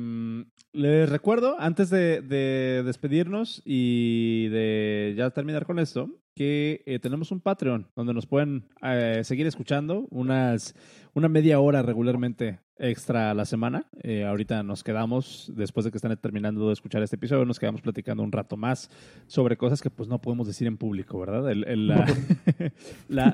les 0.73 1.09
recuerdo, 1.09 1.57
antes 1.59 1.89
de, 1.89 2.21
de, 2.21 2.83
despedirnos 2.85 3.61
y 3.65 4.47
de 4.47 5.13
ya 5.17 5.29
terminar 5.31 5.65
con 5.65 5.79
esto, 5.79 6.09
que 6.35 6.81
eh, 6.85 6.99
tenemos 6.99 7.31
un 7.31 7.41
Patreon 7.41 7.89
donde 7.95 8.13
nos 8.13 8.25
pueden 8.25 8.69
eh, 8.81 9.21
seguir 9.23 9.47
escuchando 9.47 10.07
unas, 10.09 10.75
una 11.13 11.27
media 11.27 11.59
hora 11.59 11.81
regularmente 11.81 12.59
extra 12.81 13.31
a 13.31 13.33
la 13.33 13.45
semana. 13.45 13.85
Eh, 14.01 14.25
ahorita 14.25 14.63
nos 14.63 14.83
quedamos, 14.83 15.51
después 15.55 15.85
de 15.85 15.91
que 15.91 15.97
están 15.97 16.15
terminando 16.17 16.67
de 16.67 16.73
escuchar 16.73 17.03
este 17.03 17.15
episodio, 17.15 17.45
nos 17.45 17.59
quedamos 17.59 17.81
platicando 17.81 18.23
un 18.23 18.31
rato 18.31 18.57
más 18.57 18.89
sobre 19.27 19.55
cosas 19.55 19.81
que 19.81 19.89
pues 19.89 20.09
no 20.09 20.19
podemos 20.19 20.47
decir 20.47 20.67
en 20.67 20.77
público, 20.77 21.19
¿verdad? 21.19 21.49
El, 21.51 21.63
el, 21.65 21.87
la, 23.07 23.33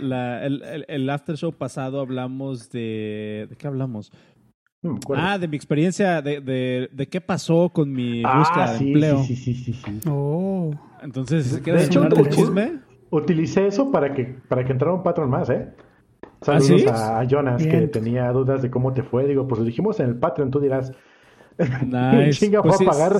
la, 0.00 0.44
el, 0.44 0.84
el, 0.88 1.10
after 1.10 1.36
show 1.36 1.52
pasado 1.52 2.00
hablamos 2.00 2.70
de... 2.70 3.46
¿De 3.50 3.56
qué 3.56 3.66
hablamos? 3.66 4.10
ah, 5.16 5.38
de 5.38 5.48
mi 5.48 5.56
experiencia, 5.56 6.22
de, 6.22 6.40
de, 6.40 6.88
de, 6.92 7.08
qué 7.08 7.20
pasó 7.20 7.70
con 7.70 7.92
mi 7.92 8.22
ah, 8.24 8.38
búsqueda 8.38 8.72
de 8.72 8.78
empleo. 8.78 9.22
Sí, 9.24 9.36
sí, 9.36 9.54
sí, 9.54 9.72
sí. 9.72 10.00
Oh. 10.08 10.70
Entonces, 11.02 11.60
¿quieres 11.62 11.94
hablar 11.94 12.14
del 12.14 12.28
chisme? 12.28 12.78
Utilicé 13.10 13.66
eso 13.66 13.90
para 13.90 14.14
que, 14.14 14.24
para 14.48 14.64
que 14.64 14.72
entrara 14.72 14.94
un 14.94 15.02
patrón 15.02 15.30
más, 15.30 15.48
¿eh? 15.50 15.68
Saludos 16.46 16.92
¿Ah, 16.92 17.20
a 17.20 17.24
Jonas 17.24 17.62
que 17.66 17.88
tenía 17.88 18.30
dudas 18.30 18.62
de 18.62 18.70
cómo 18.70 18.92
te 18.92 19.02
fue. 19.02 19.26
Digo, 19.26 19.48
pues 19.48 19.58
lo 19.58 19.64
dijimos 19.64 19.98
en 20.00 20.06
el 20.06 20.16
Patreon, 20.16 20.50
tú 20.50 20.60
dirás. 20.60 20.92
Nice. 21.58 22.32
Chinga 22.32 22.62
pues 22.62 22.76
fue 22.76 22.86
a 22.86 22.90
pagar. 22.90 23.12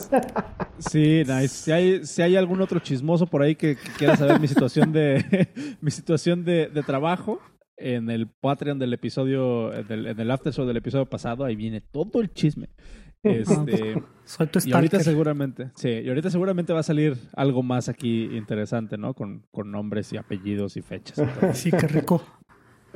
Sí, 0.78 1.22
nice. 1.26 1.48
Si 1.48 1.72
hay, 1.72 2.04
si 2.04 2.20
hay 2.20 2.36
algún 2.36 2.60
otro 2.60 2.80
chismoso 2.80 3.26
por 3.26 3.40
ahí 3.40 3.56
que, 3.56 3.78
quiera 3.96 4.14
saber 4.14 4.38
mi 4.38 4.46
situación 4.46 4.92
de 4.92 5.48
mi 5.80 5.90
situación 5.90 6.44
de, 6.44 6.68
de 6.68 6.82
trabajo, 6.82 7.40
en 7.76 8.10
el 8.10 8.28
Patreon 8.28 8.78
del 8.78 8.92
episodio, 8.92 9.72
en 9.72 10.20
el 10.20 10.30
after 10.30 10.52
show 10.52 10.66
del 10.66 10.76
episodio 10.76 11.06
pasado, 11.06 11.44
ahí 11.44 11.56
viene 11.56 11.80
todo 11.80 12.20
el 12.20 12.32
chisme. 12.32 12.68
Este, 13.22 14.00
Soy 14.24 14.46
tu 14.46 14.60
y 14.64 14.72
ahorita 14.72 15.00
seguramente, 15.00 15.72
sí, 15.74 15.88
y 15.88 16.08
ahorita 16.08 16.30
seguramente 16.30 16.72
va 16.72 16.78
a 16.78 16.84
salir 16.84 17.16
algo 17.34 17.64
más 17.64 17.88
aquí 17.88 18.36
interesante, 18.36 18.96
¿no? 18.98 19.14
Con, 19.14 19.46
con 19.50 19.72
nombres 19.72 20.12
y 20.12 20.16
apellidos 20.16 20.76
y 20.76 20.82
fechas. 20.82 21.20
sí, 21.54 21.72
qué 21.72 21.88
rico. 21.88 22.22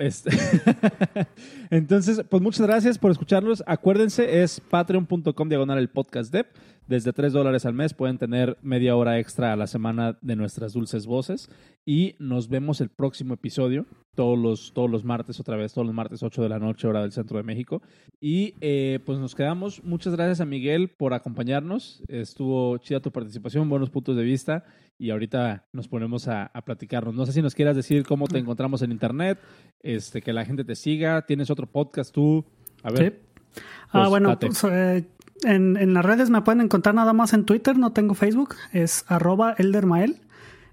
Este 0.01 0.31
Entonces, 1.71 2.23
pues 2.29 2.43
muchas 2.43 2.67
gracias 2.67 2.99
por 2.99 3.11
escucharnos. 3.11 3.63
Acuérdense, 3.67 4.43
es 4.43 4.59
patreon.com 4.59 5.49
diagonal 5.49 5.79
el 5.79 5.91
podcast 5.91 6.33
dev 6.33 6.47
Desde 6.87 7.13
3 7.13 7.35
dólares 7.35 7.67
al 7.67 7.75
mes 7.75 7.93
pueden 7.93 8.17
tener 8.17 8.57
media 8.63 8.97
hora 8.97 9.19
extra 9.19 9.53
a 9.53 9.57
la 9.57 9.67
semana 9.67 10.19
de 10.23 10.37
nuestras 10.37 10.73
dulces 10.73 11.05
voces. 11.05 11.51
Y 11.85 12.15
nos 12.19 12.49
vemos 12.49 12.81
el 12.81 12.89
próximo 12.89 13.35
episodio, 13.35 13.85
todos 14.15 14.39
los, 14.39 14.73
todos 14.73 14.91
los 14.91 15.05
martes 15.05 15.41
otra 15.41 15.57
vez, 15.57 15.73
todos 15.73 15.87
los 15.87 15.95
martes 15.95 16.23
8 16.23 16.43
de 16.43 16.49
la 16.49 16.59
noche, 16.59 16.87
hora 16.87 17.03
del 17.03 17.13
centro 17.13 17.37
de 17.37 17.43
México. 17.43 17.83
Y 18.21 18.55
eh, 18.61 19.01
pues 19.05 19.19
nos 19.19 19.35
quedamos. 19.35 19.83
Muchas 19.85 20.15
gracias 20.15 20.41
a 20.41 20.45
Miguel 20.45 20.89
por 20.89 21.15
acompañarnos. 21.15 22.03
Estuvo 22.09 22.79
chida 22.79 23.01
tu 23.01 23.13
participación, 23.13 23.69
buenos 23.69 23.91
puntos 23.91 24.17
de 24.17 24.23
vista. 24.23 24.65
Y 24.99 25.11
ahorita 25.11 25.67
nos 25.73 25.89
ponemos 25.89 26.29
a, 26.29 26.47
a 26.47 26.63
platicarnos. 26.63 27.15
No 27.15 27.25
sé 27.25 27.33
si 27.33 27.41
nos 27.41 27.55
quieras 27.55 27.77
decir 27.77 28.05
cómo 28.05 28.27
te 28.27 28.39
encontramos 28.39 28.83
en 28.83 28.93
internet, 28.93 29.39
este, 29.83 30.21
que 30.21 30.33
la 30.33 30.45
gente 30.45 30.65
te 30.65 30.75
siga. 30.75 31.23
¿Tienes 31.23 31.51
otro 31.51 31.67
podcast 31.67 32.13
tú? 32.13 32.45
A 32.83 32.91
ver. 32.91 33.23
Sí. 33.23 33.63
Ah, 33.93 34.09
bueno, 34.09 34.39
pues, 34.39 34.63
eh, 34.65 35.05
en, 35.43 35.77
en, 35.77 35.95
las 35.95 36.05
redes 36.05 36.31
me 36.31 36.43
pueden 36.43 36.61
encontrar 36.61 36.95
nada 36.95 37.13
más 37.13 37.33
en 37.33 37.45
Twitter, 37.45 37.77
no 37.77 37.93
tengo 37.93 38.15
Facebook, 38.15 38.55
es 38.73 39.05
arroba 39.09 39.55
eldermael. 39.59 40.21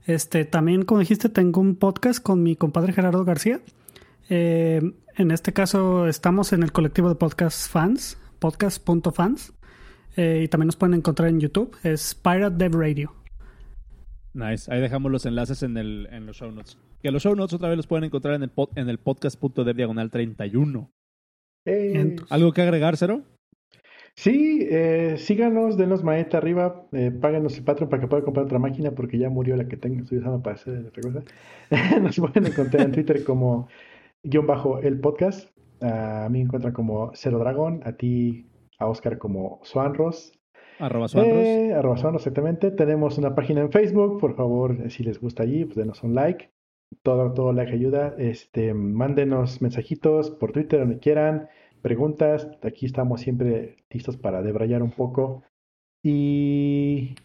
Este, 0.07 0.45
también, 0.45 0.85
como 0.85 1.01
dijiste, 1.01 1.27
tengo 1.27 1.59
un 1.59 1.75
podcast 1.75 2.23
con 2.23 2.41
mi 2.41 2.55
compadre 2.55 2.93
Gerardo 2.93 3.25
García. 3.25 3.59
Eh, 4.29 4.81
en 5.17 5.31
este 5.31 5.51
caso 5.51 6.07
estamos 6.07 6.53
en 6.53 6.63
el 6.63 6.71
colectivo 6.71 7.09
de 7.09 7.15
podcast 7.15 7.69
fans, 7.69 8.17
podcast.fans. 8.39 9.53
Eh, 10.15 10.43
y 10.45 10.47
también 10.47 10.67
nos 10.67 10.77
pueden 10.77 10.95
encontrar 10.95 11.27
en 11.27 11.41
YouTube, 11.41 11.75
es 11.83 12.15
Pirate 12.15 12.55
Dev 12.55 12.73
Radio. 12.73 13.13
Nice, 14.33 14.71
ahí 14.73 14.79
dejamos 14.79 15.11
los 15.11 15.25
enlaces 15.25 15.61
en, 15.61 15.75
el, 15.77 16.07
en 16.09 16.25
los 16.25 16.37
show 16.37 16.51
notes. 16.51 16.77
Que 17.01 17.11
los 17.11 17.21
show 17.21 17.35
notes 17.35 17.53
otra 17.53 17.67
vez 17.67 17.75
los 17.77 17.87
pueden 17.87 18.05
encontrar 18.05 18.35
en 18.35 18.43
el, 18.43 18.49
pod, 18.49 18.69
en 18.75 18.87
el 18.87 18.99
podcast.dev 18.99 19.75
diagonal 19.75 20.09
31. 20.09 20.89
Eh, 21.65 22.15
¿Algo 22.29 22.53
que 22.53 22.61
agregar, 22.61 22.95
Cero? 22.95 23.23
Sí, 24.17 24.67
eh, 24.71 25.13
síganos, 25.19 25.77
denos 25.77 26.03
maeta 26.03 26.39
arriba, 26.39 26.87
eh, 26.91 27.11
páganos 27.11 27.55
el 27.55 27.63
Patreon 27.63 27.87
para 27.87 28.01
que 28.01 28.07
pueda 28.07 28.23
comprar 28.23 28.47
otra 28.47 28.57
máquina 28.57 28.89
porque 28.89 29.19
ya 29.19 29.29
murió 29.29 29.55
la 29.55 29.67
que 29.67 29.77
tengo, 29.77 30.01
estoy 30.01 30.17
usando 30.17 30.41
para 30.41 30.55
hacer 30.55 30.87
otra 30.87 31.03
cosa. 31.03 31.23
Nos 32.01 32.17
pueden 32.17 32.47
encontrar 32.47 32.87
en 32.87 32.93
Twitter 32.93 33.23
como 33.23 33.67
guion 34.23 34.47
bajo 34.47 34.79
el 34.79 34.99
podcast. 34.99 35.55
a 35.81 36.29
mí 36.31 36.39
me 36.39 36.45
encuentran 36.45 36.73
como 36.73 37.11
Cero 37.13 37.37
Dragón, 37.37 37.81
a 37.85 37.91
ti, 37.91 38.47
a 38.79 38.87
Oscar 38.87 39.19
como 39.19 39.59
Swanros. 39.61 40.33
Arroba 40.79 41.07
Swanros. 41.07 41.37
Eh, 41.37 41.73
arroba 41.75 41.97
Swanros, 41.97 42.23
exactamente. 42.23 42.71
Tenemos 42.71 43.19
una 43.19 43.35
página 43.35 43.61
en 43.61 43.71
Facebook, 43.71 44.19
por 44.19 44.35
favor, 44.35 44.89
si 44.89 45.03
les 45.03 45.21
gusta 45.21 45.43
allí, 45.43 45.65
pues 45.65 45.75
denos 45.75 46.01
un 46.01 46.15
like. 46.15 46.49
Todo, 47.03 47.33
todo 47.33 47.53
like 47.53 47.71
ayuda. 47.71 48.15
Este, 48.17 48.73
mándenos 48.73 49.61
mensajitos 49.61 50.31
por 50.31 50.53
Twitter, 50.53 50.79
donde 50.79 50.97
quieran 50.97 51.49
preguntas. 51.81 52.47
Aquí 52.63 52.85
estamos 52.85 53.21
siempre 53.21 53.77
listos 53.89 54.17
para 54.17 54.41
debrayar 54.41 54.83
un 54.83 54.91
poco. 54.91 55.43
Y 56.03 57.15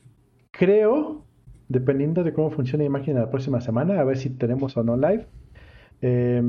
creo, 0.51 1.24
dependiendo 1.69 2.24
de 2.24 2.33
cómo 2.33 2.51
funcione 2.51 2.85
la 2.85 2.89
imagen 2.89 3.16
la 3.16 3.31
próxima 3.31 3.61
semana, 3.61 4.01
a 4.01 4.05
ver 4.05 4.16
si 4.16 4.31
tenemos 4.31 4.77
o 4.77 4.83
no 4.83 4.97
live. 4.97 5.27
Eh, 6.01 6.43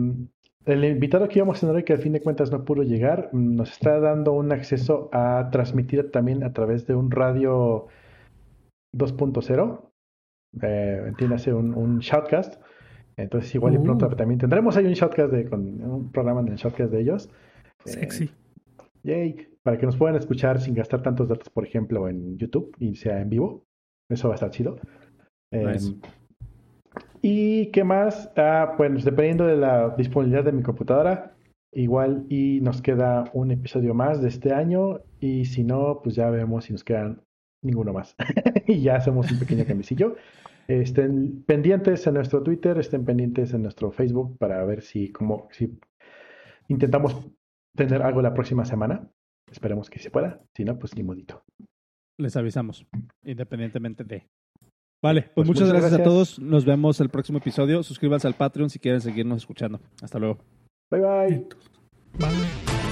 el 0.66 0.86
invitado 0.86 1.28
que 1.28 1.40
íbamos 1.40 1.58
a 1.58 1.62
tener 1.62 1.76
hoy, 1.76 1.84
que 1.84 1.94
al 1.94 2.00
fin 2.00 2.14
de 2.14 2.22
cuentas 2.22 2.52
no 2.52 2.64
pudo 2.64 2.84
llegar, 2.84 3.30
nos 3.34 3.72
está 3.72 4.00
dando 4.00 4.32
un 4.32 4.52
acceso 4.54 5.10
a 5.12 5.50
transmitir 5.52 6.10
también 6.10 6.44
a 6.44 6.54
través 6.54 6.88
de 6.88 6.96
un 6.96 7.12
radio 7.12 7.88
2.0. 8.96 9.90
Eh, 10.62 11.04
entiéndase, 11.08 11.54
un, 11.54 11.74
un 11.74 12.00
shoutcast. 12.00 12.62
Entonces, 13.18 13.54
igual 13.54 13.76
y 13.76 13.80
pronto 13.80 14.08
también 14.10 14.40
tendremos 14.40 14.78
ahí 14.78 14.86
un 14.86 14.94
shoutcast 14.94 15.32
de, 15.32 15.50
con 15.50 15.82
un 15.82 16.12
programa 16.12 16.42
en 16.42 16.48
el 16.50 16.56
shoutcast 16.56 16.92
de 16.92 17.02
ellos. 17.02 17.30
Sexy. 17.86 18.26
Eh, 18.26 18.30
yay. 19.04 19.48
Para 19.64 19.78
que 19.78 19.86
nos 19.86 19.96
puedan 19.96 20.16
escuchar 20.16 20.60
sin 20.60 20.74
gastar 20.74 21.02
tantos 21.02 21.30
datos, 21.30 21.50
por 21.50 21.66
ejemplo, 21.66 22.10
en 22.10 22.38
YouTube 22.38 22.76
y 22.80 22.96
sea 22.96 23.22
en 23.22 23.30
vivo. 23.30 23.66
Eso 24.10 24.28
va 24.28 24.34
a 24.34 24.36
estar 24.36 24.52
chido. 24.52 24.78
Nice. 25.52 25.90
Eh, 25.90 25.96
¿Y 27.22 27.72
qué 27.72 27.86
más? 27.86 28.30
Ah, 28.36 28.74
pues 28.76 29.06
dependiendo 29.06 29.48
de 29.48 29.56
la 29.56 29.96
disponibilidad 29.96 30.44
de 30.44 30.52
mi 30.52 30.62
computadora, 30.62 31.34
igual 31.72 32.26
y 32.30 32.60
nos 32.62 32.82
queda 32.82 33.24
un 33.34 33.52
episodio 33.52 33.94
más 33.94 34.22
de 34.22 34.28
este 34.28 34.54
año. 34.54 35.00
Y 35.22 35.46
si 35.46 35.64
no, 35.64 36.02
pues 36.04 36.16
ya 36.16 36.30
vemos 36.30 36.66
si 36.66 36.74
nos 36.74 36.84
quedan 36.84 37.22
ninguno 37.62 37.94
más. 37.94 38.16
y 38.68 38.82
ya 38.82 38.98
hacemos 38.98 39.32
un 39.32 39.40
pequeño 39.40 39.66
cambicillo. 39.66 40.18
Estén 40.68 41.44
pendientes 41.44 42.06
en 42.08 42.16
nuestro 42.16 42.44
Twitter, 42.44 42.78
estén 42.78 43.06
pendientes 43.06 43.54
en 43.54 43.64
nuestro 43.64 43.92
Facebook 43.92 44.38
para 44.38 44.64
ver 44.66 44.82
si, 44.82 45.12
como, 45.12 45.48
si 45.52 45.80
intentamos 46.68 47.30
tener 47.76 48.02
algo 48.02 48.22
la 48.22 48.34
próxima 48.34 48.66
semana. 48.66 49.10
Esperemos 49.52 49.90
que 49.90 50.00
se 50.00 50.10
pueda. 50.10 50.42
Si 50.56 50.64
no, 50.64 50.78
pues 50.78 50.96
ni 50.96 51.04
modito. 51.04 51.44
Les 52.20 52.36
avisamos, 52.36 52.86
independientemente 53.24 54.04
de. 54.04 54.28
Vale, 55.04 55.24
pues, 55.24 55.34
pues 55.36 55.48
muchas, 55.48 55.68
muchas 55.68 55.74
gracias, 55.74 55.92
gracias, 55.92 56.08
a 56.08 56.10
todos. 56.10 56.40
Nos 56.40 56.66
vemos 56.66 57.00
el 57.02 57.10
próximo 57.10 57.40
episodio. 57.40 57.84
Suscríbanse 57.84 58.28
al 58.28 58.36
Patreon 58.36 58.70
si 58.70 58.80
quieren 58.80 59.02
seguirnos 59.02 59.40
escuchando. 59.40 59.82
Hasta 60.02 60.20
luego. 60.20 60.40
Bye 60.90 61.02
bye. 61.02 61.48
Bye. 62.20 62.83